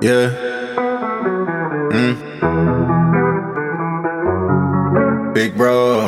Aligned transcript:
Yeah. 0.00 0.30
Mm. 1.90 2.14
Big 5.34 5.56
bro. 5.56 5.98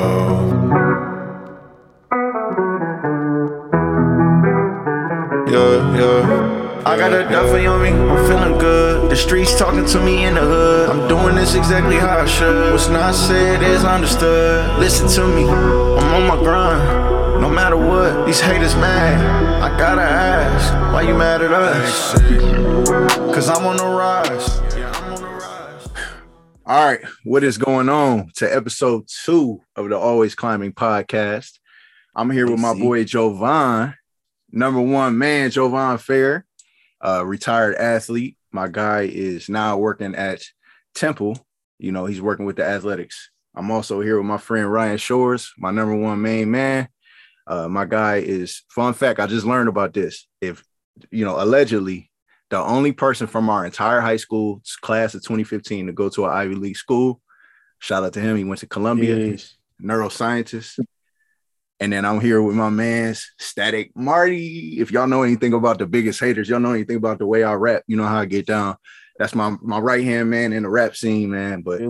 Yeah, 5.48 5.96
yeah. 5.96 6.82
I 6.86 6.96
got 6.96 7.12
a 7.12 7.24
duffy 7.24 7.66
on 7.66 7.82
me, 7.82 7.88
I'm 7.88 8.28
feeling 8.28 8.58
good. 8.58 9.10
The 9.10 9.16
streets 9.16 9.58
talking 9.58 9.84
to 9.86 10.00
me 10.00 10.24
in 10.24 10.34
the 10.34 10.42
hood. 10.42 10.88
I'm 10.90 11.08
doing 11.08 11.34
this 11.34 11.56
exactly 11.56 11.96
how 11.96 12.18
I 12.18 12.26
should. 12.26 12.70
What's 12.72 12.88
not 12.88 13.12
said 13.12 13.60
is 13.60 13.82
understood. 13.84 14.78
Listen 14.78 15.08
to 15.08 15.26
me, 15.26 15.48
I'm 15.48 16.14
on 16.14 16.28
my 16.28 16.36
grind. 16.44 17.19
No 17.40 17.48
matter 17.48 17.78
what, 17.78 18.26
these 18.26 18.38
haters 18.38 18.74
mad. 18.76 19.62
I 19.62 19.74
gotta 19.78 20.02
ask, 20.02 20.92
why 20.92 21.00
you 21.00 21.14
mad 21.16 21.40
at 21.40 21.50
us? 21.50 22.12
Cause 23.34 23.48
I'm 23.48 23.64
on 23.64 23.78
the 23.78 23.86
rise. 23.86 24.60
Yeah, 24.76 24.92
I'm 24.94 25.14
on 25.14 25.22
the 25.22 25.26
rise. 25.26 25.88
All 26.66 26.84
right, 26.84 27.00
what 27.24 27.42
is 27.42 27.56
going 27.56 27.88
on 27.88 28.30
to 28.36 28.54
episode 28.54 29.08
two 29.24 29.62
of 29.74 29.88
the 29.88 29.96
Always 29.96 30.34
Climbing 30.34 30.74
podcast? 30.74 31.58
I'm 32.14 32.28
here 32.28 32.46
with 32.50 32.60
my 32.60 32.74
boy 32.74 33.04
Jovan, 33.04 33.94
number 34.52 34.82
one 34.82 35.16
man, 35.16 35.50
Jovan 35.50 35.96
Fair, 35.96 36.44
uh, 37.02 37.24
retired 37.24 37.74
athlete. 37.76 38.36
My 38.52 38.68
guy 38.68 39.08
is 39.10 39.48
now 39.48 39.78
working 39.78 40.14
at 40.14 40.42
Temple. 40.94 41.38
You 41.78 41.90
know, 41.90 42.04
he's 42.04 42.20
working 42.20 42.44
with 42.44 42.56
the 42.56 42.66
athletics. 42.66 43.30
I'm 43.54 43.70
also 43.70 44.02
here 44.02 44.18
with 44.18 44.26
my 44.26 44.36
friend 44.36 44.70
Ryan 44.70 44.98
Shores, 44.98 45.54
my 45.56 45.70
number 45.70 45.94
one 45.94 46.20
main 46.20 46.50
man. 46.50 46.90
Uh, 47.50 47.68
my 47.68 47.84
guy 47.84 48.18
is 48.18 48.62
fun 48.70 48.94
fact. 48.94 49.18
I 49.18 49.26
just 49.26 49.44
learned 49.44 49.68
about 49.68 49.92
this. 49.92 50.28
If 50.40 50.62
you 51.10 51.24
know, 51.24 51.42
allegedly, 51.42 52.08
the 52.50 52.58
only 52.58 52.92
person 52.92 53.26
from 53.26 53.50
our 53.50 53.66
entire 53.66 54.00
high 54.00 54.18
school 54.18 54.62
class 54.82 55.14
of 55.14 55.22
2015 55.22 55.88
to 55.88 55.92
go 55.92 56.08
to 56.10 56.26
an 56.26 56.30
Ivy 56.30 56.54
League 56.54 56.76
school. 56.76 57.20
Shout 57.80 58.04
out 58.04 58.12
to 58.12 58.20
him. 58.20 58.36
He 58.36 58.44
went 58.44 58.60
to 58.60 58.66
Columbia, 58.68 59.16
Yes. 59.16 59.56
neuroscientist. 59.82 60.78
And 61.80 61.92
then 61.92 62.04
I'm 62.04 62.20
here 62.20 62.40
with 62.40 62.54
my 62.54 62.68
man's 62.70 63.32
Static 63.38 63.90
Marty. 63.96 64.76
If 64.78 64.92
y'all 64.92 65.08
know 65.08 65.22
anything 65.24 65.52
about 65.54 65.78
the 65.78 65.86
biggest 65.86 66.20
haters, 66.20 66.48
y'all 66.48 66.60
know 66.60 66.72
anything 66.72 66.96
about 66.98 67.18
the 67.18 67.26
way 67.26 67.42
I 67.42 67.54
rap, 67.54 67.82
you 67.88 67.96
know 67.96 68.06
how 68.06 68.18
I 68.18 68.26
get 68.26 68.46
down. 68.46 68.76
That's 69.18 69.34
my 69.34 69.56
my 69.60 69.78
right 69.80 70.04
hand 70.04 70.30
man 70.30 70.52
in 70.52 70.62
the 70.62 70.68
rap 70.68 70.94
scene, 70.94 71.30
man. 71.30 71.62
But 71.62 71.80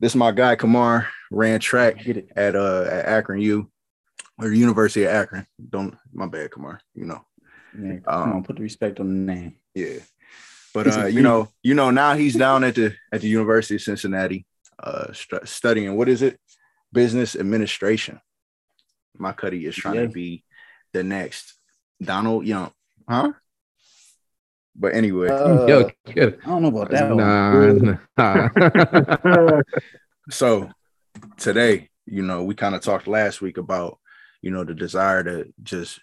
this 0.00 0.12
is 0.12 0.16
my 0.16 0.32
guy 0.32 0.56
Kamar, 0.56 1.06
ran 1.30 1.60
track 1.60 2.04
at 2.34 2.56
uh 2.56 2.86
at 2.90 3.06
Akron 3.06 3.40
U 3.40 3.70
or 4.38 4.50
University 4.52 5.04
of 5.04 5.10
Akron. 5.12 5.46
Don't 5.70 5.96
my 6.12 6.26
bad, 6.26 6.50
Kamar. 6.50 6.80
You 6.94 7.06
know. 7.06 7.24
Yeah, 7.78 7.96
come 8.04 8.22
Um, 8.22 8.32
on, 8.36 8.44
put 8.44 8.56
the 8.56 8.62
respect 8.62 9.00
on 9.00 9.08
the 9.26 9.32
name. 9.34 9.56
Yeah. 9.74 9.98
But 10.72 10.86
uh, 10.96 11.06
you 11.06 11.22
know, 11.22 11.48
you 11.62 11.74
know, 11.74 11.90
now 11.90 12.14
he's 12.14 12.34
down 12.36 12.64
at 12.64 12.74
the 12.74 12.94
at 13.12 13.20
the 13.22 13.28
University 13.28 13.76
of 13.76 13.82
Cincinnati, 13.82 14.46
uh 14.82 15.12
stu- 15.12 15.40
studying 15.44 15.96
what 15.96 16.08
is 16.08 16.22
it? 16.22 16.38
Business 16.92 17.34
administration. 17.36 18.20
My 19.18 19.32
cuddy 19.32 19.64
is 19.66 19.74
trying 19.74 19.94
Yeah. 19.96 20.02
to 20.02 20.08
be 20.08 20.44
the 20.92 21.02
next 21.02 21.54
Donald 22.02 22.46
Young, 22.46 22.72
huh? 23.08 23.32
But 24.78 24.94
anyway, 24.94 25.28
Uh, 25.30 25.66
Yo, 25.66 25.90
kid. 26.06 26.38
I 26.44 26.46
don't 26.48 26.62
know 26.62 26.68
about 26.68 26.90
that 26.90 27.08
one. 27.08 27.98
Nah, 28.18 28.48
nah. 29.24 29.60
so 30.30 30.70
today, 31.38 31.88
you 32.04 32.22
know, 32.22 32.44
we 32.44 32.54
kind 32.54 32.74
of 32.74 32.82
talked 32.82 33.06
last 33.06 33.40
week 33.40 33.56
about, 33.56 33.98
you 34.42 34.50
know, 34.50 34.64
the 34.64 34.74
desire 34.74 35.24
to 35.24 35.52
just 35.62 36.00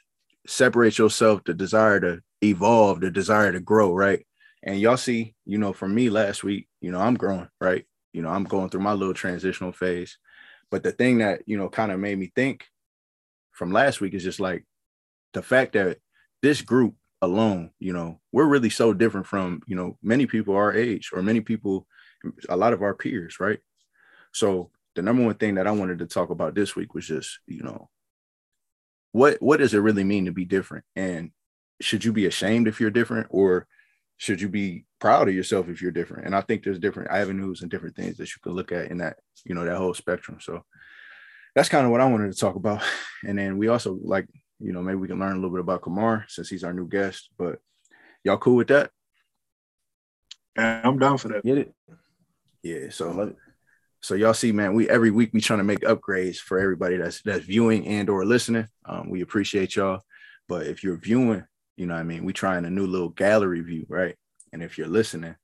separate 0.47 0.97
yourself, 0.97 1.41
the 1.45 1.53
desire 1.53 1.99
to 1.99 2.21
evolve, 2.41 2.99
the 2.99 3.11
desire 3.11 3.51
to 3.51 3.59
grow, 3.59 3.93
right? 3.93 4.25
And 4.63 4.79
y'all 4.79 4.97
see, 4.97 5.35
you 5.45 5.57
know, 5.57 5.73
for 5.73 5.87
me 5.87 6.09
last 6.09 6.43
week, 6.43 6.67
you 6.81 6.91
know, 6.91 6.99
I'm 6.99 7.15
growing, 7.15 7.49
right? 7.59 7.85
You 8.13 8.21
know, 8.21 8.29
I'm 8.29 8.43
going 8.43 8.69
through 8.69 8.81
my 8.81 8.93
little 8.93 9.13
transitional 9.13 9.71
phase. 9.71 10.17
But 10.71 10.83
the 10.83 10.91
thing 10.91 11.19
that, 11.19 11.41
you 11.45 11.57
know, 11.57 11.69
kind 11.69 11.91
of 11.91 11.99
made 11.99 12.17
me 12.17 12.31
think 12.35 12.65
from 13.51 13.71
last 13.71 14.01
week 14.01 14.13
is 14.13 14.23
just 14.23 14.39
like 14.39 14.65
the 15.33 15.41
fact 15.41 15.73
that 15.73 15.97
this 16.41 16.61
group 16.61 16.95
alone, 17.21 17.71
you 17.79 17.93
know, 17.93 18.19
we're 18.31 18.45
really 18.45 18.69
so 18.69 18.93
different 18.93 19.27
from, 19.27 19.61
you 19.67 19.75
know, 19.75 19.97
many 20.01 20.25
people 20.25 20.55
our 20.55 20.73
age 20.73 21.11
or 21.13 21.21
many 21.21 21.41
people, 21.41 21.87
a 22.49 22.57
lot 22.57 22.73
of 22.73 22.81
our 22.81 22.93
peers, 22.93 23.39
right? 23.39 23.59
So 24.33 24.71
the 24.95 25.01
number 25.01 25.23
one 25.23 25.35
thing 25.35 25.55
that 25.55 25.67
I 25.67 25.71
wanted 25.71 25.99
to 25.99 26.05
talk 26.05 26.29
about 26.29 26.55
this 26.55 26.75
week 26.75 26.93
was 26.93 27.07
just, 27.07 27.39
you 27.47 27.63
know, 27.63 27.89
what 29.13 29.41
what 29.41 29.57
does 29.57 29.73
it 29.73 29.79
really 29.79 30.03
mean 30.03 30.25
to 30.25 30.31
be 30.31 30.43
different? 30.43 30.83
And 30.95 31.31
should 31.79 32.03
you 32.03 32.11
be 32.11 32.25
ashamed 32.25 32.67
if 32.67 32.81
you're 32.81 32.89
different 32.89 33.27
or 33.29 33.67
should 34.17 34.41
you 34.41 34.49
be 34.49 34.85
proud 34.99 35.27
of 35.29 35.35
yourself 35.35 35.69
if 35.69 35.81
you're 35.81 35.91
different? 35.91 36.25
And 36.25 36.35
I 36.35 36.41
think 36.41 36.63
there's 36.63 36.79
different 36.79 37.11
avenues 37.11 37.61
and 37.61 37.71
different 37.71 37.95
things 37.95 38.17
that 38.17 38.29
you 38.29 38.37
could 38.41 38.53
look 38.53 38.71
at 38.71 38.91
in 38.91 38.97
that, 38.97 39.17
you 39.45 39.55
know, 39.55 39.65
that 39.65 39.77
whole 39.77 39.93
spectrum. 39.93 40.39
So 40.41 40.65
that's 41.55 41.69
kind 41.69 41.85
of 41.85 41.91
what 41.91 42.01
I 42.01 42.05
wanted 42.05 42.33
to 42.33 42.39
talk 42.39 42.55
about. 42.55 42.83
And 43.25 43.37
then 43.37 43.57
we 43.57 43.69
also 43.69 43.97
like, 44.03 44.27
you 44.59 44.73
know, 44.73 44.81
maybe 44.81 44.97
we 44.97 45.07
can 45.07 45.17
learn 45.17 45.31
a 45.31 45.35
little 45.35 45.51
bit 45.51 45.61
about 45.61 45.81
Kamar 45.81 46.25
since 46.27 46.49
he's 46.49 46.65
our 46.65 46.73
new 46.73 46.87
guest. 46.87 47.29
But 47.37 47.59
y'all 48.25 48.37
cool 48.37 48.57
with 48.57 48.67
that? 48.67 48.91
I'm 50.57 50.99
down 50.99 51.17
for 51.17 51.29
that. 51.29 51.45
Get 51.45 51.57
it? 51.59 51.73
Yeah. 52.61 52.87
I 52.87 52.89
So 52.89 53.11
love 53.11 53.29
it. 53.29 53.35
So 54.03 54.15
y'all 54.15 54.33
see, 54.33 54.51
man, 54.51 54.73
we 54.73 54.89
every 54.89 55.11
week 55.11 55.29
we 55.33 55.39
trying 55.39 55.59
to 55.59 55.63
make 55.63 55.79
upgrades 55.79 56.35
for 56.35 56.59
everybody 56.59 56.97
that's 56.97 57.21
that's 57.21 57.45
viewing 57.45 57.87
and 57.87 58.09
or 58.09 58.25
listening. 58.25 58.67
Um, 58.85 59.09
we 59.09 59.21
appreciate 59.21 59.77
y'all. 59.77 60.01
But 60.49 60.67
if 60.67 60.83
you're 60.83 60.97
viewing, 60.97 61.45
you 61.77 61.85
know 61.85 61.93
what 61.93 62.01
I 62.01 62.03
mean, 62.03 62.25
we 62.25 62.33
trying 62.33 62.65
a 62.65 62.69
new 62.69 62.85
little 62.85 63.09
gallery 63.09 63.61
view, 63.61 63.85
right? 63.87 64.15
And 64.51 64.61
if 64.61 64.77
you're 64.77 64.87
listening, 64.87 65.35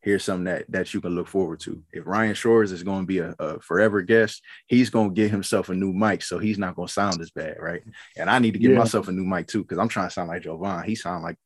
here's 0.00 0.24
something 0.24 0.46
that 0.46 0.64
that 0.70 0.92
you 0.92 1.00
can 1.00 1.14
look 1.14 1.28
forward 1.28 1.60
to. 1.60 1.80
If 1.92 2.08
Ryan 2.08 2.34
Shores 2.34 2.72
is 2.72 2.82
going 2.82 3.02
to 3.02 3.06
be 3.06 3.20
a, 3.20 3.36
a 3.38 3.60
forever 3.60 4.02
guest, 4.02 4.42
he's 4.66 4.90
going 4.90 5.10
to 5.10 5.14
get 5.14 5.30
himself 5.30 5.68
a 5.68 5.74
new 5.74 5.92
mic, 5.92 6.22
so 6.24 6.40
he's 6.40 6.58
not 6.58 6.74
going 6.74 6.88
to 6.88 6.92
sound 6.92 7.20
as 7.20 7.30
bad, 7.30 7.58
right? 7.60 7.82
And 8.16 8.28
I 8.28 8.40
need 8.40 8.54
to 8.54 8.58
get 8.58 8.72
Yeah. 8.72 8.78
myself 8.78 9.06
a 9.06 9.12
new 9.12 9.24
mic 9.24 9.46
too, 9.46 9.62
because 9.62 9.78
I'm 9.78 9.88
trying 9.88 10.08
to 10.08 10.12
sound 10.12 10.28
like 10.28 10.42
Jovan. 10.42 10.82
He 10.82 10.96
sound 10.96 11.22
like 11.22 11.36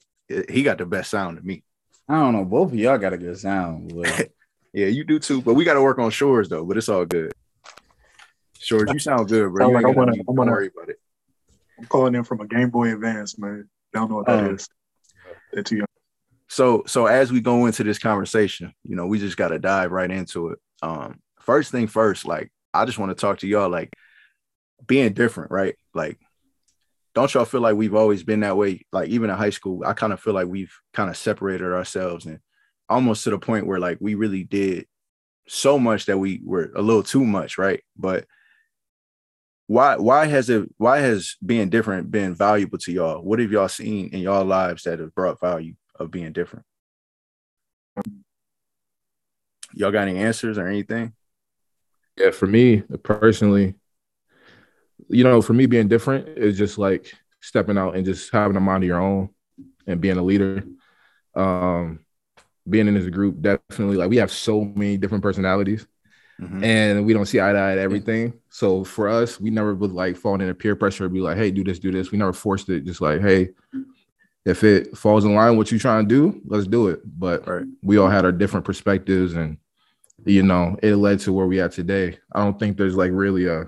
he 0.49 0.63
got 0.63 0.79
the 0.79 0.87
best 0.87 1.11
sound 1.11 1.37
to 1.37 1.43
me. 1.45 1.65
I 2.09 2.19
don't 2.19 2.33
know. 2.33 2.47
Both 2.47 2.73
of 2.73 2.79
y'all 2.79 2.97
got 2.97 3.13
a 3.13 3.19
good 3.19 3.39
sound. 3.39 3.93
but 3.95 4.31
Yeah, 4.73 4.87
you 4.87 5.05
do 5.05 5.19
too, 5.19 5.43
but 5.43 5.55
we 5.55 5.65
got 5.65 5.75
to 5.75 5.83
work 5.83 5.99
on 5.99 6.11
Shores 6.11 6.49
though. 6.49 6.65
But 6.65 6.77
it's 6.79 6.89
all 6.89 7.05
good. 7.05 7.33
Shores, 8.59 8.91
you 8.93 8.99
sound 8.99 9.29
good, 9.29 9.53
bro. 9.53 9.65
Sound 9.65 9.75
like 9.75 9.85
I 9.85 9.89
I 9.91 9.93
don't 9.93 10.25
wanna- 10.27 10.53
worry 10.53 10.71
about 10.75 10.89
it. 10.89 10.97
I'm 11.79 11.87
calling 11.87 12.15
in 12.15 12.23
from 12.25 12.41
a 12.41 12.47
Game 12.47 12.71
Boy 12.71 12.93
Advance, 12.93 13.39
man. 13.39 13.69
Don't 13.93 14.09
know 14.09 14.17
what 14.17 14.27
that 14.27 14.45
Oh. 14.45 14.55
is. 14.55 14.69
Too 15.65 15.77
young. 15.77 15.87
So, 16.49 16.85
so 16.87 17.07
as 17.07 17.33
we 17.33 17.41
go 17.41 17.67
into 17.67 17.83
this 17.83 17.99
conversation, 17.99 18.73
you 18.85 18.95
know, 18.95 19.07
we 19.07 19.19
just 19.19 19.37
got 19.37 19.49
to 19.49 19.59
dive 19.59 19.91
right 19.91 20.11
into 20.11 20.49
it. 20.49 20.59
Um, 20.83 21.21
first 21.41 21.71
thing 21.73 21.87
first, 21.89 22.25
like 22.27 22.53
I 22.73 22.85
just 22.85 22.99
want 22.99 23.11
to 23.11 23.21
talk 23.21 23.39
to 23.39 23.47
y'all, 23.49 23.69
like 23.69 23.91
being 24.87 25.13
different, 25.13 25.51
right? 25.51 25.75
Like, 25.93 26.19
don't 27.15 27.33
y'all 27.35 27.45
feel 27.45 27.61
like 27.61 27.75
we've 27.77 27.95
always 27.95 28.23
been 28.23 28.41
that 28.41 28.57
way? 28.57 28.87
Like 28.93 29.09
even 29.11 29.29
in 29.29 29.37
high 29.37 29.51
school, 29.51 29.83
I 29.85 29.93
kind 29.93 30.13
of 30.13 30.21
feel 30.21 30.35
like 30.35 30.47
we've 30.47 30.73
kind 30.95 31.11
of 31.11 31.17
separated 31.17 31.73
ourselves 31.73 32.27
and 32.27 32.39
almost 32.93 33.25
to 33.25 33.31
the 33.31 33.39
point 33.39 33.67
where 33.67 33.81
like 33.81 33.99
we 34.01 34.15
really 34.15 34.45
did 34.45 34.87
so 35.49 35.79
much 35.79 36.07
that 36.07 36.19
we 36.19 36.41
were 36.45 36.71
a 36.75 36.83
little 36.83 37.03
too 37.03 37.25
much, 37.25 37.59
right? 37.59 37.83
But 37.97 38.27
why 39.67 39.97
why 39.97 40.27
has 40.27 40.51
it 40.51 40.69
why 40.79 40.99
has 40.99 41.37
being 41.45 41.71
different 41.71 42.11
been 42.11 42.35
valuable 42.35 42.79
to 42.79 42.93
y'all? 42.93 43.23
What 43.23 43.39
have 43.39 43.51
y'all 43.51 43.69
seen 43.69 44.09
in 44.09 44.21
y'all 44.21 44.45
lives 44.45 44.85
that 44.85 44.99
have 44.99 45.15
brought 45.15 45.41
value 45.41 45.75
of 45.97 46.11
being 46.11 46.33
different? 46.33 46.67
Y'all 49.75 49.91
got 49.91 50.09
any 50.09 50.19
answers 50.19 50.59
or 50.59 50.67
anything? 50.67 51.15
yeah, 52.17 52.31
for 52.31 52.47
me 52.47 52.83
personally, 53.03 53.75
you 55.09 55.25
know, 55.25 55.43
for 55.43 55.53
me 55.53 55.67
being 55.67 55.89
different 55.89 56.29
is 56.29 56.59
just 56.59 56.79
like 56.79 57.13
stepping 57.41 57.79
out 57.79 57.97
and 57.97 58.05
just 58.05 58.33
having 58.33 58.57
a 58.57 58.61
mind 58.61 58.85
of 58.85 58.89
your 58.89 59.01
own 59.01 59.31
and 59.87 60.01
being 60.01 60.19
a 60.19 60.23
leader. 60.23 60.65
Um, 61.35 62.01
being 62.69 62.89
in 62.89 62.95
this 62.95 63.09
group, 63.09 63.41
definitely 63.41 63.97
like 63.97 64.11
we 64.11 64.17
have 64.17 64.31
so 64.31 64.65
many 64.65 64.97
different 64.97 65.23
personalities 65.23 65.87
Mhm. 66.41 66.63
and 66.65 67.07
we 67.07 67.13
don't 67.13 67.27
see 67.27 67.41
eye 67.41 67.53
to 67.53 67.59
eye 67.59 67.73
at 67.73 67.79
everything. 67.79 68.33
So 68.49 68.85
for 68.85 69.09
us, 69.09 69.41
we 69.41 69.51
never 69.51 69.75
would 69.75 69.93
like 69.93 70.17
fall 70.17 70.35
into 70.35 70.55
peer 70.55 70.75
pressure 70.77 71.05
and 71.05 71.13
be 71.15 71.21
like, 71.21 71.37
hey, 71.37 71.51
do 71.51 71.63
this, 71.65 71.79
do 71.79 71.91
this. 71.93 72.11
We 72.11 72.19
never 72.19 72.33
forced 72.33 72.69
it. 72.69 72.85
Just 72.85 73.01
like, 73.01 73.21
hey, 73.21 73.51
if 74.45 74.65
it 74.65 74.97
falls 74.97 75.25
in 75.25 75.35
line 75.35 75.51
with 75.51 75.59
what 75.59 75.73
you 75.73 75.79
trying 75.79 76.09
to 76.09 76.15
do, 76.15 76.41
let's 76.47 76.67
do 76.67 76.89
it. 76.89 77.01
But 77.05 77.47
Right. 77.47 77.67
we 77.83 77.97
all 77.97 78.09
had 78.09 78.25
our 78.25 78.33
different 78.33 78.65
perspectives 78.67 79.35
and 79.35 79.59
you 80.25 80.43
know, 80.45 80.77
it 80.85 80.95
led 80.97 81.19
to 81.21 81.33
where 81.33 81.47
we 81.47 81.59
are 81.61 81.69
today. 81.69 82.17
I 82.33 82.45
don't 82.45 82.57
think 82.59 82.77
there's 82.77 82.95
like 82.97 83.11
really 83.13 83.47
a 83.47 83.67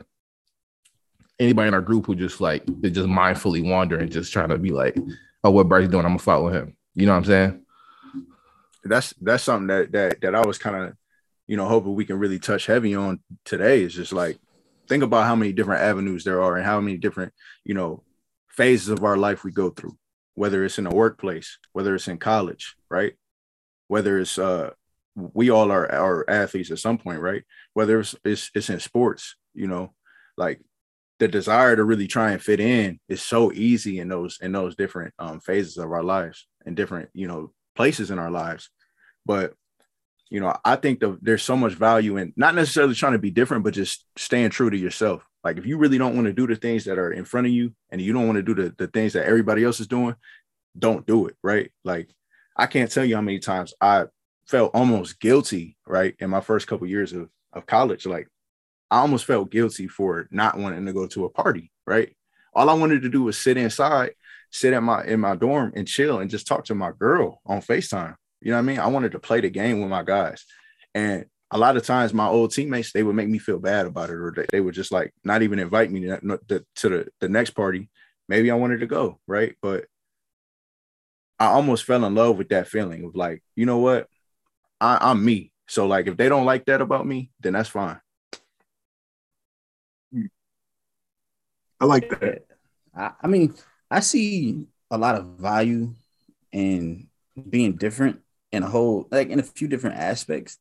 anybody 1.40 1.66
in 1.68 1.74
our 1.74 1.80
group 1.80 2.06
who 2.06 2.14
just 2.14 2.40
like 2.40 2.62
is 2.82 2.92
just 2.92 3.08
mindfully 3.08 3.68
wandering, 3.68 4.08
just 4.08 4.32
trying 4.32 4.50
to 4.50 4.58
be 4.58 4.70
like, 4.70 4.96
oh, 5.42 5.50
what 5.50 5.68
Bryce 5.68 5.88
doing? 5.88 6.04
I'm 6.04 6.12
gonna 6.12 6.18
follow 6.20 6.48
him. 6.50 6.76
You 6.94 7.06
know 7.06 7.12
what 7.12 7.18
I'm 7.18 7.24
saying? 7.24 7.63
That's 8.84 9.14
that's 9.20 9.44
something 9.44 9.68
that 9.68 9.92
that 9.92 10.20
that 10.20 10.34
I 10.34 10.46
was 10.46 10.58
kind 10.58 10.76
of, 10.76 10.94
you 11.46 11.56
know, 11.56 11.66
hoping 11.66 11.94
we 11.94 12.04
can 12.04 12.18
really 12.18 12.38
touch 12.38 12.66
heavy 12.66 12.94
on 12.94 13.20
today. 13.44 13.82
Is 13.82 13.94
just 13.94 14.12
like 14.12 14.38
think 14.88 15.02
about 15.02 15.24
how 15.24 15.36
many 15.36 15.52
different 15.52 15.82
avenues 15.82 16.24
there 16.24 16.42
are 16.42 16.56
and 16.56 16.66
how 16.66 16.80
many 16.80 16.98
different, 16.98 17.32
you 17.64 17.74
know, 17.74 18.02
phases 18.48 18.88
of 18.88 19.04
our 19.04 19.16
life 19.16 19.44
we 19.44 19.52
go 19.52 19.70
through, 19.70 19.96
whether 20.34 20.64
it's 20.64 20.78
in 20.78 20.86
a 20.86 20.94
workplace, 20.94 21.58
whether 21.72 21.94
it's 21.94 22.08
in 22.08 22.18
college, 22.18 22.76
right? 22.90 23.14
whether 23.88 24.18
it's 24.18 24.38
uh 24.38 24.70
we 25.14 25.50
all 25.50 25.70
are 25.70 25.90
are 25.92 26.28
athletes 26.28 26.70
at 26.70 26.78
some 26.78 26.98
point, 26.98 27.20
right? 27.20 27.44
Whether 27.72 28.00
it's 28.00 28.14
it's, 28.24 28.50
it's 28.54 28.70
in 28.70 28.80
sports, 28.80 29.36
you 29.54 29.66
know, 29.66 29.94
like 30.36 30.60
the 31.20 31.28
desire 31.28 31.76
to 31.76 31.84
really 31.84 32.08
try 32.08 32.32
and 32.32 32.42
fit 32.42 32.58
in 32.58 32.98
is 33.08 33.22
so 33.22 33.52
easy 33.52 34.00
in 34.00 34.08
those 34.08 34.38
in 34.40 34.52
those 34.52 34.74
different 34.74 35.14
um, 35.18 35.40
phases 35.40 35.76
of 35.76 35.92
our 35.92 36.02
lives 36.02 36.46
and 36.66 36.76
different 36.76 37.10
you 37.14 37.28
know 37.28 37.52
places 37.76 38.10
in 38.10 38.18
our 38.18 38.30
lives 38.30 38.70
but 39.26 39.54
you 40.30 40.40
know 40.40 40.56
i 40.64 40.76
think 40.76 41.00
the, 41.00 41.18
there's 41.22 41.42
so 41.42 41.56
much 41.56 41.74
value 41.74 42.16
in 42.16 42.32
not 42.36 42.54
necessarily 42.54 42.94
trying 42.94 43.12
to 43.12 43.18
be 43.18 43.30
different 43.30 43.64
but 43.64 43.74
just 43.74 44.06
staying 44.16 44.50
true 44.50 44.70
to 44.70 44.76
yourself 44.76 45.26
like 45.42 45.58
if 45.58 45.66
you 45.66 45.76
really 45.76 45.98
don't 45.98 46.14
want 46.14 46.26
to 46.26 46.32
do 46.32 46.46
the 46.46 46.56
things 46.56 46.84
that 46.84 46.98
are 46.98 47.12
in 47.12 47.24
front 47.24 47.46
of 47.46 47.52
you 47.52 47.72
and 47.90 48.00
you 48.00 48.12
don't 48.12 48.26
want 48.26 48.36
to 48.36 48.42
do 48.42 48.54
the, 48.54 48.74
the 48.78 48.86
things 48.88 49.12
that 49.12 49.26
everybody 49.26 49.64
else 49.64 49.80
is 49.80 49.86
doing 49.86 50.14
don't 50.78 51.06
do 51.06 51.26
it 51.26 51.36
right 51.42 51.70
like 51.84 52.08
i 52.56 52.66
can't 52.66 52.90
tell 52.90 53.04
you 53.04 53.14
how 53.14 53.22
many 53.22 53.38
times 53.38 53.74
i 53.80 54.04
felt 54.46 54.74
almost 54.74 55.20
guilty 55.20 55.76
right 55.86 56.14
in 56.18 56.28
my 56.28 56.40
first 56.40 56.66
couple 56.66 56.86
years 56.86 57.12
of, 57.12 57.28
of 57.52 57.66
college 57.66 58.06
like 58.06 58.28
I 58.94 58.98
almost 58.98 59.24
felt 59.24 59.50
guilty 59.50 59.88
for 59.88 60.28
not 60.30 60.56
wanting 60.56 60.86
to 60.86 60.92
go 60.92 61.08
to 61.08 61.24
a 61.24 61.28
party, 61.28 61.72
right? 61.84 62.14
All 62.54 62.70
I 62.70 62.74
wanted 62.74 63.02
to 63.02 63.08
do 63.08 63.24
was 63.24 63.36
sit 63.36 63.56
inside, 63.56 64.12
sit 64.52 64.72
at 64.72 64.84
my 64.84 65.04
in 65.04 65.18
my 65.18 65.34
dorm 65.34 65.72
and 65.74 65.88
chill 65.88 66.20
and 66.20 66.30
just 66.30 66.46
talk 66.46 66.64
to 66.66 66.76
my 66.76 66.92
girl 66.96 67.40
on 67.44 67.60
FaceTime. 67.60 68.14
You 68.40 68.50
know 68.50 68.56
what 68.56 68.62
I 68.62 68.66
mean? 68.66 68.78
I 68.78 68.86
wanted 68.88 69.12
to 69.12 69.18
play 69.18 69.40
the 69.40 69.50
game 69.50 69.80
with 69.80 69.90
my 69.90 70.02
guys. 70.02 70.44
And 70.94 71.26
a 71.50 71.58
lot 71.58 71.76
of 71.76 71.84
times 71.84 72.12
my 72.12 72.26
old 72.26 72.52
teammates, 72.52 72.92
they 72.92 73.02
would 73.02 73.14
make 73.14 73.28
me 73.28 73.38
feel 73.38 73.58
bad 73.58 73.86
about 73.86 74.10
it, 74.10 74.14
or 74.14 74.32
they, 74.34 74.46
they 74.50 74.60
would 74.60 74.74
just 74.74 74.92
like 74.92 75.14
not 75.24 75.42
even 75.42 75.58
invite 75.58 75.90
me 75.90 76.00
to, 76.00 76.38
to, 76.48 76.64
to 76.76 76.88
the, 76.88 77.08
the 77.20 77.28
next 77.28 77.50
party. 77.50 77.88
Maybe 78.28 78.50
I 78.50 78.54
wanted 78.54 78.80
to 78.80 78.86
go, 78.86 79.20
right? 79.26 79.54
But 79.62 79.86
I 81.38 81.46
almost 81.46 81.84
fell 81.84 82.04
in 82.04 82.14
love 82.14 82.38
with 82.38 82.48
that 82.50 82.68
feeling 82.68 83.04
of 83.04 83.14
like, 83.14 83.42
you 83.56 83.66
know 83.66 83.78
what? 83.78 84.08
I, 84.80 84.98
I'm 85.00 85.24
me. 85.24 85.52
So 85.68 85.86
like 85.86 86.06
if 86.06 86.16
they 86.16 86.28
don't 86.28 86.44
like 86.44 86.64
that 86.66 86.80
about 86.80 87.06
me, 87.06 87.30
then 87.40 87.54
that's 87.54 87.68
fine. 87.68 88.00
I 91.80 91.84
like 91.86 92.08
that. 92.20 92.46
I, 92.96 93.12
I 93.22 93.26
mean, 93.26 93.54
I 93.90 94.00
see 94.00 94.66
a 94.90 94.98
lot 94.98 95.16
of 95.16 95.26
value 95.38 95.94
in 96.52 97.08
being 97.48 97.76
different 97.76 98.20
in 98.54 98.62
a 98.62 98.68
whole, 98.68 99.08
like 99.10 99.28
in 99.28 99.40
a 99.40 99.42
few 99.42 99.68
different 99.68 99.96
aspects. 99.96 100.58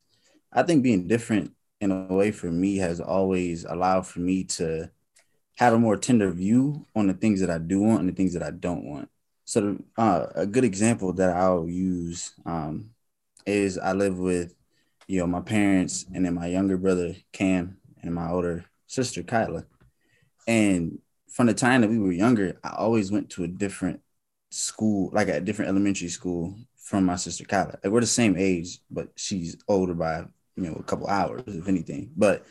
I 0.51 0.63
think 0.63 0.83
being 0.83 1.07
different 1.07 1.53
in 1.79 1.91
a 1.91 2.13
way 2.13 2.31
for 2.31 2.51
me 2.51 2.77
has 2.77 2.99
always 2.99 3.65
allowed 3.65 4.07
for 4.07 4.19
me 4.19 4.43
to 4.45 4.89
have 5.57 5.73
a 5.73 5.79
more 5.79 5.97
tender 5.97 6.31
view 6.31 6.85
on 6.95 7.07
the 7.07 7.13
things 7.13 7.39
that 7.41 7.49
I 7.49 7.59
do 7.59 7.81
want 7.81 8.01
and 8.01 8.09
the 8.09 8.13
things 8.13 8.33
that 8.33 8.43
I 8.43 8.51
don't 8.51 8.85
want. 8.85 9.09
So, 9.45 9.77
uh, 9.97 10.27
a 10.35 10.45
good 10.45 10.63
example 10.63 11.13
that 11.13 11.35
I'll 11.35 11.67
use 11.67 12.33
um, 12.45 12.91
is 13.45 13.77
I 13.77 13.93
live 13.93 14.17
with, 14.17 14.55
you 15.07 15.19
know, 15.19 15.27
my 15.27 15.41
parents 15.41 16.05
and 16.13 16.25
then 16.25 16.33
my 16.33 16.47
younger 16.47 16.77
brother 16.77 17.15
Cam 17.31 17.77
and 18.01 18.15
my 18.15 18.29
older 18.29 18.65
sister 18.87 19.21
Kyla. 19.21 19.65
And 20.47 20.99
from 21.29 21.47
the 21.47 21.53
time 21.53 21.81
that 21.81 21.89
we 21.89 21.99
were 21.99 22.11
younger, 22.11 22.57
I 22.63 22.75
always 22.77 23.11
went 23.11 23.29
to 23.31 23.43
a 23.43 23.47
different 23.47 23.99
school, 24.49 25.09
like 25.13 25.27
a 25.27 25.41
different 25.41 25.69
elementary 25.69 26.07
school 26.07 26.55
from 26.93 27.05
my 27.05 27.15
sister 27.15 27.43
Kyla. 27.43 27.79
Like 27.83 27.91
we're 27.91 28.01
the 28.01 28.05
same 28.05 28.35
age, 28.37 28.77
but 28.91 29.07
she's 29.15 29.57
older 29.67 29.95
by 29.95 30.25
you 30.55 30.63
know 30.63 30.73
a 30.73 30.83
couple 30.83 31.07
hours, 31.07 31.41
if 31.47 31.67
anything. 31.67 32.11
But 32.15 32.45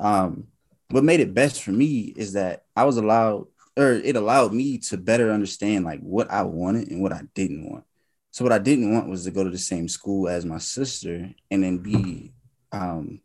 um, 0.00 0.48
what 0.90 1.04
made 1.04 1.20
it 1.20 1.34
best 1.34 1.62
for 1.62 1.70
me 1.70 2.12
is 2.16 2.32
that 2.32 2.64
I 2.74 2.82
was 2.82 2.96
allowed, 2.96 3.46
or 3.76 3.92
it 3.92 4.16
allowed 4.16 4.52
me 4.52 4.78
to 4.78 4.96
better 4.96 5.30
understand 5.30 5.84
like 5.84 6.00
what 6.00 6.28
I 6.32 6.42
wanted 6.42 6.90
and 6.90 7.00
what 7.00 7.12
I 7.12 7.22
didn't 7.32 7.70
want. 7.70 7.84
So 8.32 8.44
what 8.44 8.50
I 8.50 8.58
didn't 8.58 8.92
want 8.92 9.08
was 9.08 9.22
to 9.22 9.30
go 9.30 9.44
to 9.44 9.50
the 9.50 9.56
same 9.56 9.86
school 9.86 10.28
as 10.28 10.44
my 10.44 10.58
sister 10.58 11.30
and 11.52 11.62
then 11.62 11.78
be 11.78 12.32
um, 12.72 13.20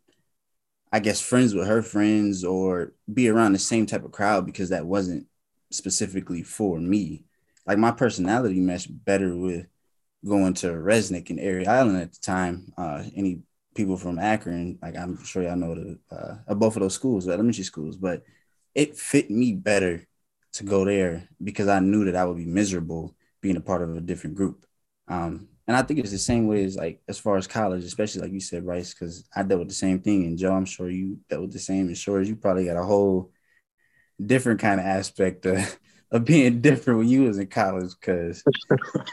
I 0.92 1.00
guess 1.00 1.20
friends 1.20 1.56
with 1.56 1.66
her 1.66 1.82
friends 1.82 2.44
or 2.44 2.92
be 3.12 3.28
around 3.28 3.54
the 3.54 3.58
same 3.58 3.86
type 3.86 4.04
of 4.04 4.12
crowd 4.12 4.46
because 4.46 4.68
that 4.68 4.86
wasn't 4.86 5.26
specifically 5.72 6.44
for 6.44 6.78
me. 6.78 7.24
Like 7.66 7.78
my 7.78 7.90
personality 7.90 8.60
meshed 8.60 9.04
better 9.04 9.36
with 9.36 9.66
going 10.26 10.54
to 10.54 10.68
Resnik 10.68 11.30
and 11.30 11.40
Erie 11.40 11.66
Island 11.66 11.98
at 12.00 12.12
the 12.12 12.20
time. 12.20 12.72
Uh, 12.76 13.02
any 13.16 13.42
people 13.74 13.96
from 13.96 14.18
Akron, 14.18 14.78
like 14.82 14.96
I'm 14.96 15.22
sure 15.24 15.42
y'all 15.42 15.56
know 15.56 15.74
the 15.74 15.98
uh, 16.48 16.54
both 16.54 16.76
of 16.76 16.82
those 16.82 16.94
schools, 16.94 17.28
elementary 17.28 17.64
schools, 17.64 17.96
but 17.96 18.22
it 18.74 18.96
fit 18.96 19.30
me 19.30 19.52
better 19.54 20.06
to 20.54 20.64
go 20.64 20.84
there 20.84 21.28
because 21.42 21.68
I 21.68 21.80
knew 21.80 22.04
that 22.04 22.16
I 22.16 22.24
would 22.24 22.36
be 22.36 22.46
miserable 22.46 23.14
being 23.40 23.56
a 23.56 23.60
part 23.60 23.82
of 23.82 23.96
a 23.96 24.00
different 24.00 24.36
group. 24.36 24.66
Um, 25.08 25.48
and 25.66 25.76
I 25.76 25.82
think 25.82 26.00
it's 26.00 26.10
the 26.10 26.18
same 26.18 26.46
way 26.46 26.64
as 26.64 26.76
like 26.76 27.00
as 27.08 27.18
far 27.18 27.36
as 27.36 27.46
college, 27.46 27.84
especially 27.84 28.22
like 28.22 28.32
you 28.32 28.40
said, 28.40 28.64
Rice, 28.64 28.94
because 28.94 29.24
I 29.34 29.42
dealt 29.42 29.60
with 29.60 29.68
the 29.68 29.74
same 29.74 30.00
thing. 30.00 30.24
And 30.24 30.38
Joe, 30.38 30.52
I'm 30.52 30.64
sure 30.64 30.90
you 30.90 31.18
dealt 31.28 31.42
with 31.42 31.52
the 31.52 31.58
same. 31.58 31.86
And 31.86 31.96
sure 31.96 32.20
you 32.20 32.36
probably 32.36 32.66
got 32.66 32.76
a 32.76 32.84
whole 32.84 33.30
different 34.24 34.60
kind 34.60 34.80
of 34.80 34.86
aspect 34.86 35.46
of, 35.46 35.78
of 36.12 36.24
being 36.24 36.60
different 36.60 37.00
when 37.00 37.08
you 37.08 37.22
was 37.22 37.38
in 37.38 37.48
college. 37.48 37.92
Cause 38.00 38.44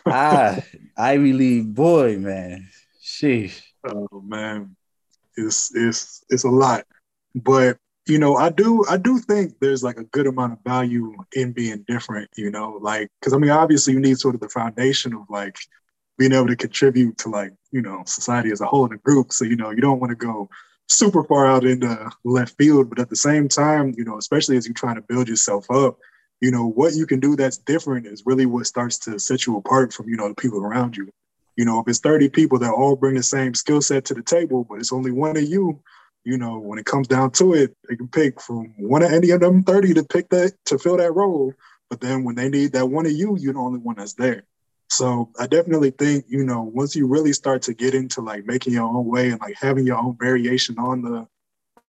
I 0.05 0.63
Ivy 0.97 1.33
League 1.33 1.73
boy, 1.73 2.17
man. 2.17 2.69
Sheesh. 3.01 3.61
Oh 3.87 4.21
man. 4.21 4.75
It's 5.35 5.73
it's 5.75 6.23
it's 6.29 6.43
a 6.43 6.49
lot. 6.49 6.85
But 7.33 7.77
you 8.05 8.19
know, 8.19 8.35
I 8.35 8.49
do 8.49 8.85
I 8.89 8.97
do 8.97 9.17
think 9.19 9.53
there's 9.59 9.83
like 9.83 9.97
a 9.97 10.03
good 10.03 10.27
amount 10.27 10.53
of 10.53 10.59
value 10.65 11.15
in 11.33 11.53
being 11.53 11.85
different, 11.87 12.29
you 12.35 12.51
know, 12.51 12.77
like 12.81 13.09
because 13.19 13.33
I 13.33 13.37
mean 13.37 13.51
obviously 13.51 13.93
you 13.93 13.99
need 13.99 14.19
sort 14.19 14.35
of 14.35 14.41
the 14.41 14.49
foundation 14.49 15.13
of 15.13 15.21
like 15.29 15.55
being 16.19 16.33
able 16.33 16.47
to 16.47 16.55
contribute 16.55 17.17
to 17.17 17.29
like 17.29 17.53
you 17.71 17.81
know 17.81 18.03
society 18.05 18.51
as 18.51 18.61
a 18.61 18.65
whole 18.65 18.85
in 18.85 18.91
a 18.91 18.97
group 18.97 19.31
so 19.31 19.45
you 19.45 19.55
know 19.55 19.71
you 19.71 19.81
don't 19.81 20.01
want 20.01 20.11
to 20.11 20.15
go 20.15 20.49
super 20.87 21.23
far 21.23 21.47
out 21.47 21.63
into 21.63 22.11
left 22.25 22.55
field 22.57 22.89
but 22.89 22.99
at 22.99 23.09
the 23.09 23.15
same 23.15 23.47
time 23.47 23.93
you 23.97 24.03
know 24.03 24.17
especially 24.17 24.57
as 24.57 24.67
you're 24.67 24.73
trying 24.73 24.95
to 24.95 25.01
build 25.01 25.29
yourself 25.29 25.71
up 25.71 25.97
you 26.41 26.51
know 26.51 26.67
what 26.67 26.93
you 26.93 27.05
can 27.05 27.19
do 27.19 27.35
that's 27.35 27.57
different 27.57 28.07
is 28.07 28.25
really 28.25 28.45
what 28.45 28.65
starts 28.65 28.97
to 28.99 29.19
set 29.19 29.45
you 29.45 29.57
apart 29.57 29.93
from 29.93 30.09
you 30.09 30.15
know 30.15 30.29
the 30.29 30.35
people 30.35 30.63
around 30.63 30.95
you. 30.95 31.09
You 31.55 31.65
know 31.65 31.79
if 31.79 31.87
it's 31.87 31.99
30 31.99 32.29
people 32.29 32.59
that 32.59 32.71
all 32.71 32.95
bring 32.95 33.15
the 33.15 33.23
same 33.23 33.53
skill 33.53 33.81
set 33.81 34.05
to 34.05 34.13
the 34.13 34.23
table 34.23 34.65
but 34.69 34.79
it's 34.79 34.93
only 34.93 35.11
one 35.11 35.37
of 35.37 35.43
you 35.43 35.81
you 36.23 36.37
know 36.37 36.59
when 36.59 36.79
it 36.79 36.85
comes 36.85 37.07
down 37.07 37.31
to 37.31 37.53
it 37.53 37.75
they 37.87 37.95
can 37.95 38.07
pick 38.07 38.41
from 38.41 38.73
one 38.77 39.03
of 39.03 39.11
any 39.11 39.31
of 39.31 39.41
them 39.41 39.63
30 39.63 39.93
to 39.95 40.03
pick 40.03 40.29
that 40.29 40.53
to 40.65 40.77
fill 40.77 40.97
that 40.97 41.13
role. 41.13 41.53
But 41.89 42.01
then 42.01 42.23
when 42.23 42.35
they 42.35 42.49
need 42.49 42.73
that 42.73 42.85
one 42.85 43.05
of 43.05 43.11
you 43.11 43.37
you're 43.37 43.53
the 43.53 43.59
only 43.59 43.79
one 43.79 43.95
that's 43.97 44.13
there. 44.13 44.43
So 44.91 45.29
I 45.39 45.45
definitely 45.45 45.91
think, 45.91 46.25
you 46.27 46.43
know, 46.43 46.63
once 46.63 46.95
you 46.95 47.05
really 47.05 47.31
start 47.33 47.61
to 47.63 47.75
get 47.75 47.93
into 47.93 48.21
like 48.21 48.45
making 48.45 48.73
your 48.73 48.85
own 48.89 49.05
way 49.05 49.29
and 49.29 49.39
like 49.39 49.55
having 49.55 49.85
your 49.85 49.97
own 49.97 50.17
variation 50.19 50.79
on 50.79 51.03
the 51.03 51.27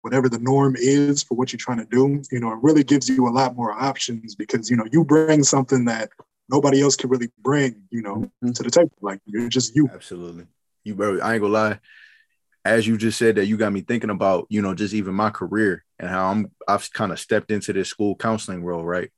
whatever 0.03 0.29
the 0.29 0.39
norm 0.39 0.77
is 0.77 1.23
for 1.23 1.37
what 1.37 1.53
you're 1.53 1.59
trying 1.59 1.79
to 1.79 1.87
do, 1.87 2.23
you 2.33 2.41
know, 2.41 2.53
it 2.53 2.59
really 2.63 2.85
gives 2.85 3.09
you 3.09 3.29
a 3.29 3.31
lot 3.31 3.57
more 3.57 3.73
options 3.73 4.35
because, 4.35 4.71
you 4.71 4.77
know, 4.77 4.87
you 4.91 5.05
bring 5.05 5.43
something 5.43 5.85
that 5.85 6.11
nobody 6.49 6.83
else 6.83 6.97
can 6.97 7.11
really 7.11 7.31
bring, 7.39 7.83
you 7.91 8.03
know, 8.03 8.17
mm-hmm. 8.17 8.53
to 8.53 8.63
the 8.63 8.71
table. 8.71 8.91
Like 9.01 9.21
you're 9.27 9.49
just 9.49 9.75
you. 9.75 9.89
Absolutely. 9.93 10.47
You 10.85 10.95
bro, 10.95 11.21
I 11.21 11.35
ain't 11.35 11.43
gonna 11.43 11.53
lie. 11.53 11.81
As 12.65 12.87
you 12.87 12.99
just 12.99 13.19
said 13.19 13.37
that 13.37 13.47
you 13.47 13.57
got 13.57 13.73
me 13.73 13.81
thinking 13.81 14.11
about, 14.11 14.47
you 14.51 14.61
know, 14.61 14.75
just 14.75 14.93
even 14.93 15.15
my 15.15 15.31
career 15.31 15.85
and 15.99 16.11
how 16.11 16.31
I'm 16.31 16.51
I've 16.69 16.93
kind 16.93 17.13
of 17.13 17.21
stepped 17.21 17.51
into 17.51 17.73
this 17.73 17.89
school 17.89 18.15
counseling 18.15 18.65
role, 18.65 18.85
right? 18.85 19.11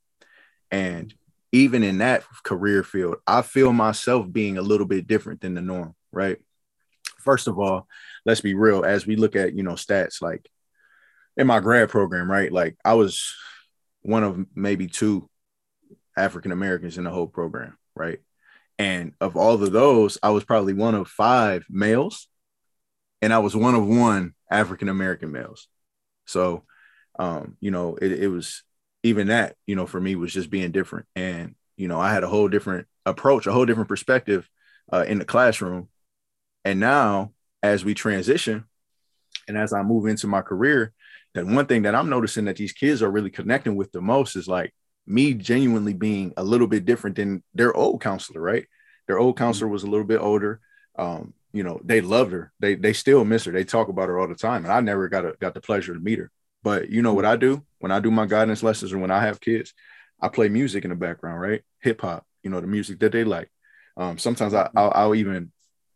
And 0.71 1.13
even 1.53 1.83
in 1.83 1.99
that 1.99 2.25
career 2.45 2.83
field, 2.83 3.17
I 3.27 3.43
feel 3.43 3.73
myself 3.73 4.31
being 4.31 4.59
a 4.59 4.63
little 4.63 4.87
bit 4.87 5.07
different 5.07 5.41
than 5.41 5.55
the 5.55 5.61
norm, 5.61 5.95
right? 6.11 6.39
First 7.19 7.47
of 7.47 7.59
all, 7.59 7.87
let's 8.25 8.41
be 8.41 8.55
real. 8.55 8.85
As 8.85 9.07
we 9.07 9.17
look 9.17 9.37
at, 9.37 9.55
you 9.55 9.63
know, 9.63 9.73
stats, 9.73 10.23
like 10.23 10.49
in 11.37 11.47
my 11.47 11.61
grad 11.61 11.89
program, 11.89 12.31
right? 12.31 12.53
Like 12.53 12.77
I 12.85 12.95
was 12.95 13.35
one 14.03 14.25
of 14.25 14.45
maybe 14.55 14.87
two 14.87 15.29
African 16.17 16.53
Americans 16.53 16.99
in 16.99 17.05
the 17.05 17.11
whole 17.11 17.27
program, 17.27 17.77
right? 17.95 18.21
And 18.79 19.13
of 19.21 19.37
all 19.37 19.55
of 19.55 19.73
those, 19.73 20.19
I 20.23 20.31
was 20.31 20.45
probably 20.45 20.73
one 20.73 20.95
of 20.95 21.09
five 21.09 21.65
males, 21.71 22.29
and 23.21 23.33
I 23.33 23.39
was 23.39 23.55
one 23.55 23.75
of 23.75 23.87
one 23.87 24.35
African 24.51 24.89
American 24.89 25.31
males. 25.33 25.69
So, 26.27 26.65
um, 27.19 27.57
you 27.61 27.71
know, 27.71 27.97
it, 27.97 28.13
it 28.13 28.29
was 28.29 28.63
even 29.03 29.29
that, 29.29 29.57
you 29.67 29.77
know, 29.77 29.87
for 29.87 30.01
me 30.01 30.17
was 30.17 30.33
just 30.33 30.51
being 30.51 30.73
different. 30.73 31.07
And, 31.15 31.55
you 31.77 31.89
know, 31.89 32.01
I 32.01 32.13
had 32.13 32.25
a 32.25 32.29
whole 32.29 32.49
different 32.49 32.87
approach, 33.07 33.47
a 33.47 33.53
whole 33.53 33.67
different 33.67 33.89
perspective 33.89 34.49
uh, 34.93 35.05
in 35.07 35.19
the 35.19 35.25
classroom. 35.25 35.89
And 36.65 36.81
now, 36.81 37.33
as 37.63 37.85
we 37.85 37.95
transition 37.95 38.65
and 39.49 39.57
as 39.57 39.73
I 39.73 39.83
move 39.83 40.07
into 40.07 40.27
my 40.27 40.43
career, 40.43 40.93
then 41.35 41.55
one 41.55 41.67
thing 41.67 41.83
that 41.83 41.95
I'm 41.95 42.11
noticing 42.11 42.45
that 42.47 42.57
these 42.57 42.73
kids 42.73 43.03
are 43.03 43.11
really 43.11 43.31
connecting 43.31 43.77
with 43.77 43.93
the 43.93 44.01
most 44.01 44.37
is 44.37 44.49
like 44.49 44.73
me 45.07 45.35
genuinely 45.35 45.95
being 45.95 46.33
a 46.37 46.45
little 46.45 46.67
bit 46.67 46.85
different 46.85 47.17
than 47.17 47.43
their 47.55 47.75
old 47.75 48.01
counselor, 48.01 48.41
right? 48.41 48.67
Their 49.07 49.19
old 49.19 49.37
counselor 49.37 49.69
was 49.69 49.83
a 49.83 49.89
little 49.89 50.07
bit 50.07 50.21
older. 50.21 50.61
Um, 50.97 51.35
you 51.53 51.63
know, 51.63 51.81
they 51.85 52.01
loved 52.01 52.33
her. 52.33 52.53
They 52.61 52.75
they 52.75 52.93
still 52.93 53.25
miss 53.25 53.45
her. 53.45 53.53
They 53.53 53.65
talk 53.65 53.89
about 53.89 54.09
her 54.09 54.19
all 54.19 54.29
the 54.29 54.35
time. 54.35 54.65
And 54.65 54.73
I 54.73 54.81
never 54.81 55.09
got 55.09 55.25
a, 55.25 55.35
got 55.41 55.55
the 55.55 55.61
pleasure 55.61 55.95
to 55.95 56.01
meet 56.01 56.19
her. 56.19 56.31
But 56.63 56.91
you 56.91 57.03
know 57.03 57.15
what 57.15 57.25
I 57.25 57.37
do 57.37 57.65
when 57.81 57.93
I 57.93 58.01
do 58.01 58.11
my 58.11 58.27
guidance 58.27 58.63
lessons 58.63 58.93
or 58.93 58.99
when 58.99 59.11
I 59.11 59.21
have 59.21 59.41
kids, 59.41 59.75
I 60.21 60.29
play 60.29 60.49
music 60.49 60.85
in 60.85 60.91
the 60.91 60.97
background, 60.97 61.41
right? 61.41 61.63
Hip 61.81 62.01
hop, 62.01 62.25
you 62.43 62.51
know, 62.51 62.61
the 62.61 62.67
music 62.69 63.01
that 63.01 63.13
they 63.13 63.25
like. 63.25 63.51
Um, 63.97 64.19
sometimes 64.19 64.55
I, 64.55 64.71
I'll, 64.77 64.93
I'll 64.95 65.15
even 65.15 65.51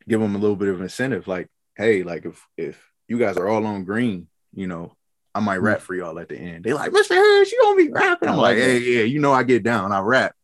give 0.08 0.20
them 0.20 0.34
a 0.34 0.38
little 0.38 0.56
bit 0.56 0.68
of 0.68 0.80
incentive. 0.80 1.28
Like, 1.28 1.48
hey, 1.76 2.02
like 2.02 2.26
if 2.26 2.44
if 2.56 2.90
you 3.06 3.18
guys 3.18 3.36
are 3.36 3.48
all 3.48 3.64
on 3.66 3.84
green, 3.84 4.28
you 4.52 4.66
know, 4.66 4.96
I 5.36 5.40
might 5.40 5.58
rap 5.58 5.82
for 5.82 5.94
y'all 5.94 6.18
at 6.18 6.30
the 6.30 6.38
end. 6.38 6.64
They 6.64 6.72
like, 6.72 6.92
Mr. 6.92 7.10
Harris, 7.10 7.52
you 7.52 7.60
gonna 7.60 7.76
be 7.76 7.90
rapping? 7.90 8.30
I'm 8.30 8.38
like, 8.38 8.56
hey, 8.56 8.78
yeah, 8.78 9.02
you 9.02 9.20
know, 9.20 9.32
I 9.32 9.42
get 9.42 9.62
down, 9.62 9.92
I 9.92 10.00
rap. 10.00 10.34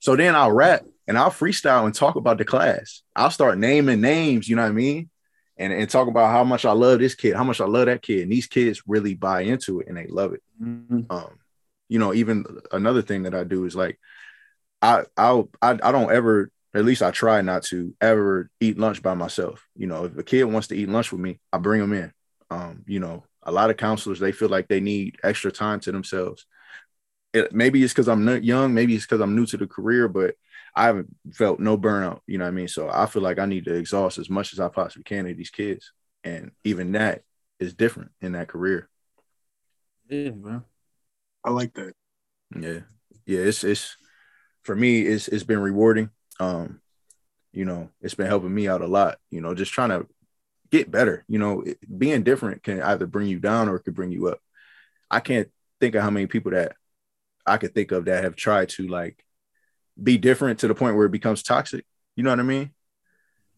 So 0.00 0.16
then 0.16 0.34
I'll 0.34 0.50
rap 0.50 0.82
and 1.06 1.18
I'll 1.18 1.30
freestyle 1.30 1.84
and 1.84 1.94
talk 1.94 2.16
about 2.16 2.38
the 2.38 2.46
class. 2.46 3.02
I'll 3.14 3.30
start 3.30 3.58
naming 3.58 4.00
names, 4.00 4.48
you 4.48 4.56
know 4.56 4.62
what 4.62 4.70
I 4.70 4.72
mean? 4.72 5.10
And, 5.58 5.74
and 5.74 5.90
talk 5.90 6.08
about 6.08 6.32
how 6.32 6.42
much 6.42 6.64
I 6.64 6.72
love 6.72 7.00
this 7.00 7.14
kid, 7.14 7.36
how 7.36 7.44
much 7.44 7.60
I 7.60 7.66
love 7.66 7.84
that 7.84 8.00
kid. 8.00 8.22
And 8.22 8.32
these 8.32 8.46
kids 8.46 8.82
really 8.86 9.14
buy 9.14 9.42
into 9.42 9.80
it 9.80 9.88
and 9.88 9.96
they 9.98 10.06
love 10.06 10.32
it. 10.32 10.42
Mm-hmm. 10.60 11.02
Um, 11.10 11.38
you 11.90 11.98
know, 11.98 12.14
even 12.14 12.46
another 12.72 13.02
thing 13.02 13.24
that 13.24 13.34
I 13.34 13.44
do 13.44 13.66
is 13.66 13.76
like 13.76 14.00
I 14.80 15.02
I, 15.18 15.44
I 15.60 15.92
don't 15.92 16.10
ever 16.10 16.50
at 16.72 16.84
least 16.86 17.02
I 17.02 17.10
try 17.10 17.42
not 17.42 17.64
to 17.64 17.94
ever 18.00 18.48
eat 18.58 18.78
lunch 18.78 19.02
by 19.02 19.12
myself. 19.12 19.68
You 19.76 19.86
know, 19.86 20.06
if 20.06 20.16
a 20.16 20.22
kid 20.22 20.44
wants 20.44 20.68
to 20.68 20.76
eat 20.76 20.88
lunch 20.88 21.12
with 21.12 21.20
me, 21.20 21.40
I 21.52 21.58
bring 21.58 21.80
them 21.80 21.92
in. 21.92 22.12
Um, 22.50 22.84
you 22.86 23.00
know, 23.00 23.24
a 23.42 23.52
lot 23.52 23.70
of 23.70 23.76
counselors 23.76 24.20
they 24.20 24.32
feel 24.32 24.48
like 24.48 24.68
they 24.68 24.80
need 24.80 25.16
extra 25.22 25.50
time 25.50 25.80
to 25.80 25.92
themselves. 25.92 26.46
It, 27.32 27.52
maybe 27.52 27.82
it's 27.82 27.92
because 27.92 28.08
I'm 28.08 28.26
young, 28.42 28.74
maybe 28.74 28.94
it's 28.94 29.04
because 29.04 29.20
I'm 29.20 29.36
new 29.36 29.46
to 29.46 29.56
the 29.56 29.66
career, 29.66 30.08
but 30.08 30.34
I 30.74 30.84
haven't 30.84 31.14
felt 31.32 31.60
no 31.60 31.78
burnout. 31.78 32.20
You 32.26 32.38
know 32.38 32.44
what 32.44 32.50
I 32.50 32.52
mean? 32.52 32.68
So 32.68 32.90
I 32.90 33.06
feel 33.06 33.22
like 33.22 33.38
I 33.38 33.46
need 33.46 33.64
to 33.66 33.74
exhaust 33.74 34.18
as 34.18 34.30
much 34.30 34.52
as 34.52 34.60
I 34.60 34.68
possibly 34.68 35.04
can 35.04 35.26
of 35.26 35.36
these 35.36 35.50
kids, 35.50 35.92
and 36.24 36.50
even 36.64 36.92
that 36.92 37.22
is 37.58 37.74
different 37.74 38.10
in 38.20 38.32
that 38.32 38.48
career. 38.48 38.88
Yeah, 40.08 40.30
bro. 40.30 40.62
I 41.44 41.50
like 41.50 41.74
that. 41.74 41.92
Yeah, 42.58 42.80
yeah. 43.26 43.40
It's 43.40 43.64
it's 43.64 43.96
for 44.62 44.74
me. 44.74 45.02
It's 45.02 45.28
it's 45.28 45.44
been 45.44 45.60
rewarding. 45.60 46.10
Um, 46.40 46.80
you 47.52 47.64
know, 47.64 47.90
it's 48.00 48.14
been 48.14 48.26
helping 48.26 48.54
me 48.54 48.68
out 48.68 48.82
a 48.82 48.86
lot. 48.86 49.18
You 49.30 49.40
know, 49.40 49.54
just 49.54 49.72
trying 49.72 49.90
to 49.90 50.06
get 50.70 50.90
better. 50.90 51.24
You 51.28 51.38
know, 51.38 51.62
it, 51.62 51.78
being 51.98 52.22
different 52.22 52.62
can 52.62 52.82
either 52.82 53.06
bring 53.06 53.28
you 53.28 53.38
down 53.38 53.68
or 53.68 53.76
it 53.76 53.84
could 53.84 53.94
bring 53.94 54.12
you 54.12 54.28
up. 54.28 54.40
I 55.10 55.20
can't 55.20 55.48
think 55.80 55.94
of 55.94 56.02
how 56.02 56.10
many 56.10 56.26
people 56.26 56.52
that 56.52 56.76
I 57.46 57.56
could 57.56 57.74
think 57.74 57.92
of 57.92 58.04
that 58.04 58.24
have 58.24 58.36
tried 58.36 58.68
to 58.70 58.86
like 58.86 59.24
be 60.00 60.18
different 60.18 60.60
to 60.60 60.68
the 60.68 60.74
point 60.74 60.96
where 60.96 61.06
it 61.06 61.12
becomes 61.12 61.42
toxic. 61.42 61.84
You 62.16 62.22
know 62.22 62.30
what 62.30 62.40
I 62.40 62.44
mean? 62.44 62.70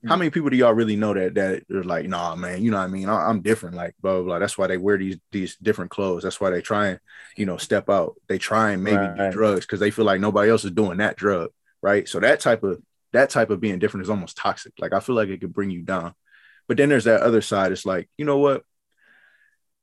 How 0.04 0.14
mm-hmm. 0.14 0.18
many 0.18 0.30
people 0.30 0.50
do 0.50 0.56
y'all 0.56 0.72
really 0.72 0.96
know 0.96 1.14
that 1.14 1.34
that 1.34 1.62
are 1.70 1.84
like, 1.84 2.08
nah, 2.08 2.34
man, 2.34 2.62
you 2.62 2.72
know 2.72 2.78
what 2.78 2.84
I 2.84 2.88
mean? 2.88 3.08
I, 3.08 3.30
am 3.30 3.40
different, 3.40 3.76
like 3.76 3.94
blah, 4.00 4.14
blah 4.14 4.22
blah. 4.22 4.38
That's 4.40 4.58
why 4.58 4.66
they 4.66 4.76
wear 4.76 4.98
these 4.98 5.18
these 5.30 5.56
different 5.56 5.92
clothes. 5.92 6.24
That's 6.24 6.40
why 6.40 6.50
they 6.50 6.60
try 6.60 6.88
and 6.88 7.00
you 7.36 7.46
know 7.46 7.56
step 7.56 7.88
out. 7.88 8.16
They 8.26 8.38
try 8.38 8.72
and 8.72 8.82
maybe 8.82 8.96
right. 8.96 9.16
do 9.16 9.30
drugs 9.30 9.64
because 9.64 9.78
they 9.78 9.92
feel 9.92 10.04
like 10.04 10.20
nobody 10.20 10.50
else 10.50 10.64
is 10.64 10.72
doing 10.72 10.98
that 10.98 11.16
drug, 11.16 11.50
right? 11.82 12.08
So 12.08 12.18
that 12.18 12.40
type 12.40 12.64
of 12.64 12.82
that 13.12 13.30
type 13.30 13.50
of 13.50 13.60
being 13.60 13.78
different 13.78 14.04
is 14.04 14.10
almost 14.10 14.36
toxic. 14.36 14.72
Like 14.78 14.92
I 14.92 14.98
feel 14.98 15.14
like 15.14 15.28
it 15.28 15.40
could 15.40 15.52
bring 15.52 15.70
you 15.70 15.82
down. 15.82 16.14
But 16.68 16.76
then 16.76 16.88
there's 16.88 17.04
that 17.04 17.22
other 17.22 17.40
side. 17.40 17.72
It's 17.72 17.86
like, 17.86 18.08
you 18.16 18.24
know 18.24 18.38
what? 18.38 18.62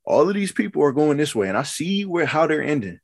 All 0.04 0.28
of 0.28 0.34
these 0.34 0.52
people 0.52 0.82
are 0.82 0.92
going 0.92 1.18
this 1.18 1.34
way, 1.34 1.48
and 1.48 1.56
I 1.56 1.62
see 1.62 2.04
where 2.04 2.26
how 2.26 2.46
they're 2.46 2.62
ending. 2.62 2.98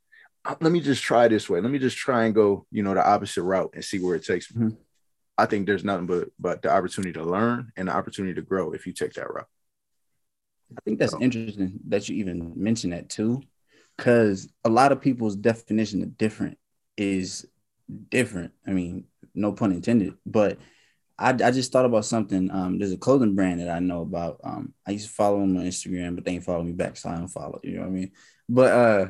Uh, 0.44 0.56
let 0.60 0.72
me 0.72 0.80
just 0.80 1.02
try 1.02 1.28
this 1.28 1.48
way. 1.48 1.60
Let 1.60 1.70
me 1.70 1.78
just 1.78 1.96
try 1.96 2.24
and 2.24 2.34
go, 2.34 2.66
you 2.70 2.82
know, 2.82 2.94
the 2.94 3.06
opposite 3.06 3.42
route 3.42 3.70
and 3.74 3.84
see 3.84 3.98
where 3.98 4.16
it 4.16 4.24
takes 4.24 4.52
me. 4.54 4.66
Mm-hmm. 4.66 4.76
I 5.38 5.46
think 5.46 5.66
there's 5.66 5.84
nothing 5.84 6.06
but 6.06 6.28
but 6.38 6.62
the 6.62 6.70
opportunity 6.70 7.12
to 7.12 7.24
learn 7.24 7.72
and 7.76 7.88
the 7.88 7.92
opportunity 7.92 8.34
to 8.34 8.42
grow 8.42 8.72
if 8.72 8.86
you 8.86 8.92
take 8.92 9.12
that 9.14 9.32
route. 9.32 9.46
I 10.76 10.80
think 10.84 10.98
that's 10.98 11.12
so. 11.12 11.20
interesting 11.20 11.78
that 11.88 12.08
you 12.08 12.16
even 12.16 12.54
mention 12.56 12.90
that 12.90 13.08
too, 13.08 13.42
because 13.96 14.48
a 14.64 14.68
lot 14.68 14.92
of 14.92 15.00
people's 15.00 15.36
definition 15.36 16.02
of 16.02 16.16
different 16.16 16.58
is 16.96 17.46
different. 18.08 18.52
I 18.66 18.70
mean, 18.72 19.04
no 19.34 19.52
pun 19.52 19.72
intended, 19.72 20.14
but 20.24 20.58
I, 21.18 21.30
I 21.30 21.50
just 21.50 21.72
thought 21.72 21.86
about 21.86 22.04
something. 22.04 22.50
Um, 22.50 22.78
there's 22.78 22.92
a 22.92 22.98
clothing 22.98 23.34
brand 23.34 23.60
that 23.60 23.70
I 23.70 23.78
know 23.78 24.02
about. 24.02 24.40
Um, 24.44 24.74
I 24.86 24.92
used 24.92 25.08
to 25.08 25.14
follow 25.14 25.40
them 25.40 25.56
on 25.56 25.64
Instagram, 25.64 26.14
but 26.14 26.24
they 26.24 26.32
ain't 26.32 26.44
follow 26.44 26.62
me 26.62 26.72
back, 26.72 26.96
so 26.96 27.08
I 27.08 27.16
don't 27.16 27.28
follow. 27.28 27.60
You 27.62 27.76
know 27.76 27.80
what 27.82 27.88
I 27.88 27.90
mean? 27.90 28.12
But 28.48 28.72
uh, 28.72 29.08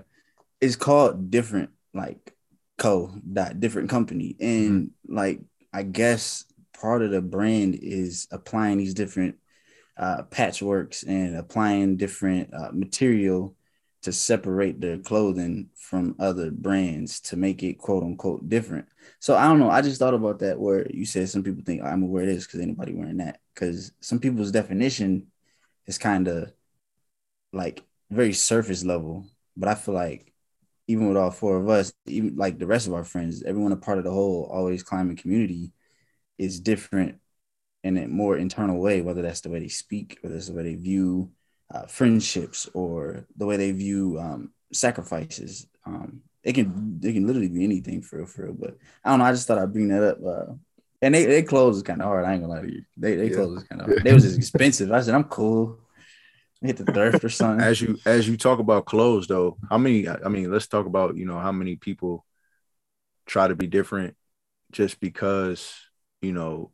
it's 0.61 0.77
called 0.77 1.31
different, 1.31 1.71
like 1.93 2.33
co 2.79 3.13
dot 3.33 3.59
different 3.59 3.91
company, 3.91 4.37
and 4.39 4.83
mm-hmm. 4.83 5.15
like 5.15 5.41
I 5.73 5.83
guess 5.83 6.45
part 6.81 7.03
of 7.03 7.11
the 7.11 7.23
brand 7.23 7.75
is 7.75 8.29
applying 8.31 8.79
these 8.79 8.95
different 8.95 9.37
uh, 9.97 10.23
patchworks 10.31 11.07
and 11.07 11.37
applying 11.37 11.97
different 11.97 12.53
uh, 12.55 12.71
material 12.73 13.57
to 14.07 14.13
separate 14.13 14.81
their 14.81 14.99
clothing 14.99 15.69
from 15.75 16.15
other 16.21 16.53
brands 16.53 17.19
to 17.19 17.37
make 17.37 17.65
it 17.65 17.77
quote 17.77 18.05
unquote 18.05 18.49
different. 18.49 18.87
So 19.19 19.35
I 19.35 19.49
don't 19.49 19.59
know. 19.59 19.69
I 19.69 19.83
just 19.83 19.99
thought 19.99 20.15
about 20.15 20.39
that 20.39 20.61
where 20.61 20.89
you 20.93 21.05
said 21.05 21.29
some 21.29 21.43
people 21.43 21.65
think 21.67 21.83
oh, 21.83 21.87
I'm 21.87 22.03
gonna 22.03 22.13
wear 22.13 22.25
this 22.25 22.47
because 22.47 22.61
anybody 22.61 22.95
wearing 22.95 23.17
that. 23.17 23.41
Because 23.53 23.91
some 24.01 24.21
people's 24.21 24.53
definition 24.53 25.27
is 25.87 25.99
kind 25.99 26.29
of 26.29 26.53
like 27.53 27.83
very 28.09 28.33
surface 28.33 28.85
level. 28.85 29.27
But 29.57 29.71
I 29.71 29.75
feel 29.75 29.95
like 29.95 30.33
even 30.87 31.09
with 31.09 31.17
all 31.17 31.33
four 31.33 31.57
of 31.57 31.69
us, 31.69 31.93
even 32.07 32.37
like 32.37 32.61
the 32.61 32.67
rest 32.69 32.87
of 32.87 32.95
our 32.95 33.03
friends, 33.03 33.43
everyone 33.43 33.73
a 33.73 33.77
part 33.77 33.99
of 33.99 34.05
the 34.05 34.13
whole 34.13 34.49
always 34.53 34.85
climbing 34.85 35.17
community 35.17 35.73
is 36.39 36.61
different 36.61 37.19
in 37.83 37.97
a 37.97 38.07
more 38.07 38.37
internal 38.37 38.79
way, 38.79 39.01
whether 39.01 39.23
that's 39.23 39.41
the 39.41 39.51
way 39.51 39.59
they 39.59 39.67
speak 39.67 40.21
or 40.23 40.31
that's 40.31 40.47
the 40.47 40.55
way 40.55 40.63
they 40.63 40.75
view 40.77 41.33
uh, 41.73 41.87
friendships 41.87 42.69
or 42.75 43.27
the 43.37 43.47
way 43.47 43.57
they 43.57 43.73
view 43.73 44.19
um, 44.21 44.51
sacrifices. 44.73 45.67
Um, 45.85 46.23
it 46.43 46.55
can 46.55 47.01
it 47.03 47.13
can 47.13 47.27
literally 47.27 47.49
be 47.49 47.65
anything 47.65 48.03
for 48.03 48.19
real, 48.19 48.27
for 48.27 48.45
real. 48.45 48.55
But 48.55 48.77
I 49.05 49.11
don't 49.11 49.19
know. 49.19 49.25
I 49.25 49.33
just 49.33 49.49
thought 49.49 49.59
I'd 49.59 49.73
bring 49.73 49.89
that 49.89 50.03
up. 50.03 50.19
Uh, 50.25 50.53
and 51.03 51.15
they, 51.15 51.27
they 51.27 51.43
clothes 51.43 51.77
is 51.77 51.83
kind 51.83 52.01
of 52.01 52.07
hard. 52.07 52.25
I 52.25 52.33
ain't 52.33 52.43
gonna 52.43 52.55
lie 52.55 52.63
to 52.63 52.73
you. 52.73 52.83
They 52.97 53.17
they 53.17 53.29
yeah. 53.29 53.37
clothes 53.37 53.63
is 53.63 53.69
kind 53.69 53.81
of 53.83 53.89
hard. 53.89 54.05
They 54.05 54.13
was 54.13 54.23
just 54.23 54.39
expensive. 54.39 54.93
I 54.93 55.01
said 55.01 55.15
I'm 55.15 55.25
cool 55.25 55.79
I 56.63 56.69
hit 56.69 56.77
the 56.79 56.85
thrift 56.85 57.25
or 57.25 57.29
something. 57.29 57.65
As 57.65 57.81
you 57.81 57.99
as 58.07 58.29
you 58.29 58.37
talk 58.37 58.59
about 58.59 58.87
clothes 58.87 59.27
though, 59.27 59.59
how 59.69 59.79
many 59.79 60.09
I 60.09 60.29
mean, 60.29 60.51
let's 60.51 60.67
talk 60.67 60.87
about, 60.87 61.17
you 61.17 61.27
know, 61.27 61.39
how 61.39 61.53
many 61.53 61.77
people 61.77 62.25
try 63.27 63.49
to 63.49 63.55
be 63.55 63.67
different 63.67 64.17
just 64.73 64.99
because, 65.01 65.75
you 66.23 66.33
know, 66.33 66.71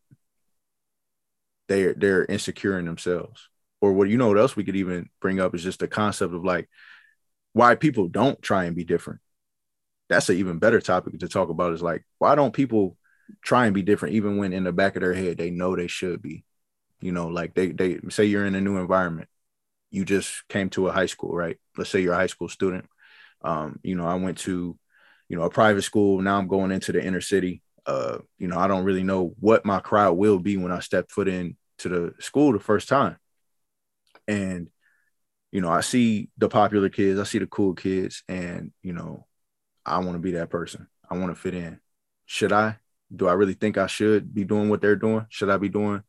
they're 1.69 1.95
they're 1.95 2.25
insecure 2.25 2.79
in 2.79 2.85
themselves. 2.85 3.49
Or 3.83 3.93
what 3.93 4.09
you 4.09 4.17
know 4.17 4.29
what 4.29 4.39
else 4.39 4.57
we 4.57 4.65
could 4.65 4.77
even 4.77 5.11
bring 5.21 5.41
up 5.41 5.55
is 5.55 5.63
just 5.63 5.81
the 5.81 5.89
concept 5.89 6.33
of 6.33 6.45
like 6.45 6.71
why 7.53 7.75
people 7.75 8.09
don't 8.09 8.41
try 8.41 8.65
and 8.65 8.75
be 8.75 8.85
different. 8.85 9.21
That's 10.09 10.31
an 10.31 10.37
even 10.37 10.59
better 10.59 10.81
topic 10.81 11.19
to 11.19 11.29
talk 11.29 11.51
about 11.51 11.75
is 11.75 11.83
like 11.83 12.07
why 12.19 12.35
don't 12.35 12.55
people 12.55 12.97
try 13.43 13.67
and 13.67 13.75
be 13.75 13.83
different 13.83 14.15
even 14.15 14.39
when 14.39 14.55
in 14.55 14.65
the 14.65 14.73
back 14.73 14.97
of 14.97 15.03
their 15.03 15.13
head 15.13 15.37
they 15.37 15.51
know 15.51 15.77
they 15.77 15.89
should 15.89 16.23
be. 16.23 16.45
You 17.03 17.13
know, 17.13 17.27
like 17.27 17.55
they 17.55 17.73
they 17.73 17.99
say 18.09 18.25
you're 18.25 18.47
in 18.47 18.55
a 18.55 18.61
new 18.63 18.79
environment 18.79 19.29
you 19.93 20.05
just 20.05 20.49
came 20.49 20.71
to 20.71 20.89
a 20.89 20.93
high 20.93 21.07
school, 21.07 21.33
right? 21.33 21.59
Let's 21.77 21.91
say 21.91 22.01
you're 22.01 22.15
a 22.15 22.17
high 22.17 22.27
school 22.27 22.49
student. 22.49 22.87
Um, 23.43 23.79
you 23.83 23.95
know, 23.95 24.07
I 24.07 24.15
went 24.15 24.39
to, 24.39 24.77
you 25.29 25.37
know, 25.37 25.45
a 25.45 25.51
private 25.51 25.83
school. 25.83 26.21
Now 26.21 26.39
I'm 26.39 26.49
going 26.49 26.73
into 26.73 26.93
the 26.93 27.05
inner 27.05 27.21
city. 27.21 27.63
Uh, 27.85 28.19
you 28.39 28.49
know, 28.49 28.59
I 28.59 28.69
don't 28.69 28.85
really 28.85 29.03
know 29.03 29.35
what 29.39 29.67
my 29.67 29.81
crowd 29.81 30.17
will 30.17 30.39
be 30.39 30.57
when 30.57 30.73
I 30.73 30.81
step 30.81 31.11
foot 31.11 31.29
in 31.29 31.57
to 31.79 31.89
the 31.89 32.15
school 32.21 32.53
the 32.53 32.59
first 32.59 32.89
time. 32.89 33.17
And, 34.29 34.69
you 35.51 35.61
know, 35.61 35.71
I 35.71 35.81
see 35.81 36.31
the 36.39 36.49
popular 36.49 36.89
kids, 36.89 37.19
I 37.19 37.25
see 37.25 37.39
the 37.39 37.47
cool 37.47 37.75
kids, 37.75 38.23
and 38.29 38.73
you 38.83 38.93
know, 38.93 39.27
I 39.85 39.99
want 39.99 40.15
to 40.15 40.19
be 40.19 40.33
that 40.33 40.51
person. 40.51 40.89
I 41.09 41.17
want 41.17 41.35
to 41.35 41.41
fit 41.41 41.55
in. 41.55 41.81
Should 42.27 42.53
I? 42.53 42.79
Do 43.15 43.29
I 43.29 43.35
really 43.35 43.55
think 43.55 43.77
I 43.77 43.87
should 43.87 44.33
be 44.35 44.45
doing 44.45 44.71
what 44.71 44.81
they're 44.81 44.97
doing? 44.97 45.27
Should 45.29 45.51
I 45.51 45.59
be 45.59 45.69
doing 45.69 46.03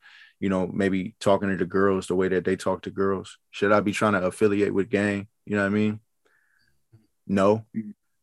you 0.44 0.50
know, 0.50 0.68
maybe 0.68 1.16
talking 1.22 1.48
to 1.48 1.56
the 1.56 1.64
girls 1.64 2.08
the 2.08 2.16
way 2.16 2.28
that 2.28 2.44
they 2.44 2.58
talk 2.58 2.82
to 2.82 2.92
girls? 2.92 3.38
Should 3.52 3.72
I 3.72 3.80
be 3.80 3.94
trying 3.94 4.12
to 4.12 4.26
affiliate 4.26 4.74
with 4.74 4.90
gang? 4.90 5.30
You 5.46 5.56
know 5.56 5.62
what 5.62 5.68
I 5.68 5.74
mean? 5.74 6.02
No. 7.26 7.66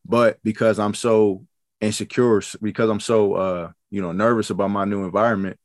But 0.05 0.37
because 0.43 0.77
I'm 0.77 0.93
so 0.93 1.47
insecure, 1.79 2.43
because 2.61 2.91
I'm 2.91 2.99
so 2.99 3.33
uh, 3.33 3.71
you 3.89 4.03
know, 4.03 4.11
nervous 4.11 4.51
about 4.51 4.69
my 4.69 4.85
new 4.85 5.03
environment, 5.03 5.57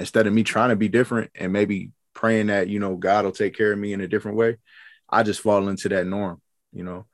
instead 0.00 0.26
of 0.26 0.32
me 0.32 0.42
trying 0.42 0.70
to 0.70 0.76
be 0.76 0.88
different 0.88 1.30
and 1.36 1.52
maybe 1.52 1.92
praying 2.16 2.48
that, 2.48 2.68
you 2.68 2.80
know, 2.80 2.96
God 2.96 3.24
will 3.24 3.32
take 3.32 3.56
care 3.56 3.72
of 3.72 3.78
me 3.78 3.92
in 3.92 4.00
a 4.00 4.08
different 4.08 4.36
way, 4.36 4.56
I 5.08 5.22
just 5.22 5.40
fall 5.40 5.68
into 5.68 5.88
that 5.90 6.06
norm, 6.06 6.42
you 6.72 6.82
know. 6.82 7.06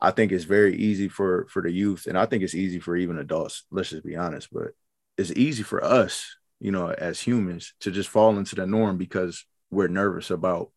I 0.00 0.10
think 0.10 0.32
it's 0.32 0.44
very 0.44 0.76
easy 0.76 1.08
for 1.08 1.46
for 1.48 1.62
the 1.62 1.70
youth, 1.70 2.06
and 2.06 2.18
I 2.18 2.26
think 2.26 2.42
it's 2.42 2.54
easy 2.54 2.80
for 2.80 2.96
even 2.96 3.18
adults. 3.18 3.64
Let's 3.70 3.90
just 3.90 4.04
be 4.04 4.16
honest, 4.16 4.48
but 4.50 4.68
it's 5.16 5.30
easy 5.32 5.62
for 5.62 5.84
us 5.84 6.36
you 6.60 6.70
know, 6.70 6.90
as 6.90 7.18
humans 7.18 7.72
to 7.80 7.90
just 7.90 8.10
fall 8.10 8.36
into 8.38 8.54
the 8.54 8.66
norm 8.66 8.98
because 8.98 9.46
we're 9.70 9.88
nervous 9.88 10.30
about 10.30 10.70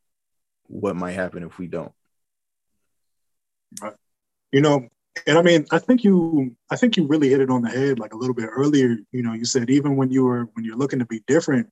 what 0.64 0.96
might 0.96 1.12
happen 1.12 1.44
if 1.44 1.60
we 1.60 1.68
don't. 1.68 1.92
You 4.52 4.62
know, 4.62 4.88
and 5.28 5.38
I 5.38 5.42
mean, 5.42 5.66
I 5.72 5.80
think 5.80 6.04
you, 6.04 6.56
I 6.70 6.78
think 6.78 6.96
you 6.96 7.06
really 7.06 7.30
hit 7.30 7.42
it 7.42 7.50
on 7.50 7.62
the 7.62 7.70
head 7.70 8.00
like 8.00 8.14
a 8.14 8.18
little 8.18 8.34
bit 8.34 8.50
earlier. 8.52 8.96
You 9.12 9.24
know, 9.24 9.34
you 9.34 9.46
said 9.46 9.70
even 9.70 9.96
when 9.98 10.10
you 10.10 10.24
were 10.24 10.46
when 10.54 10.64
you're 10.64 10.78
looking 10.78 11.00
to 11.00 11.06
be 11.06 11.22
different, 11.28 11.70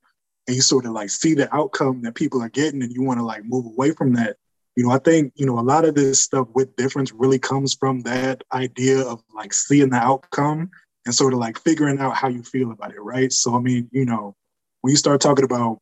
and 0.48 0.56
you 0.56 0.62
sort 0.62 0.86
of 0.86 0.92
like 0.92 1.10
see 1.10 1.34
the 1.34 1.54
outcome 1.56 2.02
that 2.02 2.16
people 2.16 2.42
are 2.42 2.50
getting, 2.50 2.82
and 2.82 2.92
you 2.92 3.04
want 3.04 3.20
to 3.20 3.26
like 3.26 3.46
move 3.46 3.66
away 3.66 3.92
from 3.92 4.14
that. 4.14 4.38
You 4.76 4.86
know, 4.86 4.92
I 4.92 5.00
think 5.00 5.34
you 5.36 5.46
know 5.46 5.60
a 5.60 5.62
lot 5.62 5.86
of 5.86 5.96
this 5.96 6.22
stuff 6.22 6.48
with 6.54 6.76
difference 6.76 7.12
really 7.12 7.40
comes 7.40 7.74
from 7.74 8.02
that 8.02 8.44
idea 8.54 9.02
of 9.02 9.22
like 9.36 9.54
seeing 9.54 9.90
the 9.90 9.98
outcome 9.98 10.72
and 11.06 11.16
sort 11.16 11.34
of 11.34 11.40
like 11.40 11.60
figuring 11.60 12.00
out 12.00 12.16
how 12.16 12.28
you 12.28 12.44
feel 12.44 12.72
about 12.72 12.94
it, 12.94 13.02
right? 13.02 13.32
So 13.32 13.56
I 13.56 13.60
mean, 13.60 13.90
you 13.92 14.06
know, 14.06 14.36
when 14.82 14.92
you 14.92 14.98
start 14.98 15.22
talking 15.22 15.46
about 15.46 15.80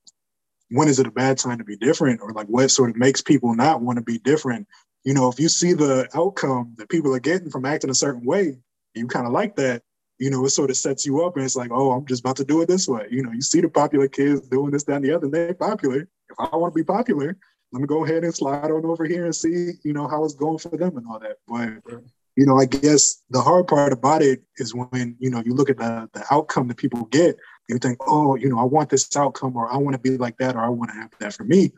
when 0.71 0.87
is 0.87 0.99
it 0.99 1.07
a 1.07 1.11
bad 1.11 1.37
time 1.37 1.57
to 1.57 1.63
be 1.63 1.75
different 1.77 2.21
or 2.21 2.31
like 2.31 2.47
what 2.47 2.69
sort 2.69 2.89
of 2.89 2.95
makes 2.95 3.21
people 3.21 3.55
not 3.55 3.81
want 3.81 3.97
to 3.97 4.03
be 4.03 4.19
different, 4.19 4.67
you 5.03 5.13
know, 5.13 5.29
if 5.29 5.39
you 5.39 5.49
see 5.49 5.73
the 5.73 6.07
outcome 6.13 6.73
that 6.77 6.89
people 6.89 7.13
are 7.15 7.19
getting 7.19 7.49
from 7.49 7.65
acting 7.65 7.89
a 7.89 7.95
certain 7.95 8.23
way, 8.23 8.57
you 8.93 9.07
kind 9.07 9.25
of 9.25 9.33
like 9.33 9.55
that, 9.55 9.81
you 10.19 10.29
know, 10.29 10.45
it 10.45 10.49
sort 10.49 10.69
of 10.69 10.77
sets 10.77 11.05
you 11.05 11.23
up 11.23 11.35
and 11.35 11.45
it's 11.45 11.55
like, 11.55 11.71
oh, 11.71 11.91
I'm 11.91 12.05
just 12.05 12.21
about 12.21 12.35
to 12.37 12.45
do 12.45 12.61
it 12.61 12.67
this 12.67 12.87
way. 12.87 13.07
You 13.09 13.23
know, 13.23 13.31
you 13.31 13.41
see 13.41 13.61
the 13.61 13.69
popular 13.69 14.07
kids 14.07 14.47
doing 14.49 14.71
this, 14.71 14.83
that, 14.83 14.97
and 14.97 15.05
the 15.05 15.15
other, 15.15 15.25
and 15.25 15.33
they're 15.33 15.53
popular. 15.53 16.07
If 16.29 16.39
I 16.39 16.55
want 16.55 16.73
to 16.73 16.75
be 16.75 16.83
popular, 16.83 17.37
let 17.71 17.81
me 17.81 17.87
go 17.87 18.03
ahead 18.03 18.23
and 18.23 18.35
slide 18.35 18.71
on 18.71 18.85
over 18.85 19.05
here 19.05 19.25
and 19.25 19.35
see, 19.35 19.71
you 19.83 19.93
know, 19.93 20.07
how 20.07 20.23
it's 20.25 20.35
going 20.35 20.57
for 20.57 20.75
them 20.75 20.97
and 20.97 21.05
all 21.07 21.19
that. 21.19 21.37
But 21.47 22.03
you 22.35 22.45
know, 22.45 22.57
I 22.57 22.65
guess 22.65 23.21
the 23.29 23.41
hard 23.41 23.67
part 23.67 23.91
about 23.91 24.21
it 24.21 24.41
is 24.57 24.73
when, 24.73 25.17
you 25.19 25.29
know, 25.29 25.43
you 25.45 25.53
look 25.53 25.69
at 25.69 25.77
the, 25.77 26.09
the 26.13 26.23
outcome 26.31 26.69
that 26.69 26.77
people 26.77 27.03
get, 27.05 27.35
you 27.67 27.77
think, 27.77 27.97
oh, 28.07 28.35
you 28.35 28.47
know, 28.47 28.59
I 28.59 28.63
want 28.63 28.89
this 28.89 29.13
outcome 29.17 29.57
or 29.57 29.71
I 29.71 29.75
want 29.75 29.93
to 29.93 29.99
be 29.99 30.17
like 30.17 30.37
that 30.37 30.55
or 30.55 30.61
I 30.61 30.69
want 30.69 30.91
to 30.91 30.97
have 30.97 31.11
that 31.19 31.33
for 31.33 31.43
me. 31.43 31.71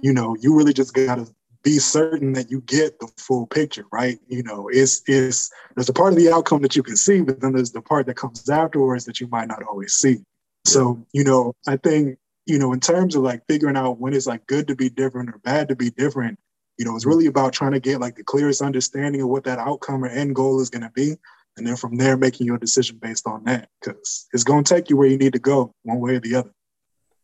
You 0.00 0.14
know, 0.14 0.34
you 0.40 0.56
really 0.56 0.72
just 0.72 0.94
got 0.94 1.16
to 1.16 1.26
be 1.66 1.80
certain 1.80 2.32
that 2.32 2.48
you 2.48 2.60
get 2.60 2.96
the 3.00 3.08
full 3.18 3.44
picture, 3.44 3.86
right? 3.90 4.20
You 4.28 4.44
know, 4.44 4.68
it's, 4.72 5.02
it's, 5.08 5.50
there's 5.74 5.88
a 5.88 5.92
part 5.92 6.12
of 6.12 6.18
the 6.18 6.30
outcome 6.32 6.62
that 6.62 6.76
you 6.76 6.82
can 6.84 6.96
see, 6.96 7.22
but 7.22 7.40
then 7.40 7.54
there's 7.54 7.72
the 7.72 7.82
part 7.82 8.06
that 8.06 8.14
comes 8.14 8.48
afterwards 8.48 9.04
that 9.06 9.18
you 9.18 9.26
might 9.26 9.48
not 9.48 9.64
always 9.64 9.94
see. 9.94 10.18
So, 10.64 11.04
you 11.12 11.24
know, 11.24 11.54
I 11.66 11.76
think, 11.76 12.18
you 12.46 12.60
know, 12.60 12.72
in 12.72 12.78
terms 12.78 13.16
of 13.16 13.24
like 13.24 13.42
figuring 13.48 13.76
out 13.76 13.98
when 13.98 14.14
it's 14.14 14.28
like 14.28 14.46
good 14.46 14.68
to 14.68 14.76
be 14.76 14.88
different 14.88 15.28
or 15.28 15.38
bad 15.38 15.66
to 15.66 15.74
be 15.74 15.90
different, 15.90 16.38
you 16.78 16.84
know, 16.84 16.94
it's 16.94 17.04
really 17.04 17.26
about 17.26 17.52
trying 17.52 17.72
to 17.72 17.80
get 17.80 18.00
like 18.00 18.14
the 18.14 18.22
clearest 18.22 18.62
understanding 18.62 19.22
of 19.22 19.28
what 19.28 19.42
that 19.42 19.58
outcome 19.58 20.04
or 20.04 20.08
end 20.08 20.36
goal 20.36 20.60
is 20.60 20.70
going 20.70 20.84
to 20.84 20.92
be. 20.94 21.16
And 21.56 21.66
then 21.66 21.74
from 21.74 21.96
there, 21.96 22.16
making 22.16 22.46
your 22.46 22.58
decision 22.58 22.98
based 23.02 23.26
on 23.26 23.42
that 23.44 23.70
because 23.80 24.28
it's 24.32 24.44
going 24.44 24.62
to 24.62 24.72
take 24.72 24.88
you 24.88 24.96
where 24.96 25.08
you 25.08 25.18
need 25.18 25.32
to 25.32 25.40
go 25.40 25.74
one 25.82 25.98
way 25.98 26.14
or 26.14 26.20
the 26.20 26.36
other. 26.36 26.52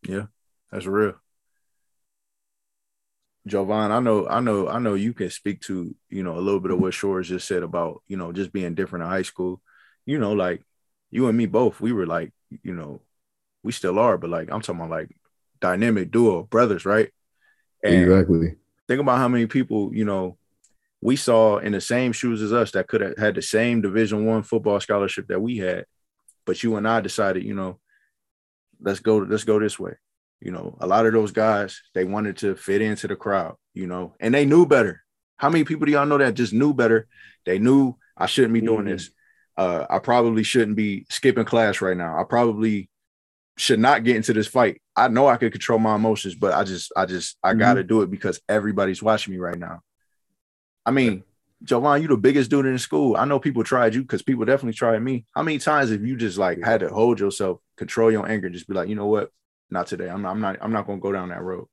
Yeah, 0.02 0.26
that's 0.72 0.86
real. 0.86 1.14
Jovan, 3.46 3.90
I 3.90 4.00
know, 4.00 4.28
I 4.28 4.40
know, 4.40 4.68
I 4.68 4.78
know 4.78 4.94
you 4.94 5.12
can 5.12 5.30
speak 5.30 5.60
to, 5.62 5.94
you 6.08 6.22
know, 6.22 6.38
a 6.38 6.40
little 6.40 6.60
bit 6.60 6.70
of 6.70 6.80
what 6.80 6.94
Shores 6.94 7.28
just 7.28 7.48
said 7.48 7.62
about, 7.62 8.02
you 8.06 8.16
know, 8.16 8.32
just 8.32 8.52
being 8.52 8.74
different 8.74 9.04
in 9.04 9.10
high 9.10 9.22
school. 9.22 9.60
You 10.06 10.18
know, 10.18 10.32
like 10.32 10.62
you 11.10 11.28
and 11.28 11.36
me 11.36 11.46
both, 11.46 11.80
we 11.80 11.92
were 11.92 12.06
like, 12.06 12.32
you 12.62 12.74
know, 12.74 13.00
we 13.62 13.72
still 13.72 13.98
are, 13.98 14.18
but 14.18 14.30
like 14.30 14.50
I'm 14.50 14.60
talking 14.60 14.80
about 14.80 14.90
like 14.90 15.16
dynamic 15.60 16.10
duo 16.10 16.44
brothers, 16.44 16.84
right? 16.84 17.10
And 17.82 18.02
exactly 18.02 18.56
think 18.88 19.00
about 19.00 19.18
how 19.18 19.28
many 19.28 19.46
people 19.46 19.90
you 19.94 20.04
know 20.04 20.36
we 21.00 21.16
saw 21.16 21.58
in 21.58 21.72
the 21.72 21.80
same 21.80 22.12
shoes 22.12 22.42
as 22.42 22.52
us 22.52 22.72
that 22.72 22.86
could 22.86 23.00
have 23.00 23.16
had 23.16 23.34
the 23.34 23.42
same 23.42 23.80
division 23.80 24.26
one 24.26 24.42
football 24.42 24.78
scholarship 24.80 25.26
that 25.28 25.40
we 25.40 25.56
had 25.58 25.86
but 26.44 26.62
you 26.62 26.76
and 26.76 26.86
i 26.86 27.00
decided 27.00 27.42
you 27.42 27.54
know 27.54 27.78
let's 28.80 29.00
go 29.00 29.18
let's 29.18 29.44
go 29.44 29.58
this 29.58 29.78
way 29.78 29.92
you 30.42 30.50
know 30.50 30.76
a 30.80 30.86
lot 30.86 31.06
of 31.06 31.12
those 31.12 31.32
guys 31.32 31.80
they 31.94 32.04
wanted 32.04 32.36
to 32.36 32.56
fit 32.56 32.82
into 32.82 33.06
the 33.06 33.16
crowd 33.16 33.54
you 33.74 33.86
know 33.86 34.14
and 34.20 34.34
they 34.34 34.44
knew 34.44 34.66
better 34.66 35.02
how 35.36 35.48
many 35.48 35.64
people 35.64 35.86
do 35.86 35.92
y'all 35.92 36.06
know 36.06 36.18
that 36.18 36.34
just 36.34 36.52
knew 36.52 36.74
better 36.74 37.06
they 37.46 37.58
knew 37.58 37.94
i 38.16 38.26
shouldn't 38.26 38.54
be 38.54 38.60
doing 38.60 38.80
mm-hmm. 38.80 38.88
this 38.88 39.10
uh, 39.56 39.86
i 39.88 39.98
probably 39.98 40.42
shouldn't 40.42 40.76
be 40.76 41.06
skipping 41.10 41.44
class 41.44 41.80
right 41.80 41.96
now 41.96 42.18
i 42.18 42.24
probably 42.24 42.88
should 43.56 43.78
not 43.78 44.04
get 44.04 44.16
into 44.16 44.32
this 44.32 44.46
fight. 44.46 44.80
I 44.96 45.08
know 45.08 45.26
I 45.26 45.36
could 45.36 45.52
control 45.52 45.78
my 45.78 45.94
emotions, 45.94 46.34
but 46.34 46.54
I 46.54 46.64
just, 46.64 46.92
I 46.96 47.06
just, 47.06 47.36
I 47.42 47.50
mm-hmm. 47.50 47.58
got 47.58 47.74
to 47.74 47.84
do 47.84 48.02
it 48.02 48.10
because 48.10 48.40
everybody's 48.48 49.02
watching 49.02 49.32
me 49.32 49.40
right 49.40 49.58
now. 49.58 49.80
I 50.84 50.90
mean, 50.90 51.22
Jovan, 51.62 52.02
you 52.02 52.08
the 52.08 52.16
biggest 52.16 52.50
dude 52.50 52.66
in 52.66 52.72
the 52.72 52.78
school. 52.78 53.16
I 53.16 53.24
know 53.24 53.38
people 53.38 53.62
tried 53.62 53.94
you 53.94 54.02
because 54.02 54.22
people 54.22 54.44
definitely 54.44 54.72
tried 54.72 54.98
me. 54.98 55.26
How 55.34 55.42
many 55.42 55.58
times 55.58 55.90
have 55.90 56.04
you 56.04 56.16
just 56.16 56.38
like 56.38 56.62
had 56.62 56.80
to 56.80 56.88
hold 56.88 57.20
yourself, 57.20 57.60
control 57.76 58.10
your 58.10 58.28
anger, 58.28 58.50
just 58.50 58.66
be 58.66 58.74
like, 58.74 58.88
you 58.88 58.96
know 58.96 59.06
what, 59.06 59.30
not 59.72 59.86
today. 59.86 60.08
I'm 60.08 60.22
not, 60.22 60.30
I'm 60.30 60.40
not, 60.40 60.56
I'm 60.60 60.72
not 60.72 60.86
going 60.86 60.98
to 60.98 61.02
go 61.02 61.12
down 61.12 61.30
that 61.30 61.42
road. 61.42 61.66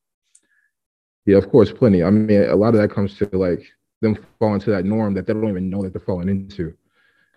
Yeah, 1.25 1.37
of 1.37 1.49
course, 1.49 1.71
plenty. 1.71 2.03
I 2.03 2.09
mean, 2.09 2.43
a 2.49 2.55
lot 2.55 2.73
of 2.73 2.81
that 2.81 2.91
comes 2.91 3.17
to 3.17 3.29
like 3.33 3.63
them 4.01 4.17
falling 4.39 4.55
into 4.55 4.71
that 4.71 4.85
norm 4.85 5.13
that 5.13 5.27
they 5.27 5.33
don't 5.33 5.49
even 5.49 5.69
know 5.69 5.83
that 5.83 5.93
they're 5.93 6.01
falling 6.01 6.29
into. 6.29 6.73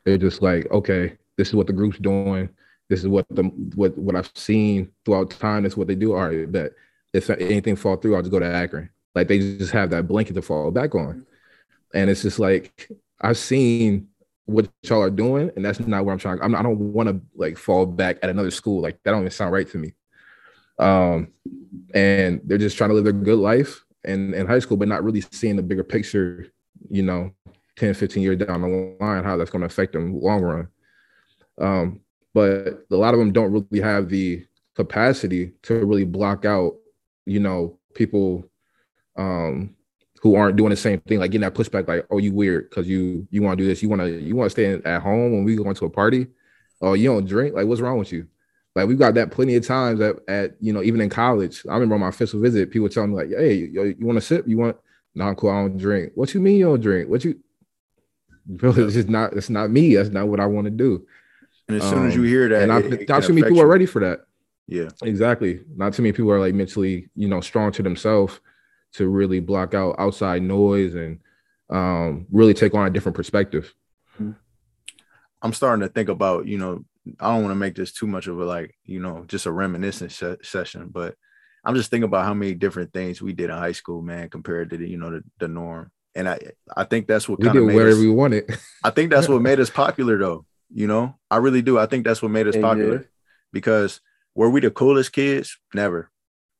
They're 0.04 0.18
just 0.18 0.40
like, 0.40 0.70
okay, 0.70 1.18
this 1.36 1.48
is 1.48 1.54
what 1.54 1.66
the 1.66 1.72
group's 1.72 1.98
doing 1.98 2.48
this 2.92 3.00
is 3.00 3.08
what 3.08 3.24
the 3.30 3.44
what 3.74 3.96
what 3.96 4.16
I've 4.16 4.30
seen 4.34 4.90
throughout 5.06 5.30
time. 5.30 5.64
Is 5.64 5.78
what 5.78 5.86
they 5.86 5.94
do. 5.94 6.12
All 6.12 6.28
right, 6.28 6.52
that 6.52 6.72
if 7.14 7.30
anything 7.30 7.74
fall 7.74 7.96
through, 7.96 8.14
I'll 8.14 8.20
just 8.20 8.30
go 8.30 8.38
to 8.38 8.44
Akron. 8.46 8.90
Like 9.14 9.28
they 9.28 9.38
just 9.38 9.72
have 9.72 9.88
that 9.90 10.06
blanket 10.06 10.34
to 10.34 10.42
fall 10.42 10.70
back 10.70 10.94
on, 10.94 11.26
and 11.94 12.10
it's 12.10 12.20
just 12.20 12.38
like 12.38 12.90
I've 13.18 13.38
seen 13.38 14.08
what 14.44 14.68
y'all 14.82 15.00
are 15.00 15.08
doing, 15.08 15.50
and 15.56 15.64
that's 15.64 15.80
not 15.80 16.04
where 16.04 16.12
I'm 16.12 16.18
trying. 16.18 16.42
I'm, 16.42 16.54
I 16.54 16.62
don't 16.62 16.78
want 16.78 17.08
to 17.08 17.18
like 17.34 17.56
fall 17.56 17.86
back 17.86 18.18
at 18.22 18.28
another 18.28 18.50
school. 18.50 18.82
Like 18.82 19.02
that 19.04 19.12
don't 19.12 19.20
even 19.20 19.30
sound 19.30 19.52
right 19.52 19.68
to 19.70 19.78
me. 19.78 19.94
Um, 20.78 21.28
and 21.94 22.40
they're 22.44 22.58
just 22.58 22.76
trying 22.76 22.90
to 22.90 22.94
live 22.94 23.04
their 23.04 23.12
good 23.12 23.38
life 23.38 23.84
and 24.04 24.34
in 24.34 24.46
high 24.46 24.58
school, 24.58 24.76
but 24.76 24.88
not 24.88 25.04
really 25.04 25.20
seeing 25.20 25.56
the 25.56 25.62
bigger 25.62 25.84
picture. 25.84 26.46
You 26.90 27.02
know, 27.02 27.32
10, 27.76 27.94
15 27.94 28.22
years 28.22 28.38
down 28.38 28.62
the 28.62 28.96
line, 29.00 29.24
how 29.24 29.36
that's 29.36 29.50
going 29.50 29.60
to 29.60 29.66
affect 29.66 29.92
them 29.92 30.20
long 30.20 30.42
run. 30.42 30.68
Um, 31.60 32.00
but 32.34 32.84
a 32.90 32.96
lot 32.96 33.14
of 33.14 33.20
them 33.20 33.32
don't 33.32 33.52
really 33.52 33.80
have 33.82 34.08
the 34.08 34.44
capacity 34.74 35.52
to 35.62 35.84
really 35.84 36.04
block 36.04 36.44
out, 36.44 36.74
you 37.26 37.40
know, 37.40 37.78
people 37.94 38.44
um 39.16 39.74
who 40.22 40.36
aren't 40.36 40.56
doing 40.56 40.70
the 40.70 40.76
same 40.76 41.00
thing, 41.00 41.18
like 41.18 41.32
getting 41.32 41.42
that 41.42 41.54
pushback, 41.54 41.88
like, 41.88 42.06
oh, 42.10 42.18
you 42.18 42.32
weird 42.32 42.70
because 42.70 42.88
you 42.88 43.26
you 43.30 43.42
want 43.42 43.58
to 43.58 43.64
do 43.64 43.68
this, 43.68 43.82
you 43.82 43.88
want 43.88 44.00
to 44.02 44.08
you 44.20 44.36
want 44.36 44.46
to 44.46 44.50
stay 44.50 44.72
at 44.72 45.02
home 45.02 45.32
when 45.32 45.44
we 45.44 45.56
go 45.56 45.68
into 45.68 45.84
a 45.84 45.90
party. 45.90 46.28
Oh, 46.80 46.94
you 46.94 47.08
don't 47.08 47.26
drink, 47.26 47.54
like, 47.54 47.66
what's 47.66 47.80
wrong 47.80 47.98
with 47.98 48.12
you? 48.12 48.26
Like 48.74 48.88
we've 48.88 48.98
got 48.98 49.14
that 49.14 49.30
plenty 49.30 49.54
of 49.56 49.66
times 49.66 50.00
at, 50.00 50.16
at 50.28 50.56
you 50.60 50.72
know 50.72 50.82
even 50.82 51.00
in 51.00 51.10
college. 51.10 51.64
I 51.68 51.74
remember 51.74 51.94
on 51.96 52.00
my 52.00 52.08
official 52.08 52.40
visit, 52.40 52.70
people 52.70 52.88
telling 52.88 53.10
me 53.10 53.16
like, 53.16 53.30
"Hey, 53.30 53.54
you, 53.54 53.94
you 53.98 54.06
want 54.06 54.16
to 54.16 54.24
sip? 54.24 54.48
You 54.48 54.58
want? 54.58 54.76
No, 55.14 55.34
cool. 55.34 55.50
I 55.50 55.60
don't 55.60 55.76
drink. 55.76 56.12
What 56.14 56.32
you 56.32 56.40
mean 56.40 56.58
you 56.58 56.64
don't 56.66 56.80
drink? 56.80 57.08
What 57.08 57.24
you? 57.24 57.38
Bro, 58.46 58.70
it's 58.76 58.94
just 58.94 59.08
not. 59.08 59.34
It's 59.34 59.50
not 59.50 59.70
me. 59.70 59.94
That's 59.94 60.08
not 60.08 60.28
what 60.28 60.40
I 60.40 60.46
want 60.46 60.64
to 60.64 60.70
do. 60.70 61.06
And 61.68 61.76
as 61.76 61.88
soon 61.88 62.00
um, 62.00 62.08
as 62.08 62.16
you 62.16 62.22
hear 62.22 62.48
that, 62.48 62.68
and 62.68 62.92
it, 62.92 63.02
it 63.02 63.08
not 63.08 63.22
too 63.22 63.32
many 63.32 63.42
people 63.42 63.58
you. 63.58 63.62
are 63.62 63.68
ready 63.68 63.86
for 63.86 64.00
that. 64.00 64.20
Yeah, 64.66 64.88
exactly. 65.02 65.60
Not 65.76 65.92
too 65.92 66.02
many 66.02 66.12
people 66.12 66.30
are 66.30 66.40
like 66.40 66.54
mentally, 66.54 67.08
you 67.14 67.28
know, 67.28 67.40
strong 67.40 67.72
to 67.72 67.82
themselves 67.82 68.40
to 68.94 69.08
really 69.08 69.40
block 69.40 69.74
out 69.74 69.96
outside 69.98 70.42
noise 70.42 70.94
and 70.94 71.20
um, 71.70 72.26
really 72.30 72.54
take 72.54 72.74
on 72.74 72.86
a 72.86 72.90
different 72.90 73.16
perspective. 73.16 73.74
I'm 75.40 75.52
starting 75.52 75.86
to 75.86 75.92
think 75.92 76.08
about, 76.08 76.46
you 76.46 76.58
know, 76.58 76.84
I 77.20 77.32
don't 77.32 77.42
want 77.42 77.52
to 77.52 77.56
make 77.56 77.74
this 77.74 77.92
too 77.92 78.06
much 78.06 78.26
of 78.26 78.38
a 78.38 78.44
like, 78.44 78.76
you 78.84 79.00
know, 79.00 79.24
just 79.26 79.46
a 79.46 79.52
reminiscence 79.52 80.16
se- 80.16 80.38
session, 80.42 80.88
but 80.90 81.16
I'm 81.64 81.74
just 81.74 81.90
thinking 81.90 82.04
about 82.04 82.24
how 82.24 82.34
many 82.34 82.54
different 82.54 82.92
things 82.92 83.22
we 83.22 83.32
did 83.32 83.50
in 83.50 83.56
high 83.56 83.72
school, 83.72 84.02
man, 84.02 84.28
compared 84.28 84.70
to 84.70 84.76
the, 84.76 84.88
you 84.88 84.96
know, 84.96 85.10
the, 85.10 85.24
the 85.38 85.48
norm. 85.48 85.90
And 86.14 86.28
I, 86.28 86.38
I 86.76 86.84
think 86.84 87.06
that's 87.06 87.28
what 87.28 87.38
we 87.38 87.48
did 87.48 87.60
whatever 87.62 87.90
us, 87.90 87.98
we 87.98 88.10
wanted. 88.10 88.58
I 88.84 88.90
think 88.90 89.10
that's 89.10 89.28
what 89.28 89.42
made 89.42 89.60
us 89.60 89.70
popular, 89.84 90.18
though. 90.18 90.44
You 90.74 90.86
know, 90.86 91.16
I 91.30 91.36
really 91.36 91.62
do. 91.62 91.78
I 91.78 91.86
think 91.86 92.04
that's 92.04 92.22
what 92.22 92.30
made 92.30 92.46
us 92.46 92.56
popular 92.56 92.96
yeah. 92.96 93.06
because 93.52 94.00
were 94.34 94.48
we 94.48 94.60
the 94.60 94.70
coolest 94.70 95.12
kids? 95.12 95.58
Never, 95.74 96.10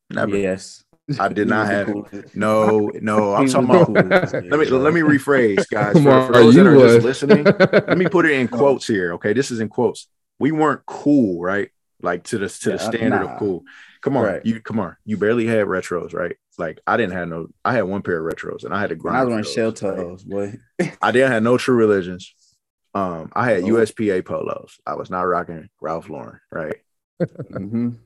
never. 0.09 0.37
Yes. 0.37 0.83
I 1.19 1.27
did 1.27 1.49
not 1.49 1.67
have 1.67 1.87
no, 2.33 2.89
no. 3.01 3.33
I'm 3.35 3.49
talking 3.49 3.97
about. 3.97 4.33
let 4.33 4.59
me 4.59 4.65
let 4.67 4.93
me 4.93 5.01
rephrase, 5.01 5.67
guys. 5.69 5.93
For, 5.93 6.27
for 6.27 6.33
those 6.33 6.55
that 6.55 6.65
are 6.65 6.75
just 6.75 7.05
listening, 7.05 7.43
let 7.43 7.97
me 7.97 8.07
put 8.07 8.25
it 8.25 8.33
in 8.33 8.47
quotes 8.59 8.87
here. 8.87 9.13
Okay, 9.13 9.33
this 9.33 9.51
is 9.51 9.59
in 9.59 9.67
quotes. 9.67 10.07
We 10.43 10.51
weren't 10.51 10.85
cool, 10.85 11.41
right? 11.41 11.69
Like 12.01 12.25
to 12.25 12.37
the 12.37 12.49
to 12.49 12.71
yeah, 12.71 12.75
the 12.75 12.83
standard 12.83 13.23
nah. 13.23 13.31
of 13.31 13.39
cool. 13.39 13.63
Come 14.01 14.17
on, 14.17 14.25
right. 14.25 14.45
you 14.45 14.59
come 14.59 14.77
on. 14.77 14.97
You 15.05 15.15
barely 15.15 15.47
had 15.47 15.67
retros, 15.67 16.13
right? 16.13 16.35
Like 16.57 16.81
I 16.85 16.97
didn't 16.97 17.13
have 17.13 17.29
no. 17.29 17.47
I 17.63 17.71
had 17.71 17.83
one 17.83 18.01
pair 18.01 18.19
of 18.19 18.35
retros, 18.35 18.65
and 18.65 18.73
I 18.73 18.81
had 18.81 18.89
to 18.89 18.97
grind. 18.97 19.19
I 19.19 19.23
was 19.23 19.29
wearing 19.29 19.45
shell 19.45 19.71
toes, 19.71 20.25
boy. 20.25 20.57
I 21.01 21.13
didn't 21.13 21.31
have 21.31 21.43
no 21.43 21.57
true 21.57 21.75
religions. 21.75 22.35
Um, 22.93 23.31
I 23.33 23.45
had 23.45 23.63
oh. 23.63 23.67
USPA 23.67 24.25
polos. 24.25 24.81
I 24.85 24.95
was 24.95 25.09
not 25.09 25.21
rocking 25.21 25.69
Ralph 25.79 26.09
Lauren, 26.09 26.41
right? 26.51 26.75
mm-hmm. 27.21 27.91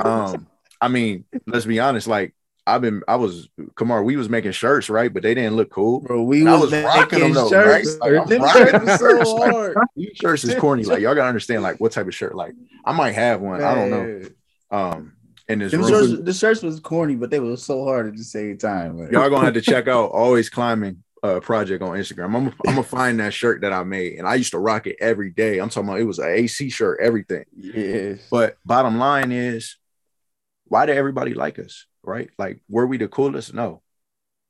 Um, 0.00 0.46
I 0.80 0.88
mean, 0.88 1.26
let's 1.46 1.66
be 1.66 1.80
honest. 1.80 2.06
Like 2.06 2.34
I've 2.68 2.80
been, 2.82 3.02
I 3.08 3.16
was 3.16 3.48
Kamar. 3.74 4.02
We 4.02 4.16
was 4.16 4.28
making 4.28 4.52
shirts, 4.52 4.90
right? 4.90 5.12
But 5.12 5.22
they 5.22 5.34
didn't 5.34 5.56
look 5.56 5.70
cool. 5.70 6.00
Bro, 6.00 6.22
we 6.24 6.44
was, 6.44 6.70
was 6.70 6.84
rocking 6.84 7.20
them 7.20 7.32
though, 7.32 7.48
shirts. 7.48 7.96
Right? 8.00 8.12
Like, 8.12 8.32
I'm 8.32 8.42
rocking 8.42 8.84
the 8.86 8.98
shirts. 8.98 9.30
So 9.30 9.50
hard. 9.50 9.76
Shirts 10.14 10.44
is 10.44 10.54
corny. 10.56 10.84
Like 10.84 11.00
y'all 11.00 11.14
gotta 11.14 11.28
understand, 11.28 11.62
like 11.62 11.80
what 11.80 11.92
type 11.92 12.06
of 12.06 12.14
shirt. 12.14 12.34
Like 12.34 12.54
I 12.84 12.92
might 12.92 13.12
have 13.12 13.40
one. 13.40 13.60
Man. 13.60 13.66
I 13.66 13.74
don't 13.74 13.90
know. 13.90 14.28
Um, 14.70 15.12
and 15.48 15.60
this 15.60 15.72
shirts, 15.72 16.22
the 16.22 16.32
shirts 16.32 16.62
was 16.62 16.78
corny, 16.80 17.16
but 17.16 17.30
they 17.30 17.40
were 17.40 17.56
so 17.56 17.84
hard 17.84 18.06
at 18.06 18.16
the 18.16 18.24
same 18.24 18.58
time. 18.58 18.98
Like. 18.98 19.12
Y'all 19.12 19.30
gonna 19.30 19.46
have 19.46 19.54
to 19.54 19.62
check 19.62 19.88
out 19.88 20.10
always 20.12 20.50
climbing 20.50 21.02
uh, 21.22 21.40
project 21.40 21.82
on 21.82 21.96
Instagram. 21.96 22.26
I'm 22.26 22.32
gonna, 22.32 22.54
I'm 22.66 22.74
gonna 22.74 22.82
find 22.84 23.20
that 23.20 23.32
shirt 23.32 23.62
that 23.62 23.72
I 23.72 23.82
made, 23.84 24.18
and 24.18 24.28
I 24.28 24.34
used 24.34 24.52
to 24.52 24.58
rock 24.58 24.86
it 24.86 24.96
every 25.00 25.30
day. 25.30 25.58
I'm 25.58 25.70
talking 25.70 25.88
about 25.88 26.00
it 26.00 26.04
was 26.04 26.18
an 26.18 26.28
AC 26.28 26.70
shirt, 26.70 27.00
everything. 27.00 27.44
Yes. 27.56 28.20
But 28.30 28.58
bottom 28.64 28.98
line 28.98 29.32
is, 29.32 29.76
why 30.64 30.86
did 30.86 30.96
everybody 30.96 31.34
like 31.34 31.58
us? 31.58 31.86
Right? 32.08 32.30
Like, 32.38 32.60
were 32.68 32.86
we 32.86 32.96
the 32.96 33.06
coolest? 33.08 33.54
No. 33.54 33.82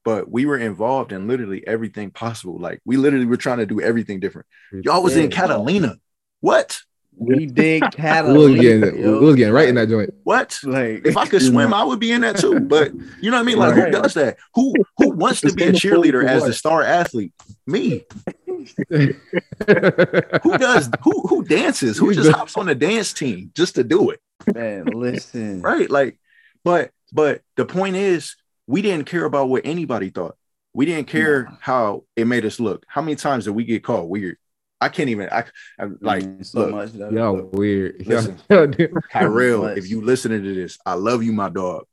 But 0.05 0.31
we 0.31 0.47
were 0.47 0.57
involved 0.57 1.13
in 1.13 1.27
literally 1.29 1.67
everything 1.67 2.11
possible. 2.13 2.59
Like, 2.59 2.81
we 2.87 2.97
literally 2.97 3.27
were 3.27 3.37
trying 3.37 3.59
to 3.59 3.67
do 3.67 3.81
everything 3.81 4.21
different. 4.21 4.47
Y'all 4.73 5.03
was 5.03 5.17
in 5.17 5.29
Catalina. 5.31 5.97
What? 6.41 6.79
We 7.21 7.47
did 7.47 7.83
We 7.83 7.89
catalog. 7.91 8.37
was 8.53 8.61
getting, 8.61 9.03
we 9.03 9.19
was 9.19 9.35
getting 9.35 9.53
right 9.53 9.69
in 9.69 9.75
that 9.75 9.89
joint. 9.89 10.15
What? 10.23 10.57
Like 10.63 11.05
If 11.05 11.17
I 11.17 11.27
could 11.27 11.43
swim, 11.43 11.75
I 11.75 11.83
would 11.83 11.99
be 11.99 12.13
in 12.13 12.21
that 12.21 12.37
too. 12.39 12.61
But 12.61 12.93
you 13.21 13.31
know 13.33 13.39
what 13.39 13.43
I 13.43 13.43
mean? 13.43 13.59
Like, 13.59 13.75
Right. 13.75 13.87
who 13.93 14.01
does 14.03 14.15
that? 14.15 14.39
Who 14.55 14.73
who 14.99 15.11
wants 15.11 15.41
to 15.41 15.53
be 15.53 15.65
a 15.65 15.67
in 15.67 15.73
the 15.75 15.81
pool 15.81 15.91
cheerleader 16.03 16.25
as 16.25 16.45
the 16.45 16.53
star 16.53 16.85
athlete? 16.85 17.33
Me. 17.67 18.05
Who 18.91 20.59
does? 20.59 20.91
Who 21.03 21.27
who 21.27 21.45
dances? 21.45 21.99
Who 21.99 22.15
just 22.15 22.31
hops 22.31 22.57
on 22.57 22.67
the 22.67 22.75
dance 22.75 23.13
team 23.13 23.51
just 23.55 23.75
to 23.77 23.85
do 23.85 24.11
it? 24.11 24.21
man, 24.55 24.85
listen. 24.87 25.61
Right? 25.61 25.91
Like, 25.91 26.19
but 26.65 26.91
but 27.13 27.43
the 27.57 27.65
point 27.65 27.97
is, 27.97 28.37
we 28.67 28.83
didn't 28.83 29.07
care 29.07 29.25
about 29.25 29.49
what 29.49 29.63
anybody 29.65 30.11
thought. 30.11 30.37
We 30.75 30.85
didn't 30.87 31.09
care 31.09 31.45
No. 31.45 31.57
how 31.61 32.05
it 32.15 32.27
made 32.27 32.45
us 32.45 32.61
look. 32.61 32.85
How 32.87 33.01
many 33.01 33.17
times 33.17 33.45
did 33.45 33.53
we 33.53 33.65
get 33.65 33.83
called 33.83 34.09
weird? 34.09 34.37
I 34.81 34.89
can't 34.91 35.09
even. 35.09 35.29
I, 35.31 35.45
I 35.79 35.85
mm, 35.85 35.99
like 36.01 36.23
Man, 36.25 36.45
so 36.45 36.61
look, 36.61 36.71
much. 36.71 36.93
though. 36.93 37.11
Y'all 37.11 37.43
weird. 37.53 38.07
Listen. 38.07 38.39
y'all 38.51 38.67
Kyrell, 38.67 39.63
Much. 39.63 39.79
if 39.79 39.89
you 39.91 40.03
listening 40.03 40.43
to 40.45 40.55
this, 40.55 40.79
I 40.87 40.95
love 40.95 41.23
you, 41.23 41.33
my 41.33 41.49
dog. 41.49 41.85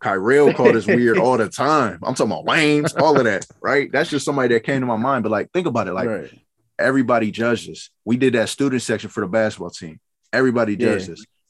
Kyrell 0.00 0.54
called 0.54 0.76
us 0.76 0.86
weird 0.86 1.18
all 1.24 1.36
the 1.36 1.48
time. 1.48 1.98
I'm 2.04 2.14
talking 2.14 2.30
about 2.30 2.44
lanes, 2.44 2.94
all 2.94 3.18
of 3.18 3.24
that, 3.24 3.44
right? 3.60 3.90
That's 3.90 4.08
just 4.10 4.24
somebody 4.24 4.54
that 4.54 4.62
came 4.62 4.80
to 4.80 4.86
my 4.86 4.96
mind. 4.96 5.24
But 5.24 5.32
like, 5.32 5.50
think 5.52 5.66
about 5.66 5.88
it. 5.88 5.92
Like, 5.94 6.08
right. 6.08 6.30
everybody 6.78 7.32
judges. 7.32 7.90
We 8.04 8.16
did 8.16 8.34
that 8.34 8.48
student 8.48 8.82
section 8.82 9.10
for 9.10 9.22
the 9.22 9.26
basketball 9.26 9.70
team. 9.70 9.98
Everybody 10.32 10.76
Yeah. 10.78 10.98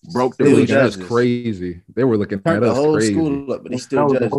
Judged 0.05 0.09
us. 0.09 0.13
Broke 0.15 0.37
the 0.37 0.45
They 0.45 0.51
They 0.51 0.55
were 0.55 0.61
looking 0.61 0.75
bleachers. 0.77 0.77
at 0.77 0.85
us 0.89 0.97
judges. 0.97 1.09
crazy. 1.09 1.83
They 1.95 2.05
were 2.05 2.17
looking 2.17 2.41
Turned 2.41 2.57
at 2.57 2.61
the 2.63 2.71
us 2.73 2.79
whole 2.79 2.95
crazy. 2.95 3.13
school 3.13 3.53
up, 3.53 3.63
but 3.63 3.73
they 3.73 3.79
still 3.79 4.09
judge. 4.15 4.33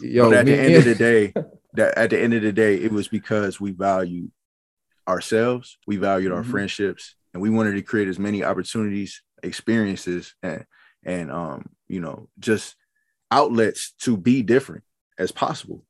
Yo, 0.00 0.30
but 0.30 0.38
at 0.38 0.44
me 0.46 0.52
the 0.52 0.58
end 0.60 0.76
of 0.76 0.84
the 0.84 0.94
day, 0.94 1.34
that 1.74 1.98
at 1.98 2.10
the 2.10 2.20
end 2.20 2.34
of 2.34 2.42
the 2.42 2.52
day, 2.52 2.76
it 2.76 2.92
was 2.92 3.08
because 3.08 3.60
we 3.60 3.72
valued 3.72 4.30
ourselves, 5.08 5.78
we 5.86 5.96
valued 5.96 6.32
our 6.32 6.42
Mhm. 6.42 6.46
friendships, 6.46 7.16
and 7.32 7.42
we 7.42 7.50
wanted 7.50 7.72
to 7.72 7.82
create 7.82 8.08
as 8.08 8.18
many 8.18 8.44
opportunities, 8.44 9.22
experiences, 9.42 10.34
and 10.42 10.64
and 11.04 11.30
um, 11.32 11.70
you 11.88 12.00
know, 12.00 12.28
just 12.38 12.76
outlets 13.30 13.92
to 14.00 14.16
be 14.16 14.42
different 14.42 14.84
as 15.18 15.32
possible. 15.32 15.84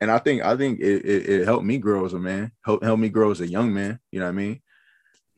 And 0.00 0.10
I 0.10 0.18
think 0.18 0.42
I 0.42 0.56
think 0.56 0.80
it, 0.80 1.04
it, 1.04 1.28
it 1.28 1.44
helped 1.44 1.64
me 1.64 1.78
grow 1.78 2.04
as 2.04 2.12
a 2.14 2.18
man, 2.18 2.52
helped 2.64 2.84
help 2.84 2.98
me 2.98 3.08
grow 3.08 3.30
as 3.30 3.40
a 3.40 3.46
young 3.48 3.72
man. 3.74 4.00
You 4.10 4.20
know 4.20 4.26
what 4.26 4.30
I 4.32 4.34
mean? 4.34 4.62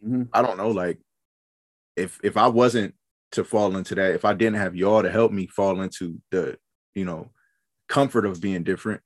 Mhm. 0.06 0.28
I 0.32 0.42
don't 0.42 0.56
know, 0.58 0.70
like 0.70 1.00
if 1.96 2.18
if 2.22 2.36
I 2.36 2.48
wasn't 2.48 2.94
to 3.32 3.44
fall 3.44 3.76
into 3.76 3.94
that, 3.96 4.14
if 4.14 4.24
I 4.24 4.34
didn't 4.34 4.58
have 4.58 4.76
y'all 4.76 5.02
to 5.02 5.10
help 5.10 5.32
me 5.32 5.46
fall 5.46 5.80
into 5.80 6.20
the, 6.30 6.56
you 6.94 7.04
know, 7.04 7.30
comfort 7.88 8.26
of 8.26 8.40
being 8.40 8.62
different, 8.62 9.00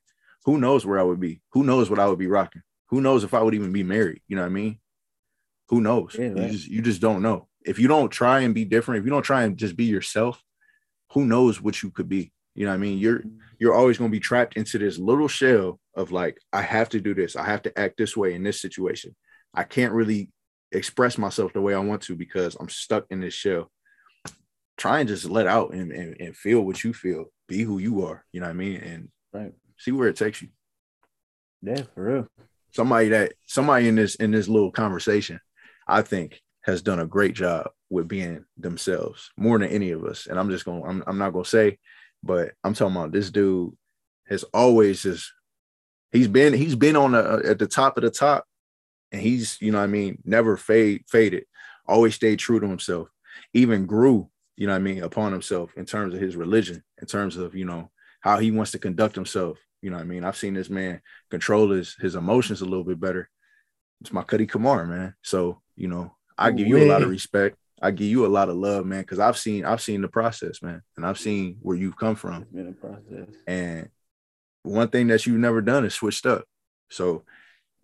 who 0.45 0.59
knows 0.59 0.85
where 0.85 0.99
I 0.99 1.03
would 1.03 1.21
be? 1.21 1.41
Who 1.53 1.65
knows 1.65 1.91
what 1.91 1.99
I 1.99 2.07
would 2.07 2.19
be 2.19 2.27
rocking? 2.27 2.63
Who 2.89 3.01
knows 3.01 3.25
if 3.25 3.35
I 3.35 3.43
would 3.43 3.55
even 3.55 3.73
be 3.73 3.83
married? 3.83 4.23
You 4.29 4.37
know 4.37 4.43
what 4.43 4.51
I 4.51 4.55
mean? 4.55 4.79
Who 5.69 5.81
knows? 5.81 6.17
Yeah, 6.19 6.35
You 6.35 6.49
just 6.49 6.69
you 6.69 6.83
just 6.83 7.01
don't 7.01 7.23
know. 7.23 7.49
If 7.65 7.79
you 7.79 7.89
don't 7.89 8.11
try 8.11 8.41
and 8.41 8.55
be 8.55 8.65
different, 8.65 9.01
if 9.01 9.05
you 9.05 9.11
don't 9.11 9.23
try 9.23 9.45
and 9.45 9.57
just 9.57 9.77
be 9.77 9.85
yourself, 9.85 10.43
who 11.13 11.27
knows 11.27 11.61
what 11.61 11.83
you 11.83 11.91
could 11.91 12.09
be? 12.09 12.33
You 12.55 12.65
know 12.65 12.71
what 12.71 12.77
I 12.77 12.79
mean? 12.79 12.99
You're 12.99 13.23
you're 13.59 13.75
always 13.75 13.99
going 13.99 14.11
to 14.11 14.17
be 14.17 14.21
trapped 14.21 14.57
into 14.57 14.79
this 14.79 14.99
little 14.99 15.29
shell 15.29 15.81
of 15.95 16.13
like, 16.13 16.39
I 16.53 16.63
have 16.63 16.89
to 16.91 17.01
do 17.01 17.15
this. 17.15 17.37
I 17.37 17.45
have 17.45 17.63
to 17.63 17.79
act 17.79 17.97
this 17.99 18.17
way 18.17 18.35
in 18.35 18.43
this 18.43 18.61
situation. 18.61 19.15
I 19.53 19.65
can't 19.65 19.93
really 19.93 20.31
express 20.73 21.19
myself 21.19 21.53
the 21.53 21.61
way 21.61 21.75
I 21.75 21.79
want 21.79 22.03
to 22.03 22.17
because 22.17 22.57
I'm 22.59 22.69
stuck 22.69 23.07
in 23.11 23.21
this 23.21 23.35
shell. 23.35 23.71
Try 24.77 25.01
and 25.01 25.09
just 25.09 25.25
let 25.25 25.47
out 25.47 25.73
and, 25.73 25.91
and, 25.93 26.17
and 26.21 26.37
feel 26.37 26.61
what 26.61 26.85
you 26.85 26.93
feel. 26.93 27.27
Be 27.49 27.63
who 27.63 27.79
you 27.79 28.05
are. 28.05 28.25
You 28.33 28.41
know 28.41 28.47
what 28.47 28.53
I 28.53 28.55
mean? 28.55 28.77
And 28.77 29.09
Right. 29.33 29.53
see 29.77 29.93
where 29.93 30.09
it 30.09 30.17
takes 30.17 30.41
you. 30.41 30.49
Yeah, 31.63 31.83
for 31.95 32.05
real. 32.05 32.29
Somebody 32.73 33.09
that 33.09 33.33
somebody 33.47 33.89
in 33.89 33.97
this 33.97 34.15
in 34.15 34.31
this 34.31 34.49
little 34.49 34.71
conversation, 34.71 35.41
I 35.87 36.03
think, 36.03 36.41
has 36.63 36.83
done 36.83 37.01
a 37.01 37.07
great 37.07 37.35
job 37.35 37.71
with 37.91 38.09
being 38.09 38.45
themselves 38.57 39.31
more 39.37 39.59
than 39.59 39.71
any 39.71 39.91
of 39.91 40.05
us. 40.05 40.27
And 40.27 40.39
I'm 40.39 40.51
just 40.51 40.65
going, 40.65 40.83
I'm, 40.87 41.03
I'm 41.07 41.19
not 41.19 41.33
gonna 41.33 41.45
say, 41.45 41.79
but 42.23 42.53
I'm 42.63 42.75
talking 42.75 42.97
about 42.97 43.13
this 43.13 43.31
dude 43.31 43.75
has 44.29 44.45
always 44.55 45.03
just 45.03 45.33
he's 46.13 46.29
been 46.29 46.53
he's 46.53 46.75
been 46.75 46.97
on 46.97 47.13
the 47.13 47.43
at 47.47 47.59
the 47.59 47.67
top 47.67 47.97
of 47.97 48.03
the 48.03 48.11
top 48.11 48.45
and 49.13 49.21
he's 49.21 49.61
you 49.61 49.73
know 49.73 49.79
what 49.79 49.85
I 49.85 49.89
mean 49.89 50.19
never 50.25 50.57
fade 50.57 51.05
faded 51.09 51.45
always 51.87 52.15
stayed 52.15 52.39
true 52.39 52.61
to 52.61 52.69
himself 52.69 53.09
even 53.55 53.87
grew 53.87 54.29
you 54.57 54.67
know 54.67 54.73
what 54.73 54.79
I 54.79 54.83
mean 54.83 55.03
upon 55.03 55.33
himself 55.33 55.73
in 55.77 55.87
terms 55.87 56.15
of 56.15 56.21
his 56.21 56.37
religion 56.37 56.83
in 57.01 57.07
terms 57.07 57.37
of 57.37 57.55
you 57.55 57.65
know 57.65 57.91
how 58.21 58.39
he 58.39 58.51
wants 58.51 58.73
to 58.73 58.79
conduct 58.79 59.15
himself 59.15 59.59
you 59.83 59.91
know 59.91 59.97
what 59.97 60.03
I 60.03 60.07
mean? 60.07 60.25
I've 60.25 60.37
seen 60.37 60.55
this 60.55 60.71
man 60.71 61.01
control 61.31 61.71
his 61.71 61.95
his 61.95 62.15
emotions 62.15 62.61
a 62.61 62.65
little 62.65 62.85
bit 62.85 63.01
better. 63.01 63.29
It's 64.01 64.13
my 64.13 64.23
Cuddy 64.23 64.47
Kamar 64.47 64.87
man. 64.87 65.15
So 65.23 65.63
you 65.77 65.89
know 65.89 66.15
I 66.37 66.51
give 66.51 66.67
you 66.67 66.79
a 66.79 66.91
lot 66.91 67.03
of 67.03 67.11
respect. 67.11 67.57
I 67.81 67.93
give 67.93 68.09
you 68.09 68.27
a 68.27 68.29
lot 68.29 68.49
of 68.49 68.57
love 68.57 68.87
man 68.87 69.03
because 69.03 69.21
I've 69.21 69.39
seen 69.39 69.65
I've 69.65 69.81
seen 69.81 70.03
the 70.03 70.09
process 70.09 70.63
man 70.63 70.83
and 70.97 71.07
I've 71.07 71.19
seen 71.19 71.59
where 71.61 71.77
you've 71.77 71.97
come 71.97 72.17
from. 72.17 72.43
It's 72.43 72.51
been 72.51 72.69
a 72.69 72.73
process. 72.73 73.35
and 73.47 73.89
one 74.65 74.89
thing 74.89 75.07
that 75.09 75.25
you've 75.27 75.39
never 75.39 75.61
done 75.61 75.85
is 75.85 75.95
switched 75.95 76.27
up. 76.27 76.45
So 76.91 77.25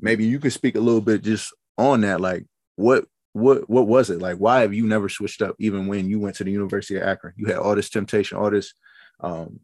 maybe 0.00 0.26
you 0.26 0.38
could 0.38 0.52
speak 0.52 0.76
a 0.76 0.80
little 0.80 1.00
bit 1.00 1.22
just 1.22 1.52
on 1.78 2.02
that. 2.02 2.20
Like 2.20 2.46
what 2.76 3.06
what 3.32 3.68
what 3.68 3.86
was 3.86 4.10
it? 4.10 4.20
Like 4.20 4.36
why 4.36 4.60
have 4.60 4.74
you 4.74 4.86
never 4.86 5.08
switched 5.08 5.42
up 5.42 5.56
even 5.58 5.86
when 5.86 6.08
you 6.08 6.20
went 6.20 6.36
to 6.36 6.44
the 6.44 6.52
University 6.52 6.96
of 6.96 7.02
Akron? 7.02 7.34
You 7.36 7.46
had 7.46 7.56
all 7.56 7.74
this 7.74 7.90
temptation, 7.90 8.38
all 8.38 8.50
this 8.50 8.74
um, 9.20 9.60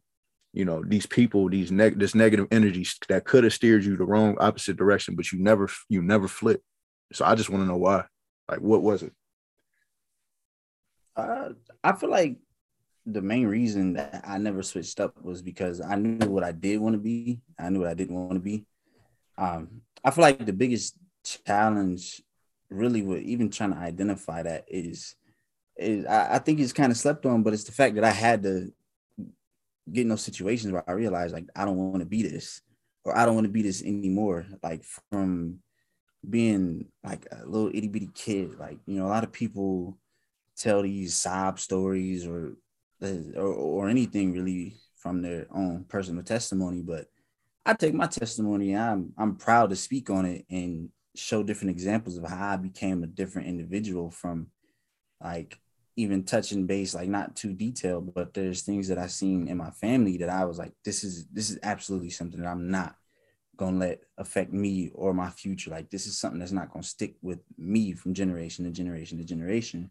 you 0.52 0.64
know, 0.64 0.82
these 0.84 1.06
people, 1.06 1.48
these 1.48 1.70
neg 1.70 1.98
this 1.98 2.14
negative 2.14 2.48
energies 2.50 2.98
that 3.08 3.24
could 3.24 3.44
have 3.44 3.52
steered 3.52 3.84
you 3.84 3.96
the 3.96 4.04
wrong 4.04 4.36
opposite 4.40 4.76
direction, 4.76 5.14
but 5.14 5.30
you 5.30 5.38
never 5.38 5.68
you 5.88 6.02
never 6.02 6.28
flipped. 6.28 6.64
So 7.12 7.24
I 7.24 7.34
just 7.34 7.50
want 7.50 7.62
to 7.62 7.68
know 7.68 7.76
why. 7.76 8.04
Like 8.48 8.60
what 8.60 8.82
was 8.82 9.02
it? 9.02 9.12
Uh, 11.16 11.50
I 11.84 11.92
feel 11.92 12.10
like 12.10 12.38
the 13.06 13.22
main 13.22 13.46
reason 13.46 13.94
that 13.94 14.24
I 14.26 14.38
never 14.38 14.62
switched 14.62 15.00
up 15.00 15.22
was 15.22 15.42
because 15.42 15.80
I 15.80 15.94
knew 15.94 16.28
what 16.28 16.44
I 16.44 16.52
did 16.52 16.80
want 16.80 16.94
to 16.94 16.98
be. 17.00 17.40
I 17.58 17.68
knew 17.70 17.80
what 17.80 17.88
I 17.88 17.94
didn't 17.94 18.16
want 18.16 18.34
to 18.34 18.40
be. 18.40 18.66
Um, 19.38 19.82
I 20.04 20.10
feel 20.10 20.22
like 20.22 20.44
the 20.44 20.52
biggest 20.52 20.96
challenge, 21.24 22.22
really, 22.68 23.02
with 23.02 23.22
even 23.22 23.50
trying 23.50 23.72
to 23.72 23.78
identify 23.78 24.42
that 24.42 24.64
is, 24.68 25.14
is 25.76 26.06
I, 26.06 26.36
I 26.36 26.38
think 26.38 26.60
it's 26.60 26.72
kind 26.72 26.90
of 26.90 26.98
slept 26.98 27.26
on, 27.26 27.42
but 27.42 27.52
it's 27.52 27.64
the 27.64 27.72
fact 27.72 27.94
that 27.96 28.04
I 28.04 28.10
had 28.10 28.42
to 28.44 28.72
get 29.90 30.02
in 30.02 30.08
those 30.08 30.22
situations 30.22 30.72
where 30.72 30.88
I 30.88 30.92
realized 30.92 31.34
like 31.34 31.48
I 31.54 31.64
don't 31.64 31.76
want 31.76 32.00
to 32.00 32.06
be 32.06 32.22
this, 32.22 32.62
or 33.04 33.16
I 33.16 33.24
don't 33.26 33.34
want 33.34 33.46
to 33.46 33.52
be 33.52 33.62
this 33.62 33.82
anymore. 33.82 34.46
Like 34.62 34.84
from 35.10 35.58
being 36.28 36.86
like 37.02 37.26
a 37.32 37.44
little 37.46 37.70
itty 37.74 37.88
bitty 37.88 38.10
kid, 38.14 38.58
like 38.58 38.78
you 38.86 38.98
know, 38.98 39.06
a 39.06 39.08
lot 39.08 39.24
of 39.24 39.32
people 39.32 39.98
tell 40.56 40.82
these 40.82 41.14
sob 41.14 41.58
stories 41.58 42.26
or 42.26 42.52
or, 43.02 43.46
or 43.46 43.88
anything 43.88 44.32
really 44.32 44.76
from 44.96 45.22
their 45.22 45.46
own 45.50 45.84
personal 45.88 46.22
testimony 46.22 46.82
but 46.82 47.06
i 47.66 47.72
take 47.72 47.94
my 47.94 48.06
testimony 48.06 48.76
i'm 48.76 49.12
i'm 49.18 49.36
proud 49.36 49.70
to 49.70 49.76
speak 49.76 50.10
on 50.10 50.24
it 50.24 50.44
and 50.50 50.88
show 51.16 51.42
different 51.42 51.70
examples 51.70 52.16
of 52.16 52.28
how 52.28 52.52
i 52.52 52.56
became 52.56 53.02
a 53.02 53.06
different 53.06 53.48
individual 53.48 54.10
from 54.10 54.46
like 55.22 55.58
even 55.96 56.22
touching 56.24 56.66
base 56.66 56.94
like 56.94 57.08
not 57.08 57.34
too 57.36 57.52
detailed 57.52 58.14
but 58.14 58.32
there's 58.32 58.62
things 58.62 58.88
that 58.88 58.96
I've 58.96 59.10
seen 59.10 59.48
in 59.48 59.56
my 59.58 59.70
family 59.70 60.16
that 60.18 60.30
i 60.30 60.44
was 60.44 60.56
like 60.56 60.72
this 60.84 61.04
is 61.04 61.26
this 61.26 61.50
is 61.50 61.58
absolutely 61.62 62.10
something 62.10 62.40
that 62.40 62.48
i'm 62.48 62.70
not 62.70 62.94
gonna 63.56 63.76
let 63.76 64.00
affect 64.16 64.52
me 64.52 64.90
or 64.94 65.12
my 65.12 65.28
future 65.28 65.70
like 65.70 65.90
this 65.90 66.06
is 66.06 66.18
something 66.18 66.38
that's 66.38 66.52
not 66.52 66.72
gonna 66.72 66.82
stick 66.82 67.16
with 67.20 67.40
me 67.58 67.92
from 67.92 68.14
generation 68.14 68.64
to 68.64 68.70
generation 68.70 69.18
to 69.18 69.24
generation 69.24 69.90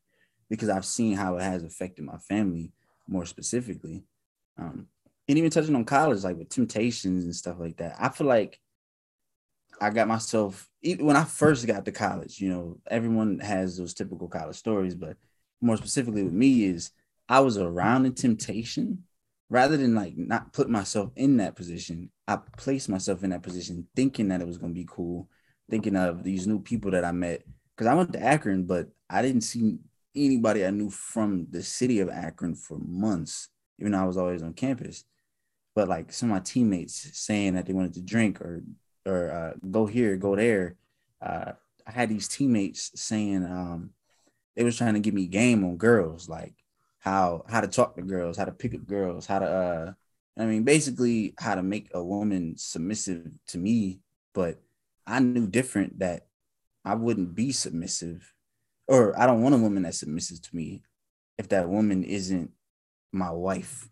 because 0.49 0.69
I've 0.69 0.85
seen 0.85 1.15
how 1.15 1.37
it 1.37 1.43
has 1.43 1.63
affected 1.63 2.05
my 2.05 2.17
family 2.17 2.73
more 3.07 3.25
specifically. 3.25 4.03
Um, 4.57 4.87
and 5.29 5.37
even 5.37 5.51
touching 5.51 5.75
on 5.75 5.85
college, 5.85 6.23
like 6.23 6.37
with 6.37 6.49
temptations 6.49 7.23
and 7.23 7.35
stuff 7.35 7.57
like 7.59 7.77
that, 7.77 7.95
I 7.99 8.09
feel 8.09 8.25
like 8.25 8.59
I 9.79 9.91
got 9.91 10.07
myself 10.07 10.67
even 10.81 11.05
when 11.05 11.15
I 11.15 11.23
first 11.23 11.67
got 11.67 11.85
to 11.85 11.91
college. 11.91 12.41
You 12.41 12.49
know, 12.49 12.79
everyone 12.89 13.37
has 13.39 13.77
those 13.77 13.93
typical 13.93 14.27
college 14.27 14.55
stories, 14.55 14.95
but 14.95 15.17
more 15.61 15.77
specifically 15.77 16.23
with 16.23 16.33
me 16.33 16.65
is 16.65 16.91
I 17.29 17.41
was 17.41 17.59
around 17.59 18.03
the 18.03 18.09
temptation 18.09 19.03
rather 19.51 19.77
than 19.77 19.93
like 19.93 20.17
not 20.17 20.51
put 20.51 20.67
myself 20.67 21.11
in 21.15 21.37
that 21.37 21.55
position. 21.55 22.09
I 22.27 22.39
placed 22.57 22.89
myself 22.89 23.23
in 23.23 23.29
that 23.29 23.43
position 23.43 23.87
thinking 23.95 24.29
that 24.29 24.41
it 24.41 24.47
was 24.47 24.57
gonna 24.57 24.73
be 24.73 24.87
cool, 24.89 25.29
thinking 25.69 25.95
of 25.95 26.23
these 26.23 26.47
new 26.47 26.59
people 26.59 26.89
that 26.91 27.05
I 27.05 27.11
met. 27.11 27.43
Because 27.75 27.85
I 27.85 27.93
went 27.93 28.13
to 28.13 28.23
Akron, 28.23 28.65
but 28.65 28.87
I 29.07 29.21
didn't 29.21 29.41
see 29.41 29.77
anybody 30.15 30.65
I 30.65 30.71
knew 30.71 30.89
from 30.89 31.45
the 31.51 31.61
city 31.61 31.99
of 31.99 32.09
Akron 32.09 32.55
for 32.55 32.79
months, 32.79 33.49
even 33.77 33.91
though 33.91 34.01
I 34.01 34.05
was 34.05 34.17
always 34.17 34.41
on 34.41 34.53
campus. 34.53 35.05
But 35.79 35.87
like 35.87 36.11
some 36.11 36.29
of 36.29 36.33
my 36.33 36.41
teammates 36.41 37.09
saying 37.17 37.53
that 37.53 37.65
they 37.65 37.71
wanted 37.71 37.93
to 37.93 38.01
drink 38.01 38.41
or 38.41 38.63
or 39.05 39.31
uh, 39.31 39.53
go 39.71 39.85
here, 39.85 40.17
go 40.17 40.35
there. 40.35 40.75
Uh, 41.21 41.53
I 41.87 41.91
had 41.91 42.09
these 42.09 42.27
teammates 42.27 42.91
saying 42.99 43.45
um, 43.45 43.91
they 44.57 44.65
was 44.65 44.75
trying 44.77 44.95
to 44.95 44.99
give 44.99 45.13
me 45.13 45.27
game 45.27 45.63
on 45.63 45.77
girls, 45.77 46.27
like 46.27 46.53
how 46.99 47.45
how 47.47 47.61
to 47.61 47.67
talk 47.69 47.95
to 47.95 48.01
girls, 48.01 48.35
how 48.35 48.43
to 48.43 48.51
pick 48.51 48.75
up 48.75 48.85
girls, 48.87 49.25
how 49.25 49.39
to 49.39 49.45
uh, 49.45 49.93
I 50.37 50.47
mean, 50.47 50.63
basically 50.63 51.33
how 51.39 51.55
to 51.55 51.63
make 51.63 51.87
a 51.93 52.03
woman 52.03 52.55
submissive 52.57 53.31
to 53.47 53.57
me. 53.57 54.01
But 54.33 54.59
I 55.07 55.19
knew 55.19 55.47
different 55.47 55.99
that 55.99 56.27
I 56.83 56.95
wouldn't 56.95 57.35
be 57.35 57.53
submissive 57.53 58.33
or 58.85 59.17
I 59.17 59.25
don't 59.25 59.43
want 59.43 59.55
a 59.55 59.59
woman 59.59 59.83
that's 59.83 59.99
submissive 59.99 60.41
to 60.41 60.53
me 60.53 60.81
if 61.37 61.47
that 61.47 61.69
woman 61.69 62.03
isn't 62.03 62.51
my 63.13 63.31
wife. 63.31 63.87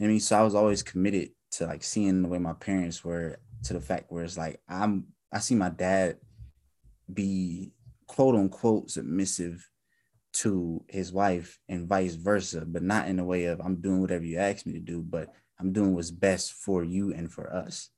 I 0.00 0.04
mean, 0.04 0.20
so 0.20 0.38
I 0.38 0.42
was 0.42 0.54
always 0.54 0.82
committed 0.82 1.30
to 1.52 1.66
like 1.66 1.82
seeing 1.82 2.22
the 2.22 2.28
way 2.28 2.38
my 2.38 2.52
parents 2.52 3.04
were 3.04 3.38
to 3.64 3.72
the 3.72 3.80
fact 3.80 4.06
where 4.10 4.24
it's 4.24 4.36
like 4.36 4.60
I'm 4.68 5.06
I 5.32 5.38
see 5.38 5.54
my 5.54 5.70
dad 5.70 6.18
be 7.12 7.72
quote 8.06 8.34
unquote 8.34 8.90
submissive 8.90 9.68
to 10.34 10.84
his 10.88 11.12
wife 11.12 11.58
and 11.68 11.88
vice 11.88 12.14
versa, 12.14 12.64
but 12.66 12.82
not 12.82 13.08
in 13.08 13.18
a 13.18 13.24
way 13.24 13.46
of 13.46 13.60
I'm 13.60 13.76
doing 13.80 14.00
whatever 14.00 14.24
you 14.24 14.38
ask 14.38 14.66
me 14.66 14.74
to 14.74 14.80
do, 14.80 15.02
but 15.02 15.28
I'm 15.58 15.72
doing 15.72 15.94
what's 15.94 16.10
best 16.10 16.52
for 16.52 16.84
you 16.84 17.14
and 17.14 17.32
for 17.32 17.52
us. 17.52 17.88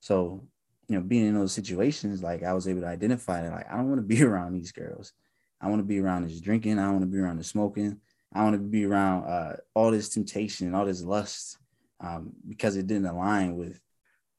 So, 0.00 0.46
you 0.88 0.96
know, 0.96 1.02
being 1.02 1.26
in 1.26 1.34
those 1.34 1.52
situations, 1.52 2.22
like 2.22 2.44
I 2.44 2.52
was 2.52 2.68
able 2.68 2.82
to 2.82 2.86
identify 2.86 3.42
that, 3.42 3.52
like, 3.52 3.70
I 3.70 3.76
don't 3.76 3.88
want 3.88 3.98
to 3.98 4.06
be 4.06 4.22
around 4.24 4.52
these 4.52 4.72
girls. 4.72 5.12
I 5.60 5.68
want 5.68 5.80
to 5.80 5.86
be 5.86 6.00
around 6.00 6.24
this 6.24 6.40
drinking. 6.40 6.78
I 6.78 6.90
want 6.90 7.02
to 7.02 7.06
be 7.06 7.18
around 7.18 7.38
the 7.38 7.44
smoking. 7.44 8.00
I 8.34 8.42
want 8.44 8.54
to 8.54 8.58
be 8.58 8.84
around 8.84 9.24
uh, 9.24 9.56
all 9.74 9.90
this 9.90 10.08
temptation 10.08 10.66
and 10.66 10.76
all 10.76 10.86
this 10.86 11.02
lust 11.02 11.58
um, 12.00 12.32
because 12.48 12.76
it 12.76 12.86
didn't 12.86 13.06
align 13.06 13.56
with. 13.56 13.80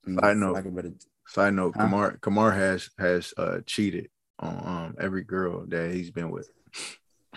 You 0.05 0.13
know, 0.13 0.21
Side 0.21 0.37
note. 0.37 0.53
Like 0.53 0.75
better, 0.75 0.91
Side 1.27 1.53
note. 1.53 1.73
Huh? 1.75 1.83
Kamar 1.83 2.17
Kamar 2.17 2.51
has 2.51 2.89
has 2.99 3.33
uh, 3.37 3.59
cheated 3.65 4.09
on 4.39 4.55
um, 4.65 4.95
every 4.99 5.23
girl 5.23 5.65
that 5.67 5.93
he's 5.93 6.11
been 6.11 6.29
with. 6.29 6.49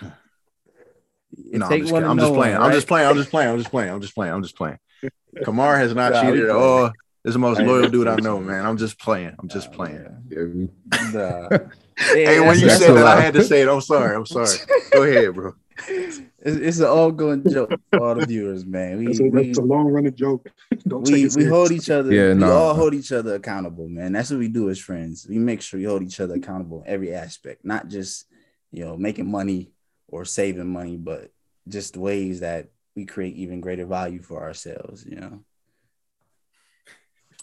no, 0.03 1.67
I'm 1.67 1.81
just, 1.81 1.95
I'm 1.95 2.19
just 2.19 2.35
playing. 2.35 2.55
One, 2.55 2.63
right? 2.63 2.67
I'm 2.67 2.73
just 2.73 2.89
playing. 2.89 3.09
I'm 3.09 3.17
just 3.17 3.31
playing. 3.31 3.51
I'm 3.51 3.59
just 3.59 3.71
playing. 3.71 3.91
I'm 3.91 4.01
just 4.01 4.15
playing. 4.15 4.33
I'm 4.35 4.43
just 4.43 4.57
playing. 4.57 4.79
Kamar 5.45 5.79
has 5.79 5.95
not 5.95 6.21
cheated 6.23 6.45
at 6.45 6.51
all. 6.51 6.91
This 7.23 7.31
is 7.31 7.35
the 7.35 7.41
most 7.41 7.61
loyal 7.61 7.89
dude 7.89 8.07
I 8.07 8.17
know, 8.17 8.39
man. 8.39 8.65
I'm 8.65 8.77
just 8.77 9.01
playing. 9.01 9.35
I'm 9.39 9.49
just 9.49 9.73
playing. 9.73 10.05
Nah. 10.31 11.49
hey, 11.99 12.39
when 12.41 12.57
you 12.59 12.71
said 12.71 12.95
that, 12.95 13.05
I 13.05 13.21
had 13.21 13.35
to 13.35 13.43
say 13.43 13.63
it. 13.63 13.69
I'm 13.69 13.81
sorry. 13.81 14.15
I'm 14.15 14.27
sorry. 14.27 14.57
Go 14.93 15.03
ahead, 15.03 15.35
bro. 15.35 15.53
It's, 15.89 16.21
it's 16.39 16.79
an 16.79 16.87
ongoing 16.87 17.49
joke 17.49 17.73
for 17.91 18.03
all 18.03 18.15
the 18.15 18.27
viewers, 18.29 18.65
man. 18.65 18.99
We, 18.99 19.09
it's, 19.09 19.21
a, 19.21 19.25
we, 19.25 19.51
it's 19.51 19.59
a 19.59 19.63
long 19.63 19.89
running 19.89 20.15
joke. 20.15 20.49
Don't 20.89 21.07
we 21.09 21.29
we 21.35 21.45
hold 21.45 21.73
each 21.73 21.91
other. 21.91 22.13
Yeah, 22.13 22.29
we 22.29 22.41
no. 22.41 22.53
all 22.53 22.75
hold 22.75 22.95
each 22.95 23.13
other 23.13 23.35
accountable, 23.35 23.89
man. 23.89 24.13
That's 24.13 24.31
what 24.31 24.39
we 24.39 24.49
do 24.49 24.71
as 24.71 24.79
friends. 24.79 25.27
We 25.29 25.39
make 25.39 25.63
sure 25.63 25.79
we 25.79 25.87
hold 25.87 26.03
each 26.03 26.21
other 26.21 26.35
accountable 26.35 26.83
in 26.83 26.93
every 26.93 27.15
aspect, 27.15 27.65
not 27.65 27.89
just 27.89 28.27
you 28.71 28.85
know 28.85 28.97
making 28.97 29.31
money 29.31 29.73
or 30.09 30.25
saving 30.25 30.73
money, 30.73 30.97
but 30.97 31.31
just 31.69 31.97
ways 31.97 32.41
that 32.41 32.69
we 32.95 33.05
create 33.05 33.37
even 33.37 33.61
greater 33.61 33.87
value 33.87 34.23
for 34.23 34.43
ourselves. 34.43 35.05
You 35.05 35.17
know. 35.17 35.41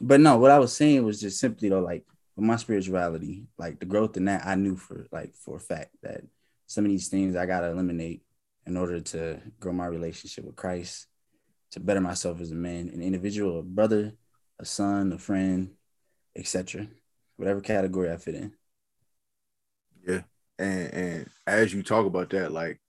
But 0.02 0.20
no, 0.20 0.38
what 0.38 0.52
I 0.52 0.60
was 0.60 0.76
saying 0.76 1.04
was 1.04 1.22
just 1.22 1.40
simply 1.40 1.70
though, 1.70 1.82
like 1.82 2.06
with 2.36 2.46
my 2.46 2.56
spirituality, 2.56 3.46
like 3.58 3.80
the 3.80 3.86
growth 3.86 4.18
in 4.18 4.26
that, 4.26 4.46
I 4.46 4.56
knew 4.56 4.76
for 4.76 5.06
like 5.12 5.36
for 5.36 5.58
a 5.58 5.60
fact 5.60 5.92
that 6.02 6.24
some 6.74 6.86
of 6.86 6.92
these 6.92 7.08
things 7.08 7.36
I 7.36 7.46
gotta 7.46 7.70
eliminate 7.70 8.24
in 8.66 8.78
order 8.78 9.00
to 9.00 9.40
grow 9.60 9.74
my 9.74 9.86
relationship 9.86 10.44
with 10.44 10.56
Christ, 10.56 11.08
to 11.72 11.80
better 11.80 12.02
myself 12.02 12.42
as 12.42 12.52
a 12.52 12.56
man, 12.56 12.90
an 12.90 13.02
individual, 13.02 13.60
a 13.60 13.64
brother, 13.64 14.14
a 14.60 14.66
son, 14.66 15.14
a 15.14 15.20
friend, 15.20 15.72
etc. 16.36 16.88
Whatever 17.38 17.62
category 17.62 18.12
I 18.12 18.18
fit 18.18 18.36
in. 18.36 18.54
Yeah. 20.08 20.22
And 20.58 20.94
and 20.94 21.30
as 21.46 21.74
you 21.74 21.84
talk 21.84 22.08
about 22.08 22.32
that, 22.32 22.52
like 22.52 22.80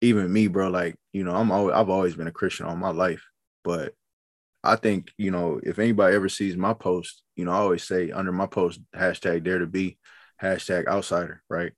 even 0.00 0.32
me, 0.32 0.46
bro, 0.46 0.68
like, 0.68 0.96
you 1.12 1.24
know, 1.24 1.34
I'm 1.34 1.50
always 1.50 1.74
I've 1.74 1.90
always 1.90 2.14
been 2.14 2.28
a 2.28 2.32
Christian 2.32 2.66
all 2.66 2.76
my 2.76 2.90
life, 2.90 3.26
but 3.64 3.94
I 4.62 4.76
think, 4.76 5.12
you 5.18 5.32
know, 5.32 5.60
if 5.62 5.78
anybody 5.78 6.14
ever 6.14 6.28
sees 6.28 6.56
my 6.56 6.74
post, 6.74 7.22
you 7.34 7.44
know, 7.46 7.50
I 7.50 7.56
always 7.56 7.82
say 7.82 8.10
under 8.12 8.30
my 8.30 8.46
post, 8.46 8.80
hashtag 8.94 9.42
dare 9.42 9.58
to 9.58 9.66
be, 9.66 9.98
hashtag 10.40 10.86
outsider, 10.86 11.42
right? 11.48 11.72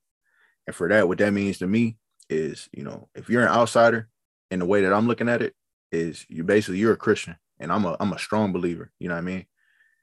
And 0.66 0.76
for 0.76 0.88
that, 0.88 1.08
what 1.08 1.18
that 1.18 1.32
means 1.32 1.58
to 1.58 1.66
me 1.66 1.96
is, 2.30 2.68
you 2.72 2.84
know, 2.84 3.08
if 3.14 3.28
you're 3.28 3.42
an 3.42 3.48
outsider 3.48 4.08
in 4.50 4.58
the 4.58 4.66
way 4.66 4.82
that 4.82 4.92
I'm 4.92 5.08
looking 5.08 5.28
at 5.28 5.42
it, 5.42 5.54
is 5.90 6.24
you 6.28 6.42
basically 6.44 6.78
you're 6.78 6.94
a 6.94 6.96
Christian 6.96 7.36
and 7.58 7.70
I'm 7.70 7.84
a 7.84 7.96
I'm 8.00 8.12
a 8.12 8.18
strong 8.18 8.52
believer, 8.52 8.90
you 8.98 9.08
know 9.08 9.14
what 9.14 9.20
I 9.20 9.22
mean? 9.22 9.46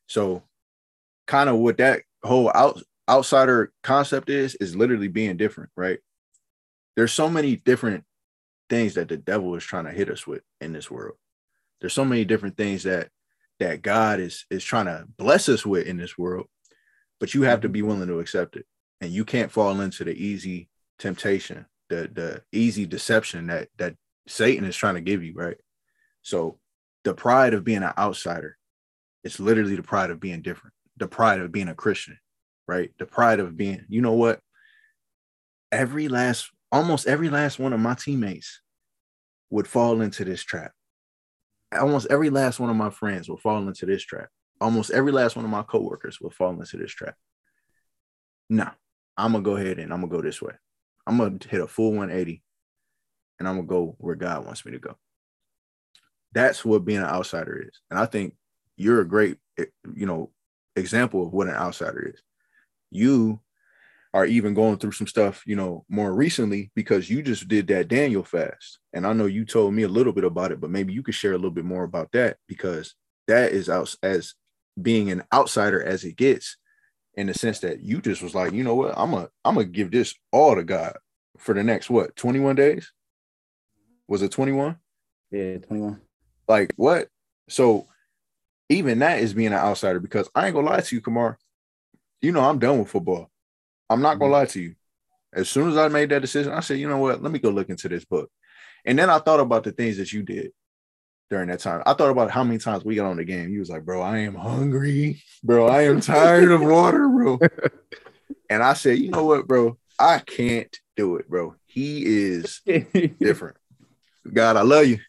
So 0.08 0.44
kind 1.28 1.50
of 1.50 1.58
what 1.58 1.78
that 1.78 2.02
whole 2.24 2.52
out 2.54 2.82
outsider 3.10 3.72
concept 3.84 4.30
is 4.30 4.56
is 4.56 4.76
literally 4.76 5.08
being 5.08 5.38
different, 5.38 5.72
right? 5.76 6.00
There's 6.96 7.12
so 7.12 7.30
many 7.30 7.56
different 7.56 8.04
things 8.70 8.94
that 8.96 9.08
the 9.08 9.18
devil 9.18 9.56
is 9.56 9.64
trying 9.64 9.86
to 9.86 9.92
hit 9.92 10.10
us 10.10 10.28
with 10.28 10.42
in 10.62 10.74
this 10.74 10.92
world. 10.92 11.18
There's 11.82 11.94
so 11.94 12.06
many 12.06 12.24
different 12.26 12.56
things 12.56 12.84
that 12.84 13.10
that 13.60 13.82
God 13.82 14.20
is 14.20 14.46
is 14.50 14.64
trying 14.64 14.86
to 14.86 15.06
bless 15.18 15.50
us 15.50 15.66
with 15.66 15.88
in 15.88 15.98
this 15.98 16.18
world, 16.18 16.48
but 17.20 17.34
you 17.34 17.44
have 17.44 17.62
to 17.62 17.68
mm-hmm. 17.68 17.74
be 17.74 17.82
willing 17.82 18.08
to 18.08 18.20
accept 18.20 18.56
it, 18.56 18.66
and 19.02 19.12
you 19.12 19.26
can't 19.26 19.52
fall 19.52 19.82
into 19.82 20.04
the 20.04 20.14
easy 20.14 20.70
temptation, 20.98 21.66
the 21.90 22.10
the 22.14 22.42
easy 22.52 22.86
deception 22.86 23.48
that 23.48 23.70
that 23.78 23.96
Satan 24.28 24.66
is 24.66 24.76
trying 24.76 24.96
to 24.96 25.02
give 25.02 25.24
you, 25.24 25.34
right? 25.36 25.58
So, 26.22 26.60
the 27.04 27.14
pride 27.14 27.54
of 27.54 27.64
being 27.64 27.84
an 27.84 27.94
outsider, 27.98 28.58
it's 29.24 29.40
literally 29.40 29.76
the 29.76 29.84
pride 29.84 30.12
of 30.12 30.20
being 30.20 30.42
different, 30.42 30.74
the 30.98 31.08
pride 31.08 31.40
of 31.40 31.52
being 31.52 31.70
a 31.70 31.76
Christian, 31.76 32.18
right? 32.68 32.92
The 33.00 33.06
pride 33.06 33.40
of 33.40 33.56
being, 33.58 33.86
you 33.88 34.02
know 34.02 34.14
what? 34.14 34.40
Every 35.72 36.08
last, 36.08 36.50
almost 36.72 37.08
every 37.08 37.30
last 37.30 37.60
one 37.60 37.74
of 37.74 37.80
my 37.80 37.94
teammates 37.94 38.62
would 39.50 39.68
fall 39.68 40.02
into 40.02 40.26
this 40.26 40.44
trap 40.44 40.72
almost 41.78 42.08
every 42.10 42.30
last 42.30 42.60
one 42.60 42.70
of 42.70 42.76
my 42.76 42.90
friends 42.90 43.30
will 43.30 43.38
fall 43.38 43.68
into 43.68 43.86
this 43.86 44.04
trap. 44.04 44.30
Almost 44.62 44.92
every 44.92 45.12
last 45.12 45.36
one 45.36 45.46
of 45.46 45.52
my 45.52 45.64
coworkers 45.64 46.20
will 46.20 46.32
fall 46.32 46.52
into 46.52 46.78
this 46.78 46.92
trap. 46.92 47.16
No, 48.50 48.70
I'm 49.20 49.34
gonna 49.34 49.44
go 49.44 49.58
ahead 49.58 49.80
and 49.80 49.92
I'm 49.92 50.00
gonna 50.00 50.12
go 50.12 50.22
this 50.22 50.42
way. 50.42 50.54
I'm 51.06 51.18
gonna 51.18 51.38
hit 51.48 51.60
a 51.62 51.68
full 51.68 51.92
180 51.92 52.42
and 53.38 53.48
I'm 53.48 53.56
gonna 53.56 53.68
go 53.68 53.96
where 54.00 54.16
God 54.16 54.46
wants 54.46 54.66
me 54.66 54.72
to 54.72 54.80
go. 54.80 54.96
That's 56.34 56.64
what 56.64 56.86
being 56.86 57.00
an 57.00 57.06
outsider 57.06 57.68
is. 57.68 57.82
And 57.90 58.00
I 58.00 58.06
think 58.06 58.36
you're 58.78 59.02
a 59.02 59.08
great, 59.08 59.38
eh, 59.58 59.66
you 59.94 60.06
know, 60.06 60.32
example 60.76 61.26
of 61.26 61.34
what 61.34 61.48
an 61.48 61.56
outsider 61.56 62.14
is. 62.14 62.22
You 62.92 63.42
are 64.14 64.26
even 64.26 64.54
going 64.54 64.78
through 64.78 64.94
some 64.94 65.08
stuff, 65.08 65.44
you 65.46 65.56
know, 65.56 65.86
more 65.90 66.14
recently 66.14 66.72
because 66.74 67.10
you 67.10 67.22
just 67.22 67.48
did 67.48 67.68
that 67.68 67.90
Daniel 67.90 68.24
fast. 68.24 68.80
And 68.94 69.06
I 69.06 69.14
know 69.14 69.26
you 69.26 69.44
told 69.44 69.74
me 69.74 69.84
a 69.84 69.90
little 69.90 70.14
bit 70.14 70.24
about 70.24 70.52
it, 70.52 70.62
but 70.62 70.72
maybe 70.72 70.94
you 70.94 71.04
could 71.04 71.14
share 71.14 71.34
a 71.34 71.38
little 71.38 71.52
bit 71.52 71.66
more 71.66 71.84
about 71.84 72.12
that 72.14 72.38
because 72.48 72.96
that 73.28 73.52
is 73.52 73.70
out 73.70 73.94
as 74.02 74.34
being 74.82 75.12
an 75.12 75.24
outsider 75.34 75.84
as 75.84 76.06
it 76.06 76.16
gets 76.16 76.58
in 77.20 77.28
the 77.28 77.34
sense 77.34 77.60
that 77.60 77.82
you 77.82 78.02
just 78.02 78.22
was 78.24 78.34
like, 78.34 78.54
you 78.54 78.64
know 78.64 78.76
what, 78.76 78.94
I'm 78.96 79.14
a 79.14 79.30
I'm 79.44 79.56
gonna 79.56 79.66
give 79.66 79.92
this 79.92 80.16
all 80.32 80.56
to 80.56 80.64
God 80.64 80.94
for 81.38 81.54
the 81.54 81.64
next 81.64 81.90
what 81.90 82.16
21 82.16 82.56
days? 82.56 82.94
Was 84.08 84.22
it 84.22 84.32
21? 84.32 84.78
Yeah, 85.30 85.58
21. 85.58 86.00
Like 86.48 86.74
what? 86.78 87.10
So 87.50 87.88
even 88.70 89.00
that 89.00 89.20
is 89.20 89.34
being 89.34 89.48
an 89.48 89.54
outsider 89.54 90.00
because 90.00 90.30
I 90.34 90.46
ain't 90.46 90.56
gonna 90.56 90.70
lie 90.70 90.80
to 90.80 90.96
you, 90.96 91.02
Kamar. 91.02 91.38
You 92.22 92.32
know, 92.32 92.42
I'm 92.42 92.58
done 92.58 92.80
with 92.80 92.90
football. 92.90 93.30
I'm 93.90 94.02
not 94.02 94.18
gonna 94.18 94.32
mm-hmm. 94.32 94.40
lie 94.40 94.46
to 94.46 94.62
you. 94.62 94.76
As 95.34 95.50
soon 95.50 95.70
as 95.70 95.78
I 95.78 95.90
made 95.90 96.10
that 96.10 96.22
decision, 96.22 96.54
I 96.54 96.62
said, 96.62 96.80
you 96.80 96.88
know 96.88 97.00
what? 97.00 97.22
Let 97.22 97.34
me 97.34 97.40
go 97.40 97.50
look 97.50 97.70
into 97.70 97.90
this 97.90 98.06
book. 98.06 98.32
And 98.86 98.98
then 98.98 99.10
I 99.10 99.20
thought 99.20 99.42
about 99.42 99.66
the 99.66 99.74
things 99.74 99.98
that 99.98 100.14
you 100.14 100.24
did 100.24 100.52
during 101.30 101.50
that 101.50 101.60
time. 101.60 101.84
I 101.86 101.94
thought 101.94 102.10
about 102.10 102.32
how 102.32 102.44
many 102.44 102.58
times 102.58 102.84
we 102.84 102.96
got 102.96 103.10
on 103.10 103.18
the 103.18 103.24
game. 103.24 103.50
He 103.50 103.60
was 103.60 103.70
like, 103.70 103.86
bro, 103.86 104.02
I 104.02 104.20
am 104.20 104.36
hungry, 104.36 105.22
bro. 105.44 105.68
I 105.68 105.84
am 105.84 106.02
tired 106.02 106.52
of 106.52 106.62
water, 106.62 107.08
bro. 107.08 107.40
and 108.50 108.64
I 108.64 108.74
said, 108.74 108.98
you 108.98 109.12
know 109.12 109.26
what, 109.26 109.48
bro? 109.48 109.78
I 110.00 110.20
can't 110.20 110.76
do 110.96 111.18
it, 111.18 111.30
bro. 111.30 111.56
He 111.66 112.06
is 112.06 112.62
different. 113.20 113.58
God, 114.32 114.58
I 114.58 114.62
love 114.62 114.88
you, 114.88 115.00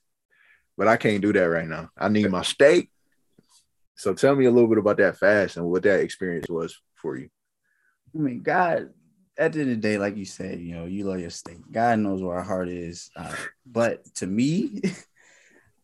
but 0.77 0.89
I 0.89 0.97
can't 0.97 1.23
do 1.23 1.33
that 1.33 1.45
right 1.45 1.67
now. 1.67 1.91
I 1.97 2.09
need 2.09 2.31
my 2.31 2.43
steak. 2.43 2.91
So 3.97 4.15
tell 4.15 4.35
me 4.35 4.47
a 4.47 4.51
little 4.51 4.69
bit 4.69 4.79
about 4.79 4.97
that 4.99 5.19
fast 5.19 5.57
and 5.57 5.67
what 5.67 5.83
that 5.83 6.01
experience 6.01 6.49
was 6.49 6.79
for 6.95 7.17
you. 7.17 7.29
I 8.15 8.19
mean, 8.19 8.43
God, 8.43 8.91
at 9.39 9.53
the 9.53 9.61
end 9.61 9.71
of 9.71 9.77
the 9.77 9.89
day, 9.89 9.99
like 9.99 10.17
you 10.17 10.25
said, 10.25 10.61
you 10.61 10.75
know, 10.75 10.87
you 10.87 11.05
love 11.05 11.21
your 11.21 11.31
steak. 11.31 11.59
God 11.71 11.99
knows 11.99 12.23
where 12.23 12.37
our 12.37 12.43
heart 12.43 12.69
is. 12.69 13.11
Uh, 13.15 13.35
but 13.65 14.05
to 14.17 14.27
me, 14.27 14.81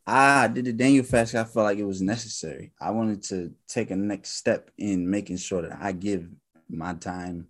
I 0.06 0.48
did 0.48 0.66
the 0.66 0.72
Daniel 0.72 1.04
fast. 1.04 1.34
I 1.34 1.44
felt 1.44 1.64
like 1.64 1.78
it 1.78 1.86
was 1.86 2.00
necessary. 2.00 2.72
I 2.80 2.90
wanted 2.90 3.22
to 3.24 3.52
take 3.66 3.90
a 3.90 3.96
next 3.96 4.32
step 4.36 4.70
in 4.78 5.10
making 5.10 5.38
sure 5.38 5.62
that 5.62 5.78
I 5.80 5.92
give 5.92 6.28
my 6.68 6.94
time, 6.94 7.48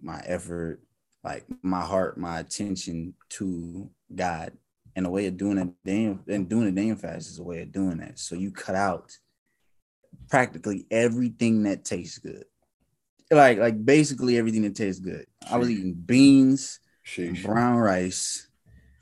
my 0.00 0.22
effort, 0.24 0.80
like 1.24 1.44
my 1.62 1.80
heart, 1.80 2.16
my 2.16 2.38
attention 2.38 3.14
to 3.30 3.90
God. 4.14 4.52
And 4.96 5.06
a 5.06 5.10
way 5.10 5.26
of 5.26 5.36
doing 5.36 5.58
it, 5.58 5.68
Daniel, 5.84 6.18
and 6.28 6.48
doing 6.48 6.68
a 6.68 6.72
Daniel 6.72 6.96
fast 6.96 7.30
is 7.30 7.38
a 7.38 7.44
way 7.44 7.62
of 7.62 7.72
doing 7.72 7.98
that. 7.98 8.18
So 8.18 8.34
you 8.34 8.50
cut 8.50 8.74
out 8.74 9.16
practically 10.28 10.86
everything 10.90 11.62
that 11.62 11.84
tastes 11.84 12.18
good 12.18 12.44
like 13.30 13.58
like 13.58 13.84
basically 13.84 14.38
everything 14.38 14.62
that 14.62 14.74
tastes 14.74 15.00
good. 15.00 15.26
I 15.48 15.56
was 15.56 15.70
eating 15.70 15.94
beans, 15.94 16.80
brown 17.42 17.76
rice. 17.78 18.48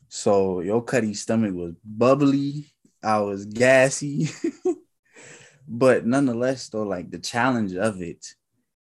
So 0.08 0.60
your 0.60 0.82
cutty 0.82 1.14
stomach 1.14 1.54
was 1.54 1.74
bubbly. 1.84 2.66
I 3.02 3.20
was 3.20 3.46
gassy. 3.46 4.28
but 5.68 6.06
nonetheless, 6.06 6.68
though, 6.68 6.82
like 6.82 7.10
the 7.10 7.18
challenge 7.18 7.74
of 7.74 8.02
it 8.02 8.24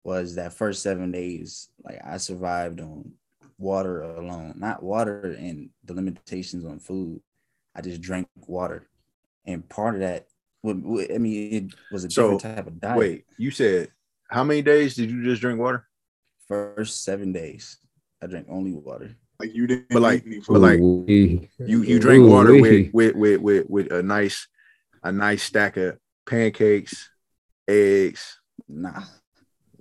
was 0.04 0.36
that 0.36 0.54
first 0.54 0.84
seven 0.84 1.12
days, 1.12 1.70
like 1.84 2.00
I 2.06 2.18
survived 2.18 2.80
on 2.82 3.14
water 3.58 4.02
alone, 4.02 4.56
not 4.58 4.84
water 4.84 5.36
and 5.38 5.70
the 5.84 5.94
limitations 5.94 6.66
on 6.66 6.80
food. 6.80 7.22
I 7.76 7.82
just 7.82 8.02
drank 8.02 8.28
water, 8.36 8.88
and 9.46 9.68
part 9.68 9.96
of 9.96 10.02
that, 10.02 10.28
I 10.64 10.74
mean, 10.74 11.54
it 11.54 11.74
was 11.92 12.04
a 12.04 12.08
different 12.08 12.42
type 12.42 12.68
of 12.68 12.80
diet. 12.80 12.98
Wait, 12.98 13.26
you 13.38 13.50
said 13.50 13.90
how 14.34 14.44
many 14.44 14.64
days 14.64 14.96
did 14.96 15.12
you 15.12 15.24
just 15.24 15.42
drink 15.42 15.60
water? 15.60 15.88
First 16.48 17.04
seven 17.04 17.32
days, 17.32 17.78
I 18.22 18.26
drank 18.28 18.48
only 18.50 18.74
water. 18.74 19.16
Like 19.40 19.54
you 19.54 19.68
didn't, 19.68 19.88
but 19.90 20.02
like, 20.02 20.26
but 20.48 20.60
like 20.60 20.80
you 20.80 21.50
you 21.60 22.00
drink 22.00 22.28
water 22.28 22.54
with, 22.54 22.94
with 22.94 23.16
with 23.16 23.42
with 23.42 23.70
with 23.70 23.92
a 23.92 24.04
nice 24.04 24.48
a 25.04 25.12
nice 25.12 25.44
stack 25.44 25.78
of 25.78 25.98
pancakes, 26.26 27.10
eggs. 27.68 28.40
Nah. 28.68 29.04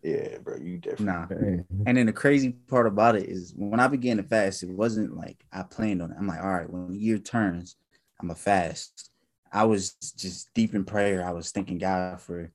Yeah, 0.03 0.39
bro, 0.39 0.57
you 0.57 0.79
different. 0.79 1.07
Nah. 1.07 1.27
And 1.87 1.97
then 1.97 2.07
the 2.07 2.13
crazy 2.13 2.51
part 2.51 2.89
about 2.89 3.15
it 3.15 3.29
is 3.29 3.55
when 3.57 3.79
I 3.79 3.87
began 3.87 4.17
to 4.17 4.25
fast, 4.25 4.65
it 4.65 4.71
wasn't 4.71 5.17
like 5.17 5.45
I 5.53 5.63
planned 5.63 6.03
on 6.03 6.11
it. 6.11 6.17
I'm 6.19 6.27
like, 6.27 6.43
all 6.43 6.51
right, 6.51 6.69
when 6.69 6.91
the 6.91 6.99
year 6.99 7.19
turns, 7.19 7.77
I'm 8.21 8.31
a 8.31 8.35
fast. 8.35 9.11
I 9.53 9.65
was 9.65 9.93
just 10.17 10.53
deep 10.55 10.75
in 10.75 10.85
prayer. 10.85 11.25
I 11.25 11.31
was 11.31 11.53
thanking 11.53 11.79
God 11.79 12.21
for 12.21 12.51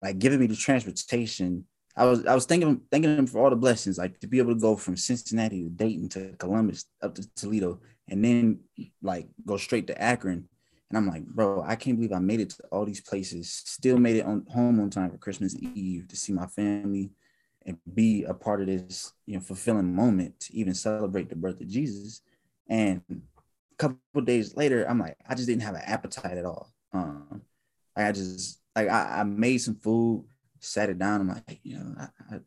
like 0.00 0.18
giving 0.18 0.40
me 0.40 0.46
the 0.46 0.56
transportation 0.56 1.66
I 1.98 2.04
was 2.04 2.24
I 2.26 2.34
was 2.34 2.46
thinking 2.46 2.80
thanking 2.92 3.18
him 3.18 3.26
for 3.26 3.42
all 3.42 3.50
the 3.50 3.56
blessings, 3.56 3.98
like 3.98 4.20
to 4.20 4.28
be 4.28 4.38
able 4.38 4.54
to 4.54 4.60
go 4.60 4.76
from 4.76 4.96
Cincinnati 4.96 5.64
to 5.64 5.68
Dayton 5.68 6.08
to 6.10 6.32
Columbus 6.38 6.84
up 7.02 7.16
to 7.16 7.28
Toledo, 7.34 7.80
and 8.08 8.24
then 8.24 8.60
like 9.02 9.26
go 9.44 9.56
straight 9.56 9.88
to 9.88 10.00
Akron. 10.00 10.48
And 10.90 10.96
I'm 10.96 11.08
like, 11.08 11.26
bro, 11.26 11.62
I 11.66 11.74
can't 11.74 11.96
believe 11.96 12.12
I 12.12 12.20
made 12.20 12.40
it 12.40 12.50
to 12.50 12.62
all 12.70 12.86
these 12.86 13.00
places, 13.00 13.50
still 13.50 13.98
made 13.98 14.16
it 14.16 14.24
on 14.24 14.46
home 14.48 14.78
on 14.80 14.90
time 14.90 15.10
for 15.10 15.18
Christmas 15.18 15.56
Eve 15.60 16.06
to 16.08 16.16
see 16.16 16.32
my 16.32 16.46
family 16.46 17.10
and 17.66 17.76
be 17.92 18.22
a 18.24 18.32
part 18.32 18.60
of 18.60 18.68
this, 18.68 19.12
you 19.26 19.34
know, 19.34 19.40
fulfilling 19.40 19.92
moment 19.92 20.38
to 20.40 20.56
even 20.56 20.74
celebrate 20.74 21.28
the 21.28 21.36
birth 21.36 21.60
of 21.60 21.68
Jesus. 21.68 22.22
And 22.70 23.02
a 23.10 23.76
couple 23.76 24.22
days 24.22 24.56
later, 24.56 24.88
I'm 24.88 25.00
like, 25.00 25.16
I 25.28 25.34
just 25.34 25.48
didn't 25.48 25.62
have 25.62 25.74
an 25.74 25.82
appetite 25.84 26.38
at 26.38 26.46
all. 26.46 26.72
Um, 26.92 27.42
I 27.96 28.12
just 28.12 28.60
like 28.76 28.88
I, 28.88 29.20
I 29.20 29.24
made 29.24 29.58
some 29.58 29.74
food 29.74 30.24
sat 30.60 30.90
it 30.90 30.98
down. 30.98 31.20
I'm 31.20 31.28
like, 31.28 31.60
you 31.62 31.78
know, 31.78 31.94
I, 31.98 32.34
I, 32.34 32.38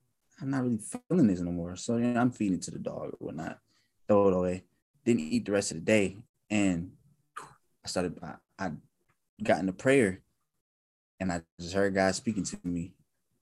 am 0.42 0.50
not 0.50 0.64
really 0.64 0.80
feeling 1.10 1.28
this 1.28 1.40
no 1.40 1.52
more. 1.52 1.76
So, 1.76 1.98
you 1.98 2.08
know, 2.08 2.20
I'm 2.20 2.32
feeding 2.32 2.60
to 2.62 2.72
the 2.72 2.80
dog 2.80 3.14
or 3.14 3.18
whatnot, 3.20 3.60
throw 4.08 4.28
it 4.28 4.34
away. 4.34 4.64
Didn't 5.06 5.22
eat 5.22 5.46
the 5.46 5.52
rest 5.52 5.72
of 5.72 5.78
the 5.78 5.84
day. 5.84 6.18
And 6.50 6.92
I 7.84 7.88
started, 7.88 8.20
I, 8.22 8.36
I 8.60 8.72
got 9.42 9.60
into 9.60 9.74
prayer 9.74 10.22
and 11.20 11.32
I 11.32 11.42
just 11.60 11.74
heard 11.74 11.96
God 11.96 12.14
speaking 12.16 12.44
to 12.44 12.58
me 12.64 12.94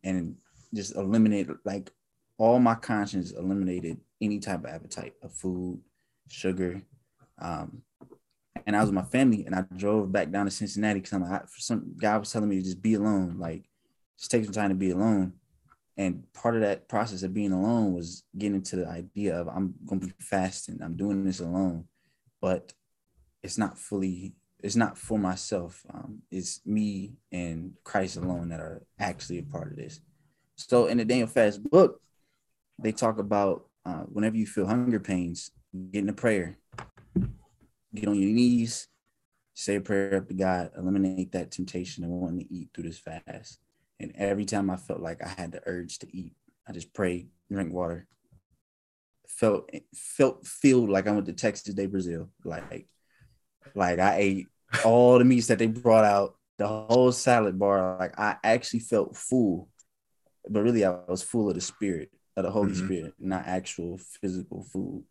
and 0.03 0.36
just 0.73 0.95
eliminated, 0.95 1.58
like, 1.65 1.91
all 2.38 2.60
my 2.60 2.75
conscience 2.75 3.32
eliminated 3.32 3.99
any 4.21 4.39
type 4.39 4.63
of 4.63 4.69
appetite 4.69 5.13
of 5.21 5.34
food, 5.34 5.82
sugar. 6.29 6.82
Um, 7.39 7.84
and 8.65 8.75
I 8.75 8.82
was 8.82 8.89
with 8.89 8.95
my 8.95 9.03
family 9.03 9.45
and 9.45 9.55
I 9.55 9.65
drove 9.75 10.12
back 10.12 10.32
down 10.32 10.45
to 10.45 10.51
Cincinnati 10.51 10.99
because 10.99 11.13
I'm 11.13 11.29
like, 11.29 11.47
for 11.47 11.60
some 11.60 11.95
guy 11.97 12.17
was 12.17 12.32
telling 12.32 12.49
me 12.49 12.58
to 12.58 12.63
just 12.63 12.82
be 12.82 12.93
alone. 12.95 13.38
Like, 13.39 13.68
just 14.19 14.32
take 14.32 14.43
some 14.43 14.53
time 14.53 14.69
to 14.69 14.75
be 14.75 14.91
alone. 14.91 15.34
And 15.97 16.23
part 16.34 16.55
of 16.55 16.62
that 16.62 16.88
process 16.88 17.23
of 17.23 17.34
being 17.34 17.51
alone 17.51 17.93
was 17.93 18.23
getting 18.38 18.55
into 18.55 18.77
the 18.77 18.88
idea 18.88 19.36
of 19.36 19.47
I'm 19.47 19.73
going 19.86 20.01
to 20.01 20.08
be 20.08 20.13
fasting. 20.19 20.79
I'm 20.82 20.95
doing 20.95 21.25
this 21.25 21.39
alone, 21.39 21.86
but 22.41 22.73
it's 23.43 23.58
not 23.58 23.77
fully. 23.77 24.34
It's 24.62 24.75
not 24.75 24.97
for 24.97 25.17
myself. 25.17 25.86
Um, 25.93 26.21
it's 26.32 26.62
me 26.65 27.13
and 27.32 27.73
Christ 27.84 28.17
alone 28.17 28.49
that 28.49 28.60
are 28.60 28.84
actually 28.99 29.39
a 29.39 29.43
part 29.43 29.71
of 29.71 29.77
this. 29.77 30.01
So 30.55 30.88
in 30.88 30.97
the 30.97 31.05
Daniel 31.05 31.27
Fast 31.27 31.63
book, 31.69 32.01
they 32.82 32.91
talk 32.91 33.19
about 33.19 33.65
uh, 33.86 34.03
whenever 34.03 34.36
you 34.36 34.45
feel 34.45 34.67
hunger 34.67 34.99
pains, 34.99 35.51
get 35.91 36.03
in 36.03 36.10
a 36.10 36.13
prayer, 36.13 36.58
get 37.93 38.08
on 38.08 38.19
your 38.19 38.32
knees, 38.32 38.88
say 39.53 39.75
a 39.75 39.82
prayer 39.82 40.17
up 40.17 40.27
to 40.27 40.34
God, 40.34 40.71
eliminate 40.77 41.32
that 41.34 41.51
temptation 41.51 42.03
of 42.03 42.10
wanting 42.10 42.39
to 42.39 42.53
eat 42.53 42.69
through 42.73 42.86
this 42.86 42.99
fast. 42.99 43.60
And 43.99 44.13
every 44.15 44.45
time 44.45 44.69
I 44.69 44.77
felt 44.77 45.01
like 45.01 45.23
I 45.23 45.27
had 45.27 45.51
the 45.51 45.62
urge 45.65 45.99
to 45.99 46.15
eat, 46.15 46.33
I 46.67 46.71
just 46.71 46.93
pray, 46.93 47.27
drink 47.51 47.73
water. 47.73 48.07
Felt 49.27 49.69
felt 49.93 50.45
feel 50.45 50.88
like 50.89 51.07
I 51.07 51.12
went 51.12 51.25
to 51.27 51.33
Texas 51.33 51.73
de 51.73 51.85
Brazil. 51.85 52.29
Like 52.43 52.88
like 53.75 53.99
I 53.99 54.15
ate 54.17 54.47
all 54.83 55.19
the 55.19 55.25
meats 55.25 55.47
that 55.47 55.59
they 55.59 55.67
brought 55.67 56.05
out, 56.05 56.35
the 56.57 56.67
whole 56.67 57.12
salad 57.12 57.59
bar. 57.59 57.97
Like 57.99 58.17
I 58.19 58.38
actually 58.43 58.79
felt 58.79 59.15
full, 59.15 59.69
but 60.49 60.63
really 60.63 60.85
I 60.85 60.91
was 61.07 61.23
full 61.23 61.49
of 61.49 61.55
the 61.55 61.62
spirit 61.62 62.12
of 62.38 62.43
the 62.43 62.51
Holy 62.51 62.71
mm-hmm. 62.71 62.85
Spirit, 62.85 63.13
not 63.19 63.45
actual 63.45 63.97
physical 64.21 64.63
food. 64.63 65.03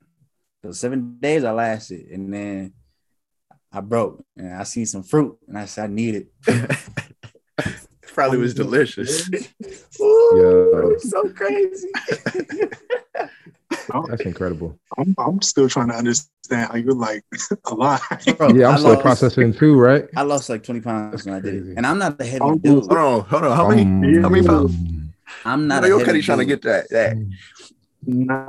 So 0.65 0.73
seven 0.73 1.19
days 1.21 1.45
I 1.45 1.53
lasted, 1.53 2.09
and 2.09 2.33
then 2.33 2.73
I 3.73 3.81
broke, 3.81 4.25
and 4.37 4.55
I 4.55 4.65
seen 4.65 4.87
some 4.87 5.03
fruit, 5.03 5.39
and 5.47 5.57
I 5.57 5.67
said 5.67 5.85
I 5.85 5.93
need 5.93 6.15
it. 6.15 6.29
probably 8.19 8.39
was 8.39 8.53
delicious. 8.53 9.29
Ooh, 10.01 10.33
yeah. 10.35 10.99
so 10.99 11.29
crazy. 11.29 11.89
That's 14.09 14.23
incredible. 14.23 14.77
I'm, 14.99 15.15
I'm 15.19 15.41
still 15.41 15.69
trying 15.69 15.91
to 15.91 15.95
understand 15.95 16.69
how 16.69 16.75
you're 16.75 16.95
like 16.95 17.23
a 17.67 17.75
lot. 17.75 18.01
Bro, 18.37 18.55
yeah, 18.55 18.67
I'm 18.69 18.75
I 18.75 18.79
still 18.79 18.91
lost, 18.91 19.03
processing 19.03 19.55
too, 19.55 19.79
right? 19.79 20.09
I 20.17 20.23
lost 20.23 20.49
like 20.49 20.65
20 20.65 20.81
pounds 20.81 21.27
when 21.27 21.37
I 21.37 21.41
did 21.41 21.55
it. 21.55 21.77
And 21.77 21.87
I'm 21.87 21.99
not 21.99 22.19
the 22.19 22.27
heavy 22.27 22.41
oh, 22.43 22.57
dude. 22.57 22.87
Hold 22.87 22.93
on, 22.93 23.21
hold 23.21 23.45
on. 23.45 23.57
How 23.57 23.69
many 23.69 23.83
um, 23.83 24.03
how 24.23 24.29
many 24.29 24.45
pounds? 24.45 24.75
I'm 25.45 25.69
not 25.69 25.85
you 25.85 25.91
know, 25.91 26.01
a 26.01 26.05
heavy 26.05 26.21
trying 26.21 26.39
to 26.39 26.45
get 26.45 26.63
that. 26.63 26.91
that. 26.91 27.13
I'm, 28.09 28.49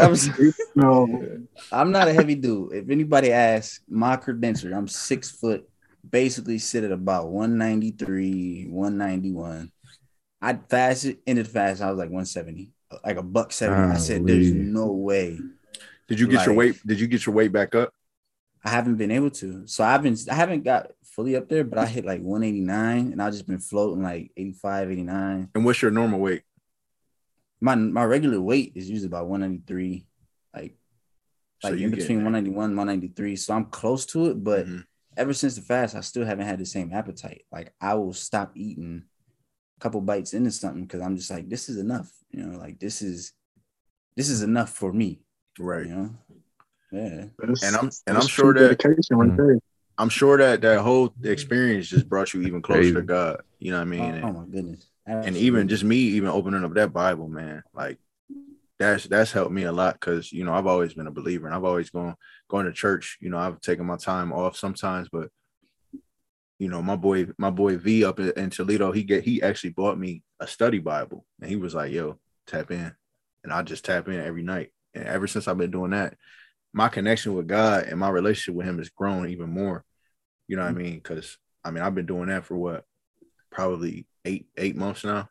I'm, 0.00 0.16
no. 0.74 1.38
I'm 1.70 1.92
not 1.92 2.08
a 2.08 2.12
heavy 2.12 2.34
dude. 2.34 2.72
If 2.72 2.90
anybody 2.90 3.30
asks 3.30 3.78
my 3.88 4.16
credential, 4.16 4.74
I'm 4.74 4.88
six 4.88 5.30
foot 5.30 5.68
basically 6.10 6.58
sit 6.58 6.84
at 6.84 6.92
about 6.92 7.28
193, 7.28 8.66
191. 8.68 9.72
I 10.40 10.58
fasted, 10.68 11.18
ended 11.26 11.48
fast. 11.48 11.82
I 11.82 11.90
was 11.90 11.98
like 11.98 12.08
170, 12.08 12.70
like 13.04 13.16
a 13.16 13.22
buck 13.22 13.52
70. 13.52 13.80
Oh, 13.80 13.94
I 13.94 13.96
said, 13.96 14.26
there's 14.26 14.52
no 14.52 14.92
way. 14.92 15.38
Did 16.08 16.20
you 16.20 16.28
get 16.28 16.38
like, 16.38 16.46
your 16.46 16.54
weight? 16.54 16.86
Did 16.86 17.00
you 17.00 17.06
get 17.06 17.24
your 17.24 17.34
weight 17.34 17.52
back 17.52 17.74
up? 17.74 17.92
I 18.64 18.70
haven't 18.70 18.96
been 18.96 19.10
able 19.10 19.30
to. 19.30 19.66
So 19.66 19.84
I've 19.84 20.02
been, 20.02 20.16
I 20.30 20.34
haven't 20.34 20.64
got 20.64 20.90
fully 21.04 21.36
up 21.36 21.48
there, 21.48 21.64
but 21.64 21.78
I 21.78 21.86
hit 21.86 22.04
like 22.04 22.20
189 22.20 23.12
and 23.12 23.22
I've 23.22 23.32
just 23.32 23.46
been 23.46 23.58
floating 23.58 24.02
like 24.02 24.32
85, 24.36 24.90
89. 24.90 25.48
And 25.54 25.64
what's 25.64 25.80
your 25.80 25.90
normal 25.90 26.20
weight? 26.20 26.42
My 27.60 27.74
my 27.74 28.04
regular 28.04 28.40
weight 28.40 28.72
is 28.74 28.90
usually 28.90 29.06
about 29.06 29.28
193, 29.28 30.04
like 30.54 30.74
like 31.62 31.74
in 31.74 31.90
between 31.90 32.18
191 32.18 32.76
193. 32.76 33.36
So 33.36 33.54
I'm 33.54 33.66
close 33.66 34.04
to 34.06 34.26
it, 34.26 34.44
but 34.44 34.66
mm-hmm 34.66 34.80
ever 35.16 35.32
since 35.32 35.54
the 35.54 35.62
fast, 35.62 35.94
I 35.94 36.00
still 36.00 36.24
haven't 36.24 36.46
had 36.46 36.58
the 36.58 36.66
same 36.66 36.92
appetite. 36.92 37.42
Like 37.52 37.72
I 37.80 37.94
will 37.94 38.12
stop 38.12 38.52
eating 38.54 39.04
a 39.76 39.80
couple 39.80 40.00
bites 40.00 40.34
into 40.34 40.50
something 40.50 40.84
because 40.84 41.00
I'm 41.00 41.16
just 41.16 41.30
like, 41.30 41.48
this 41.48 41.68
is 41.68 41.78
enough. 41.78 42.12
You 42.30 42.44
know, 42.44 42.58
like 42.58 42.78
this 42.78 43.02
is 43.02 43.32
this 44.16 44.28
is 44.28 44.42
enough 44.42 44.70
for 44.70 44.92
me. 44.92 45.20
Right. 45.58 45.86
You 45.86 45.94
know? 45.94 46.10
Yeah. 46.92 47.24
and 47.40 47.76
I'm 47.76 47.90
and 48.06 48.18
I'm 48.18 48.26
sure 48.26 48.54
that 48.54 48.78
mm-hmm. 48.78 49.58
I'm 49.98 50.08
sure 50.08 50.38
that 50.38 50.60
that 50.60 50.80
whole 50.80 51.12
experience 51.22 51.88
just 51.88 52.08
brought 52.08 52.32
you 52.34 52.42
even 52.42 52.62
closer 52.62 52.80
Crazy. 52.80 52.94
to 52.94 53.02
God. 53.02 53.42
You 53.58 53.72
know 53.72 53.78
what 53.78 53.82
I 53.82 53.84
mean? 53.84 54.20
Oh, 54.22 54.28
oh 54.28 54.32
my 54.32 54.44
goodness. 54.46 54.86
Absolutely. 55.06 55.28
And 55.28 55.36
even 55.36 55.68
just 55.68 55.84
me 55.84 55.96
even 55.96 56.30
opening 56.30 56.64
up 56.64 56.74
that 56.74 56.92
Bible, 56.92 57.28
man, 57.28 57.62
like 57.74 57.98
that's 58.78 59.04
that's 59.04 59.32
helped 59.32 59.52
me 59.52 59.64
a 59.64 59.72
lot 59.72 59.94
because 59.94 60.32
you 60.32 60.44
know 60.44 60.52
I've 60.52 60.66
always 60.66 60.94
been 60.94 61.06
a 61.06 61.12
believer 61.12 61.46
and 61.46 61.54
I've 61.54 61.64
always 61.64 61.90
gone 61.90 62.16
going 62.48 62.66
to 62.66 62.72
church. 62.72 63.18
You 63.20 63.30
know 63.30 63.38
I've 63.38 63.60
taken 63.60 63.86
my 63.86 63.96
time 63.96 64.32
off 64.32 64.56
sometimes, 64.56 65.08
but 65.12 65.28
you 66.58 66.68
know 66.68 66.82
my 66.82 66.96
boy 66.96 67.26
my 67.38 67.50
boy 67.50 67.76
V 67.76 68.04
up 68.04 68.18
in, 68.18 68.50
Toledo 68.50 68.90
he 68.92 69.04
get 69.04 69.24
he 69.24 69.42
actually 69.42 69.70
bought 69.70 69.98
me 69.98 70.22
a 70.40 70.46
study 70.46 70.80
Bible 70.80 71.24
and 71.40 71.48
he 71.48 71.56
was 71.56 71.74
like, 71.74 71.92
"Yo, 71.92 72.18
tap 72.46 72.70
in," 72.70 72.92
and 73.44 73.52
I 73.52 73.62
just 73.62 73.84
tap 73.84 74.08
in 74.08 74.20
every 74.20 74.42
night. 74.42 74.70
And 74.92 75.04
ever 75.04 75.26
since 75.26 75.46
I've 75.46 75.58
been 75.58 75.70
doing 75.70 75.92
that, 75.92 76.16
my 76.72 76.88
connection 76.88 77.34
with 77.34 77.46
God 77.46 77.84
and 77.84 77.98
my 77.98 78.08
relationship 78.08 78.56
with 78.56 78.66
Him 78.66 78.78
has 78.78 78.88
grown 78.88 79.28
even 79.28 79.50
more. 79.50 79.84
You 80.48 80.56
know 80.56 80.62
what 80.62 80.70
I 80.70 80.74
mean? 80.74 80.94
Because 80.94 81.38
I 81.64 81.70
mean 81.70 81.84
I've 81.84 81.94
been 81.94 82.06
doing 82.06 82.26
that 82.26 82.44
for 82.44 82.56
what 82.56 82.84
probably 83.52 84.08
eight 84.24 84.46
eight 84.56 84.74
months 84.74 85.04
now, 85.04 85.28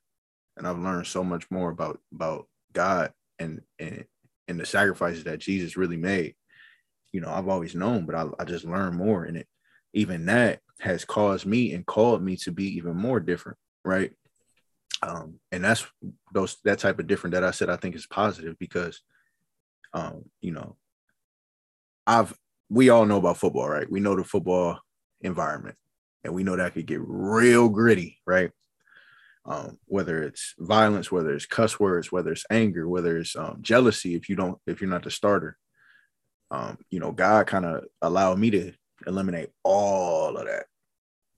and 0.56 0.66
I've 0.66 0.80
learned 0.80 1.08
so 1.08 1.26
much 1.26 1.52
more 1.52 1.72
about 1.72 2.00
about 2.14 2.48
God 2.72 3.12
and 3.44 3.62
and 3.80 4.06
and 4.48 4.60
the 4.60 4.66
sacrifices 4.66 5.24
that 5.26 5.40
Jesus 5.40 5.78
really 5.78 5.98
made. 5.98 6.36
You 7.12 7.22
know, 7.22 7.30
I've 7.30 7.48
always 7.48 7.76
known, 7.76 8.06
but 8.06 8.16
I, 8.16 8.26
I 8.40 8.44
just 8.46 8.66
learned 8.66 8.98
more 8.98 9.26
in 9.26 9.36
it. 9.36 9.48
Even 9.94 10.26
that 10.26 10.60
has 10.80 11.06
caused 11.06 11.46
me 11.46 11.74
and 11.74 11.86
called 11.86 12.24
me 12.24 12.36
to 12.38 12.52
be 12.52 12.66
even 12.78 12.96
more 12.96 13.20
different, 13.20 13.58
right? 13.86 14.12
Um, 15.04 15.40
and 15.52 15.64
that's 15.64 15.86
those 16.34 16.58
that 16.64 16.80
type 16.80 17.00
of 17.00 17.08
different 17.08 17.34
that 17.34 17.44
I 17.44 17.52
said 17.52 17.70
I 17.70 17.76
think 17.76 17.96
is 17.96 18.08
positive 18.08 18.58
because 18.58 19.02
um, 19.94 20.26
you 20.42 20.52
know, 20.52 20.76
I've 22.08 22.34
we 22.70 22.90
all 22.90 23.06
know 23.06 23.18
about 23.18 23.38
football, 23.38 23.70
right? 23.70 23.90
We 23.90 24.00
know 24.00 24.16
the 24.16 24.24
football 24.24 24.80
environment 25.22 25.76
and 26.24 26.34
we 26.34 26.44
know 26.44 26.56
that 26.56 26.74
could 26.74 26.88
get 26.88 27.02
real 27.04 27.70
gritty, 27.70 28.20
right? 28.26 28.52
Um, 29.46 29.78
whether 29.86 30.24
it's 30.24 30.54
violence, 30.58 31.12
whether 31.12 31.34
it's 31.34 31.46
cuss 31.46 31.80
words, 31.80 32.12
whether 32.12 32.32
it's 32.32 32.46
anger, 32.50 32.88
whether 32.88 33.18
it's 33.18 33.36
um, 33.36 33.60
jealousy. 33.62 34.16
If 34.16 34.30
you 34.30 34.36
don't, 34.36 34.58
if 34.66 34.82
you're 34.82 34.90
not 34.90 35.04
the 35.04 35.12
starter, 35.12 35.58
um, 36.52 36.78
you 36.90 37.00
know, 37.00 37.12
God 37.12 37.48
kind 37.48 37.66
of 37.66 37.86
allowed 38.02 38.40
me 38.40 38.52
to 38.52 38.74
eliminate 39.06 39.50
all 39.64 40.38
of 40.38 40.46
that. 40.46 40.66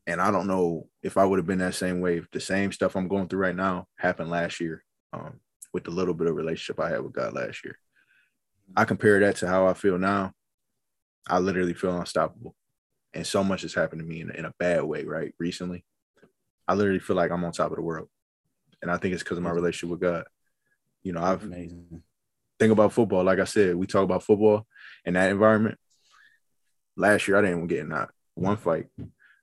And 0.07 0.21
I 0.21 0.29
don't 0.29 0.47
know 0.47 0.87
if 1.01 1.17
I 1.17 1.25
would 1.25 1.39
have 1.39 1.47
been 1.47 1.59
that 1.59 1.73
same 1.73 1.99
way 1.99 2.17
if 2.17 2.29
the 2.31 2.39
same 2.39 2.71
stuff 2.71 2.95
I'm 2.95 3.07
going 3.07 3.27
through 3.27 3.39
right 3.39 3.55
now 3.55 3.87
happened 3.97 4.29
last 4.29 4.59
year 4.59 4.83
um, 5.13 5.39
with 5.73 5.83
the 5.83 5.91
little 5.91 6.13
bit 6.13 6.27
of 6.27 6.35
relationship 6.35 6.79
I 6.79 6.89
had 6.89 7.01
with 7.01 7.13
God 7.13 7.33
last 7.33 7.63
year. 7.63 7.79
I 8.75 8.85
compare 8.85 9.19
that 9.21 9.37
to 9.37 9.47
how 9.47 9.67
I 9.67 9.73
feel 9.73 9.97
now. 9.97 10.33
I 11.27 11.39
literally 11.39 11.73
feel 11.73 11.97
unstoppable. 11.97 12.55
And 13.13 13.25
so 13.25 13.43
much 13.43 13.61
has 13.61 13.73
happened 13.73 14.01
to 14.01 14.07
me 14.07 14.21
in, 14.21 14.29
in 14.31 14.45
a 14.45 14.53
bad 14.59 14.83
way, 14.83 15.05
right? 15.05 15.33
Recently. 15.39 15.85
I 16.67 16.73
literally 16.73 16.99
feel 16.99 17.15
like 17.15 17.31
I'm 17.31 17.43
on 17.43 17.51
top 17.51 17.71
of 17.71 17.77
the 17.77 17.81
world. 17.83 18.09
And 18.81 18.91
I 18.91 18.97
think 18.97 19.13
it's 19.13 19.23
because 19.23 19.37
of 19.37 19.43
my 19.43 19.51
relationship 19.51 19.89
with 19.89 20.01
God. 20.01 20.25
You 21.03 21.13
know, 21.13 21.21
I've 21.23 21.43
Amazing. 21.43 22.03
think 22.59 22.71
about 22.71 22.93
football. 22.93 23.23
Like 23.23 23.39
I 23.39 23.45
said, 23.45 23.75
we 23.75 23.87
talk 23.87 24.03
about 24.03 24.23
football 24.23 24.65
in 25.05 25.13
that 25.13 25.31
environment. 25.31 25.77
Last 26.97 27.27
year, 27.27 27.37
I 27.37 27.41
didn't 27.41 27.67
get 27.67 27.79
in 27.79 27.89
not 27.89 28.09
one 28.33 28.57
fight. 28.57 28.87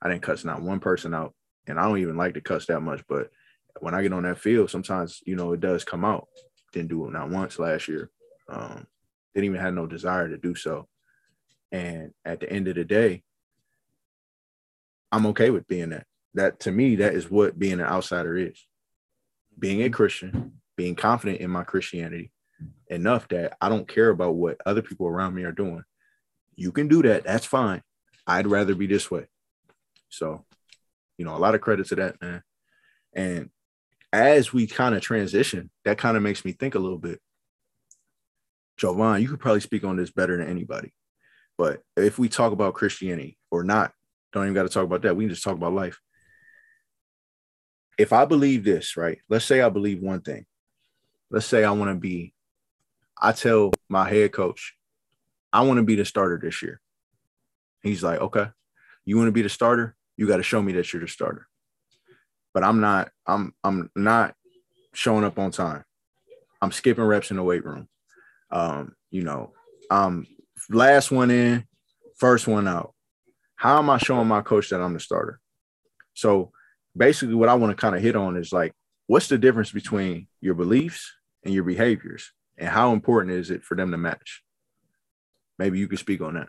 I 0.00 0.08
didn't 0.08 0.22
cuss 0.22 0.44
not 0.44 0.62
one 0.62 0.80
person 0.80 1.14
out. 1.14 1.34
And 1.66 1.78
I 1.78 1.84
don't 1.84 1.98
even 1.98 2.16
like 2.16 2.34
to 2.34 2.40
cuss 2.40 2.66
that 2.66 2.80
much. 2.80 3.02
But 3.08 3.30
when 3.80 3.94
I 3.94 4.02
get 4.02 4.12
on 4.12 4.24
that 4.24 4.38
field, 4.38 4.70
sometimes, 4.70 5.20
you 5.24 5.36
know, 5.36 5.52
it 5.52 5.60
does 5.60 5.84
come 5.84 6.04
out. 6.04 6.28
Didn't 6.72 6.88
do 6.88 7.06
it 7.06 7.12
not 7.12 7.30
once 7.30 7.58
last 7.58 7.88
year. 7.88 8.10
Um, 8.48 8.86
didn't 9.34 9.46
even 9.46 9.60
have 9.60 9.74
no 9.74 9.86
desire 9.86 10.28
to 10.28 10.36
do 10.36 10.54
so. 10.54 10.88
And 11.70 12.12
at 12.24 12.40
the 12.40 12.50
end 12.50 12.68
of 12.68 12.74
the 12.74 12.84
day, 12.84 13.22
I'm 15.10 15.26
okay 15.26 15.50
with 15.50 15.66
being 15.68 15.90
that. 15.90 16.06
That 16.34 16.60
to 16.60 16.70
me, 16.70 16.96
that 16.96 17.14
is 17.14 17.30
what 17.30 17.58
being 17.58 17.74
an 17.74 17.86
outsider 17.86 18.36
is. 18.36 18.58
Being 19.58 19.82
a 19.82 19.90
Christian, 19.90 20.60
being 20.76 20.94
confident 20.94 21.40
in 21.40 21.50
my 21.50 21.64
Christianity 21.64 22.32
enough 22.88 23.28
that 23.28 23.56
I 23.60 23.68
don't 23.68 23.88
care 23.88 24.10
about 24.10 24.34
what 24.34 24.58
other 24.64 24.82
people 24.82 25.06
around 25.06 25.34
me 25.34 25.44
are 25.44 25.52
doing. 25.52 25.82
You 26.54 26.72
can 26.72 26.88
do 26.88 27.02
that. 27.02 27.24
That's 27.24 27.46
fine. 27.46 27.82
I'd 28.26 28.46
rather 28.46 28.74
be 28.74 28.86
this 28.86 29.10
way. 29.10 29.26
So, 30.08 30.44
you 31.18 31.24
know, 31.24 31.36
a 31.36 31.38
lot 31.38 31.54
of 31.54 31.60
credit 31.60 31.86
to 31.88 31.96
that, 31.96 32.20
man. 32.20 32.42
And 33.14 33.50
as 34.12 34.52
we 34.52 34.66
kind 34.66 34.94
of 34.94 35.00
transition, 35.00 35.70
that 35.84 35.98
kind 35.98 36.16
of 36.16 36.22
makes 36.22 36.44
me 36.44 36.52
think 36.52 36.74
a 36.74 36.78
little 36.78 36.98
bit. 36.98 37.20
Jovan, 38.76 39.22
you 39.22 39.28
could 39.28 39.40
probably 39.40 39.60
speak 39.60 39.84
on 39.84 39.96
this 39.96 40.10
better 40.10 40.36
than 40.36 40.48
anybody. 40.48 40.92
But 41.58 41.82
if 41.96 42.18
we 42.18 42.28
talk 42.28 42.52
about 42.52 42.74
Christianity 42.74 43.38
or 43.50 43.62
not, 43.64 43.92
don't 44.32 44.44
even 44.44 44.54
got 44.54 44.62
to 44.62 44.68
talk 44.68 44.84
about 44.84 45.02
that. 45.02 45.16
We 45.16 45.24
can 45.24 45.30
just 45.30 45.44
talk 45.44 45.56
about 45.56 45.74
life. 45.74 46.00
If 47.98 48.12
I 48.12 48.24
believe 48.24 48.64
this, 48.64 48.96
right? 48.96 49.18
Let's 49.28 49.44
say 49.44 49.60
I 49.60 49.68
believe 49.68 50.00
one 50.00 50.20
thing. 50.20 50.46
Let's 51.30 51.46
say 51.46 51.64
I 51.64 51.70
want 51.72 51.90
to 51.90 51.94
be, 51.94 52.34
I 53.20 53.32
tell 53.32 53.72
my 53.88 54.08
head 54.08 54.32
coach, 54.32 54.74
I 55.52 55.62
want 55.62 55.78
to 55.78 55.84
be 55.84 55.96
the 55.96 56.04
starter 56.04 56.38
this 56.42 56.62
year. 56.62 56.80
He's 57.82 58.02
like, 58.02 58.20
okay, 58.20 58.46
you 59.04 59.16
want 59.16 59.28
to 59.28 59.32
be 59.32 59.42
the 59.42 59.48
starter? 59.48 59.94
You 60.16 60.26
got 60.26 60.38
to 60.38 60.42
show 60.42 60.62
me 60.62 60.72
that 60.72 60.92
you're 60.92 61.02
the 61.02 61.08
starter. 61.08 61.46
But 62.54 62.64
I'm 62.64 62.80
not, 62.80 63.10
I'm, 63.26 63.54
I'm 63.64 63.90
not 63.96 64.34
showing 64.94 65.24
up 65.24 65.38
on 65.38 65.50
time. 65.50 65.84
I'm 66.60 66.72
skipping 66.72 67.04
reps 67.04 67.30
in 67.30 67.36
the 67.36 67.42
weight 67.42 67.64
room. 67.64 67.88
Um, 68.50 68.94
you 69.10 69.22
know, 69.22 69.52
I'm 69.90 70.26
last 70.70 71.10
one 71.10 71.30
in, 71.30 71.64
first 72.18 72.46
one 72.46 72.68
out. 72.68 72.94
How 73.56 73.78
am 73.78 73.90
I 73.90 73.98
showing 73.98 74.28
my 74.28 74.42
coach 74.42 74.70
that 74.70 74.80
I'm 74.80 74.94
the 74.94 75.00
starter? 75.00 75.40
So 76.14 76.52
basically, 76.96 77.34
what 77.34 77.48
I 77.48 77.54
want 77.54 77.76
to 77.76 77.80
kind 77.80 77.96
of 77.96 78.02
hit 78.02 78.16
on 78.16 78.36
is 78.36 78.52
like, 78.52 78.72
what's 79.06 79.28
the 79.28 79.38
difference 79.38 79.72
between 79.72 80.28
your 80.40 80.54
beliefs 80.54 81.12
and 81.44 81.52
your 81.52 81.64
behaviors, 81.64 82.32
and 82.58 82.68
how 82.68 82.92
important 82.92 83.34
is 83.34 83.50
it 83.50 83.62
for 83.62 83.76
them 83.76 83.90
to 83.90 83.98
match? 83.98 84.42
Maybe 85.58 85.78
you 85.78 85.88
could 85.88 85.98
speak 85.98 86.20
on 86.20 86.34
that. 86.34 86.48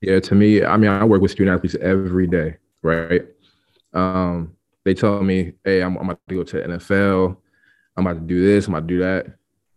Yeah, 0.00 0.18
to 0.20 0.34
me, 0.34 0.64
I 0.64 0.76
mean, 0.76 0.90
I 0.90 1.04
work 1.04 1.22
with 1.22 1.30
student 1.30 1.56
athletes 1.56 1.76
every 1.80 2.26
day, 2.26 2.56
right? 2.82 3.22
Um, 3.92 4.56
they 4.84 4.94
tell 4.94 5.22
me, 5.22 5.52
"Hey, 5.64 5.80
I'm, 5.80 5.96
I'm 5.96 6.10
about 6.10 6.20
to 6.28 6.34
go 6.34 6.42
to 6.42 6.68
NFL. 6.68 7.36
I'm 7.96 8.06
about 8.06 8.20
to 8.20 8.26
do 8.26 8.44
this. 8.44 8.66
I'm 8.66 8.74
about 8.74 8.88
to 8.88 8.94
do 8.94 9.00
that," 9.00 9.26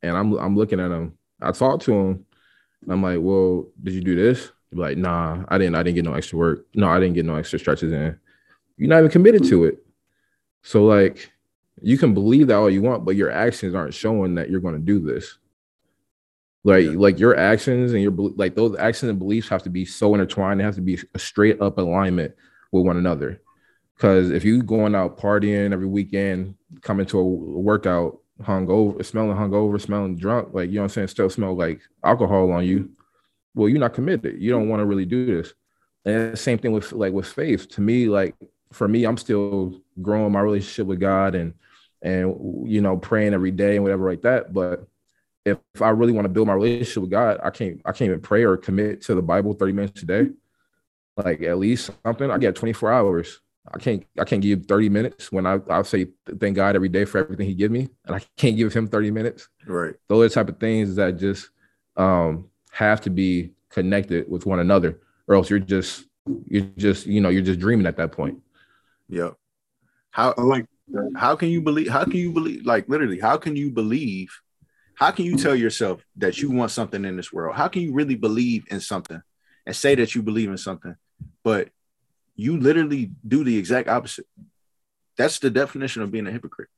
and 0.01 0.17
I'm 0.17 0.33
I'm 0.33 0.55
looking 0.55 0.79
at 0.79 0.87
them. 0.87 1.17
I 1.41 1.51
talk 1.51 1.81
to 1.81 1.91
them. 1.91 2.25
I'm 2.89 3.03
like, 3.03 3.19
"Well, 3.21 3.67
did 3.83 3.93
you 3.93 4.01
do 4.01 4.15
this?" 4.15 4.51
They're 4.71 4.81
like, 4.81 4.97
"Nah, 4.97 5.43
I 5.47 5.57
didn't. 5.59 5.75
I 5.75 5.83
didn't 5.83 5.95
get 5.95 6.05
no 6.05 6.13
extra 6.13 6.39
work. 6.39 6.65
No, 6.73 6.87
I 6.87 6.99
didn't 6.99 7.15
get 7.15 7.25
no 7.25 7.35
extra 7.35 7.59
stretches 7.59 7.91
in. 7.91 8.17
You're 8.77 8.89
not 8.89 8.99
even 8.99 9.11
committed 9.11 9.43
to 9.45 9.59
mm-hmm. 9.59 9.69
it. 9.69 9.85
So 10.63 10.85
like, 10.85 11.31
you 11.81 11.97
can 11.97 12.13
believe 12.13 12.47
that 12.47 12.55
all 12.55 12.69
you 12.69 12.81
want, 12.81 13.05
but 13.05 13.15
your 13.15 13.31
actions 13.31 13.75
aren't 13.75 13.93
showing 13.93 14.35
that 14.35 14.49
you're 14.49 14.61
going 14.61 14.75
to 14.75 14.79
do 14.79 14.99
this. 14.99 15.37
Like, 16.63 16.85
Yeah. 16.85 16.91
like 16.91 17.19
your 17.19 17.37
actions 17.37 17.93
and 17.93 18.01
your 18.01 18.11
like 18.11 18.55
those 18.55 18.75
actions 18.77 19.09
and 19.09 19.19
beliefs 19.19 19.49
have 19.49 19.63
to 19.63 19.69
be 19.69 19.85
so 19.85 20.13
intertwined. 20.15 20.59
They 20.59 20.63
have 20.63 20.75
to 20.75 20.81
be 20.81 20.99
a 21.13 21.19
straight 21.19 21.61
up 21.61 21.77
alignment 21.77 22.33
with 22.71 22.85
one 22.85 22.97
another. 22.97 23.41
Because 23.95 24.31
if 24.31 24.43
you 24.43 24.63
going 24.63 24.95
out 24.95 25.17
partying 25.17 25.71
every 25.71 25.85
weekend, 25.85 26.55
coming 26.81 27.05
to 27.07 27.19
a 27.19 27.23
workout 27.23 28.19
hungover, 28.41 29.05
smelling 29.05 29.37
hungover, 29.37 29.79
smelling 29.79 30.17
drunk, 30.17 30.49
like 30.53 30.69
you 30.69 30.75
know 30.75 30.81
what 30.81 30.85
I'm 30.85 30.89
saying, 30.89 31.07
still 31.09 31.29
smell 31.29 31.55
like 31.55 31.81
alcohol 32.03 32.51
on 32.51 32.65
you. 32.65 32.89
Well, 33.53 33.69
you're 33.69 33.79
not 33.79 33.93
committed. 33.93 34.41
You 34.41 34.51
don't 34.51 34.67
want 34.67 34.81
to 34.81 34.85
really 34.85 35.05
do 35.05 35.25
this. 35.25 35.53
And 36.03 36.33
the 36.33 36.37
same 36.37 36.57
thing 36.57 36.71
with 36.71 36.91
like 36.91 37.13
with 37.13 37.27
faith. 37.27 37.69
To 37.69 37.81
me, 37.81 38.09
like 38.09 38.35
for 38.75 38.87
me, 38.87 39.05
I'm 39.05 39.17
still 39.17 39.81
growing 40.01 40.33
my 40.33 40.41
relationship 40.41 40.85
with 40.85 40.99
God 40.99 41.33
and 41.33 41.53
and 42.01 42.69
you 42.69 42.81
know 42.81 42.97
praying 42.97 43.33
every 43.33 43.51
day 43.51 43.75
and 43.75 43.83
whatever 43.83 44.09
like 44.09 44.21
that. 44.23 44.53
But 44.53 44.87
if, 45.45 45.57
I 45.81 45.89
really 45.89 46.11
want 46.11 46.25
to 46.25 46.29
build 46.29 46.47
my 46.47 46.53
relationship 46.53 47.01
with 47.01 47.11
God, 47.11 47.39
I 47.41 47.49
can't 47.51 47.81
I 47.85 47.91
can't 47.93 48.09
even 48.09 48.21
pray 48.21 48.43
or 48.43 48.57
commit 48.57 49.01
to 49.03 49.15
the 49.15 49.21
Bible 49.21 49.53
30 49.53 49.73
minutes 49.73 50.03
a 50.03 50.05
day. 50.05 50.29
Like 51.15 51.41
at 51.41 51.57
least 51.57 51.89
something. 52.03 52.29
I 52.29 52.37
get 52.37 52.55
24 52.55 52.91
hours. 52.91 53.39
I 53.73 53.79
can't 53.79 54.05
I 54.19 54.25
can't 54.25 54.41
give 54.41 54.65
30 54.65 54.89
minutes 54.89 55.31
when 55.31 55.45
I 55.45 55.59
I 55.69 55.81
say 55.83 56.07
thank 56.39 56.57
God 56.57 56.75
every 56.75 56.89
day 56.89 57.05
for 57.05 57.19
everything 57.19 57.47
He 57.47 57.55
give 57.55 57.71
me, 57.71 57.87
and 58.05 58.15
I 58.15 58.21
can't 58.35 58.57
give 58.57 58.73
Him 58.73 58.87
30 58.87 59.11
minutes. 59.11 59.47
Right. 59.65 59.95
Those 60.09 60.25
are 60.25 60.27
the 60.27 60.35
type 60.35 60.49
of 60.49 60.59
things 60.59 60.95
that 60.95 61.17
just 61.17 61.49
um, 61.95 62.49
have 62.71 62.99
to 63.01 63.09
be 63.09 63.51
connected 63.69 64.29
with 64.29 64.45
one 64.45 64.59
another, 64.59 64.99
or 65.27 65.35
else 65.35 65.49
you're 65.49 65.59
just 65.59 66.05
you're 66.47 66.67
just 66.77 67.05
you 67.05 67.21
know 67.21 67.29
you're 67.29 67.41
just 67.41 67.59
dreaming 67.59 67.87
at 67.87 67.95
that 67.97 68.11
point. 68.11 68.41
Yep. 69.09 69.35
How 70.11 70.33
I 70.37 70.41
like 70.41 70.65
how 71.15 71.35
can 71.35 71.49
you 71.49 71.61
believe 71.61 71.89
how 71.89 72.03
can 72.03 72.15
you 72.15 72.31
believe 72.31 72.65
like 72.65 72.87
literally 72.87 73.19
how 73.19 73.37
can 73.37 73.55
you 73.55 73.71
believe 73.71 74.29
how 74.95 75.11
can 75.11 75.25
you 75.25 75.35
tell 75.35 75.55
yourself 75.55 76.05
that 76.17 76.37
you 76.37 76.49
want 76.51 76.71
something 76.71 77.03
in 77.03 77.17
this 77.17 77.33
world? 77.33 77.55
How 77.55 77.67
can 77.67 77.81
you 77.81 77.93
really 77.93 78.15
believe 78.15 78.63
in 78.69 78.79
something 78.79 79.21
and 79.65 79.75
say 79.75 79.93
that 79.95 80.15
you 80.15 80.21
believe 80.21 80.49
in 80.49 80.57
something 80.57 80.95
but 81.43 81.69
you 82.35 82.57
literally 82.57 83.11
do 83.27 83.43
the 83.43 83.57
exact 83.57 83.89
opposite? 83.89 84.25
That's 85.17 85.39
the 85.39 85.49
definition 85.49 86.01
of 86.01 86.11
being 86.11 86.27
a 86.27 86.31
hypocrite. 86.31 86.69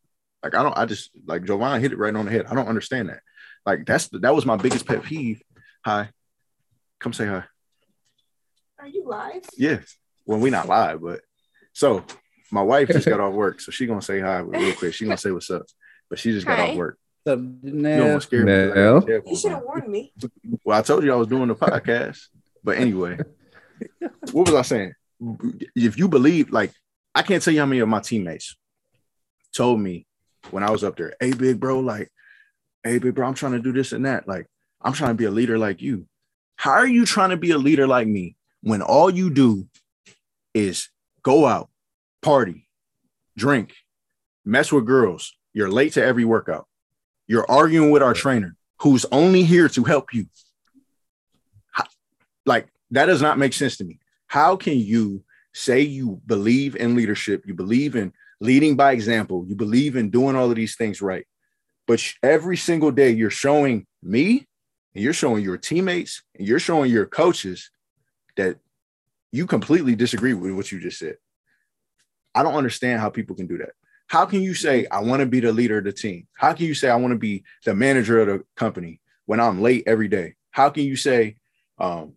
Like 0.43 0.55
i 0.55 0.63
don't 0.63 0.78
i 0.78 0.86
just 0.86 1.11
like 1.25 1.43
jovan 1.43 1.82
hit 1.82 1.91
it 1.91 1.97
right 1.97 2.15
on 2.15 2.25
the 2.25 2.32
head. 2.32 2.45
I 2.47 2.55
don't 2.55 2.67
understand 2.67 3.09
that. 3.09 3.21
Like 3.65 3.86
that's 3.86 4.07
the, 4.07 4.19
that 4.19 4.34
was 4.34 4.45
my 4.45 4.55
biggest 4.55 4.86
pet 4.86 5.03
peeve. 5.03 5.41
Hi. 5.86 6.09
Come 6.99 7.13
say 7.13 7.28
hi. 7.28 7.43
Are 8.80 8.88
you 8.88 9.07
live? 9.07 9.43
Yes. 9.57 9.97
well 10.25 10.39
we 10.39 10.49
not 10.49 10.67
live 10.67 11.01
but 11.01 11.21
so 11.78 12.03
my 12.51 12.61
wife 12.61 12.88
just 12.89 13.07
got 13.07 13.19
off 13.25 13.34
work 13.34 13.59
so 13.61 13.71
she 13.71 13.86
gonna 13.86 14.01
say 14.01 14.19
hi 14.19 14.39
real 14.39 14.73
quick 14.73 14.93
she 14.93 15.05
gonna 15.05 15.17
say 15.17 15.32
what's 15.32 15.49
up 15.51 15.63
but 16.09 16.17
she 16.17 16.32
just 16.32 16.47
got 16.47 16.57
Hi. 16.59 16.69
off 16.71 16.75
work 16.75 16.97
What's 17.23 17.39
up, 17.39 17.45
you 17.61 17.71
Janelle? 17.71 18.05
almost 18.07 18.28
scared 18.28 18.45
me 18.45 18.51
'cause 18.53 18.71
I 18.71 18.75
Nell? 18.75 19.21
You 19.28 19.36
should 19.36 19.51
have 19.51 19.63
warned 19.63 19.89
me. 19.89 20.13
Well, 20.63 20.80
I 20.80 20.82
told 20.82 21.03
you 21.03 21.11
I 21.11 21.15
was 21.17 21.28
doing 21.28 21.49
the 21.49 21.55
podcast, 21.55 22.19
but 22.63 22.78
anyway, 22.78 23.17
what 24.32 24.47
was 24.47 24.53
I 24.55 24.61
saying? 24.61 24.93
If 25.75 25.97
you 25.99 26.07
believe, 26.07 26.51
like, 26.51 26.71
I 27.13 27.23
can't 27.23 27.43
tell 27.43 27.53
you 27.53 27.59
how 27.59 27.65
many 27.65 27.82
of 27.82 27.89
my 27.89 27.99
teammates 27.99 28.55
told 29.53 29.82
me 29.82 30.07
when 30.51 30.63
I 30.63 30.71
was 30.71 30.86
up 30.86 30.95
there, 30.95 31.15
"Hey, 31.19 31.34
big 31.34 31.59
bro, 31.59 31.82
like, 31.82 32.09
hey, 32.86 32.97
big 32.97 33.13
bro, 33.13 33.28
I'm 33.28 33.34
trying 33.34 33.53
to 33.53 33.59
do 33.67 33.73
this 33.73 33.91
and 33.91 34.05
that. 34.05 34.25
Like, 34.25 34.47
I'm 34.82 34.93
trying 34.93 35.11
to 35.11 35.15
be 35.21 35.25
a 35.25 35.32
leader 35.32 35.57
like 35.57 35.82
you. 35.82 36.07
How 36.55 36.71
are 36.71 36.88
you 36.88 37.05
trying 37.05 37.32
to 37.32 37.38
be 37.45 37.51
a 37.51 37.57
leader 37.57 37.88
like 37.88 38.07
me 38.07 38.38
when 38.61 38.82
all 38.82 39.09
you 39.09 39.30
do 39.32 39.67
is 40.53 40.88
go 41.28 41.45
out, 41.45 41.69
party, 42.21 42.69
drink, 43.36 43.73
mess 44.45 44.71
with 44.71 44.86
girls? 44.86 45.34
You're 45.53 45.71
late 45.80 45.93
to 45.93 46.03
every 46.03 46.25
workout. 46.25 46.67
You're 47.28 47.49
arguing 47.49 47.91
with 47.91 48.01
our 48.01 48.13
trainer, 48.13 48.55
who's 48.82 49.05
only 49.11 49.43
here 49.43 49.67
to 49.69 49.84
help 49.84 50.13
you 50.13 50.28
like 52.45 52.67
that 52.91 53.07
does 53.07 53.21
not 53.21 53.38
make 53.38 53.53
sense 53.53 53.75
to 53.78 53.84
me. 53.84 53.99
How 54.28 54.55
can 54.55 54.80
you 54.80 55.23
say 55.53 55.82
you 55.82 56.21
believe 56.25 56.75
in 56.75 56.95
leadership, 56.95 57.43
you 57.45 57.53
believe 57.53 57.95
in 57.95 58.13
leading 58.39 58.75
by 58.75 58.93
example, 58.93 59.45
you 59.47 59.55
believe 59.55 59.95
in 59.95 60.09
doing 60.09 60.36
all 60.36 60.49
of 60.49 60.55
these 60.55 60.75
things 60.78 61.01
right, 61.01 61.25
but 61.88 62.01
every 62.23 62.55
single 62.55 62.91
day 62.91 63.09
you're 63.09 63.30
showing 63.30 63.86
me 64.01 64.45
and 64.93 65.03
you're 65.03 65.13
showing 65.13 65.43
your 65.43 65.57
teammates 65.57 66.23
and 66.38 66.47
you're 66.47 66.59
showing 66.59 66.89
your 66.89 67.05
coaches 67.05 67.69
that 68.38 68.57
you 69.32 69.45
completely 69.45 69.95
disagree 69.95 70.34
with 70.34 70.53
what 70.53 70.71
you 70.71 70.80
just 70.80 70.99
said. 70.99 71.17
I 72.34 72.43
don't 72.43 72.55
understand 72.55 73.01
how 73.01 73.09
people 73.09 73.36
can 73.36 73.47
do 73.47 73.57
that. 73.59 73.71
How 74.07 74.25
can 74.25 74.41
you 74.41 74.53
say 74.53 74.88
I 74.89 75.01
want 75.01 75.19
to 75.19 75.25
be 75.25 75.39
the 75.39 75.51
leader 75.51 75.80
of 75.80 75.84
the 75.84 75.91
team? 75.91 76.28
How 76.34 76.53
can 76.53 76.65
you 76.65 76.73
say 76.73 76.89
I 76.89 76.95
want 76.95 77.11
to 77.11 77.17
be 77.17 77.43
the 77.65 77.75
manager 77.75 78.21
of 78.21 78.28
the 78.28 78.45
company 78.55 79.01
when 79.25 79.39
I'm 79.39 79.61
late 79.61 79.84
every 79.86 80.07
day? 80.07 80.36
How 80.51 80.69
can 80.69 80.84
you 80.84 80.95
say 80.95 81.36
um, 81.78 82.13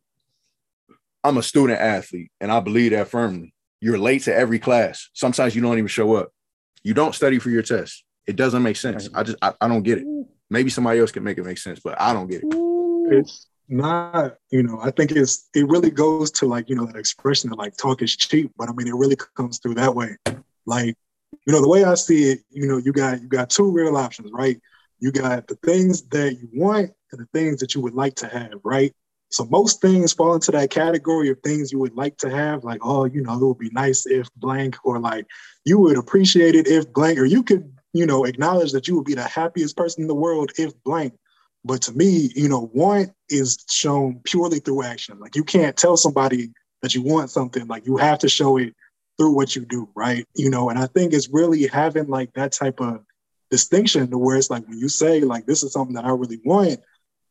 I'm 1.25 1.37
a 1.37 1.43
student 1.43 1.81
athlete 1.81 2.31
and 2.41 2.53
I 2.53 2.61
believe 2.61 2.93
that 2.93 3.09
firmly? 3.09 3.55
You're 3.81 3.99
late 3.99 4.23
to 4.25 4.35
every 4.35 4.59
class. 4.59 5.09
Sometimes 5.15 5.57
you 5.57 5.63
don't 5.63 5.79
even 5.79 5.89
show 5.89 6.15
up. 6.15 6.31
You 6.85 6.95
don't 6.95 7.15
study 7.15 7.39
for 7.39 7.51
your 7.51 7.63
test. 7.63 8.05
It 8.27 8.37
doesn't 8.37 8.63
make 8.63 8.77
sense. 8.77 9.09
I 9.15 9.23
just 9.23 9.39
I, 9.43 9.55
I 9.61 9.69
don't 9.69 9.83
get 9.83 9.99
it. 9.99 10.07
Maybe 10.49 10.71
somebody 10.71 11.01
else 11.01 11.11
can 11.11 11.25
make 11.25 11.39
it 11.39 11.45
make 11.45 11.59
sense, 11.59 11.81
but 11.81 12.01
I 12.01 12.13
don't 12.13 12.29
get 12.29 12.43
it. 12.43 12.49
It's 13.13 13.47
not, 13.71 14.37
you 14.51 14.63
know, 14.63 14.81
I 14.83 14.91
think 14.91 15.13
it's 15.13 15.49
it 15.55 15.69
really 15.69 15.91
goes 15.91 16.31
to 16.33 16.47
like, 16.47 16.69
you 16.69 16.77
know, 16.77 16.87
that 16.87 16.97
expression 16.97 17.53
of 17.53 17.59
like 17.59 17.77
talk 17.77 18.03
is 18.03 18.17
cheap, 18.17 18.53
but 18.57 18.69
I 18.69 18.73
mean 18.73 18.89
it 18.89 18.95
really 18.95 19.17
comes 19.37 19.59
through 19.59 19.75
that 19.75 19.95
way. 19.95 20.17
Like, 20.67 20.97
you 21.47 21.53
know, 21.53 21.63
the 21.63 21.69
way 21.69 21.85
I 21.85 21.95
see 21.95 22.31
it, 22.31 22.41
you 22.51 22.67
know, 22.67 22.79
you 22.79 22.93
got 22.93 23.21
you 23.23 23.29
got 23.29 23.51
two 23.51 23.71
real 23.71 23.97
options, 23.97 24.31
right? 24.33 24.61
You 24.99 25.13
got 25.13 25.47
the 25.47 25.57
things 25.57 26.03
that 26.09 26.39
you 26.39 26.49
want 26.53 26.91
and 27.13 27.21
the 27.21 27.29
things 27.33 27.61
that 27.61 27.75
you 27.75 27.81
would 27.81 27.95
like 27.95 28.15
to 28.17 28.27
have, 28.29 28.61
right? 28.65 28.93
So 29.31 29.45
most 29.45 29.81
things 29.81 30.13
fall 30.13 30.35
into 30.35 30.51
that 30.51 30.71
category 30.71 31.31
of 31.31 31.39
things 31.41 31.71
you 31.71 31.79
would 31.79 31.95
like 31.95 32.17
to 32.19 32.29
have, 32.29 32.65
like, 32.65 32.81
oh, 32.83 33.05
you 33.05 33.23
know, 33.23 33.35
it 33.35 33.47
would 33.47 33.59
be 33.59 33.71
nice 33.71 34.05
if 34.05 34.29
blank, 34.35 34.77
or 34.85 34.99
like 34.99 35.27
you 35.65 35.79
would 35.79 35.97
appreciate 35.97 36.57
it 36.57 36.67
if 36.67 36.93
blank, 36.93 37.19
or 37.19 37.25
you 37.25 37.45
could, 37.45 37.73
you 37.93 38.07
know, 38.07 38.25
acknowledge 38.25 38.73
that 38.73 38.89
you 38.89 38.97
would 38.97 39.05
be 39.05 39.15
the 39.15 39.23
happiest 39.23 39.77
person 39.77 40.03
in 40.03 40.09
the 40.09 40.15
world 40.15 40.51
if 40.59 40.73
blank. 40.83 41.15
But 41.65 41.83
to 41.83 41.93
me, 41.93 42.31
you 42.35 42.49
know, 42.49 42.71
want 42.73 43.11
is 43.29 43.65
shown 43.71 44.21
purely 44.25 44.61
through 44.61 44.85
action. 44.85 45.19
Like 45.19 45.37
you 45.37 45.45
can't 45.45 45.77
tell 45.77 45.97
somebody 45.97 46.53
that 46.83 46.95
you 46.95 47.03
want 47.03 47.31
something, 47.31 47.67
like 47.67 47.87
you 47.87 47.97
have 47.99 48.19
to 48.21 48.29
show 48.29 48.57
it 48.57 48.75
through 49.19 49.33
what 49.33 49.55
you 49.55 49.67
do, 49.67 49.89
right? 49.95 50.27
You 50.35 50.51
know, 50.51 50.71
and 50.71 50.79
I 50.79 50.87
think 50.87 51.13
it's 51.13 51.29
really 51.29 51.67
having 51.67 52.09
like 52.09 52.33
that 52.33 52.53
type 52.53 52.81
of 52.81 53.05
distinction 53.51 54.11
to 54.11 54.19
where 54.19 54.37
it's 54.37 54.49
like 54.49 54.67
when 54.67 54.79
you 54.79 54.89
say 54.89 55.21
like 55.21 55.45
this 55.45 55.63
is 55.63 55.73
something 55.73 55.95
that 55.97 56.07
I 56.07 56.11
really 56.11 56.41
want, 56.45 56.81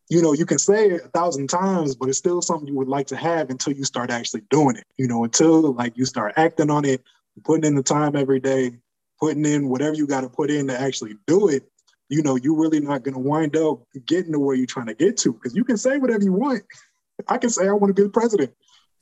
you 0.10 0.22
know, 0.22 0.34
you 0.34 0.46
can 0.46 0.60
say 0.60 0.90
it 0.90 1.06
a 1.06 1.08
thousand 1.10 1.50
times, 1.50 1.96
but 1.96 2.10
it's 2.10 2.18
still 2.18 2.42
something 2.42 2.68
you 2.68 2.76
would 2.76 2.88
like 2.88 3.08
to 3.08 3.16
have 3.16 3.50
until 3.50 3.74
you 3.74 3.84
start 3.84 4.12
actually 4.12 4.42
doing 4.50 4.76
it. 4.76 4.86
You 4.98 5.08
know, 5.08 5.24
until 5.24 5.74
like 5.74 5.98
you 5.98 6.06
start 6.06 6.34
acting 6.38 6.70
on 6.70 6.86
it, 6.86 7.04
putting 7.44 7.66
in 7.66 7.76
the 7.76 7.84
time 7.84 8.16
every 8.16 8.40
day, 8.40 8.78
putting 9.20 9.46
in 9.46 9.70
whatever 9.70 9.96
you 9.96 10.08
got 10.08 10.22
to 10.22 10.30
put 10.30 10.50
in 10.50 10.68
to 10.68 10.80
actually 10.80 11.16
do 11.28 11.50
it. 11.50 11.64
You 12.10 12.24
know, 12.24 12.36
you're 12.36 12.60
really 12.60 12.80
not 12.80 13.04
going 13.04 13.14
to 13.14 13.20
wind 13.20 13.56
up 13.56 13.84
getting 14.06 14.32
to 14.34 14.40
where 14.40 14.56
you're 14.56 14.66
trying 14.66 14.88
to 14.88 14.96
get 14.96 15.18
to 15.18 15.34
because 15.34 15.56
you 15.56 15.64
can 15.64 15.78
say 15.78 15.98
whatever 15.98 16.24
you 16.24 16.34
want. 16.34 16.64
I 17.28 17.38
can 17.38 17.50
say 17.50 17.68
I 17.68 17.72
want 17.74 17.96
to 17.96 18.02
be 18.02 18.04
the 18.04 18.10
president. 18.10 18.52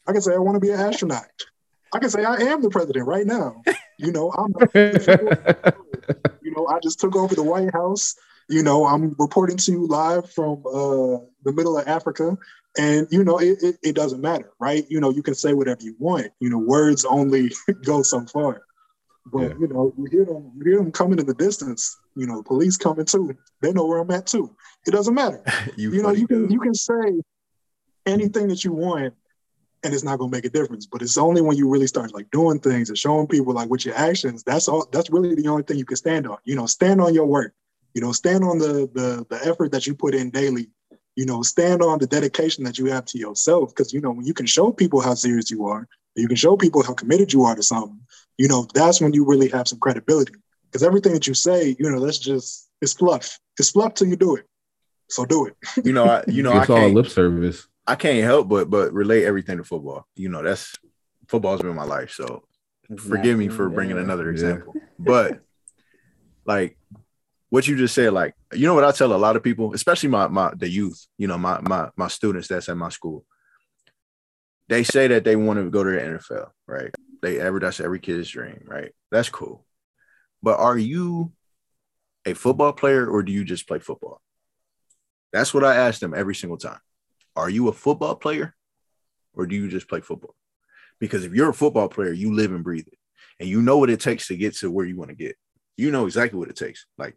I 0.08 0.12
can 0.12 0.22
say 0.22 0.34
I 0.34 0.39
want 0.39 0.55
to 0.55 0.60
be 0.60 0.72
an 0.72 0.80
astronaut. 0.80 1.26
I 1.93 1.99
can 1.99 2.10
say 2.10 2.24
I 2.24 2.36
am 2.36 2.62
the 2.62 2.70
president 2.70 3.05
right 3.05 3.26
now. 3.26 3.62
You 3.97 4.12
know, 4.12 4.32
I'm. 4.32 4.53
you 6.43 6.51
know, 6.55 6.68
I 6.68 6.80
just 6.84 6.99
took 6.99 7.16
over 7.16 7.34
the 7.34 7.43
White 7.43 7.74
House 7.74 8.16
you 8.49 8.64
know, 8.64 8.86
I'm 8.86 9.16
reporting 9.20 9.58
to 9.58 9.72
you 9.72 9.88
live 9.88 10.30
from 10.32 10.64
uh, 10.66 11.20
the 11.43 11.53
middle 11.53 11.78
of 11.78 11.88
Africa, 11.88 12.38
and 12.78 13.08
you 13.12 13.24
know, 13.24 13.39
it, 13.39 13.62
it, 13.62 13.78
it, 13.84 13.95
doesn't 13.95 14.22
matter, 14.22 14.51
right? 14.60 14.86
You 14.89 15.01
know, 15.01 15.10
you 15.10 15.22
can 15.22 15.36
say 15.36 15.53
whatever 15.53 15.82
you 15.82 15.95
want. 15.99 16.28
You 16.39 16.49
know, 16.49 16.58
words 16.58 17.03
only 17.03 17.51
go 17.86 18.03
so 18.03 18.26
far. 18.26 18.64
But 19.32 19.41
yeah. 19.41 19.53
you 19.59 19.67
know, 19.67 19.93
you 19.97 20.05
hear 20.05 20.25
them, 20.25 20.51
you 20.55 20.63
hear 20.63 20.78
them 20.78 20.91
coming 20.91 21.19
in 21.19 21.25
the 21.25 21.34
distance. 21.34 21.97
You 22.15 22.28
know, 22.28 22.38
the 22.38 22.43
police 22.43 22.78
coming 22.78 23.05
too. 23.05 23.36
They 23.61 23.73
know 23.73 23.86
where 23.86 23.99
I'm 23.99 24.11
at 24.11 24.28
too. 24.28 24.55
It 24.86 24.91
doesn't 24.91 25.13
matter. 25.13 25.43
you, 25.75 25.91
you 25.91 26.01
know, 26.01 26.11
you 26.11 26.28
can 26.28 26.49
you 26.49 26.59
can 26.59 26.73
say 26.73 27.21
anything 28.05 28.47
that 28.47 28.63
you 28.63 28.71
want, 28.71 29.13
and 29.84 29.93
it's 29.93 30.03
not 30.03 30.19
gonna 30.19 30.32
make 30.32 30.45
a 30.45 30.49
difference. 30.49 30.86
But 30.86 31.01
it's 31.01 31.17
only 31.17 31.41
when 31.41 31.57
you 31.57 31.69
really 31.69 31.88
start 31.88 32.13
like 32.13 32.32
doing 32.32 32.59
things 32.59 32.89
and 32.89 32.97
showing 32.97 33.28
people 33.28 33.53
like 33.53 33.69
with 33.69 33.86
your 33.86 33.95
actions. 33.95 34.43
That's 34.43 34.67
all. 34.67 34.88
That's 34.91 35.09
really 35.09 35.36
the 35.36 35.47
only 35.47 35.63
thing 35.63 35.78
you 35.78 35.86
can 35.86 35.97
stand 35.97 36.28
on. 36.28 36.38
You 36.45 36.55
know, 36.55 36.65
stand 36.65 37.01
on 37.01 37.13
your 37.13 37.25
work. 37.25 37.53
You 37.93 38.01
know, 38.01 38.11
stand 38.11 38.43
on 38.43 38.59
the 38.59 38.89
the 38.93 39.25
the 39.30 39.45
effort 39.45 39.71
that 39.71 39.88
you 39.88 39.95
put 39.95 40.15
in 40.15 40.30
daily. 40.30 40.69
You 41.15 41.25
know, 41.25 41.41
stand 41.41 41.82
on 41.82 41.97
the 41.97 42.07
dedication 42.07 42.63
that 42.63 42.78
you 42.78 42.86
have 42.86 43.05
to 43.05 43.17
yourself. 43.17 43.75
Because 43.75 43.91
you 43.91 44.01
know, 44.01 44.11
when 44.11 44.25
you 44.25 44.34
can 44.34 44.45
show 44.45 44.71
people 44.71 45.01
how 45.01 45.15
serious 45.15 45.49
you 45.49 45.65
are, 45.65 45.88
you 46.22 46.28
can 46.28 46.38
show 46.38 46.57
people 46.57 46.84
how 46.84 46.93
committed 46.93 47.32
you 47.32 47.43
are 47.43 47.55
to 47.55 47.63
something. 47.63 47.99
You 48.38 48.47
know, 48.47 48.68
that's 48.74 49.01
when 49.01 49.13
you 49.13 49.26
really 49.26 49.49
have 49.49 49.68
some 49.68 49.80
credibility. 49.80 50.34
Because 50.65 50.84
everything 50.84 51.13
that 51.13 51.28
you 51.28 51.34
say, 51.34 51.76
you 51.80 51.89
know, 51.89 52.03
that's 52.03 52.20
just 52.20 52.70
it's 52.82 52.93
fluff. 52.93 53.39
It's 53.57 53.72
fluff 53.72 53.93
till 53.93 54.07
you 54.07 54.15
do 54.15 54.36
it. 54.36 54.45
So 55.09 55.26
do 55.26 55.47
it. 55.47 55.55
You 55.86 55.93
know, 55.93 56.05
I, 56.05 56.24
you 56.28 56.43
know, 56.43 56.59
it's 56.59 56.70
I 56.70 56.82
all 56.82 56.89
lip 56.89 57.07
service. 57.07 57.68
I 57.86 57.95
can't 57.95 58.24
help 58.24 58.49
but 58.49 58.70
but 58.70 58.93
relate 58.93 59.24
everything 59.24 59.57
to 59.57 59.63
football. 59.63 60.05
You 60.15 60.30
know, 60.30 60.43
that's 60.43 60.76
football's 61.28 61.61
been 61.61 61.76
my 61.76 61.84
life. 61.84 62.11
So 62.11 62.43
forgive 62.97 63.38
me 63.38 63.47
for 63.47 63.70
bringing 63.70 63.97
another 63.97 64.30
example. 64.30 64.74
Yeah. 64.76 64.82
But 64.99 65.39
like 66.45 66.78
what 67.49 67.68
you 67.68 67.78
just 67.78 67.95
said, 67.95 68.11
like, 68.11 68.34
you 68.53 68.65
know 68.68 68.74
what 68.74 68.84
I 68.84 68.91
tell 68.91 69.13
a 69.13 69.15
lot 69.15 69.36
of 69.36 69.43
people, 69.43 69.74
especially 69.74 70.09
my 70.09 70.28
my 70.28 70.53
the 70.55 70.70
youth, 70.70 71.07
you 71.18 71.28
know, 71.28 71.38
my 71.38 71.59
my 71.61 71.89
my 71.95 72.07
students 72.07 72.47
that's 72.47 72.70
at 72.70 72.78
my 72.78 72.89
school. 72.89 73.26
They 74.70 74.84
say 74.84 75.07
that 75.07 75.24
they 75.24 75.36
want 75.36 75.59
to 75.59 75.70
go 75.70 75.84
to 75.84 75.91
the 75.91 75.97
NFL, 75.97 76.49
right? 76.68 76.91
They 77.22 77.39
ever 77.39 77.59
that's 77.59 77.80
every 77.80 77.99
kid's 77.99 78.30
dream, 78.30 78.63
right? 78.65 78.91
That's 79.11 79.30
cool. 79.30 79.65
But 80.43 80.59
are 80.59 80.78
you 80.78 81.32
a 82.26 82.34
football 82.34 82.74
player 82.74 83.07
or 83.07 83.24
do 83.24 83.32
you 83.32 83.43
just 83.43 83.68
play 83.68 83.80
football? 83.80 84.22
That's 85.32 85.53
what 85.53 85.63
I 85.63 85.76
ask 85.76 85.99
them 85.99 86.13
every 86.13 86.36
single 86.36 86.57
time. 86.57 86.80
Are 87.36 87.49
you 87.49 87.70
a 87.70 87.74
football 87.74 88.15
player 88.15 88.55
or 89.34 89.45
do 89.45 89.55
you 89.55 89.70
just 89.70 89.88
play 89.88 90.01
football? 90.01 90.36
Because 90.99 91.24
if 91.24 91.34
you're 91.34 91.49
a 91.49 91.53
football 91.53 91.88
player, 91.88 92.11
you 92.11 92.34
live 92.34 92.51
and 92.51 92.63
breathe 92.63 92.88
it 92.88 92.97
and 93.39 93.47
you 93.47 93.61
know 93.61 93.78
what 93.78 93.89
it 93.89 93.99
takes 93.99 94.28
to 94.28 94.38
get 94.38 94.55
to 94.57 94.72
where 94.72 94.86
you 94.86 94.97
want 94.97 95.09
to 95.09 95.15
get. 95.15 95.36
You 95.76 95.91
know 95.91 96.05
exactly 96.05 96.39
what 96.39 96.49
it 96.49 96.55
takes. 96.55 96.86
Like 96.97 97.15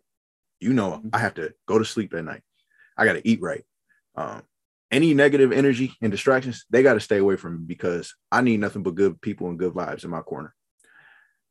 you 0.60 0.72
know. 0.72 1.02
I 1.12 1.18
have 1.18 1.34
to 1.34 1.54
go 1.66 1.78
to 1.78 1.84
sleep 1.84 2.14
at 2.14 2.24
night. 2.24 2.42
I 2.96 3.04
got 3.06 3.14
to 3.14 3.26
eat 3.26 3.40
right. 3.40 3.64
Um, 4.14 4.42
any 4.90 5.14
negative 5.14 5.52
energy 5.52 5.94
and 6.00 6.10
distractions, 6.10 6.64
they 6.70 6.82
got 6.82 6.94
to 6.94 7.00
stay 7.00 7.18
away 7.18 7.36
from 7.36 7.58
me 7.58 7.64
because 7.66 8.14
I 8.30 8.40
need 8.40 8.60
nothing 8.60 8.82
but 8.82 8.94
good 8.94 9.20
people 9.20 9.48
and 9.48 9.58
good 9.58 9.72
vibes 9.72 10.04
in 10.04 10.10
my 10.10 10.20
corner. 10.20 10.54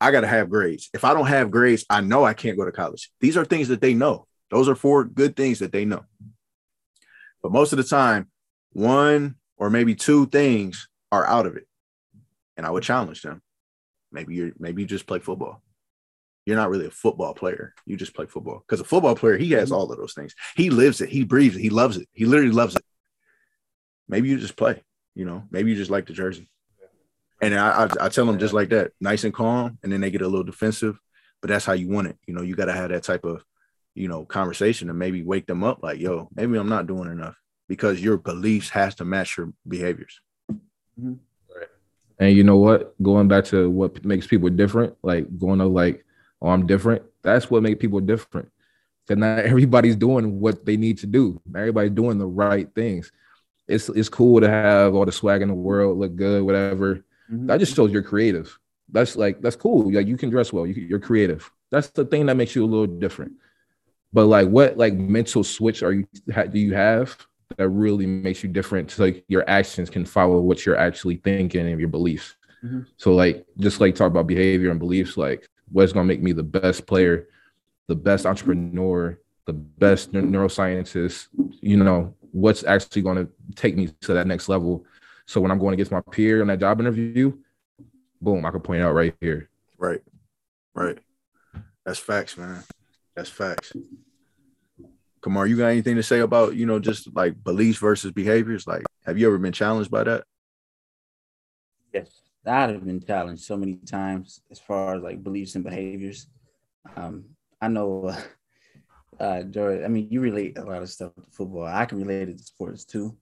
I 0.02 0.12
got 0.12 0.22
to 0.22 0.28
have 0.28 0.50
grades. 0.50 0.90
If 0.94 1.04
I 1.04 1.14
don't 1.14 1.28
have 1.28 1.52
grades, 1.52 1.86
I 1.90 2.02
know 2.02 2.24
I 2.24 2.34
can't 2.34 2.58
go 2.58 2.66
to 2.66 2.72
college. 2.72 3.12
These 3.20 3.38
are 3.38 3.46
things 3.46 3.68
that 3.70 3.82
they 3.82 3.94
know. 3.94 4.28
Those 4.50 4.70
are 4.70 4.76
four 4.76 5.04
good 5.04 5.36
things 5.36 5.60
that 5.60 5.72
they 5.72 5.86
know. 5.86 6.06
But 7.42 7.52
most 7.52 7.74
of 7.74 7.78
the 7.78 7.84
time, 7.84 8.30
one 8.72 9.36
or 9.58 9.70
maybe 9.70 9.96
two 9.96 10.26
things 10.28 10.88
are 11.12 11.26
out 11.26 11.46
of 11.46 11.56
it. 11.56 11.68
And 12.58 12.66
I 12.66 12.70
would 12.70 12.84
challenge 12.84 13.22
them. 13.22 13.42
Maybe 14.12 14.36
you're 14.36 14.52
maybe 14.58 14.82
you 14.82 14.88
just 14.88 15.06
play 15.06 15.20
football 15.20 15.62
you're 16.50 16.58
not 16.58 16.72
really 16.72 16.88
a 16.88 16.92
football 16.92 17.36
player. 17.36 17.76
You 17.86 17.96
just 17.96 18.16
play 18.16 18.26
football. 18.26 18.64
Because 18.68 18.82
a 18.82 18.84
football 18.84 19.16
player, 19.16 19.38
he 19.38 19.52
has 19.52 19.70
mm-hmm. 19.70 19.76
all 19.76 19.92
of 19.92 20.00
those 20.00 20.16
things. 20.16 20.34
He 20.56 20.72
lives 20.72 21.00
it. 21.00 21.10
He 21.10 21.24
breathes 21.24 21.56
it. 21.56 21.62
He 21.62 21.70
loves 21.70 21.96
it. 21.98 22.10
He 22.12 22.26
literally 22.26 22.52
loves 22.52 22.76
it. 22.76 22.84
Maybe 24.10 24.28
you 24.30 24.38
just 24.38 24.58
play. 24.58 24.84
You 25.16 25.26
know, 25.26 25.44
maybe 25.52 25.72
you 25.72 25.78
just 25.78 25.92
like 25.92 26.08
the 26.08 26.14
jersey. 26.14 26.50
And 27.42 27.56
I, 27.56 27.86
I, 27.86 28.06
I 28.06 28.10
tell 28.10 28.26
them 28.26 28.40
just 28.40 28.54
like 28.54 28.70
that, 28.70 28.92
nice 29.00 29.24
and 29.24 29.34
calm, 29.34 29.78
and 29.82 29.92
then 29.92 30.02
they 30.02 30.12
get 30.12 30.22
a 30.22 30.28
little 30.28 30.44
defensive. 30.44 31.00
But 31.42 31.50
that's 31.50 31.66
how 31.66 31.74
you 31.74 31.88
want 31.88 32.08
it. 32.08 32.18
You 32.28 32.34
know, 32.34 32.42
you 32.42 32.56
got 32.56 32.66
to 32.66 32.74
have 32.74 32.90
that 32.90 33.04
type 33.04 33.24
of, 33.24 33.46
you 33.96 34.10
know, 34.10 34.26
conversation 34.26 34.90
and 34.90 35.00
maybe 35.00 35.24
wake 35.24 35.48
them 35.48 35.64
up 35.64 35.82
like, 35.82 36.00
yo, 36.00 36.28
maybe 36.36 36.58
I'm 36.58 36.68
not 36.68 36.88
doing 36.88 37.10
enough 37.10 37.36
because 37.70 38.04
your 38.04 38.18
beliefs 38.18 38.70
has 38.70 38.96
to 38.96 39.06
match 39.06 39.38
your 39.38 39.54
behaviors. 39.66 40.20
Mm-hmm. 40.52 41.14
And 42.20 42.36
you 42.36 42.44
know 42.44 42.58
what? 42.58 43.02
Going 43.02 43.30
back 43.30 43.46
to 43.46 43.70
what 43.70 44.04
makes 44.04 44.28
people 44.28 44.50
different, 44.50 44.98
like 45.02 45.38
going 45.38 45.60
to 45.60 45.66
like 45.66 46.04
oh, 46.42 46.50
I'm 46.50 46.66
different. 46.66 47.04
That's 47.22 47.50
what 47.50 47.64
makes 47.64 47.80
people 47.80 48.00
different. 48.00 48.50
Because 49.08 49.20
not 49.20 49.40
everybody's 49.46 49.96
doing 49.96 50.40
what 50.40 50.66
they 50.66 50.78
need 50.78 51.00
to 51.00 51.08
do. 51.08 51.42
Not 51.46 51.60
everybody's 51.60 51.92
doing 51.92 52.18
the 52.18 52.28
right 52.28 52.68
things. 52.74 53.12
It's 53.70 53.90
it's 53.90 54.10
cool 54.10 54.42
to 54.42 54.50
have 54.50 54.96
all 54.96 55.06
the 55.06 55.12
swag 55.12 55.42
in 55.42 55.48
the 55.48 55.54
world, 55.54 55.98
look 55.98 56.16
good, 56.16 56.44
whatever. 56.44 56.96
Mm-hmm. 57.32 57.48
That 57.48 57.60
just 57.60 57.76
shows 57.76 57.92
you're 57.92 58.04
creative. 58.04 58.58
That's 58.92 59.16
like 59.16 59.42
that's 59.42 59.56
cool. 59.56 59.92
Like 59.92 60.08
you 60.08 60.18
can 60.18 60.30
dress 60.30 60.52
well. 60.52 60.66
You, 60.66 60.74
you're 60.74 61.00
creative. 61.00 61.50
That's 61.70 61.90
the 61.90 62.06
thing 62.06 62.26
that 62.26 62.38
makes 62.38 62.56
you 62.56 62.66
a 62.66 62.68
little 62.68 62.88
different. 62.88 63.34
But 64.12 64.26
like, 64.26 64.48
what 64.48 64.78
like 64.78 64.94
mental 64.94 65.44
switch 65.44 65.84
are 65.84 65.94
you 65.94 66.08
do 66.52 66.60
you 66.60 66.74
have 66.74 67.16
that 67.58 67.70
really 67.70 68.06
makes 68.06 68.44
you 68.44 68.50
different? 68.50 68.92
So 68.92 69.04
like 69.04 69.24
your 69.28 69.48
actions 69.48 69.90
can 69.90 70.06
follow 70.06 70.40
what 70.40 70.66
you're 70.66 70.78
actually 70.78 71.18
thinking 71.18 71.68
and 71.68 71.80
your 71.80 71.90
beliefs. 71.90 72.36
Mm-hmm. 72.64 72.82
So 72.98 73.14
like 73.14 73.46
just 73.58 73.80
like 73.80 73.96
talk 73.96 74.08
about 74.08 74.28
behavior 74.28 74.72
and 74.72 74.80
beliefs, 74.80 75.18
like 75.18 75.48
what's 75.72 75.94
going 75.94 76.08
to 76.08 76.14
make 76.14 76.24
me 76.24 76.32
the 76.32 76.44
best 76.44 76.88
player, 76.88 77.28
the 77.88 77.96
best 77.96 78.26
entrepreneur, 78.26 79.20
the 79.46 79.54
best 79.54 80.12
neuroscientist, 80.12 81.28
you 81.62 81.78
know, 81.78 82.14
what's 82.32 82.64
actually 82.64 83.02
going 83.02 83.18
to 83.18 83.32
take 83.56 83.76
me 83.76 83.88
to 84.02 84.14
that 84.14 84.28
next 84.28 84.50
level. 84.50 84.86
So 85.26 85.40
when 85.42 85.52
I'm 85.52 85.60
going 85.60 85.74
against 85.74 85.92
my 85.92 86.02
peer 86.12 86.42
on 86.42 86.48
that 86.48 86.60
job 86.60 86.80
interview, 86.80 87.34
boom, 88.22 88.46
I 88.46 88.52
can 88.52 88.62
point 88.62 88.82
out 88.82 88.94
right 88.94 89.14
here. 89.22 89.50
Right. 89.78 90.02
Right. 90.74 90.98
That's 91.86 92.00
facts, 92.00 92.38
man. 92.38 92.64
That's 93.16 93.30
facts. 93.30 93.74
Kamar, 95.22 95.48
you 95.48 95.58
got 95.58 95.68
anything 95.68 95.96
to 95.98 96.04
say 96.04 96.20
about, 96.20 96.56
you 96.56 96.66
know, 96.66 96.80
just 96.80 97.14
like 97.16 97.44
beliefs 97.44 97.80
versus 97.80 98.12
behaviors? 98.12 98.66
Like, 98.66 98.84
have 99.06 99.18
you 99.18 99.28
ever 99.28 99.38
been 99.38 99.54
challenged 99.54 99.92
by 99.92 100.04
that? 100.04 100.24
Yes. 101.94 102.22
I've 102.46 102.86
been 102.86 103.02
challenged 103.02 103.44
so 103.44 103.58
many 103.58 103.76
times 103.76 104.42
as 104.50 104.60
far 104.60 104.96
as 104.96 105.04
like 105.04 105.24
beliefs 105.24 105.56
and 105.56 105.64
behaviors. 105.64 106.28
Um, 106.96 107.26
I 107.62 107.68
know, 107.68 108.06
uh, 108.06 108.22
George. 109.44 109.84
I 109.84 109.88
mean, 109.88 110.08
you 110.10 110.22
relate 110.22 110.58
a 110.58 110.64
lot 110.64 110.82
of 110.82 110.90
stuff 110.90 111.14
to 111.16 111.24
football. 111.32 111.66
I 111.66 111.86
can 111.86 112.00
relate 112.00 112.30
it 112.30 112.38
to 112.38 112.44
sports 112.44 112.86
too. 112.86 113.18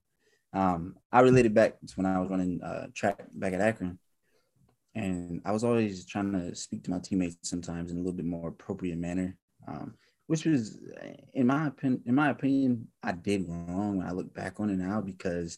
Um, 0.54 0.95
I 1.12 1.22
related 1.22 1.54
back 1.54 1.80
to 1.86 1.93
when 1.95 2.06
I 2.06 2.20
was 2.20 2.30
running 2.30 2.62
uh, 2.62 2.88
track 2.93 3.24
back 3.34 3.54
at 3.54 3.62
Akron, 3.62 4.00
and 4.95 5.41
I 5.45 5.52
was 5.52 5.64
always 5.64 6.06
trying 6.06 6.32
to 6.34 6.56
speak 6.56 6.84
to 6.84 6.91
my 6.91 7.00
teammates 7.00 7.38
sometimes 7.43 7.91
in 7.91 7.98
a 7.98 8.00
little 8.00 8.14
bit 8.14 8.26
more 8.26 8.50
appropriate 8.50 8.98
manner. 8.98 9.38
Um, 9.68 9.95
which 10.28 10.45
was, 10.45 10.78
in 11.34 11.48
my 11.48 11.68
opinion, 11.68 12.04
in 12.06 12.16
my 12.16 12.30
opinion, 12.30 12.88
I 13.02 13.14
did 13.14 13.48
wrong 13.48 13.98
when 13.98 14.08
I 14.08 14.12
look 14.12 14.34
back 14.34 14.60
on 14.60 14.70
it 14.70 14.78
now 14.78 15.02
because 15.02 15.58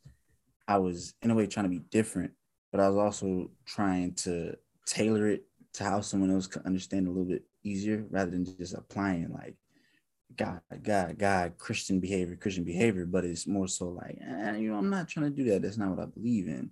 I 0.68 0.78
was 0.78 1.16
in 1.24 1.32
a 1.32 1.36
way 1.36 1.48
trying 1.48 1.66
to 1.66 1.70
be 1.70 1.84
different, 1.90 2.32
but 2.72 2.80
I 2.80 2.88
was 2.88 2.98
also 2.98 3.50
trying 3.66 4.14
to 4.16 4.56
tailor 4.86 5.28
it 5.28 5.44
to 5.74 5.84
how 5.84 6.02
someone 6.02 6.32
else 6.32 6.48
could 6.48 6.66
understand 6.66 7.08
a 7.08 7.10
little 7.10 7.26
bit 7.26 7.44
easier 7.64 8.06
rather 8.10 8.32
than 8.32 8.46
just 8.46 8.76
applying 8.76 9.32
like 9.34 9.56
God, 10.40 10.62
God, 10.82 11.18
God, 11.20 11.58
Christian 11.58 12.00
behavior, 12.00 12.38
Christian 12.38 12.64
behavior, 12.64 13.06
but 13.06 13.26
it's 13.26 13.46
more 13.46 13.68
so 13.68 13.90
like, 13.90 14.18
eh, 14.26 14.56
you 14.56 14.72
know, 14.72 14.78
I'm 14.78 14.90
not 14.90 15.10
trying 15.10 15.26
to 15.26 15.36
do 15.36 15.50
that. 15.50 15.62
That's 15.62 15.78
not 15.78 15.90
what 15.90 16.00
I 16.00 16.06
believe 16.06 16.48
in. 16.48 16.72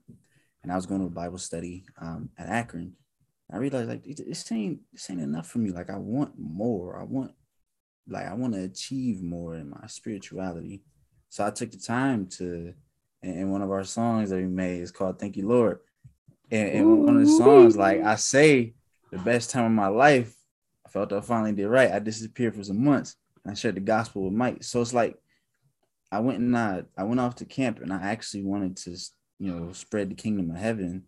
And 0.63 0.71
I 0.71 0.75
was 0.75 0.85
going 0.85 1.01
to 1.01 1.07
a 1.07 1.09
Bible 1.09 1.37
study 1.37 1.83
um, 2.01 2.29
at 2.37 2.47
Akron. 2.47 2.93
I 3.51 3.57
realized 3.57 3.89
like 3.89 4.03
this 4.05 4.49
ain't 4.53 4.79
this 4.93 5.09
ain't 5.09 5.19
enough 5.19 5.47
for 5.47 5.59
me. 5.59 5.71
Like 5.71 5.89
I 5.89 5.97
want 5.97 6.33
more. 6.37 6.97
I 6.97 7.03
want 7.03 7.33
like 8.07 8.25
I 8.25 8.33
want 8.35 8.53
to 8.53 8.63
achieve 8.63 9.21
more 9.21 9.55
in 9.55 9.69
my 9.69 9.85
spirituality. 9.87 10.83
So 11.29 11.45
I 11.45 11.51
took 11.51 11.71
the 11.71 11.77
time 11.77 12.27
to, 12.37 12.73
and 13.21 13.51
one 13.51 13.61
of 13.61 13.71
our 13.71 13.83
songs 13.83 14.29
that 14.29 14.37
we 14.37 14.47
made 14.47 14.81
is 14.81 14.91
called 14.91 15.19
"Thank 15.19 15.35
You, 15.35 15.47
Lord." 15.47 15.79
And, 16.49 16.69
and 16.69 17.05
one 17.05 17.17
of 17.17 17.21
the 17.21 17.31
songs, 17.31 17.75
like 17.75 18.01
I 18.01 18.15
say, 18.15 18.75
the 19.11 19.17
best 19.17 19.49
time 19.49 19.65
of 19.65 19.71
my 19.71 19.87
life, 19.87 20.33
I 20.85 20.89
felt 20.89 21.11
I 21.11 21.19
finally 21.19 21.51
did 21.51 21.67
right. 21.67 21.91
I 21.91 21.99
disappeared 21.99 22.55
for 22.55 22.63
some 22.63 22.83
months, 22.83 23.17
I 23.49 23.53
shared 23.53 23.75
the 23.75 23.81
gospel 23.81 24.23
with 24.23 24.33
Mike. 24.33 24.63
So 24.63 24.81
it's 24.81 24.93
like 24.93 25.15
I 26.11 26.19
went 26.19 26.39
and 26.39 26.57
I, 26.57 26.83
I 26.97 27.03
went 27.03 27.19
off 27.19 27.35
to 27.35 27.45
camp, 27.45 27.79
and 27.81 27.91
I 27.91 28.01
actually 28.01 28.43
wanted 28.43 28.77
to, 28.77 28.97
you 29.39 29.53
know, 29.53 29.71
spread 29.73 30.09
the 30.09 30.15
kingdom 30.15 30.51
of 30.51 30.57
heaven 30.57 31.03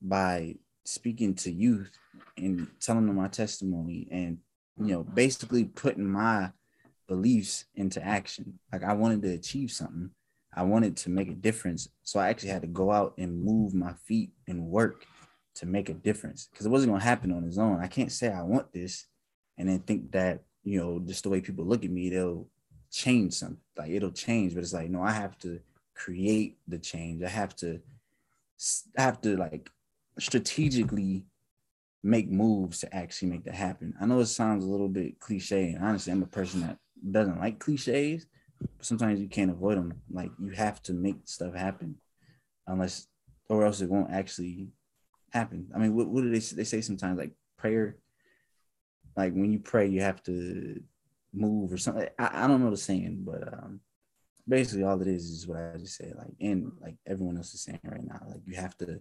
by 0.00 0.56
speaking 0.84 1.34
to 1.34 1.52
youth 1.52 1.90
and 2.36 2.68
telling 2.80 3.06
them 3.06 3.16
my 3.16 3.28
testimony 3.28 4.08
and 4.10 4.38
you 4.78 4.94
know, 4.94 5.04
basically 5.04 5.64
putting 5.64 6.06
my 6.06 6.50
beliefs 7.08 7.66
into 7.74 8.04
action. 8.04 8.58
Like 8.72 8.84
I 8.84 8.94
wanted 8.94 9.22
to 9.22 9.32
achieve 9.32 9.70
something. 9.70 10.10
I 10.54 10.62
wanted 10.62 10.96
to 10.98 11.10
make 11.10 11.28
a 11.28 11.34
difference. 11.34 11.88
So 12.02 12.20
I 12.20 12.28
actually 12.28 12.50
had 12.50 12.62
to 12.62 12.68
go 12.68 12.90
out 12.90 13.14
and 13.18 13.42
move 13.42 13.74
my 13.74 13.94
feet 14.06 14.30
and 14.46 14.66
work 14.66 15.06
to 15.56 15.66
make 15.66 15.88
a 15.88 15.94
difference 15.94 16.48
because 16.50 16.66
it 16.66 16.70
wasn't 16.70 16.90
going 16.90 17.00
to 17.00 17.06
happen 17.06 17.32
on 17.32 17.44
its 17.44 17.58
own. 17.58 17.80
I 17.80 17.86
can't 17.86 18.12
say 18.12 18.32
I 18.32 18.42
want 18.42 18.72
this 18.72 19.06
and 19.58 19.68
then 19.68 19.80
think 19.80 20.12
that, 20.12 20.42
you 20.64 20.78
know, 20.78 21.00
just 21.00 21.24
the 21.24 21.30
way 21.30 21.40
people 21.40 21.64
look 21.64 21.84
at 21.84 21.90
me, 21.90 22.10
they'll 22.10 22.46
change 22.90 23.34
something. 23.34 23.58
Like 23.76 23.90
it'll 23.90 24.12
change, 24.12 24.54
but 24.54 24.62
it's 24.62 24.72
like, 24.72 24.90
no, 24.90 25.02
I 25.02 25.12
have 25.12 25.38
to 25.40 25.60
create 25.94 26.58
the 26.68 26.78
change. 26.78 27.22
I 27.22 27.28
have 27.28 27.54
to, 27.56 27.80
I 28.96 29.02
have 29.02 29.20
to 29.22 29.36
like 29.36 29.70
strategically 30.18 31.24
make 32.02 32.30
moves 32.30 32.80
to 32.80 32.94
actually 32.94 33.28
make 33.28 33.44
that 33.44 33.54
happen. 33.54 33.94
I 34.00 34.06
know 34.06 34.20
it 34.20 34.26
sounds 34.26 34.64
a 34.64 34.68
little 34.68 34.88
bit 34.88 35.20
cliche, 35.20 35.70
and 35.70 35.84
honestly, 35.84 36.12
I'm 36.12 36.22
a 36.22 36.26
person 36.26 36.60
that 36.62 36.78
doesn't 37.10 37.40
like 37.40 37.58
cliches, 37.58 38.26
but 38.60 38.86
sometimes 38.86 39.20
you 39.20 39.28
can't 39.28 39.50
avoid 39.50 39.78
them. 39.78 39.94
Like 40.10 40.30
you 40.40 40.50
have 40.50 40.82
to 40.84 40.92
make 40.92 41.16
stuff 41.24 41.54
happen, 41.54 41.96
unless 42.66 43.06
or 43.48 43.64
else 43.64 43.80
it 43.80 43.90
won't 43.90 44.12
actually 44.12 44.68
happen. 45.30 45.68
I 45.74 45.78
mean, 45.78 45.94
what, 45.94 46.08
what 46.08 46.22
do 46.22 46.30
they 46.30 46.38
they 46.38 46.64
say 46.64 46.80
sometimes? 46.80 47.18
Like 47.18 47.32
prayer, 47.56 47.96
like 49.16 49.32
when 49.32 49.52
you 49.52 49.58
pray, 49.58 49.86
you 49.86 50.00
have 50.00 50.22
to 50.24 50.82
move 51.32 51.72
or 51.72 51.78
something. 51.78 52.08
I, 52.18 52.44
I 52.44 52.46
don't 52.46 52.62
know 52.62 52.70
the 52.70 52.76
saying, 52.76 53.22
but 53.24 53.52
um, 53.52 53.80
basically 54.48 54.84
all 54.84 55.00
it 55.00 55.08
is 55.08 55.24
is 55.24 55.46
what 55.46 55.58
I 55.58 55.76
just 55.78 55.96
said. 55.96 56.14
Like 56.16 56.34
and 56.40 56.72
like 56.80 56.96
everyone 57.06 57.36
else 57.36 57.54
is 57.54 57.62
saying 57.62 57.80
right 57.84 58.04
now, 58.04 58.20
like 58.28 58.40
you 58.46 58.56
have 58.56 58.76
to 58.78 59.00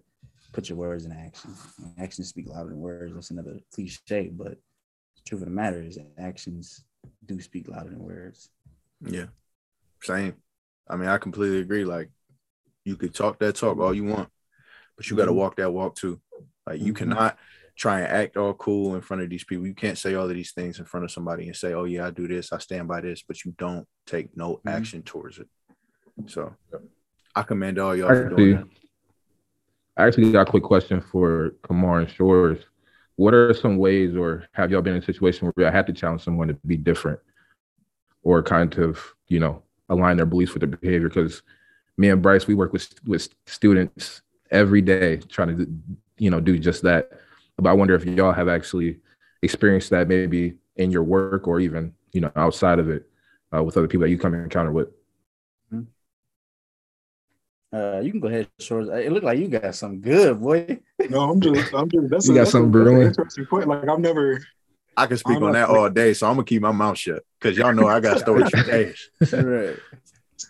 put 0.51 0.70
your 0.70 0.78
words 0.78 1.05
in 1.05 1.12
action. 1.12 1.53
Actions 1.99 2.30
speak 2.30 2.47
louder 2.47 2.70
than 2.70 2.80
words. 2.80 3.14
That's 3.14 3.32
another 3.32 3.59
cliche, 3.74 4.30
but 4.34 4.51
the 5.16 5.22
truth 5.26 5.41
of 5.41 5.47
the 5.47 5.53
matter 5.53 5.82
is 5.82 5.97
actions 6.18 6.84
do 7.26 7.39
speak 7.39 7.68
louder 7.68 7.89
than 7.89 7.99
words. 7.99 8.49
Yeah, 9.01 9.28
same. 10.03 10.36
I 10.88 10.95
mean, 10.95 11.09
I 11.09 11.18
completely 11.18 11.59
agree. 11.59 11.86
Like, 11.86 12.09
you 12.84 12.95
could 12.95 13.14
talk 13.14 13.39
that 13.39 13.55
talk 13.55 13.80
all 13.80 13.93
you 13.93 14.03
want, 14.05 14.30
but 14.97 15.09
you 15.09 15.16
got 15.16 15.26
to 15.26 15.32
mm-hmm. 15.32 15.39
walk 15.39 15.55
that 15.57 15.72
walk 15.72 15.95
too. 15.95 16.20
Like, 16.68 16.80
you 16.80 16.93
mm-hmm. 16.93 17.09
cannot 17.09 17.38
try 17.76 18.01
and 18.01 18.07
act 18.07 18.38
all 18.38 18.53
cool 18.53 18.95
in 18.95 19.01
front 19.01 19.24
of 19.24 19.30
these 19.30 19.43
people. 19.43 19.65
You 19.65 19.74
can't 19.74 19.97
say 19.97 20.13
all 20.15 20.30
of 20.30 20.36
these 20.36 20.51
things 20.51 20.80
in 20.80 20.86
front 20.86 21.03
of 21.03 21.11
somebody 21.11 21.47
and 21.47 21.55
say, 21.55 21.74
"Oh 21.74 21.86
yeah, 21.86 22.07
I 22.07 22.11
do 22.11 22.28
this, 22.28 22.51
I 22.53 22.57
stand 22.59 22.88
by 22.88 23.01
this," 23.01 23.24
but 23.28 23.43
you 23.43 23.53
don't 23.57 23.88
take 24.05 24.36
no 24.36 24.55
mm-hmm. 24.55 24.67
action 24.67 25.01
towards 25.03 25.39
it. 25.39 25.47
So, 26.28 26.55
I 27.36 27.43
commend 27.43 27.80
all 27.80 27.95
y'all 27.95 28.09
for 28.09 28.30
doing 28.30 28.55
that. 28.55 28.67
I 29.97 30.07
actually 30.07 30.32
got 30.32 30.47
a 30.47 30.51
quick 30.51 30.63
question 30.63 31.01
for 31.01 31.55
Kamar 31.63 31.99
and 31.99 32.09
Shores. 32.09 32.59
What 33.15 33.34
are 33.34 33.53
some 33.53 33.78
ways, 33.78 34.15
or 34.15 34.45
have 34.53 34.72
y'all 34.72 34.82
been 34.82 34.95
in 34.95 35.01
a 35.01 35.05
situation 35.05 35.51
where 35.53 35.67
I 35.67 35.72
had 35.72 35.88
to 35.88 35.93
challenge 35.93 36.24
someone 36.24 36.47
to 36.47 36.53
be 36.65 36.78
different, 36.78 37.19
or 38.24 38.41
kind 38.41 38.76
of, 38.78 39.13
you 39.28 39.39
know, 39.39 39.63
align 39.89 40.17
their 40.17 40.26
beliefs 40.26 40.53
with 40.53 40.61
their 40.61 40.78
behavior? 40.78 41.09
Because 41.09 41.43
me 41.97 42.09
and 42.09 42.22
Bryce, 42.22 42.47
we 42.47 42.55
work 42.55 42.74
with 42.74 42.93
with 43.05 43.30
students 43.45 44.22
every 44.49 44.82
day 44.82 45.17
trying 45.17 45.57
to, 45.57 45.67
you 46.17 46.30
know, 46.30 46.39
do 46.39 46.57
just 46.57 46.84
that. 46.84 47.11
But 47.62 47.70
I 47.70 47.74
wonder 47.74 47.95
if 47.95 48.03
y'all 48.05 48.34
have 48.34 48.49
actually 48.49 48.97
experienced 49.41 49.91
that 49.91 50.07
maybe 50.07 50.55
in 50.76 50.91
your 50.91 51.03
work 51.03 51.47
or 51.47 51.59
even, 51.59 51.93
you 52.12 52.22
know, 52.22 52.32
outside 52.36 52.80
of 52.80 52.89
it 52.89 53.07
uh, 53.55 53.64
with 53.64 53.78
other 53.78 53.88
people 53.88 54.01
that 54.01 54.09
you 54.09 54.18
come 54.18 54.34
in 54.34 54.41
encounter 54.41 54.72
with. 54.72 54.89
Uh, 57.74 58.01
you 58.03 58.12
can 58.12 58.20
go 58.20 58.28
ahead, 58.28 58.49
Shores. 58.59 58.89
It 58.89 59.14
looked 59.14 59.24
like 59.24 59.39
you 59.39 59.47
got 59.47 59.74
some 59.76 60.01
good, 60.01 60.41
boy. 60.41 60.80
No, 61.09 61.22
I'm 61.30 61.39
just, 61.39 61.74
I'm 61.74 61.89
just. 61.89 62.09
That's 62.09 62.28
you 62.28 62.34
a, 62.34 62.39
got 62.39 62.49
something 62.49 62.70
brewing. 62.70 63.07
Interesting 63.07 63.45
point. 63.45 63.68
Like 63.68 63.88
I've 63.88 63.99
never. 63.99 64.41
I 64.97 65.07
can 65.07 65.18
speak 65.18 65.41
on 65.41 65.53
that 65.53 65.70
all 65.70 65.89
day, 65.89 66.14
so 66.14 66.28
I'm 66.28 66.34
gonna 66.34 66.43
keep 66.43 66.62
my 66.62 66.74
mouth 66.74 66.97
shut 66.97 67.24
because 67.39 67.57
y'all 67.57 67.74
know 67.74 67.88
I 67.88 68.01
got 68.01 68.20
stories 68.20 68.49
for 68.49 68.64
days. 68.70 69.09
right. 69.32 69.78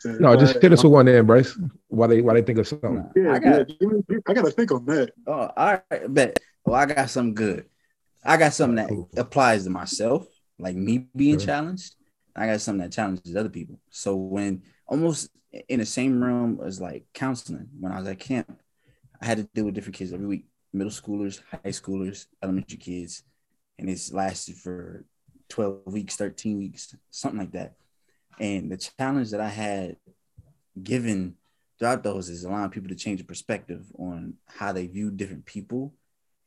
No, 0.03 0.36
just 0.36 0.59
hit 0.62 0.74
us 0.74 0.84
with 0.84 0.93
one 0.93 1.07
in, 1.07 1.26
Bryce. 1.28 1.55
Why 1.89 2.07
they 2.07 2.22
why 2.22 2.34
they 2.34 2.41
think 2.41 2.57
of 2.57 2.68
something? 2.68 3.05
Yeah, 3.16 3.34
I 3.34 3.39
got, 3.39 3.70
yeah. 3.70 4.18
I 4.28 4.34
got 4.34 4.45
to 4.45 4.51
think 4.51 4.72
on 4.72 4.86
that. 4.86 5.12
Oh, 5.28 5.51
all 5.55 5.82
right, 5.91 6.14
bet. 6.14 6.39
Well, 6.66 6.76
I 6.76 6.86
got 6.86 7.09
something 7.09 7.34
good. 7.34 7.66
I 8.24 8.38
got 8.38 8.53
something 8.53 8.76
that 8.76 8.89
cool. 8.89 9.09
applies 9.18 9.64
to 9.64 9.70
myself, 9.70 10.28
like 10.59 10.76
me 10.76 11.07
being 11.16 11.39
sure. 11.39 11.47
challenged. 11.47 11.95
I 12.36 12.47
got 12.47 12.62
something 12.62 12.82
that 12.84 12.91
challenges 12.91 13.36
other 13.36 13.49
people. 13.49 13.80
So 13.89 14.16
when 14.16 14.62
almost 14.88 15.30
in 15.68 15.80
the 15.80 15.86
same 15.86 16.22
room 16.22 16.59
as 16.66 16.80
like 16.80 17.05
counseling 17.14 17.68
when 17.80 17.91
I 17.91 17.99
was 17.99 18.07
at 18.07 18.20
camp. 18.20 18.59
I 19.22 19.26
had 19.26 19.38
to 19.38 19.43
deal 19.53 19.66
with 19.66 19.76
different 19.76 19.95
kids 19.95 20.14
every 20.14 20.26
week, 20.26 20.45
middle 20.74 20.91
schoolers, 20.91 21.41
high 21.51 21.70
schoolers, 21.70 22.26
elementary 22.41 22.78
kids, 22.78 23.24
and 23.78 23.89
it's 23.89 24.12
lasted 24.12 24.55
for 24.55 25.05
12 25.49 25.82
weeks, 25.88 26.16
13 26.16 26.57
weeks, 26.57 26.95
something 27.09 27.39
like 27.39 27.51
that. 27.51 27.74
And 28.39 28.72
the 28.72 28.78
challenge 28.78 29.32
that 29.32 29.41
I 29.41 29.49
had 29.49 29.97
given 30.82 31.36
throughout 31.78 32.03
those 32.03 32.30
is 32.30 32.43
allowing 32.43 32.72
people 32.72 32.89
to 32.89 32.95
change 32.95 33.20
the 33.20 33.26
perspective 33.26 33.86
on 33.97 34.36
how 34.47 34.72
they 34.72 34.88
view 34.88 35.12
different 35.12 35.45
people. 35.45 35.93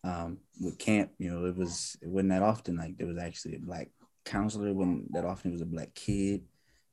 Um, 0.04 0.38
with 0.60 0.78
camp, 0.78 1.12
you 1.18 1.30
know, 1.30 1.46
it 1.46 1.56
was 1.56 1.96
it 2.02 2.08
wasn't 2.08 2.30
that 2.30 2.42
often 2.42 2.76
like 2.76 2.98
there 2.98 3.06
was 3.06 3.18
actually 3.18 3.56
a 3.56 3.60
black 3.60 3.88
counselor, 4.24 4.72
wasn't 4.72 5.12
that 5.14 5.24
often 5.24 5.50
it 5.50 5.54
was 5.54 5.62
a 5.62 5.66
black 5.66 5.94
kid. 5.94 6.42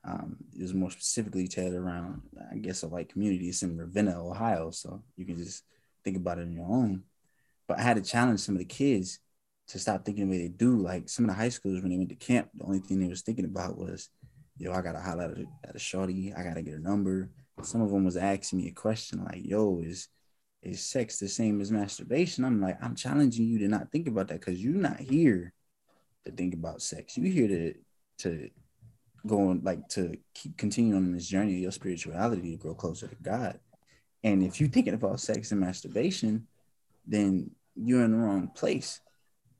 Um, 0.03 0.38
it 0.55 0.62
was 0.62 0.74
more 0.74 0.89
specifically 0.89 1.47
tailored 1.47 1.76
around, 1.76 2.22
I 2.51 2.57
guess, 2.57 2.84
a 2.84 2.88
white 2.88 3.09
community. 3.09 3.49
It's 3.49 3.62
in 3.62 3.78
Ravenna, 3.78 4.20
Ohio, 4.26 4.72
so 4.72 5.03
you 5.16 5.26
can 5.26 5.38
just 5.38 5.64
think 6.03 6.18
about 6.18 6.39
it 6.39 6.43
on 6.43 6.53
your 6.53 6.66
own. 6.66 7.03
But 7.68 7.80
I 7.80 7.84
had 7.84 7.97
to 7.97 8.01
challenge 8.01 8.39
some 8.39 8.55
of 8.55 8.59
the 8.59 8.66
kids 8.66 9.20
to 9.68 9.80
stop 9.80 10.03
thinking 10.03 10.28
the 10.28 10.32
way 10.32 10.41
they 10.41 10.47
do. 10.49 10.78
Like 10.78 11.07
some 11.07 11.26
of 11.26 11.30
the 11.30 11.36
high 11.36 11.49
schools 11.49 11.82
when 11.82 11.91
they 11.91 11.97
went 11.97 12.09
to 12.09 12.16
camp, 12.16 12.49
the 12.55 12.66
only 12.66 12.80
thing 12.80 12.99
they 12.99 13.07
was 13.07 13.22
thinking 13.22 13.45
about 13.45 13.78
was, 13.78 14.09
yo, 14.57 14.72
I 14.72 14.82
gotta 14.82 14.99
holler 14.99 15.26
at 15.26 15.38
a, 15.38 15.45
at 15.70 15.76
a 15.76 15.80
shorty, 15.80 16.34
I 16.34 16.43
gotta 16.43 16.62
get 16.62 16.76
a 16.76 16.82
number. 16.82 17.30
Some 17.62 17.82
of 17.82 17.91
them 17.91 18.03
was 18.03 18.18
asking 18.18 18.59
me 18.59 18.70
a 18.70 18.74
question 18.74 19.24
like, 19.24 19.45
yo, 19.45 19.82
is 19.86 20.07
is 20.62 20.82
sex 20.82 21.18
the 21.18 21.28
same 21.28 21.62
as 21.62 21.72
masturbation? 21.72 22.45
I'm 22.45 22.62
like, 22.62 22.78
I'm 22.84 22.95
challenging 22.95 23.47
you 23.47 23.59
to 23.59 23.68
not 23.68 23.91
think 23.91 24.07
about 24.07 24.28
that 24.28 24.39
because 24.39 24.64
you're 24.64 24.74
not 24.74 24.99
here 24.99 25.53
to 26.26 26.32
think 26.32 26.53
about 26.53 26.82
sex. 26.82 27.18
You're 27.18 27.32
here 27.32 27.47
to 27.47 27.74
to 28.20 28.49
going 29.26 29.62
like 29.64 29.88
to 29.89 30.16
keep 30.34 30.57
continuing 30.57 30.97
on 30.97 31.12
this 31.12 31.28
journey 31.28 31.53
of 31.53 31.59
your 31.59 31.72
spirituality 31.72 32.51
to 32.51 32.57
grow 32.57 32.74
closer 32.74 33.07
to 33.07 33.16
God. 33.22 33.59
And 34.24 34.43
if 34.43 34.59
you're 34.59 34.70
thinking 34.70 34.93
about 34.93 35.20
sex 35.20 35.51
and 35.51 35.59
masturbation, 35.59 36.47
then 37.07 37.51
you're 37.76 38.03
in 38.03 38.12
the 38.12 38.18
wrong 38.18 38.47
place. 38.47 38.99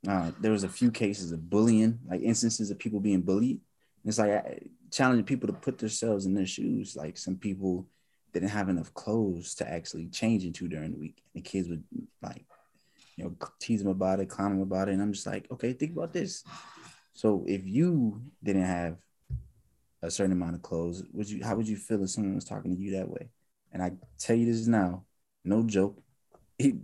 Uh, 0.08 0.32
there 0.40 0.52
was 0.52 0.64
a 0.64 0.70
few 0.70 0.92
cases 0.92 1.32
of 1.32 1.50
bullying, 1.50 2.00
like 2.08 2.22
instances 2.22 2.72
of 2.72 2.80
people 2.80 3.00
being 3.00 3.22
bullied. 3.22 3.60
It's 4.06 4.20
like 4.20 4.32
I, 4.32 4.60
challenging 4.92 5.26
people 5.26 5.48
to 5.48 5.54
put 5.54 5.78
themselves 5.78 6.26
in 6.26 6.34
their 6.34 6.46
shoes. 6.46 6.96
Like 6.96 7.18
some 7.18 7.36
people 7.36 7.88
didn't 8.34 8.50
have 8.50 8.70
enough 8.70 8.94
clothes 8.94 9.56
to 9.56 9.70
actually 9.70 10.08
change 10.08 10.46
into 10.46 10.68
during 10.68 10.92
the 10.94 11.00
week. 11.00 11.24
And 11.34 11.44
the 11.44 11.50
kids 11.50 11.70
would 11.70 11.84
like, 12.22 12.46
you 13.18 13.26
know, 13.26 13.36
tease 13.60 13.84
them 13.84 13.92
about 13.92 14.20
it, 14.20 14.30
clown 14.30 14.52
them 14.52 14.62
about 14.62 14.90
it. 14.90 14.94
And 14.94 15.02
I'm 15.02 15.14
just 15.14 15.28
like, 15.28 15.50
okay, 15.52 15.74
think 15.74 15.94
about 15.94 16.14
this 16.14 16.44
So 17.14 17.44
if 17.48 17.66
you 17.68 18.22
didn't 18.44 18.64
have 18.64 18.98
a 20.02 20.12
certain 20.12 20.32
amount 20.32 20.56
of 20.56 20.62
clothes, 20.62 21.04
would 21.14 21.30
you 21.30 21.44
how 21.44 21.56
would 21.56 21.68
you 21.68 21.78
feel 21.78 22.04
if 22.04 22.10
someone 22.10 22.36
was 22.36 22.46
talking 22.46 22.74
to 22.76 22.82
you 22.82 22.94
that 22.94 23.10
way? 23.10 23.30
And 23.72 23.82
I 23.84 23.94
tell 24.18 24.36
you 24.36 24.46
this 24.46 24.68
now, 24.68 25.06
no 25.44 25.64
joke. 25.64 26.02
It, 26.58 26.76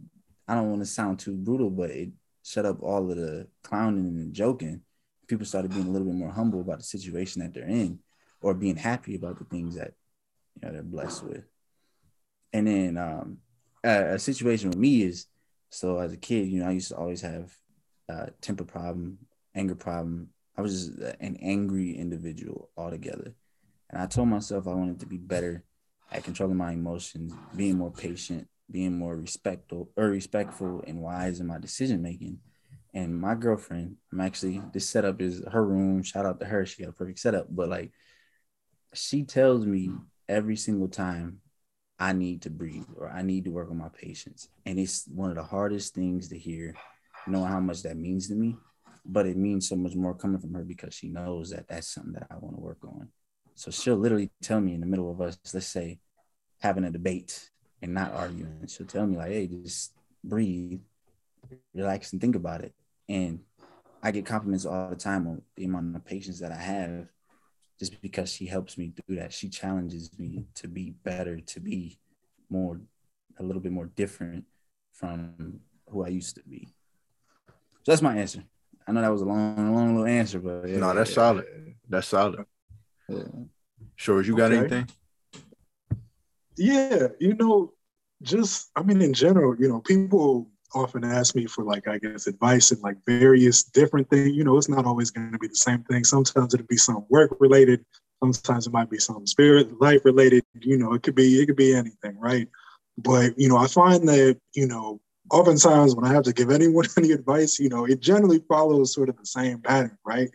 I 0.47 0.55
don't 0.55 0.69
want 0.69 0.81
to 0.81 0.85
sound 0.85 1.19
too 1.19 1.35
brutal, 1.35 1.69
but 1.69 1.91
it 1.91 2.09
shut 2.43 2.65
up 2.65 2.81
all 2.81 3.09
of 3.09 3.17
the 3.17 3.47
clowning 3.63 4.05
and 4.05 4.33
joking. 4.33 4.81
People 5.27 5.45
started 5.45 5.71
being 5.73 5.87
a 5.87 5.89
little 5.89 6.07
bit 6.07 6.15
more 6.15 6.31
humble 6.31 6.61
about 6.61 6.79
the 6.79 6.85
situation 6.85 7.41
that 7.41 7.53
they're 7.53 7.67
in, 7.67 7.99
or 8.41 8.53
being 8.53 8.77
happy 8.77 9.15
about 9.15 9.37
the 9.39 9.45
things 9.45 9.75
that 9.75 9.93
you 10.61 10.67
know 10.67 10.73
they're 10.73 10.83
blessed 10.83 11.23
with. 11.23 11.43
And 12.53 12.67
then 12.67 12.97
um, 12.97 13.37
a, 13.83 14.15
a 14.15 14.19
situation 14.19 14.69
with 14.69 14.77
me 14.77 15.03
is 15.03 15.27
so 15.69 15.99
as 15.99 16.13
a 16.13 16.17
kid, 16.17 16.47
you 16.47 16.61
know, 16.61 16.67
I 16.67 16.71
used 16.71 16.89
to 16.89 16.97
always 16.97 17.21
have 17.21 17.53
uh, 18.09 18.27
temper 18.41 18.63
problem, 18.63 19.19
anger 19.53 19.75
problem. 19.75 20.29
I 20.57 20.61
was 20.61 20.87
just 20.87 20.99
an 21.19 21.37
angry 21.41 21.95
individual 21.97 22.69
altogether. 22.77 23.35
And 23.89 24.01
I 24.01 24.05
told 24.05 24.29
myself 24.29 24.67
I 24.67 24.73
wanted 24.73 24.99
to 25.01 25.05
be 25.05 25.17
better 25.17 25.63
at 26.11 26.23
controlling 26.23 26.57
my 26.57 26.71
emotions, 26.71 27.33
being 27.55 27.77
more 27.77 27.91
patient, 27.91 28.47
being 28.71 28.97
more 28.97 29.15
respectful 29.15 29.89
or 29.95 30.05
respectful 30.05 30.83
and 30.87 31.01
wise 31.01 31.39
in 31.39 31.47
my 31.47 31.59
decision 31.59 32.01
making. 32.01 32.39
And 32.93 33.19
my 33.19 33.35
girlfriend, 33.35 33.97
I'm 34.11 34.21
actually 34.21 34.61
this 34.73 34.89
setup 34.89 35.21
is 35.21 35.43
her 35.51 35.63
room. 35.63 36.01
Shout 36.01 36.25
out 36.25 36.39
to 36.39 36.45
her. 36.45 36.65
She 36.65 36.81
got 36.81 36.89
a 36.89 36.93
perfect 36.93 37.19
setup. 37.19 37.47
But 37.49 37.69
like 37.69 37.91
she 38.93 39.23
tells 39.23 39.65
me 39.65 39.91
every 40.29 40.55
single 40.55 40.87
time 40.87 41.39
I 41.99 42.13
need 42.13 42.43
to 42.43 42.49
breathe 42.49 42.85
or 42.95 43.09
I 43.09 43.21
need 43.21 43.45
to 43.45 43.51
work 43.51 43.69
on 43.71 43.77
my 43.77 43.89
patience. 43.89 44.49
And 44.65 44.79
it's 44.79 45.07
one 45.07 45.29
of 45.29 45.35
the 45.35 45.43
hardest 45.43 45.95
things 45.95 46.29
to 46.29 46.37
hear, 46.37 46.75
knowing 47.25 47.49
how 47.49 47.59
much 47.59 47.83
that 47.83 47.97
means 47.97 48.27
to 48.27 48.35
me. 48.35 48.55
But 49.05 49.25
it 49.25 49.37
means 49.37 49.67
so 49.69 49.75
much 49.75 49.95
more 49.95 50.13
coming 50.13 50.39
from 50.39 50.53
her 50.53 50.63
because 50.63 50.93
she 50.93 51.07
knows 51.07 51.49
that 51.51 51.67
that's 51.67 51.87
something 51.87 52.13
that 52.13 52.27
I 52.29 52.35
want 52.37 52.55
to 52.55 52.61
work 52.61 52.83
on. 52.83 53.07
So 53.55 53.71
she'll 53.71 53.95
literally 53.95 54.29
tell 54.41 54.61
me 54.61 54.73
in 54.73 54.81
the 54.81 54.85
middle 54.85 55.09
of 55.09 55.21
us, 55.21 55.37
let's 55.53 55.67
say, 55.67 55.99
having 56.59 56.83
a 56.83 56.91
debate 56.91 57.49
and 57.81 57.93
not 57.93 58.13
arguing. 58.13 58.67
She'll 58.67 58.85
tell 58.85 59.07
me, 59.07 59.17
like, 59.17 59.31
hey, 59.31 59.47
just 59.47 59.93
breathe, 60.23 60.81
relax, 61.73 62.11
and 62.11 62.21
think 62.21 62.35
about 62.35 62.61
it. 62.61 62.73
And 63.09 63.39
I 64.03 64.11
get 64.11 64.25
compliments 64.25 64.65
all 64.65 64.89
the 64.89 64.95
time 64.95 65.25
on 65.27 65.41
the 65.55 65.65
amount 65.65 65.95
of 65.95 66.05
patience 66.05 66.39
that 66.41 66.51
I 66.51 66.57
have 66.57 67.07
just 67.79 68.01
because 68.01 68.31
she 68.31 68.45
helps 68.45 68.77
me 68.77 68.93
do 69.07 69.15
that. 69.15 69.33
She 69.33 69.49
challenges 69.49 70.09
me 70.17 70.45
to 70.55 70.67
be 70.67 70.91
better, 71.03 71.39
to 71.39 71.59
be 71.59 71.99
more, 72.49 72.79
a 73.39 73.43
little 73.43 73.61
bit 73.61 73.71
more 73.71 73.87
different 73.95 74.45
from 74.93 75.59
who 75.87 76.03
I 76.03 76.09
used 76.09 76.35
to 76.35 76.43
be. 76.43 76.67
So 77.83 77.91
that's 77.91 78.01
my 78.01 78.17
answer. 78.17 78.43
I 78.87 78.91
know 78.91 79.01
that 79.01 79.11
was 79.11 79.21
a 79.21 79.25
long, 79.25 79.75
long 79.75 79.95
little 79.95 80.07
answer, 80.07 80.39
but 80.39 80.67
yeah, 80.67 80.77
no, 80.77 80.93
that's 80.93 81.11
yeah. 81.11 81.15
solid. 81.15 81.45
That's 81.87 82.07
solid. 82.07 82.45
Yeah. 83.09 83.23
Sure, 83.95 84.21
you 84.21 84.35
got 84.35 84.51
okay. 84.51 84.59
anything? 84.59 84.89
Yeah, 86.57 87.07
you 87.19 87.35
know, 87.35 87.73
just 88.21 88.69
I 88.75 88.83
mean, 88.83 89.01
in 89.01 89.13
general, 89.13 89.55
you 89.59 89.67
know, 89.67 89.81
people 89.81 90.49
often 90.73 91.03
ask 91.03 91.35
me 91.35 91.45
for 91.45 91.63
like 91.63 91.87
I 91.87 91.97
guess 91.97 92.27
advice 92.27 92.71
and 92.71 92.81
like 92.81 92.97
various 93.05 93.63
different 93.63 94.09
things. 94.09 94.35
You 94.35 94.43
know, 94.43 94.57
it's 94.57 94.69
not 94.69 94.85
always 94.85 95.11
going 95.11 95.31
to 95.31 95.39
be 95.39 95.47
the 95.47 95.55
same 95.55 95.83
thing. 95.83 96.03
Sometimes 96.03 96.53
it'll 96.53 96.67
be 96.67 96.77
some 96.77 97.05
work 97.09 97.35
related. 97.39 97.85
Sometimes 98.23 98.67
it 98.67 98.73
might 98.73 98.89
be 98.89 98.97
some 98.97 99.27
spirit 99.27 99.79
life 99.79 100.03
related. 100.03 100.43
You 100.61 100.77
know, 100.77 100.93
it 100.93 101.03
could 101.03 101.15
be 101.15 101.41
it 101.41 101.45
could 101.45 101.55
be 101.55 101.75
anything, 101.75 102.17
right? 102.19 102.47
But 102.97 103.37
you 103.37 103.49
know, 103.49 103.57
I 103.57 103.67
find 103.67 104.07
that 104.07 104.39
you 104.55 104.67
know, 104.67 104.99
oftentimes 105.31 105.95
when 105.95 106.05
I 106.05 106.13
have 106.13 106.23
to 106.23 106.33
give 106.33 106.51
anyone 106.51 106.85
any 106.97 107.11
advice, 107.11 107.59
you 107.59 107.69
know, 107.69 107.85
it 107.85 108.01
generally 108.01 108.43
follows 108.47 108.93
sort 108.93 109.09
of 109.09 109.17
the 109.17 109.25
same 109.25 109.59
pattern, 109.61 109.97
right? 110.05 110.29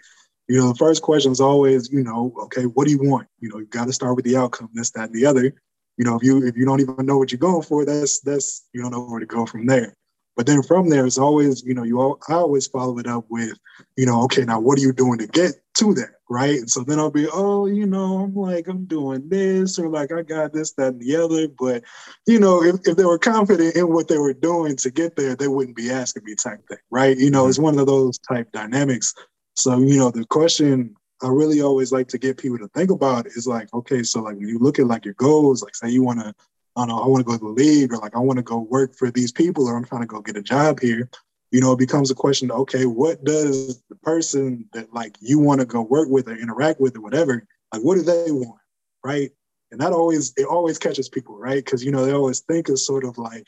You 0.49 0.59
know, 0.59 0.69
the 0.69 0.75
first 0.75 1.03
question 1.03 1.33
is 1.33 1.41
always, 1.41 1.91
you 1.91 2.03
know, 2.03 2.35
okay, 2.43 2.65
what 2.65 2.87
do 2.87 2.93
you 2.93 2.99
want? 2.99 3.29
You 3.41 3.49
know, 3.49 3.59
you 3.59 3.67
got 3.67 3.87
to 3.87 3.93
start 3.93 4.17
with 4.17 4.25
the 4.25 4.37
outcome, 4.37 4.69
this, 4.75 4.91
that, 4.91 5.07
and 5.07 5.15
the 5.15 5.25
other. 5.25 5.55
You 5.97 6.05
know, 6.05 6.17
if 6.17 6.23
you 6.23 6.45
if 6.47 6.57
you 6.57 6.65
don't 6.65 6.81
even 6.81 7.07
know 7.07 7.19
what 7.19 7.31
you're 7.31 7.39
going 7.39 7.63
for, 7.63 7.85
that's 7.85 8.21
that's 8.21 8.67
you 8.73 8.83
don't 8.83 8.91
know 8.91 9.05
where 9.05 9.21
to 9.21 9.27
go 9.27 9.47
from 9.47 9.67
there. 9.67 9.95
But 10.37 10.47
then 10.47 10.63
from 10.63 10.89
there, 10.89 11.05
it's 11.05 11.19
always, 11.19 11.63
you 11.63 11.75
know, 11.75 11.83
you 11.83 12.01
all, 12.01 12.19
I 12.29 12.35
always 12.35 12.67
follow 12.67 12.99
it 12.99 13.07
up 13.07 13.27
with, 13.29 13.53
you 13.97 14.07
know, 14.07 14.23
okay, 14.25 14.45
now 14.45 14.61
what 14.61 14.79
are 14.79 14.83
you 14.83 14.93
doing 14.93 15.19
to 15.19 15.27
get 15.27 15.53
to 15.79 15.93
that, 15.95 16.15
right? 16.31 16.59
And 16.59 16.71
so 16.71 16.83
then 16.83 16.99
I'll 16.99 17.11
be, 17.11 17.29
oh, 17.33 17.67
you 17.67 17.87
know, 17.87 18.19
I'm 18.19 18.35
like, 18.35 18.67
I'm 18.67 18.87
doing 18.87 19.29
this, 19.29 19.79
or 19.79 19.89
like 19.89 20.11
I 20.11 20.23
got 20.23 20.53
this, 20.53 20.73
that, 20.75 20.95
and 20.95 21.01
the 21.01 21.17
other. 21.17 21.49
But, 21.49 21.85
you 22.27 22.41
know, 22.41 22.63
if, 22.63 22.77
if 22.85 22.97
they 22.97 23.05
were 23.05 23.19
confident 23.19 23.77
in 23.77 23.93
what 23.93 24.09
they 24.09 24.19
were 24.19 24.33
doing 24.33 24.77
to 24.77 24.91
get 24.91 25.17
there, 25.17 25.37
they 25.37 25.49
wouldn't 25.49 25.77
be 25.77 25.91
asking 25.91 26.25
me 26.25 26.35
type 26.35 26.67
thing, 26.67 26.79
right? 26.91 27.17
You 27.17 27.31
know, 27.31 27.47
it's 27.47 27.59
mm-hmm. 27.59 27.65
one 27.65 27.79
of 27.79 27.87
those 27.87 28.19
type 28.19 28.51
dynamics. 28.53 29.15
So, 29.55 29.81
you 29.81 29.99
know, 29.99 30.11
the 30.11 30.25
question 30.25 30.97
I 31.23 31.29
really 31.29 31.61
always 31.63 31.93
like 31.93 32.09
to 32.09 32.19
get 32.19 32.39
people 32.39 32.59
to 32.59 32.69
think 32.69 32.91
about 32.91 33.27
is 33.27 33.47
like, 33.47 33.73
okay, 33.73 34.03
so 34.03 34.23
like 34.23 34.37
when 34.37 34.49
you 34.49 34.59
look 34.59 34.79
at 34.79 34.87
like 34.87 35.05
your 35.05 35.15
goals, 35.15 35.63
like 35.63 35.75
say 35.75 35.89
you 35.89 36.03
want 36.03 36.21
to 36.21 36.35
I 36.77 36.81
don't 36.81 36.89
know, 36.89 37.03
I 37.03 37.07
want 37.07 37.21
to 37.21 37.31
go 37.31 37.37
to 37.37 37.45
the 37.45 37.51
league 37.51 37.93
or 37.93 37.99
like 37.99 38.17
I 38.17 38.19
want 38.19 38.39
to 38.39 38.43
go 38.43 38.59
work 38.59 38.95
for 38.95 39.11
these 39.11 39.33
people 39.33 39.69
or 39.69 39.77
I'm 39.77 39.85
trying 39.85 40.01
to 40.01 40.07
go 40.07 40.21
get 40.21 40.37
a 40.37 40.43
job 40.43 40.81
here, 40.81 41.09
you 41.51 41.61
know, 41.61 41.73
it 41.73 41.79
becomes 41.79 42.11
a 42.11 42.15
question, 42.15 42.51
okay, 42.51 42.87
what 42.87 43.23
does 43.25 43.83
the 43.91 43.97
person 43.97 44.67
that 44.73 44.93
like 44.95 45.17
you 45.21 45.39
want 45.39 45.61
to 45.61 45.67
go 45.67 45.83
work 45.83 46.09
with 46.09 46.29
or 46.29 46.35
interact 46.35 46.81
with 46.81 46.97
or 46.97 47.03
whatever, 47.03 47.47
like 47.73 47.83
what 47.83 47.97
do 47.97 48.03
they 48.03 48.33
want? 48.33 48.61
Right. 49.05 49.31
And 49.71 49.81
that 49.81 49.93
always 49.93 50.33
it 50.37 50.47
always 50.47 50.79
catches 50.79 51.09
people, 51.09 51.39
right? 51.39 51.63
Because 51.63 51.85
you 51.85 51.93
know, 51.93 52.07
they 52.07 52.13
always 52.13 52.41
think 52.41 52.69
of 52.71 52.79
sort 52.79 53.05
of 53.05 53.19
like 53.19 53.47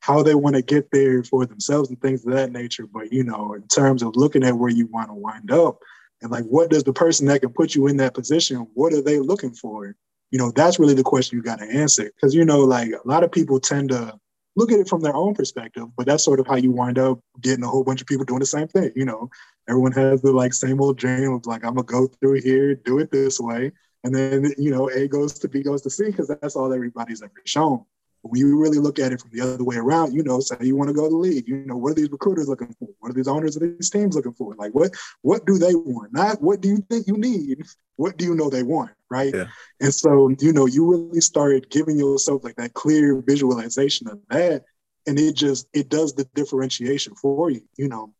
how 0.00 0.22
they 0.22 0.34
want 0.34 0.56
to 0.56 0.62
get 0.62 0.90
there 0.90 1.24
for 1.24 1.46
themselves 1.46 1.88
and 1.88 2.00
things 2.00 2.24
of 2.26 2.32
that 2.32 2.52
nature. 2.52 2.86
But 2.86 3.10
you 3.10 3.24
know, 3.24 3.54
in 3.54 3.66
terms 3.68 4.02
of 4.02 4.16
looking 4.16 4.44
at 4.44 4.56
where 4.56 4.70
you 4.70 4.86
want 4.88 5.08
to 5.08 5.14
wind 5.14 5.50
up 5.50 5.78
and 6.20 6.30
like 6.30 6.44
what 6.44 6.70
does 6.70 6.84
the 6.84 6.92
person 6.92 7.26
that 7.26 7.40
can 7.40 7.52
put 7.52 7.74
you 7.74 7.86
in 7.86 7.96
that 7.98 8.14
position, 8.14 8.66
what 8.74 8.92
are 8.92 9.02
they 9.02 9.18
looking 9.18 9.54
for? 9.54 9.96
You 10.30 10.38
know, 10.38 10.50
that's 10.50 10.78
really 10.78 10.94
the 10.94 11.02
question 11.02 11.36
you 11.36 11.42
got 11.42 11.58
to 11.58 11.66
answer. 11.66 12.04
Because, 12.04 12.34
you 12.34 12.44
know, 12.44 12.60
like 12.60 12.90
a 12.90 13.08
lot 13.08 13.24
of 13.24 13.32
people 13.32 13.60
tend 13.60 13.90
to 13.90 14.18
look 14.56 14.72
at 14.72 14.80
it 14.80 14.88
from 14.88 15.02
their 15.02 15.14
own 15.14 15.34
perspective, 15.34 15.84
but 15.96 16.06
that's 16.06 16.24
sort 16.24 16.40
of 16.40 16.46
how 16.46 16.56
you 16.56 16.72
wind 16.72 16.98
up 16.98 17.20
getting 17.40 17.64
a 17.64 17.68
whole 17.68 17.84
bunch 17.84 18.00
of 18.00 18.06
people 18.06 18.24
doing 18.24 18.40
the 18.40 18.46
same 18.46 18.68
thing. 18.68 18.90
You 18.96 19.04
know, 19.04 19.30
everyone 19.68 19.92
has 19.92 20.22
the 20.22 20.32
like 20.32 20.54
same 20.54 20.80
old 20.80 20.98
dream 20.98 21.32
of 21.32 21.46
like, 21.46 21.64
I'm 21.64 21.74
going 21.74 21.86
to 21.86 21.92
go 21.92 22.06
through 22.06 22.40
here, 22.40 22.74
do 22.74 22.98
it 22.98 23.10
this 23.10 23.38
way. 23.38 23.72
And 24.04 24.14
then, 24.14 24.52
you 24.56 24.70
know, 24.70 24.88
A 24.90 25.08
goes 25.08 25.38
to 25.40 25.48
B 25.48 25.62
goes 25.62 25.82
to 25.82 25.90
C 25.90 26.06
because 26.06 26.28
that's 26.28 26.56
all 26.56 26.72
everybody's 26.72 27.22
ever 27.22 27.32
shown. 27.44 27.84
When 28.26 28.40
you 28.40 28.58
really 28.58 28.78
look 28.78 28.98
at 28.98 29.12
it 29.12 29.20
from 29.20 29.30
the 29.32 29.40
other 29.40 29.64
way 29.64 29.76
around, 29.76 30.14
you 30.14 30.22
know, 30.22 30.40
say 30.40 30.56
you 30.60 30.76
want 30.76 30.88
to 30.88 30.94
go 30.94 31.04
to 31.04 31.10
the 31.10 31.16
league, 31.16 31.48
you 31.48 31.64
know, 31.66 31.76
what 31.76 31.92
are 31.92 31.94
these 31.94 32.10
recruiters 32.10 32.48
looking 32.48 32.74
for? 32.78 32.88
What 33.00 33.10
are 33.10 33.14
these 33.14 33.28
owners 33.28 33.56
of 33.56 33.62
these 33.62 33.90
teams 33.90 34.14
looking 34.14 34.32
for? 34.34 34.54
Like, 34.54 34.72
what 34.72 34.94
what 35.22 35.46
do 35.46 35.58
they 35.58 35.74
want? 35.74 36.12
Not 36.12 36.42
what 36.42 36.60
do 36.60 36.68
you 36.68 36.78
think 36.90 37.06
you 37.06 37.16
need? 37.16 37.62
What 37.96 38.16
do 38.16 38.24
you 38.24 38.34
know 38.34 38.50
they 38.50 38.62
want? 38.62 38.90
Right. 39.10 39.34
Yeah. 39.34 39.46
And 39.80 39.94
so, 39.94 40.34
you 40.40 40.52
know, 40.52 40.66
you 40.66 40.88
really 40.90 41.20
started 41.20 41.70
giving 41.70 41.98
yourself 41.98 42.44
like 42.44 42.56
that 42.56 42.74
clear 42.74 43.22
visualization 43.22 44.08
of 44.08 44.20
that. 44.30 44.64
And 45.06 45.18
it 45.18 45.34
just 45.34 45.68
it 45.72 45.88
does 45.88 46.14
the 46.14 46.24
differentiation 46.34 47.14
for 47.14 47.50
you. 47.50 47.62
You 47.76 47.88
know, 47.88 48.12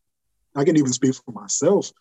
I 0.55 0.65
can 0.65 0.77
even 0.77 0.93
speak 0.93 1.15
for 1.15 1.33
myself 1.33 1.93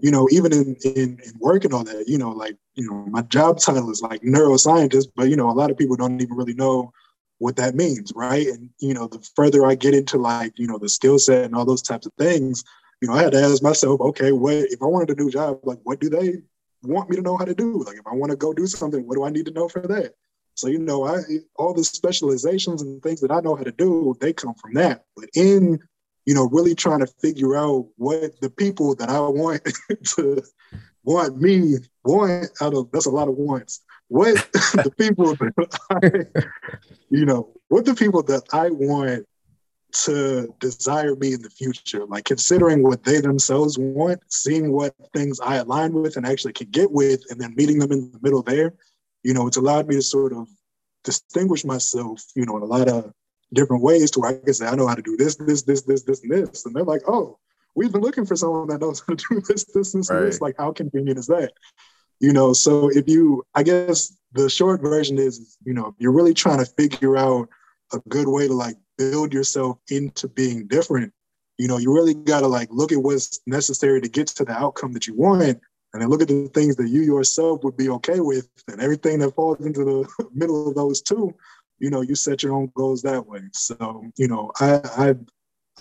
you 0.00 0.10
know, 0.10 0.28
even 0.30 0.52
in, 0.52 0.76
in, 0.84 1.20
in 1.24 1.32
work 1.38 1.64
and 1.64 1.72
all 1.72 1.84
that, 1.84 2.08
you 2.08 2.18
know, 2.18 2.30
like, 2.30 2.56
you 2.74 2.90
know, 2.90 3.06
my 3.08 3.22
job 3.22 3.58
title 3.58 3.90
is 3.90 4.02
like 4.02 4.22
neuroscientist, 4.22 5.08
but, 5.14 5.28
you 5.28 5.36
know, 5.36 5.48
a 5.50 5.52
lot 5.52 5.70
of 5.70 5.78
people 5.78 5.96
don't 5.96 6.20
even 6.20 6.36
really 6.36 6.54
know 6.54 6.92
what 7.38 7.56
that 7.56 7.74
means, 7.74 8.12
right? 8.14 8.46
And 8.46 8.70
you 8.78 8.94
know, 8.94 9.06
the 9.06 9.26
further 9.34 9.66
I 9.66 9.74
get 9.74 9.94
into 9.94 10.18
like 10.18 10.58
you 10.58 10.66
know 10.66 10.78
the 10.78 10.88
skill 10.88 11.18
set 11.18 11.44
and 11.44 11.54
all 11.54 11.64
those 11.64 11.82
types 11.82 12.06
of 12.06 12.12
things, 12.18 12.64
you 13.00 13.08
know, 13.08 13.14
I 13.14 13.22
had 13.22 13.32
to 13.32 13.42
ask 13.42 13.62
myself, 13.62 14.00
okay, 14.00 14.32
what 14.32 14.54
if 14.54 14.82
I 14.82 14.86
wanted 14.86 15.08
to 15.08 15.14
do 15.14 15.22
a 15.22 15.24
new 15.26 15.30
job? 15.30 15.60
Like, 15.62 15.80
what 15.82 16.00
do 16.00 16.08
they 16.08 16.36
want 16.82 17.10
me 17.10 17.16
to 17.16 17.22
know 17.22 17.36
how 17.36 17.44
to 17.44 17.54
do? 17.54 17.82
Like, 17.82 17.96
if 17.96 18.06
I 18.06 18.14
want 18.14 18.30
to 18.30 18.36
go 18.36 18.52
do 18.52 18.66
something, 18.66 19.06
what 19.06 19.14
do 19.14 19.24
I 19.24 19.30
need 19.30 19.46
to 19.46 19.52
know 19.52 19.68
for 19.68 19.80
that? 19.80 20.14
So 20.54 20.68
you 20.68 20.78
know, 20.78 21.04
I 21.04 21.20
all 21.56 21.74
the 21.74 21.84
specializations 21.84 22.82
and 22.82 23.02
things 23.02 23.20
that 23.20 23.32
I 23.32 23.40
know 23.40 23.56
how 23.56 23.64
to 23.64 23.72
do, 23.72 24.14
they 24.20 24.32
come 24.32 24.54
from 24.54 24.74
that. 24.74 25.04
But 25.16 25.28
in 25.34 25.80
you 26.26 26.34
know, 26.34 26.48
really 26.48 26.74
trying 26.74 27.00
to 27.00 27.06
figure 27.06 27.56
out 27.56 27.86
what 27.96 28.40
the 28.40 28.50
people 28.50 28.94
that 28.96 29.10
I 29.10 29.20
want 29.20 29.62
to 30.16 30.42
want 31.04 31.40
me 31.40 31.76
want 32.04 32.50
out 32.60 32.74
of 32.74 32.90
that's 32.92 33.06
a 33.06 33.10
lot 33.10 33.28
of 33.28 33.34
wants 33.36 33.82
what 34.08 34.36
the 34.52 34.92
people 34.96 35.34
that 35.34 35.78
I, 35.90 36.50
you 37.10 37.24
know, 37.24 37.50
what 37.68 37.84
the 37.84 37.94
people 37.94 38.22
that 38.24 38.42
I 38.52 38.70
want 38.70 39.26
to 40.04 40.54
desire 40.60 41.14
me 41.16 41.34
in 41.34 41.42
the 41.42 41.50
future, 41.50 42.04
like 42.06 42.24
considering 42.24 42.82
what 42.82 43.04
they 43.04 43.20
themselves 43.20 43.78
want, 43.78 44.20
seeing 44.28 44.72
what 44.72 44.94
things 45.14 45.40
I 45.40 45.56
align 45.56 45.92
with 45.92 46.16
and 46.16 46.26
actually 46.26 46.52
can 46.52 46.68
get 46.70 46.90
with, 46.90 47.22
and 47.30 47.40
then 47.40 47.54
meeting 47.54 47.78
them 47.78 47.92
in 47.92 48.10
the 48.10 48.18
middle 48.22 48.42
there, 48.42 48.74
you 49.22 49.34
know, 49.34 49.46
it's 49.46 49.56
allowed 49.56 49.86
me 49.86 49.94
to 49.94 50.02
sort 50.02 50.32
of 50.32 50.48
distinguish 51.04 51.64
myself, 51.64 52.22
you 52.34 52.44
know, 52.44 52.56
in 52.56 52.62
a 52.62 52.66
lot 52.66 52.88
of 52.88 53.12
different 53.52 53.82
ways 53.82 54.10
to 54.12 54.20
where 54.20 54.30
I 54.30 54.38
can 54.38 54.52
say, 54.52 54.66
I 54.66 54.74
know 54.74 54.88
how 54.88 54.96
to 54.96 55.02
do 55.02 55.16
this, 55.16 55.36
this, 55.36 55.62
this, 55.62 55.82
this, 55.82 56.02
this, 56.02 56.22
and 56.22 56.32
this. 56.32 56.66
And 56.66 56.74
they're 56.74 56.82
like, 56.82 57.02
oh, 57.06 57.38
we've 57.74 57.92
been 57.92 58.02
looking 58.02 58.26
for 58.26 58.36
someone 58.36 58.68
that 58.68 58.80
knows 58.80 59.02
how 59.06 59.14
to 59.14 59.24
do 59.30 59.40
this, 59.40 59.64
this, 59.64 59.92
this, 59.92 60.10
right. 60.10 60.20
this. 60.20 60.40
Like, 60.40 60.56
how 60.58 60.72
convenient 60.72 61.18
is 61.18 61.26
that? 61.26 61.52
you 62.20 62.32
know 62.32 62.52
so 62.52 62.88
if 62.90 63.08
you 63.08 63.42
i 63.56 63.62
guess 63.64 64.16
the 64.34 64.48
short 64.48 64.80
version 64.80 65.18
is 65.18 65.58
you 65.64 65.74
know 65.74 65.96
you're 65.98 66.12
really 66.12 66.32
trying 66.32 66.58
to 66.58 66.64
figure 66.64 67.16
out 67.16 67.48
a 67.92 67.98
good 68.08 68.28
way 68.28 68.46
to 68.46 68.54
like 68.54 68.76
build 68.96 69.32
yourself 69.32 69.78
into 69.90 70.28
being 70.28 70.66
different 70.68 71.12
You 71.58 71.68
know, 71.68 71.78
you 71.78 71.94
really 71.94 72.14
got 72.14 72.40
to 72.40 72.48
like 72.48 72.68
look 72.70 72.92
at 72.92 72.98
what's 72.98 73.40
necessary 73.46 74.00
to 74.00 74.08
get 74.08 74.26
to 74.28 74.44
the 74.44 74.52
outcome 74.52 74.92
that 74.92 75.06
you 75.06 75.14
want, 75.14 75.42
and 75.92 76.02
then 76.02 76.08
look 76.08 76.22
at 76.22 76.28
the 76.28 76.48
things 76.48 76.76
that 76.76 76.88
you 76.88 77.02
yourself 77.02 77.62
would 77.62 77.76
be 77.76 77.88
okay 77.90 78.20
with, 78.20 78.48
and 78.68 78.80
everything 78.80 79.20
that 79.20 79.34
falls 79.34 79.64
into 79.64 79.84
the 79.84 80.28
middle 80.34 80.68
of 80.68 80.74
those 80.74 81.00
two. 81.00 81.32
You 81.78 81.90
know, 81.90 82.00
you 82.00 82.14
set 82.14 82.42
your 82.42 82.54
own 82.54 82.72
goals 82.74 83.02
that 83.02 83.26
way. 83.26 83.42
So, 83.52 84.04
you 84.16 84.28
know, 84.28 84.50
I, 84.60 84.80
I 84.96 85.14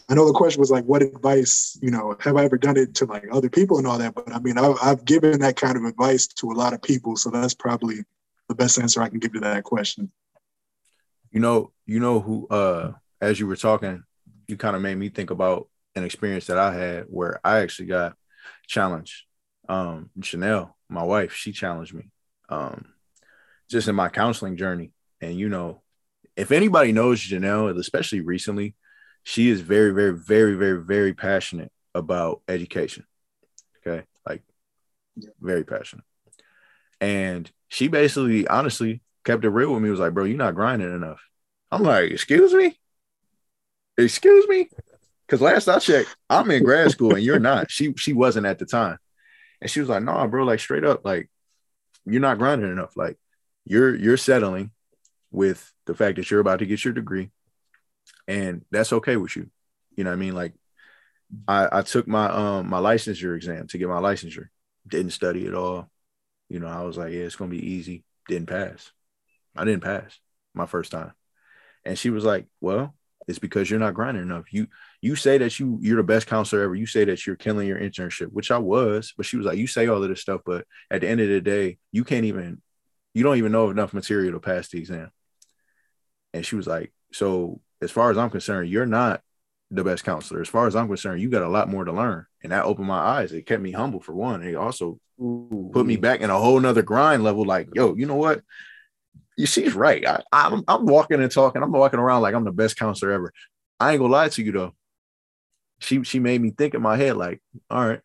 I 0.10 0.16
know 0.16 0.28
the 0.28 0.34
question 0.34 0.60
was 0.60 0.72
like, 0.72 0.84
what 0.86 1.02
advice, 1.02 1.78
you 1.82 1.90
know, 1.90 2.16
have 2.20 2.36
I 2.36 2.44
ever 2.44 2.58
done 2.58 2.78
it 2.78 2.94
to 2.96 3.06
like 3.06 3.26
other 3.32 3.50
people 3.50 3.78
and 3.78 3.88
all 3.88 3.98
that? 3.98 4.14
But 4.14 4.34
I 4.34 4.40
mean, 4.40 4.58
I've, 4.58 4.76
I've 4.82 5.06
given 5.06 5.40
that 5.40 5.56
kind 5.56 5.78
of 5.78 5.86
advice 5.86 6.28
to 6.28 6.52
a 6.52 6.54
lot 6.54 6.74
of 6.74 6.82
people. 6.82 7.16
So 7.16 7.30
that's 7.30 7.54
probably 7.54 8.04
the 8.50 8.56
best 8.56 8.78
answer 8.80 9.02
I 9.02 9.10
can 9.10 9.20
give 9.20 9.34
to 9.34 9.40
that 9.40 9.64
question. 9.64 10.12
You 11.32 11.40
know, 11.40 11.72
you 11.86 12.00
know 12.00 12.20
who, 12.20 12.48
uh, 12.48 12.92
as 13.22 13.40
you 13.40 13.48
were 13.48 13.56
talking, 13.56 14.04
you 14.48 14.58
kind 14.58 14.76
of 14.76 14.82
made 14.82 14.98
me 14.98 15.10
think 15.10 15.30
about 15.30 15.70
an 15.96 16.04
experience 16.04 16.48
that 16.48 16.58
I 16.58 16.74
had 16.74 17.06
where 17.08 17.40
I 17.44 17.60
actually 17.60 17.88
got 17.88 18.16
challenged. 18.68 19.24
Um, 19.70 20.10
Janelle, 20.20 20.74
my 20.90 21.04
wife, 21.04 21.34
she 21.34 21.54
challenged 21.54 21.94
me, 21.94 22.12
um, 22.50 22.86
just 23.70 23.88
in 23.88 23.96
my 23.96 24.10
counseling 24.10 24.58
journey. 24.58 24.92
And, 25.22 25.38
you 25.38 25.48
know, 25.48 25.82
if 26.36 26.52
anybody 26.52 26.92
knows 26.92 27.22
Janelle, 27.22 27.80
especially 27.80 28.20
recently, 28.20 28.76
she 29.24 29.50
is 29.50 29.62
very, 29.62 29.92
very, 29.92 30.14
very, 30.14 30.56
very, 30.56 30.84
very 30.84 31.14
passionate 31.14 31.72
about 31.96 32.42
education. 32.48 33.06
Okay. 33.86 34.06
Like 34.28 34.44
very 35.40 35.64
passionate. 35.64 36.06
And 37.00 37.50
she 37.68 37.88
basically, 37.88 38.48
honestly, 38.48 39.02
kept 39.24 39.46
it 39.46 39.50
real 39.50 39.74
with 39.74 39.82
me. 39.82 39.90
Was 39.90 40.00
like, 40.00 40.14
bro, 40.14 40.26
you're 40.26 40.38
not 40.38 40.56
grinding 40.56 40.94
enough. 40.94 41.22
I'm 41.72 41.84
like, 41.84 42.12
excuse 42.12 42.54
me? 42.54 42.78
Excuse 43.98 44.48
me? 44.48 44.70
Because 45.26 45.42
last 45.42 45.68
I 45.68 45.80
checked, 45.80 46.16
I'm 46.30 46.52
in 46.52 46.64
grad 46.64 46.92
school 46.92 47.16
and 47.16 47.24
you're 47.24 47.40
not. 47.40 47.72
She 47.72 47.94
she 47.94 48.14
wasn't 48.14 48.46
at 48.46 48.60
the 48.60 48.66
time. 48.66 48.98
And 49.62 49.70
she 49.72 49.80
was 49.80 49.90
like, 49.90 50.04
nah, 50.04 50.28
bro, 50.28 50.44
like 50.44 50.60
straight 50.60 50.84
up, 50.84 51.06
like 51.06 51.30
you're 52.06 52.22
not 52.22 52.38
grinding 52.38 52.72
enough. 52.72 52.96
Like 52.98 53.18
you're 53.66 53.96
you're 53.96 54.18
settling 54.18 54.72
with 55.32 55.72
the 55.86 55.96
fact 55.96 56.18
that 56.18 56.30
you're 56.30 56.42
about 56.42 56.60
to 56.60 56.66
get 56.66 56.84
your 56.84 56.94
degree 56.94 57.32
and 58.28 58.64
that's 58.72 58.94
okay 58.94 59.18
with 59.18 59.36
you. 59.36 59.50
You 59.96 60.04
know 60.04 60.10
what 60.10 60.18
I 60.18 60.20
mean? 60.20 60.36
Like 60.36 60.54
I, 61.48 61.80
I 61.80 61.82
took 61.82 62.08
my 62.08 62.28
um 62.30 62.70
my 62.70 62.80
licensure 62.80 63.36
exam 63.36 63.68
to 63.68 63.78
get 63.78 63.88
my 63.88 64.00
licensure. 64.00 64.48
Didn't 64.88 65.12
study 65.12 65.48
at 65.48 65.56
all. 65.56 65.90
You 66.50 66.60
know, 66.60 66.68
I 66.68 66.82
was 66.82 66.98
like, 66.98 67.12
yeah, 67.12 67.22
it's 67.22 67.36
gonna 67.36 67.52
be 67.52 67.72
easy. 67.72 68.04
Didn't 68.28 68.48
pass. 68.50 68.92
I 69.56 69.66
didn't 69.66 69.84
pass 69.84 70.20
my 70.54 70.66
first 70.66 70.92
time. 70.92 71.14
And 71.86 71.98
she 71.98 72.10
was 72.10 72.24
like, 72.24 72.48
Well, 72.62 72.96
it's 73.28 73.40
because 73.40 73.70
you're 73.70 73.80
not 73.80 73.94
grinding 73.94 74.24
enough. 74.24 74.52
You 74.52 74.68
you 75.02 75.16
say 75.16 75.38
that 75.38 75.60
you 75.60 75.78
you're 75.82 75.98
the 75.98 76.04
best 76.04 76.28
counselor 76.28 76.64
ever. 76.64 76.76
You 76.76 76.86
say 76.86 77.06
that 77.06 77.26
you're 77.26 77.36
killing 77.36 77.68
your 77.68 77.80
internship, 77.80 78.28
which 78.32 78.52
I 78.52 78.58
was, 78.58 79.14
but 79.18 79.26
she 79.26 79.38
was 79.38 79.46
like, 79.46 79.58
You 79.58 79.68
say 79.68 79.88
all 79.88 80.04
of 80.04 80.10
this 80.10 80.22
stuff, 80.22 80.42
but 80.46 80.66
at 80.92 81.02
the 81.02 81.10
end 81.10 81.22
of 81.22 81.30
the 81.30 81.42
day, 81.42 81.78
you 81.92 82.04
can't 82.04 82.26
even 82.26 82.62
you 83.14 83.24
don't 83.24 83.38
even 83.38 83.52
know 83.52 83.70
enough 83.70 83.94
material 83.94 84.34
to 84.34 84.40
pass 84.40 84.70
the 84.70 84.80
exam. 84.80 85.12
And 86.34 86.46
she 86.46 86.56
was 86.56 86.68
like, 86.68 86.94
So 87.12 87.62
as 87.84 87.92
far 87.92 88.10
as 88.10 88.18
I'm 88.18 88.30
concerned, 88.30 88.70
you're 88.70 88.86
not 88.86 89.22
the 89.70 89.84
best 89.84 90.04
counselor. 90.04 90.42
As 90.42 90.50
far 90.50 90.68
as 90.68 90.76
I'm 90.76 90.88
concerned, 90.88 91.22
you 91.22 91.30
got 91.30 91.44
a 91.44 91.50
lot 91.50 91.70
more 91.70 91.84
to 91.84 91.92
learn. 91.92 92.26
And 92.42 92.52
that 92.52 92.66
opened 92.66 92.88
my 92.88 93.00
eyes. 93.00 93.32
It 93.32 93.46
kept 93.46 93.62
me 93.62 93.72
humble 93.72 94.00
for 94.00 94.14
one. 94.14 94.44
It 94.44 94.56
also 94.56 95.00
Ooh. 95.20 95.70
put 95.74 95.86
me 95.86 95.98
back 95.98 96.22
in 96.22 96.30
a 96.30 96.38
whole 96.38 96.60
nother 96.60 96.82
grind 96.82 97.24
level. 97.24 97.46
Like, 97.46 97.70
yo, 97.74 97.96
you 97.96 98.06
know 98.06 98.16
what? 98.16 98.42
You 99.38 99.48
she's 99.48 99.74
right. 99.74 100.06
I, 100.06 100.22
I'm 100.32 100.64
I'm 100.68 100.86
walking 100.86 101.22
and 101.22 101.32
talking. 101.32 101.64
I'm 101.64 101.72
walking 101.72 102.00
around 102.00 102.22
like 102.22 102.36
I'm 102.36 102.44
the 102.44 102.52
best 102.52 102.78
counselor 102.78 103.12
ever. 103.12 103.34
I 103.80 103.92
ain't 103.92 104.00
gonna 104.00 104.14
lie 104.14 104.30
to 104.30 104.44
you 104.44 104.52
though. 104.52 104.76
She 105.80 106.04
she 106.04 106.20
made 106.20 106.40
me 106.40 106.52
think 106.52 106.76
in 106.76 106.82
my 106.82 106.98
head, 106.98 107.18
like, 107.18 107.42
all 107.70 107.86
right, 107.86 108.00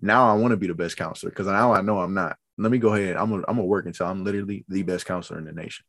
now 0.00 0.30
I 0.30 0.34
want 0.34 0.52
to 0.52 0.56
be 0.56 0.68
the 0.68 0.74
best 0.74 0.96
counselor 0.96 1.30
because 1.30 1.48
now 1.48 1.72
I 1.72 1.80
know 1.80 2.00
I'm 2.00 2.14
not. 2.14 2.36
Let 2.56 2.70
me 2.70 2.78
go 2.78 2.94
ahead. 2.94 3.16
I'm 3.16 3.30
gonna 3.30 3.42
I'm 3.48 3.56
gonna 3.56 3.66
work 3.66 3.86
until 3.86 4.06
I'm 4.06 4.24
literally 4.24 4.64
the 4.68 4.84
best 4.84 5.06
counselor 5.06 5.40
in 5.40 5.44
the 5.44 5.52
nation 5.52 5.84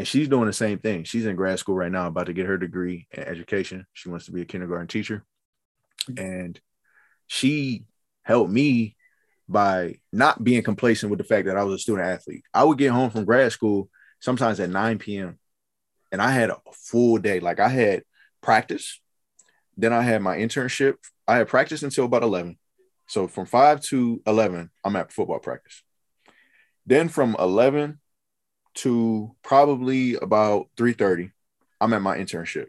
and 0.00 0.08
she's 0.08 0.28
doing 0.28 0.46
the 0.46 0.52
same 0.54 0.78
thing. 0.78 1.04
She's 1.04 1.26
in 1.26 1.36
grad 1.36 1.58
school 1.58 1.74
right 1.74 1.92
now, 1.92 2.06
about 2.06 2.24
to 2.24 2.32
get 2.32 2.46
her 2.46 2.56
degree 2.56 3.06
in 3.12 3.22
education. 3.22 3.86
She 3.92 4.08
wants 4.08 4.24
to 4.24 4.32
be 4.32 4.40
a 4.40 4.46
kindergarten 4.46 4.86
teacher, 4.86 5.26
and 6.16 6.58
she 7.26 7.84
helped 8.22 8.50
me 8.50 8.96
by 9.46 9.96
not 10.10 10.42
being 10.42 10.62
complacent 10.62 11.10
with 11.10 11.18
the 11.18 11.24
fact 11.24 11.48
that 11.48 11.58
I 11.58 11.64
was 11.64 11.74
a 11.74 11.78
student 11.78 12.08
athlete. 12.08 12.44
I 12.54 12.64
would 12.64 12.78
get 12.78 12.92
home 12.92 13.10
from 13.10 13.26
grad 13.26 13.52
school 13.52 13.90
sometimes 14.20 14.58
at 14.58 14.70
9 14.70 14.98
p.m. 15.00 15.38
and 16.10 16.22
I 16.22 16.30
had 16.30 16.48
a 16.48 16.56
full 16.72 17.18
day. 17.18 17.38
Like 17.38 17.60
I 17.60 17.68
had 17.68 18.02
practice, 18.40 19.02
then 19.76 19.92
I 19.92 20.00
had 20.00 20.22
my 20.22 20.38
internship. 20.38 20.94
I 21.28 21.36
had 21.36 21.48
practice 21.48 21.82
until 21.82 22.06
about 22.06 22.22
11. 22.22 22.58
So 23.06 23.28
from 23.28 23.44
5 23.44 23.82
to 23.82 24.22
11, 24.26 24.70
I'm 24.82 24.96
at 24.96 25.12
football 25.12 25.40
practice. 25.40 25.82
Then 26.86 27.10
from 27.10 27.36
11 27.38 27.99
to 28.76 29.34
probably 29.42 30.14
about 30.14 30.68
3:30. 30.76 31.32
I'm 31.80 31.92
at 31.92 32.02
my 32.02 32.18
internship. 32.18 32.66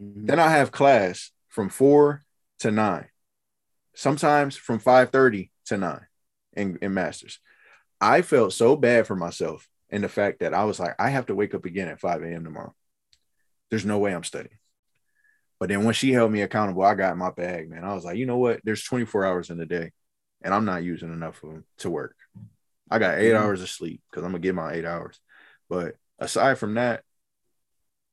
Mm-hmm. 0.00 0.26
Then 0.26 0.38
I 0.38 0.48
have 0.48 0.72
class 0.72 1.30
from 1.48 1.68
4 1.68 2.24
to 2.60 2.70
9. 2.70 3.06
Sometimes 3.94 4.56
from 4.56 4.78
5:30 4.78 5.50
to 5.66 5.76
9 5.76 6.00
in, 6.54 6.78
in 6.82 6.94
masters. 6.94 7.40
I 8.00 8.22
felt 8.22 8.52
so 8.52 8.76
bad 8.76 9.06
for 9.06 9.16
myself 9.16 9.68
in 9.88 10.02
the 10.02 10.08
fact 10.08 10.40
that 10.40 10.52
I 10.52 10.64
was 10.64 10.78
like, 10.78 10.94
I 10.98 11.10
have 11.10 11.26
to 11.26 11.34
wake 11.34 11.54
up 11.54 11.64
again 11.64 11.88
at 11.88 12.00
5 12.00 12.22
a.m. 12.22 12.44
tomorrow. 12.44 12.74
There's 13.70 13.86
no 13.86 13.98
way 13.98 14.14
I'm 14.14 14.24
studying. 14.24 14.58
But 15.58 15.70
then 15.70 15.84
when 15.84 15.94
she 15.94 16.12
held 16.12 16.30
me 16.30 16.42
accountable, 16.42 16.82
I 16.82 16.94
got 16.94 17.16
my 17.16 17.30
bag, 17.30 17.70
man. 17.70 17.84
I 17.84 17.94
was 17.94 18.04
like, 18.04 18.18
you 18.18 18.26
know 18.26 18.36
what? 18.36 18.60
There's 18.62 18.84
24 18.84 19.24
hours 19.24 19.50
in 19.50 19.56
the 19.56 19.64
day, 19.64 19.92
and 20.42 20.52
I'm 20.52 20.66
not 20.66 20.82
using 20.82 21.12
enough 21.12 21.42
of 21.42 21.50
them 21.50 21.64
to 21.78 21.90
work. 21.90 22.14
I 22.90 22.98
got 22.98 23.18
8 23.18 23.32
mm-hmm. 23.32 23.42
hours 23.42 23.62
of 23.62 23.70
sleep 23.70 24.00
because 24.10 24.24
I'm 24.24 24.30
gonna 24.30 24.40
get 24.40 24.54
my 24.54 24.72
eight 24.72 24.84
hours. 24.84 25.20
But 25.68 25.96
aside 26.18 26.58
from 26.58 26.74
that, 26.74 27.02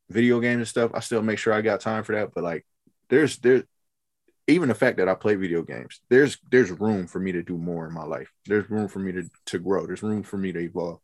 video 0.09 0.39
games 0.39 0.57
and 0.57 0.67
stuff, 0.67 0.91
I 0.93 0.99
still 0.99 1.21
make 1.21 1.39
sure 1.39 1.53
I 1.53 1.61
got 1.61 1.81
time 1.81 2.03
for 2.03 2.13
that. 2.15 2.33
But 2.33 2.43
like, 2.43 2.65
there's 3.09 3.37
there, 3.37 3.63
even 4.47 4.69
the 4.69 4.75
fact 4.75 4.97
that 4.97 5.07
I 5.07 5.15
play 5.15 5.35
video 5.35 5.61
games, 5.63 6.01
there's 6.09 6.37
there's 6.51 6.71
room 6.71 7.07
for 7.07 7.19
me 7.19 7.31
to 7.33 7.43
do 7.43 7.57
more 7.57 7.87
in 7.87 7.93
my 7.93 8.03
life. 8.03 8.31
There's 8.45 8.69
room 8.69 8.87
for 8.87 8.99
me 8.99 9.11
to 9.13 9.29
to 9.47 9.59
grow. 9.59 9.85
There's 9.85 10.03
room 10.03 10.23
for 10.23 10.37
me 10.37 10.51
to 10.51 10.59
evolve. 10.59 10.99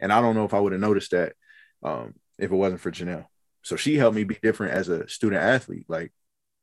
And 0.00 0.12
I 0.12 0.20
don't 0.20 0.34
know 0.34 0.44
if 0.44 0.54
I 0.54 0.60
would 0.60 0.72
have 0.72 0.80
noticed 0.80 1.12
that 1.12 1.34
um, 1.82 2.14
if 2.38 2.50
it 2.50 2.56
wasn't 2.56 2.80
for 2.80 2.90
Janelle. 2.90 3.26
So 3.62 3.76
she 3.76 3.96
helped 3.96 4.16
me 4.16 4.24
be 4.24 4.38
different 4.42 4.74
as 4.74 4.88
a 4.88 5.08
student 5.08 5.42
athlete. 5.42 5.86
Like 5.88 6.12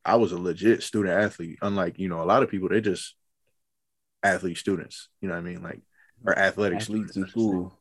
I 0.06 0.16
was 0.16 0.32
a 0.32 0.38
legit 0.38 0.84
student 0.84 1.14
athlete, 1.14 1.60
unlike 1.62 2.00
you 2.00 2.08
know 2.08 2.22
a 2.22 2.26
lot 2.26 2.44
of 2.44 2.50
people. 2.50 2.70
They 2.70 2.82
just 2.82 3.16
athlete 4.24 4.58
students. 4.58 5.10
You 5.20 5.28
know 5.28 5.36
what 5.36 5.42
I 5.42 5.44
mean? 5.44 5.64
Like 5.64 5.82
or 6.26 6.38
athletic 6.38 6.80
athletes 6.80 7.16
in 7.16 7.28
school. 7.28 7.78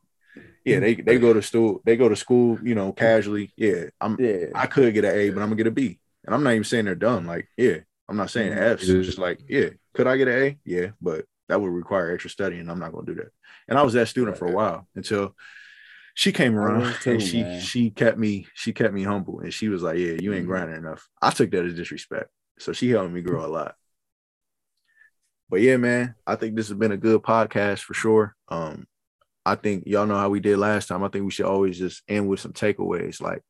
Yeah, 0.65 0.81
they 0.81 0.95
they 0.95 1.19
go 1.19 1.33
to 1.33 1.43
school. 1.43 1.81
They 1.85 1.97
go 1.97 2.09
to 2.09 2.17
school. 2.17 2.59
You 2.63 2.75
know, 2.75 2.93
casually. 2.93 3.53
Yeah, 3.57 3.85
I'm. 4.01 4.17
Yeah. 4.19 4.47
I 4.55 4.67
could 4.67 4.95
get 4.95 5.05
an 5.05 5.15
A, 5.15 5.31
but 5.31 5.43
I'm 5.43 5.49
gonna 5.49 5.57
get 5.57 5.67
a 5.67 5.73
B, 5.73 5.99
and 6.25 6.35
I'm 6.35 6.43
not 6.43 6.51
even 6.51 6.65
saying 6.65 6.85
they're 6.85 6.95
done. 6.95 7.27
Like, 7.27 7.49
yeah, 7.57 7.79
I'm 8.09 8.17
not 8.17 8.31
saying 8.31 8.53
mm-hmm. 8.53 8.63
F's. 8.63 8.89
It's 8.89 9.07
just 9.07 9.19
like, 9.19 9.41
yeah, 9.49 9.71
could 9.95 10.07
I 10.07 10.17
get 10.17 10.29
an 10.29 10.43
A? 10.43 10.59
Yeah, 10.65 10.89
but 11.01 11.25
that 11.49 11.61
would 11.61 11.71
require 11.71 12.13
extra 12.13 12.31
study, 12.31 12.59
and 12.59 12.71
I'm 12.71 12.79
not 12.79 12.93
gonna 12.93 13.07
do 13.07 13.15
that. 13.17 13.31
And 13.69 13.79
I 13.79 13.83
was 13.83 13.95
that 13.95 14.09
student 14.09 14.37
for 14.37 14.47
a 14.47 14.53
while 14.53 14.87
until 14.95 15.35
she 16.15 16.33
came 16.33 16.57
around 16.57 16.95
too, 17.01 17.13
and 17.13 17.23
she 17.23 17.43
man. 17.43 17.61
she 17.61 17.91
kept 17.91 18.19
me 18.19 18.47
she 18.55 18.73
kept 18.73 18.95
me 18.95 19.03
humble, 19.03 19.41
and 19.41 19.53
she 19.53 19.69
was 19.69 19.83
like, 19.83 19.97
yeah, 19.97 20.17
you 20.21 20.33
ain't 20.33 20.43
mm-hmm. 20.43 20.47
grinding 20.47 20.77
enough. 20.77 21.09
I 21.21 21.31
took 21.31 21.51
that 21.53 21.65
as 21.65 21.75
disrespect, 21.75 22.31
so 22.59 22.73
she 22.73 22.91
helped 22.91 23.13
me 23.13 23.23
grow 23.23 23.45
a 23.45 23.49
lot 23.49 23.75
but 25.51 25.61
yeah, 25.61 25.77
man, 25.77 26.15
I 26.27 26.37
think 26.37 26.55
this 26.55 26.69
has 26.69 26.79
been 26.79 26.93
a 26.93 26.97
good 26.97 27.23
podcast 27.23 27.81
for 27.81 27.93
sure. 27.93 28.37
Um, 28.49 28.87
I 29.45 29.57
think 29.57 29.85
y'all 29.87 30.07
know 30.07 30.17
how 30.17 30.29
we 30.29 30.39
did 30.39 30.59
last 30.59 30.87
time. 30.87 31.03
I 31.03 31.09
think 31.09 31.25
we 31.25 31.33
should 31.33 31.47
always 31.47 31.77
just 31.77 32.03
end 32.07 32.29
with 32.29 32.39
some 32.39 32.53
takeaways. 32.53 33.21
Like, 33.21 33.43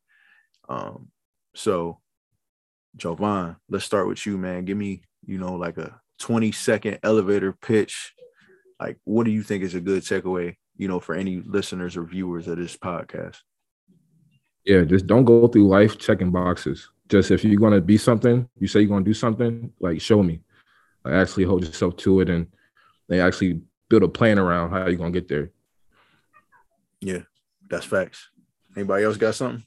um, 0.68 1.08
so 1.54 2.00
Jovan, 2.96 3.56
let's 3.68 3.84
start 3.84 4.08
with 4.08 4.24
you, 4.24 4.38
man. 4.38 4.64
Give 4.64 4.78
me, 4.78 5.02
you 5.26 5.36
know, 5.36 5.54
like 5.56 5.76
a 5.76 6.00
20 6.20 6.52
second 6.52 7.00
elevator 7.02 7.52
pitch. 7.52 8.14
Like, 8.80 8.96
what 9.04 9.24
do 9.24 9.30
you 9.30 9.42
think 9.42 9.62
is 9.62 9.74
a 9.74 9.80
good 9.80 10.02
takeaway, 10.02 10.56
you 10.78 10.88
know, 10.88 11.00
for 11.00 11.14
any 11.14 11.42
listeners 11.44 11.98
or 11.98 12.04
viewers 12.04 12.48
of 12.48 12.56
this 12.56 12.78
podcast? 12.78 13.36
Yeah, 14.64 14.84
just 14.84 15.06
don't 15.06 15.24
go 15.24 15.48
through 15.48 15.68
life 15.68 15.98
checking 15.98 16.30
boxes. 16.30 16.88
Just 17.10 17.30
if 17.30 17.44
you're 17.44 17.60
gonna 17.60 17.80
be 17.80 17.98
something, 17.98 18.48
you 18.58 18.68
say 18.68 18.80
you're 18.80 18.88
gonna 18.88 19.04
do 19.04 19.12
something, 19.12 19.70
like 19.80 20.00
show 20.00 20.22
me 20.22 20.40
like 21.04 21.14
actually 21.14 21.44
hold 21.44 21.64
yourself 21.64 21.96
to 21.98 22.20
it 22.20 22.28
and 22.28 22.46
they 23.08 23.20
actually 23.20 23.60
build 23.88 24.02
a 24.02 24.08
plan 24.08 24.38
around 24.38 24.70
how 24.70 24.86
you're 24.86 24.96
gonna 24.96 25.10
get 25.10 25.28
there. 25.28 25.50
Yeah, 27.00 27.22
that's 27.68 27.86
facts. 27.86 28.28
Anybody 28.76 29.04
else 29.04 29.16
got 29.16 29.34
something? 29.34 29.64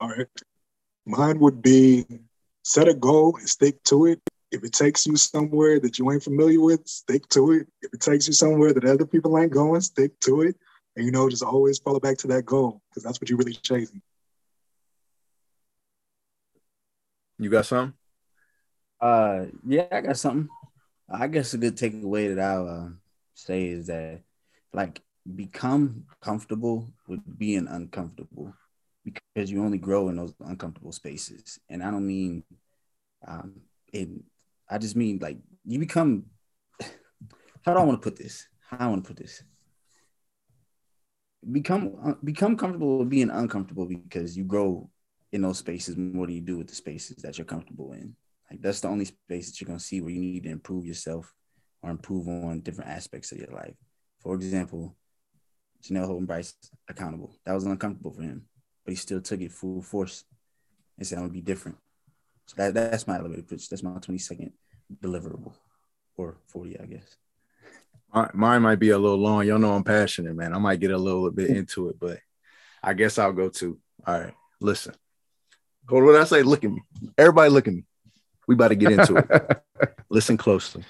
All 0.00 0.08
right. 0.08 0.26
Mine 1.04 1.38
would 1.40 1.60
be 1.60 2.06
set 2.62 2.88
a 2.88 2.94
goal 2.94 3.36
and 3.36 3.48
stick 3.48 3.82
to 3.84 4.06
it. 4.06 4.20
If 4.52 4.64
it 4.64 4.72
takes 4.72 5.06
you 5.06 5.16
somewhere 5.16 5.78
that 5.80 5.98
you 5.98 6.10
ain't 6.10 6.22
familiar 6.22 6.60
with, 6.60 6.86
stick 6.86 7.28
to 7.30 7.52
it. 7.52 7.68
If 7.82 7.92
it 7.92 8.00
takes 8.00 8.26
you 8.26 8.32
somewhere 8.32 8.72
that 8.72 8.84
other 8.84 9.04
people 9.04 9.38
ain't 9.38 9.52
going, 9.52 9.80
stick 9.80 10.18
to 10.20 10.42
it. 10.42 10.56
And 10.96 11.04
you 11.04 11.12
know, 11.12 11.28
just 11.28 11.42
always 11.42 11.78
follow 11.78 12.00
back 12.00 12.16
to 12.18 12.26
that 12.28 12.46
goal 12.46 12.80
because 12.88 13.02
that's 13.02 13.20
what 13.20 13.28
you're 13.28 13.38
really 13.38 13.52
chasing. 13.52 14.00
You 17.38 17.50
got 17.50 17.66
something? 17.66 17.94
Uh, 19.00 19.46
yeah, 19.66 19.86
I 19.92 20.00
got 20.00 20.16
something. 20.16 20.48
I 21.08 21.28
guess 21.28 21.54
a 21.54 21.58
good 21.58 21.76
takeaway 21.76 22.34
that 22.34 22.42
I'll 22.42 22.68
uh, 22.68 22.88
say 23.34 23.66
is 23.66 23.86
that, 23.86 24.22
like, 24.72 25.02
become 25.34 26.04
comfortable 26.20 26.88
with 27.06 27.20
being 27.38 27.66
uncomfortable 27.68 28.54
because 29.04 29.50
you 29.50 29.62
only 29.62 29.78
grow 29.78 30.08
in 30.08 30.16
those 30.16 30.34
uncomfortable 30.40 30.92
spaces. 30.92 31.58
And 31.68 31.82
I 31.82 31.90
don't 31.90 32.06
mean, 32.06 32.42
um, 33.26 33.60
in 33.92 34.24
I 34.68 34.78
just 34.78 34.96
mean 34.96 35.18
like 35.20 35.38
you 35.64 35.78
become. 35.78 36.26
How 37.64 37.74
do 37.74 37.80
I 37.80 37.84
want 37.84 38.00
to 38.00 38.10
put 38.10 38.16
this? 38.16 38.46
How 38.68 38.78
do 38.78 38.84
I 38.84 38.86
want 38.88 39.04
to 39.04 39.08
put 39.08 39.16
this? 39.16 39.42
Become 41.50 41.94
uh, 42.04 42.14
become 42.24 42.56
comfortable 42.56 42.98
with 42.98 43.08
being 43.10 43.30
uncomfortable 43.30 43.86
because 43.86 44.36
you 44.36 44.44
grow 44.44 44.90
in 45.32 45.42
those 45.42 45.58
spaces 45.58 45.96
more 45.96 46.26
than 46.26 46.34
you 46.34 46.40
do 46.40 46.58
with 46.58 46.68
the 46.68 46.74
spaces 46.74 47.18
that 47.18 47.38
you're 47.38 47.44
comfortable 47.44 47.92
in. 47.92 48.16
Like 48.50 48.62
that's 48.62 48.80
the 48.80 48.88
only 48.88 49.04
space 49.04 49.50
that 49.50 49.60
you're 49.60 49.66
gonna 49.66 49.80
see 49.80 50.00
where 50.00 50.12
you 50.12 50.20
need 50.20 50.44
to 50.44 50.50
improve 50.50 50.86
yourself 50.86 51.32
or 51.82 51.90
improve 51.90 52.28
on 52.28 52.60
different 52.60 52.90
aspects 52.90 53.32
of 53.32 53.38
your 53.38 53.50
life. 53.50 53.74
For 54.20 54.34
example, 54.34 54.96
Janelle 55.82 56.06
holding 56.06 56.26
Bryce 56.26 56.54
accountable. 56.88 57.36
That 57.44 57.54
was 57.54 57.64
uncomfortable 57.64 58.12
for 58.12 58.22
him, 58.22 58.46
but 58.84 58.92
he 58.92 58.96
still 58.96 59.20
took 59.20 59.40
it 59.40 59.52
full 59.52 59.82
force 59.82 60.24
and 60.98 61.06
said, 61.06 61.18
"I'm 61.18 61.24
gonna 61.24 61.32
be 61.32 61.42
different." 61.42 61.78
So 62.46 62.54
that, 62.56 62.74
that's 62.74 63.06
my 63.06 63.18
elevator 63.18 63.42
pitch. 63.42 63.68
That's 63.68 63.82
my 63.82 63.98
20 63.98 64.18
second 64.18 64.52
deliverable, 65.02 65.52
or 66.16 66.38
40, 66.46 66.80
I 66.80 66.86
guess. 66.86 67.16
Mine 68.32 68.62
might 68.62 68.78
be 68.78 68.90
a 68.90 68.98
little 68.98 69.18
long. 69.18 69.46
Y'all 69.46 69.58
know 69.58 69.74
I'm 69.74 69.84
passionate, 69.84 70.34
man. 70.34 70.54
I 70.54 70.58
might 70.58 70.80
get 70.80 70.92
a 70.92 70.98
little 70.98 71.30
bit 71.30 71.50
into 71.50 71.88
it, 71.88 71.98
but 71.98 72.18
I 72.82 72.94
guess 72.94 73.18
I'll 73.18 73.32
go 73.32 73.48
to. 73.48 73.78
All 74.06 74.20
right, 74.20 74.34
listen. 74.60 74.94
Hold 75.88 76.04
what 76.04 76.16
I 76.16 76.24
say? 76.24 76.42
Look 76.42 76.64
at 76.64 76.70
me. 76.70 76.82
Everybody, 77.18 77.50
look 77.50 77.68
at 77.68 77.74
me. 77.74 77.84
We 78.46 78.54
about 78.54 78.68
to 78.68 78.76
get 78.76 78.92
into 78.92 79.16
it. 79.16 79.62
listen 80.10 80.36
closely. 80.36 80.84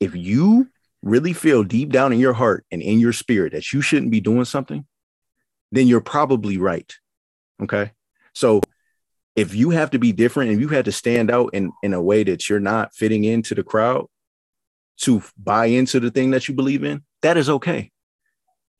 If 0.00 0.14
you 0.14 0.68
really 1.02 1.32
feel 1.32 1.62
deep 1.62 1.90
down 1.90 2.12
in 2.12 2.18
your 2.18 2.32
heart 2.32 2.66
and 2.70 2.82
in 2.82 2.98
your 2.98 3.12
spirit 3.12 3.52
that 3.52 3.72
you 3.72 3.80
shouldn't 3.80 4.10
be 4.10 4.20
doing 4.20 4.44
something, 4.44 4.84
then 5.72 5.86
you're 5.86 6.00
probably 6.00 6.58
right. 6.58 6.92
Okay. 7.62 7.92
So 8.34 8.60
if 9.34 9.54
you 9.54 9.70
have 9.70 9.90
to 9.90 9.98
be 9.98 10.12
different 10.12 10.50
and 10.50 10.60
you 10.60 10.68
had 10.68 10.86
to 10.86 10.92
stand 10.92 11.30
out 11.30 11.50
in, 11.54 11.72
in 11.82 11.94
a 11.94 12.02
way 12.02 12.24
that 12.24 12.48
you're 12.48 12.60
not 12.60 12.94
fitting 12.94 13.24
into 13.24 13.54
the 13.54 13.62
crowd 13.62 14.06
to 14.98 15.22
buy 15.38 15.66
into 15.66 16.00
the 16.00 16.10
thing 16.10 16.30
that 16.32 16.48
you 16.48 16.54
believe 16.54 16.84
in, 16.84 17.02
that 17.22 17.36
is 17.36 17.48
okay. 17.48 17.90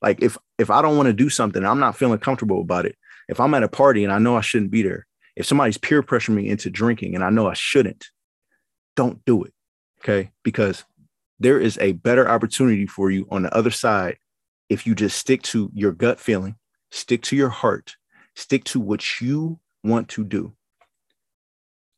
Like 0.01 0.21
if 0.21 0.37
if 0.59 0.69
I 0.69 0.81
don't 0.81 0.97
want 0.97 1.07
to 1.07 1.13
do 1.13 1.29
something, 1.29 1.65
I'm 1.65 1.79
not 1.79 1.97
feeling 1.97 2.19
comfortable 2.19 2.61
about 2.61 2.85
it. 2.85 2.95
If 3.27 3.39
I'm 3.39 3.53
at 3.53 3.63
a 3.63 3.67
party 3.67 4.03
and 4.03 4.13
I 4.13 4.19
know 4.19 4.35
I 4.35 4.41
shouldn't 4.41 4.71
be 4.71 4.83
there, 4.83 5.06
if 5.37 5.45
somebody's 5.45 5.77
peer 5.77 6.01
pressuring 6.01 6.33
me 6.35 6.49
into 6.49 6.71
drinking 6.71 7.13
and 7.13 7.23
I 7.23 7.29
know 7.29 7.47
I 7.47 7.53
shouldn't, 7.53 8.07
don't 8.95 9.23
do 9.23 9.43
it. 9.43 9.53
Okay. 9.99 10.31
Because 10.43 10.83
there 11.39 11.59
is 11.59 11.77
a 11.77 11.91
better 11.91 12.27
opportunity 12.27 12.87
for 12.87 13.11
you 13.11 13.27
on 13.29 13.43
the 13.43 13.55
other 13.55 13.69
side 13.69 14.17
if 14.67 14.87
you 14.87 14.95
just 14.95 15.17
stick 15.17 15.43
to 15.43 15.71
your 15.73 15.91
gut 15.91 16.19
feeling, 16.19 16.55
stick 16.91 17.21
to 17.21 17.35
your 17.35 17.49
heart, 17.49 17.95
stick 18.35 18.63
to 18.65 18.79
what 18.79 19.21
you 19.21 19.59
want 19.83 20.09
to 20.09 20.23
do. 20.23 20.53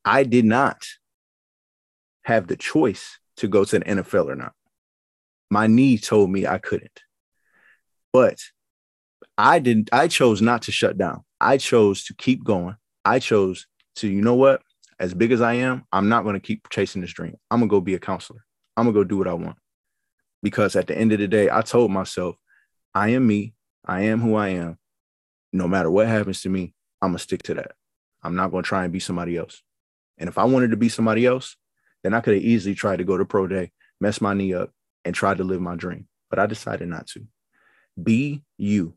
I 0.04 0.24
did 0.24 0.46
not 0.46 0.86
have 2.24 2.48
the 2.48 2.58
choice 2.58 3.20
to 3.38 3.48
go 3.48 3.64
to 3.64 3.80
the 3.80 3.86
NFL 3.86 4.28
or 4.28 4.36
not. 4.36 4.54
My 5.50 5.68
knee 5.68 5.98
told 5.98 6.30
me 6.30 6.46
I 6.46 6.58
couldn't. 6.58 7.00
But 8.12 8.38
I 9.38 9.60
didn't 9.60 9.90
I 9.94 10.10
chose 10.10 10.42
not 10.42 10.64
to 10.64 10.74
shut 10.74 10.98
down. 10.98 11.24
I 11.40 11.58
chose 11.58 12.04
to 12.06 12.14
keep 12.14 12.44
going. 12.44 12.76
I 13.10 13.18
chose 13.18 13.66
to, 13.96 14.08
you 14.08 14.22
know 14.22 14.36
what? 14.36 14.62
As 15.00 15.16
big 15.16 15.32
as 15.32 15.42
I 15.42 15.54
am, 15.54 15.84
I'm 15.92 16.10
not 16.10 16.24
going 16.24 16.36
to 16.36 16.40
keep 16.40 16.70
chasing 16.70 17.02
this 17.02 17.12
dream. 17.12 17.36
I'm 17.50 17.60
going 17.60 17.68
to 17.68 17.72
go 17.72 17.82
be 17.82 17.96
a 17.96 18.00
counselor. 18.00 18.46
I'm 18.78 18.84
going 18.84 18.94
to 18.94 19.00
go 19.00 19.04
do 19.04 19.18
what 19.18 19.28
I 19.28 19.34
want. 19.34 19.58
Because 20.44 20.76
at 20.76 20.86
the 20.86 20.96
end 20.96 21.12
of 21.12 21.18
the 21.18 21.28
day, 21.28 21.50
I 21.50 21.62
told 21.62 21.90
myself, 21.90 22.36
I 22.94 23.10
am 23.10 23.26
me. 23.26 23.56
I 23.84 24.02
am 24.02 24.22
who 24.22 24.36
I 24.36 24.50
am. 24.50 24.78
No 25.52 25.68
matter 25.68 25.90
what 25.90 26.08
happens 26.08 26.42
to 26.42 26.50
me, 26.50 26.76
I'm 27.02 27.10
going 27.10 27.18
to 27.18 27.24
stick 27.24 27.42
to 27.44 27.56
that. 27.56 27.72
I'm 28.22 28.36
not 28.36 28.52
going 28.52 28.62
to 28.62 28.68
try 28.68 28.84
and 28.84 28.94
be 28.94 29.00
somebody 29.00 29.38
else. 29.38 29.64
And 30.20 30.28
if 30.28 30.38
I 30.38 30.44
wanted 30.44 30.70
to 30.70 30.78
be 30.78 30.90
somebody 30.90 31.26
else, 31.26 31.56
then 32.04 32.14
I 32.14 32.22
could 32.22 32.36
have 32.36 32.44
easily 32.44 32.76
tried 32.76 32.98
to 32.98 33.06
go 33.06 33.18
to 33.18 33.26
pro 33.26 33.48
day, 33.48 33.72
mess 34.00 34.22
my 34.22 34.36
knee 34.36 34.54
up, 34.54 34.72
and 35.04 35.16
tried 35.16 35.40
to 35.40 35.44
live 35.44 35.62
my 35.62 35.76
dream. 35.76 36.08
But 36.30 36.38
I 36.38 36.46
decided 36.46 36.88
not 36.88 37.08
to. 37.08 37.26
Be 38.02 38.44
you. 38.56 38.94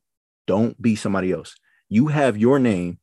Don't 0.46 0.80
be 0.82 0.96
somebody 0.96 1.32
else. 1.32 1.56
You 1.88 2.08
have 2.08 2.36
your 2.36 2.58
name. 2.58 2.98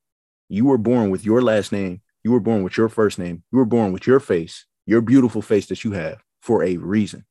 You 0.49 0.65
were 0.65 0.77
born 0.77 1.11
with 1.11 1.23
your 1.23 1.41
last 1.41 1.71
name. 1.71 2.01
You 2.23 2.31
were 2.31 2.39
born 2.39 2.63
with 2.63 2.75
your 2.75 2.89
first 2.89 3.19
name. 3.19 3.43
You 3.51 3.59
were 3.59 3.65
born 3.65 3.93
with 3.93 4.05
your 4.07 4.19
face, 4.19 4.65
your 4.85 5.01
beautiful 5.01 5.41
face 5.41 5.67
that 5.67 5.83
you 5.83 5.93
have 5.93 6.21
for 6.41 6.63
a 6.63 6.77
reason. 6.77 7.25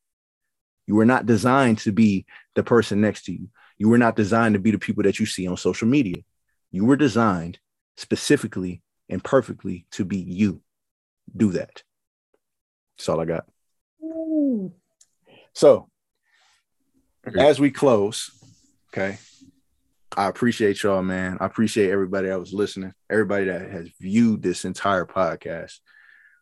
You 0.87 0.95
were 0.95 1.05
not 1.05 1.27
designed 1.27 1.79
to 1.79 1.93
be 1.93 2.25
the 2.55 2.63
person 2.63 3.01
next 3.01 3.25
to 3.25 3.33
you. 3.33 3.49
You 3.77 3.89
were 3.89 3.99
not 3.99 4.17
designed 4.17 4.55
to 4.55 4.61
be 4.61 4.71
the 4.71 4.79
people 4.79 5.03
that 5.03 5.19
you 5.19 5.27
see 5.27 5.47
on 5.47 5.57
social 5.57 5.87
media. 5.87 6.23
You 6.71 6.85
were 6.85 6.97
designed 6.97 7.59
specifically 7.97 8.83
and 9.09 9.23
perfectly 9.23 9.87
to 9.93 10.05
be 10.05 10.19
you. 10.19 10.63
Do 11.37 11.53
that. 11.53 11.83
That's 12.97 13.09
all 13.09 13.21
I 13.21 13.25
got. 13.25 13.47
So, 15.53 15.89
as 17.37 17.61
we 17.61 17.71
close, 17.71 18.31
okay, 18.93 19.19
I 20.17 20.27
appreciate 20.29 20.83
y'all, 20.83 21.03
man. 21.03 21.39
I 21.41 21.47
appreciate 21.47 21.91
everybody 21.91 22.29
that 22.29 22.41
was 22.41 22.53
listening, 22.53 22.93
everybody 23.11 23.45
that 23.47 23.71
has 23.71 23.89
viewed 24.01 24.43
this 24.43 24.65
entire 24.65 25.05
podcast. 25.05 25.79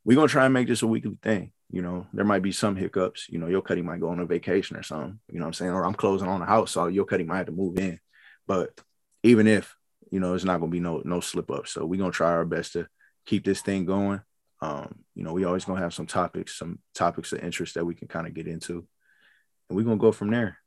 We're 0.05 0.15
gonna 0.15 0.29
try 0.29 0.45
and 0.45 0.55
make 0.55 0.69
this 0.69 0.83
a 0.83 0.87
weekly 0.87 1.19
thing. 1.23 1.53
You 1.71 1.83
know, 1.83 2.07
there 2.13 2.25
might 2.25 2.43
be 2.43 2.53
some 2.53 2.77
hiccups. 2.77 3.27
You 3.29 3.39
know, 3.39 3.49
your 3.49 3.63
cutting 3.63 3.85
might 3.85 4.01
go 4.01 4.11
on 4.11 4.21
a 4.21 4.27
vacation 4.27 4.77
or 4.77 4.83
something. 4.83 5.19
You 5.31 5.41
know 5.41 5.47
what 5.47 5.49
I'm 5.49 5.55
saying? 5.55 5.73
Or 5.73 5.85
I'm 5.85 5.95
closing 5.95 6.29
on 6.29 6.43
a 6.43 6.47
house, 6.47 6.71
so 6.71 6.87
your 6.87 7.05
cutting 7.05 7.27
might 7.27 7.39
have 7.39 7.47
to 7.47 7.53
move 7.53 7.79
in. 7.79 7.99
But 8.47 8.81
even 9.25 9.47
if 9.49 9.77
you 10.11 10.21
know, 10.21 10.35
it's 10.35 10.45
not 10.45 10.61
gonna 10.61 10.71
be 10.71 10.81
no 10.81 11.03
no 11.05 11.21
slip 11.21 11.51
up. 11.51 11.67
So 11.67 11.85
we're 11.85 11.99
gonna 11.99 12.13
try 12.13 12.31
our 12.31 12.45
best 12.45 12.75
to 12.75 12.87
keep 13.27 13.45
this 13.45 13.63
thing 13.63 13.85
going. 13.85 14.21
Um, 14.63 15.01
you 15.15 15.25
know, 15.25 15.33
we 15.33 15.45
always 15.45 15.65
gonna 15.65 15.81
have 15.81 15.95
some 15.95 16.07
topics, 16.07 16.57
some 16.57 16.79
topics 16.95 17.33
of 17.33 17.41
interest 17.41 17.75
that 17.75 17.85
we 17.85 17.95
can 17.95 18.09
kind 18.09 18.27
of 18.27 18.35
get 18.35 18.47
into, 18.47 18.87
and 19.69 19.77
we're 19.77 19.85
gonna 19.85 19.97
go 19.97 20.13
from 20.13 20.31
there. 20.31 20.59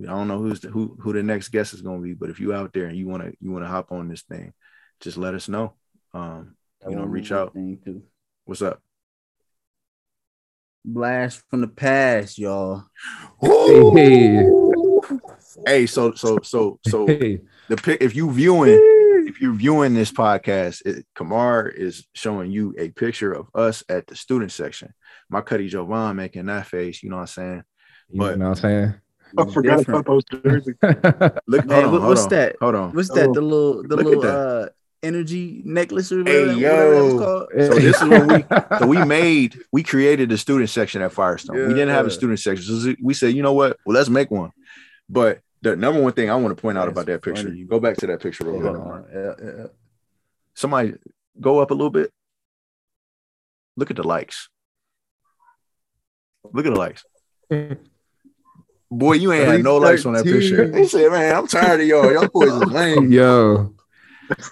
I 0.00 0.06
don't 0.06 0.28
know 0.28 0.38
who's 0.38 0.60
the, 0.60 0.68
who 0.68 0.96
who 1.00 1.12
the 1.12 1.22
next 1.22 1.48
guest 1.48 1.74
is 1.74 1.82
gonna 1.82 2.00
be, 2.00 2.14
but 2.14 2.30
if 2.30 2.40
you 2.40 2.54
out 2.54 2.72
there 2.72 2.86
and 2.86 2.96
you 2.96 3.06
wanna 3.06 3.32
you 3.40 3.50
wanna 3.50 3.68
hop 3.68 3.92
on 3.92 4.08
this 4.08 4.22
thing, 4.22 4.52
just 5.00 5.16
let 5.16 5.34
us 5.34 5.48
know. 5.48 5.74
Um, 6.14 6.56
you 6.88 6.96
know, 6.96 7.04
reach 7.04 7.32
out. 7.32 7.56
What's 8.44 8.62
up? 8.62 8.80
Blast 10.84 11.42
from 11.48 11.60
the 11.60 11.68
past, 11.68 12.38
y'all. 12.38 12.84
Hey. 13.40 14.44
Hey, 15.66 15.86
so 15.86 16.12
so 16.14 16.38
so 16.42 16.78
so 16.86 17.06
the 17.06 17.76
pic. 17.76 18.00
If 18.00 18.16
you 18.16 18.30
viewing, 18.32 18.78
if 19.28 19.40
you're 19.40 19.54
viewing 19.54 19.94
this 19.94 20.10
podcast, 20.10 20.82
it, 20.86 21.06
Kamar 21.14 21.68
is 21.68 22.06
showing 22.14 22.50
you 22.50 22.74
a 22.78 22.88
picture 22.88 23.32
of 23.32 23.48
us 23.54 23.84
at 23.88 24.06
the 24.06 24.16
student 24.16 24.52
section. 24.52 24.92
My 25.28 25.40
cuddy 25.40 25.68
Jovan 25.68 26.16
making 26.16 26.46
that 26.46 26.66
face. 26.66 27.02
You 27.02 27.10
know 27.10 27.16
what 27.16 27.22
I'm 27.22 27.26
saying? 27.28 27.64
But, 28.14 28.32
you 28.32 28.38
know 28.38 28.48
what 28.50 28.58
I'm 28.58 28.62
saying? 28.62 28.94
I 29.38 29.44
forgot 29.46 29.88
about 29.88 30.06
those 30.06 30.24
jerseys. 30.24 30.74
Look, 31.46 31.64
Hey, 31.68 31.84
on, 31.84 31.92
what- 31.92 32.02
what's 32.02 32.22
on, 32.24 32.28
that? 32.30 32.56
Hold 32.60 32.74
on. 32.74 32.92
What's 32.92 33.08
that? 33.10 33.28
Oh, 33.28 33.34
The 33.34 33.40
little, 33.40 33.82
the 33.82 33.96
little 33.96 34.26
uh 34.26 34.68
energy 35.02 35.62
necklace 35.64 36.12
or 36.12 36.22
Hey, 36.24 36.54
whatever, 36.54 36.60
whatever 36.60 36.94
that 36.94 37.02
was 37.02 37.12
yo. 37.12 37.18
called. 37.18 37.48
So 37.66 37.74
this 37.74 38.02
is 38.02 38.08
what 38.08 38.26
we 38.26 38.44
so 38.78 38.86
we 38.86 39.02
made 39.04 39.58
we 39.72 39.82
created 39.82 40.28
the 40.28 40.38
student 40.38 40.70
section 40.70 41.02
at 41.02 41.12
Firestone. 41.12 41.66
We 41.68 41.74
didn't 41.74 41.90
have 41.90 42.06
a 42.06 42.10
student 42.10 42.38
section. 42.40 42.64
So 42.80 42.94
we 43.02 43.14
said, 43.14 43.34
you 43.34 43.42
know 43.42 43.52
what? 43.52 43.78
Well, 43.84 43.94
let's 43.96 44.08
make 44.08 44.30
one. 44.30 44.50
But 45.08 45.40
the 45.62 45.76
number 45.76 46.00
one 46.00 46.12
thing 46.12 46.30
I 46.30 46.36
want 46.36 46.56
to 46.56 46.60
point 46.60 46.78
out 46.78 46.86
That's 46.86 46.92
about 46.94 47.06
that 47.06 47.22
picture, 47.22 47.44
funny. 47.48 47.64
go 47.64 47.78
back 47.80 47.96
to 47.98 48.06
that 48.08 48.20
picture 48.20 48.44
real 48.44 48.56
Yeah, 48.62 48.70
quick. 48.70 48.80
Omar. 48.82 49.04
yeah, 49.12 49.32
yeah. 49.60 49.66
Somebody 50.54 50.94
go 51.40 51.58
up 51.60 51.70
a 51.70 51.74
little 51.74 51.90
bit. 51.90 52.10
Look 53.76 53.90
at 53.90 53.96
the 53.96 54.02
likes. 54.06 54.48
Look 56.52 56.66
at 56.66 56.74
the 56.74 56.78
likes. 56.78 57.04
Boy, 58.94 59.14
you 59.14 59.32
ain't 59.32 59.48
had 59.48 59.62
no 59.64 59.78
likes 59.78 60.04
on 60.04 60.12
that 60.12 60.24
picture. 60.24 60.76
He 60.76 60.86
said, 60.86 61.10
man, 61.10 61.34
I'm 61.34 61.46
tired 61.46 61.80
of 61.80 61.86
y'all. 61.86 62.12
Y'all 62.12 62.28
boys 62.28 62.52
is 62.52 62.70
lame. 62.70 63.10
Yo, 63.10 63.74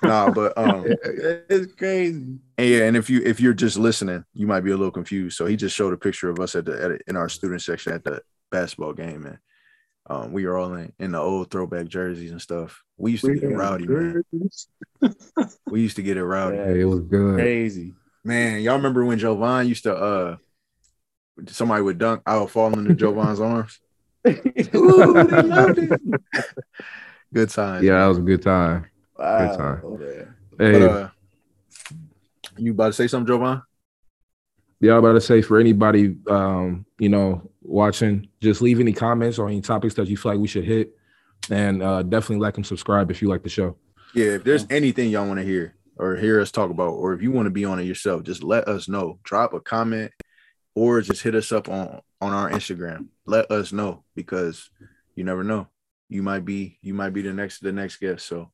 Nah, 0.03 0.30
but 0.30 0.57
um, 0.57 0.86
It's 1.05 1.74
crazy. 1.74 2.38
And 2.57 2.68
yeah, 2.68 2.84
and 2.84 2.97
if 2.97 3.11
you 3.11 3.20
if 3.22 3.38
you're 3.41 3.53
just 3.55 3.78
listening, 3.78 4.24
you 4.32 4.47
might 4.47 4.61
be 4.61 4.70
a 4.70 4.76
little 4.76 4.91
confused. 4.91 5.36
So 5.36 5.45
he 5.47 5.57
just 5.57 5.76
showed 5.76 5.93
a 5.93 5.97
picture 5.99 6.30
of 6.30 6.41
us 6.41 6.55
at 6.55 6.64
the 6.64 6.82
at, 6.82 7.03
in 7.07 7.16
our 7.16 7.28
student 7.28 7.61
section 7.62 7.93
at 7.93 8.03
the 8.05 8.22
basketball 8.51 8.95
game, 8.95 9.26
and 9.26 9.38
um, 10.09 10.32
we 10.32 10.47
were 10.47 10.57
all 10.59 10.72
in, 10.74 10.93
in 10.99 11.12
the 11.12 11.18
old 11.18 11.51
throwback 11.51 11.86
jerseys 11.88 12.30
and 12.30 12.41
stuff. 12.41 12.82
We 12.97 13.12
used 13.12 13.24
to 13.24 13.34
get 13.34 13.55
rowdy, 13.57 13.86
man. 13.86 14.22
We 15.66 15.82
used 15.82 15.97
to 15.97 16.03
get 16.03 16.16
it 16.16 16.24
rowdy, 16.24 16.57
Yeah. 16.57 16.70
it 16.72 16.84
was 16.84 17.01
good. 17.01 17.34
Crazy. 17.36 17.93
man. 18.24 18.61
Y'all 18.62 18.76
remember 18.76 19.05
when 19.05 19.18
Jovan 19.18 19.66
used 19.68 19.84
to 19.84 19.95
uh 19.95 20.36
somebody 21.49 21.82
would 21.82 21.99
dunk, 21.99 22.22
I 22.26 22.38
would 22.38 22.51
fall 22.51 22.72
into 22.72 22.95
Jovan's 23.03 23.41
arms. 23.41 23.78
Ooh, 24.27 24.33
they 25.25 25.43
loved 25.43 25.79
it. 25.79 26.01
Good 27.33 27.51
time. 27.51 27.85
Yeah, 27.85 28.01
that 28.01 28.07
was 28.07 28.18
a 28.18 28.23
good 28.23 28.43
time. 28.43 28.87
Wow. 29.16 29.57
time. 29.57 29.81
Oh. 29.85 29.99
Hey, 30.59 30.73
But 30.73 30.83
uh, 30.83 31.09
You 32.57 32.73
about 32.73 32.89
to 32.89 32.93
say 32.93 33.07
something, 33.07 33.29
Jovan? 33.29 33.62
Yeah, 34.81 34.93
I'm 34.93 34.99
about 34.99 35.12
to 35.12 35.21
say 35.21 35.41
for 35.41 35.61
anybody, 35.61 36.16
um, 36.29 36.87
you 36.99 37.09
know, 37.09 37.49
watching, 37.62 38.29
just 38.41 38.62
leave 38.62 38.81
any 38.81 38.93
comments 38.93 39.39
or 39.39 39.47
any 39.47 39.61
topics 39.61 39.95
that 39.95 40.09
you 40.09 40.16
feel 40.16 40.33
like 40.33 40.41
we 40.41 40.49
should 40.49 40.64
hit, 40.64 40.97
and 41.51 41.83
uh, 41.83 42.03
definitely 42.03 42.43
like 42.43 42.57
and 42.57 42.66
subscribe 42.66 43.11
if 43.11 43.23
you 43.23 43.29
like 43.29 43.43
the 43.43 43.49
show. 43.49 43.77
Yeah, 44.14 44.33
if 44.33 44.45
there's 44.45 44.66
anything 44.71 45.11
y'all 45.11 45.27
want 45.29 45.39
to 45.39 45.45
hear 45.45 45.77
or 45.99 46.16
hear 46.16 46.41
us 46.41 46.51
talk 46.51 46.71
about, 46.71 46.95
or 46.95 47.12
if 47.12 47.23
you 47.23 47.31
want 47.31 47.47
to 47.47 47.51
be 47.51 47.64
on 47.64 47.79
it 47.79 47.85
yourself, 47.85 48.25
just 48.25 48.43
let 48.43 48.66
us 48.66 48.89
know. 48.89 49.21
Drop 49.23 49.53
a 49.53 49.61
comment 49.61 50.11
or 50.75 51.01
just 51.01 51.23
hit 51.23 51.35
us 51.35 51.53
up 51.53 51.68
on 51.68 52.01
on 52.21 52.33
our 52.33 52.51
Instagram. 52.51 53.09
Let 53.27 53.51
us 53.51 53.73
know 53.73 54.05
because 54.14 54.71
you 55.14 55.25
never 55.25 55.45
know. 55.45 55.68
You 56.09 56.23
might 56.23 56.45
be 56.45 56.79
you 56.83 56.95
might 56.95 57.11
be 57.11 57.23
the 57.23 57.33
next 57.33 57.61
the 57.61 57.73
next 57.73 57.97
guest. 57.97 58.27
So 58.27 58.51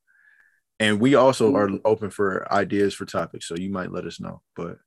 and 0.78 1.00
we 1.00 1.14
also 1.14 1.54
are 1.56 1.70
open 1.84 2.10
for 2.10 2.52
ideas 2.52 2.94
for 2.94 3.06
topics. 3.06 3.48
So 3.48 3.56
you 3.56 3.70
might 3.70 3.92
let 3.92 4.04
us 4.04 4.20
know. 4.20 4.42
But 4.54 4.78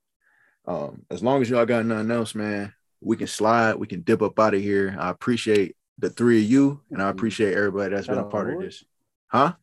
um 0.65 1.05
as 1.09 1.23
long 1.23 1.41
as 1.41 1.49
y'all 1.49 1.65
got 1.65 1.85
nothing 1.85 2.11
else, 2.11 2.35
man, 2.35 2.73
we 3.01 3.17
can 3.17 3.27
slide, 3.27 3.75
we 3.75 3.87
can 3.87 4.01
dip 4.01 4.21
up 4.21 4.39
out 4.39 4.53
of 4.53 4.61
here. 4.61 4.95
I 4.99 5.09
appreciate 5.09 5.75
the 5.97 6.09
three 6.09 6.43
of 6.43 6.49
you 6.49 6.81
and 6.91 7.01
I 7.01 7.09
appreciate 7.09 7.55
everybody 7.55 7.95
that's 7.95 8.07
Shout 8.07 8.15
been 8.15 8.25
a 8.25 8.29
part 8.29 8.53
of 8.53 8.61
this. 8.61 8.83
Huh? 9.27 9.53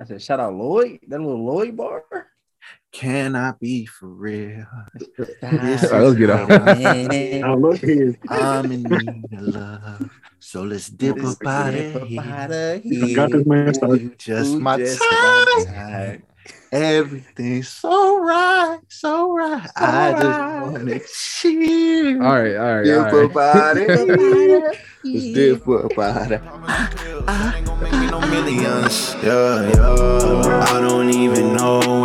I 0.00 0.04
said, 0.04 0.22
shout 0.22 0.40
out 0.40 0.54
Lloyd, 0.54 1.00
that 1.08 1.20
little 1.20 1.44
Lloyd 1.44 1.76
bar. 1.76 2.02
Can 2.92 3.34
I 3.34 3.52
be 3.58 3.86
for 3.86 4.06
real? 4.08 4.66
This 4.94 5.30
All 5.42 5.50
right, 5.50 6.02
let's 6.02 6.16
get 6.16 6.30
out. 6.30 6.48
Now 7.40 7.56
look 7.56 7.78
here. 7.78 8.14
I'm 8.28 8.70
in 8.70 8.82
need 8.82 9.24
of 9.32 9.40
love. 9.40 10.10
So 10.38 10.62
let's 10.62 10.88
dip 10.88 11.16
Let's 11.16 11.40
up 11.40 11.46
out 11.46 11.74
of 11.74 11.96
up 11.96 12.08
here. 12.08 12.20
outta 12.20 12.82
You 12.84 13.16
got 13.16 13.30
this 13.30 13.46
man 13.46 13.72
started. 13.72 14.02
You 14.02 14.14
just 14.18 14.54
Ooh, 14.54 14.60
my 14.60 14.76
just 14.76 15.00
time. 15.00 15.10
my 15.10 15.64
time. 15.66 16.22
Everything's 16.72 17.68
so 17.68 18.18
right, 18.18 18.80
so 18.88 19.32
right. 19.32 19.68
I 19.76 20.12
just 20.12 20.72
wanna 20.72 21.00
chill. 21.00 22.22
All 22.22 22.42
right, 22.42 22.56
all 22.56 22.76
right, 22.76 22.84
Dip 22.84 22.98
all 23.12 23.24
up 23.26 23.34
right. 23.34 23.56
out 23.56 23.76
of 23.76 24.20
here. 24.20 24.72
Let's 25.04 25.24
dip 25.32 25.68
up 25.68 25.98
out 25.98 26.32
of 26.32 26.42
Ain't 27.54 27.66
gonna 27.66 27.82
make 27.82 27.92
me 27.92 28.06
no 28.10 28.20
millions. 28.20 29.14
Yeah, 29.22 29.70
yeah. 29.70 30.66
I 30.70 30.80
don't 30.80 31.10
even 31.10 31.54
know 31.54 32.04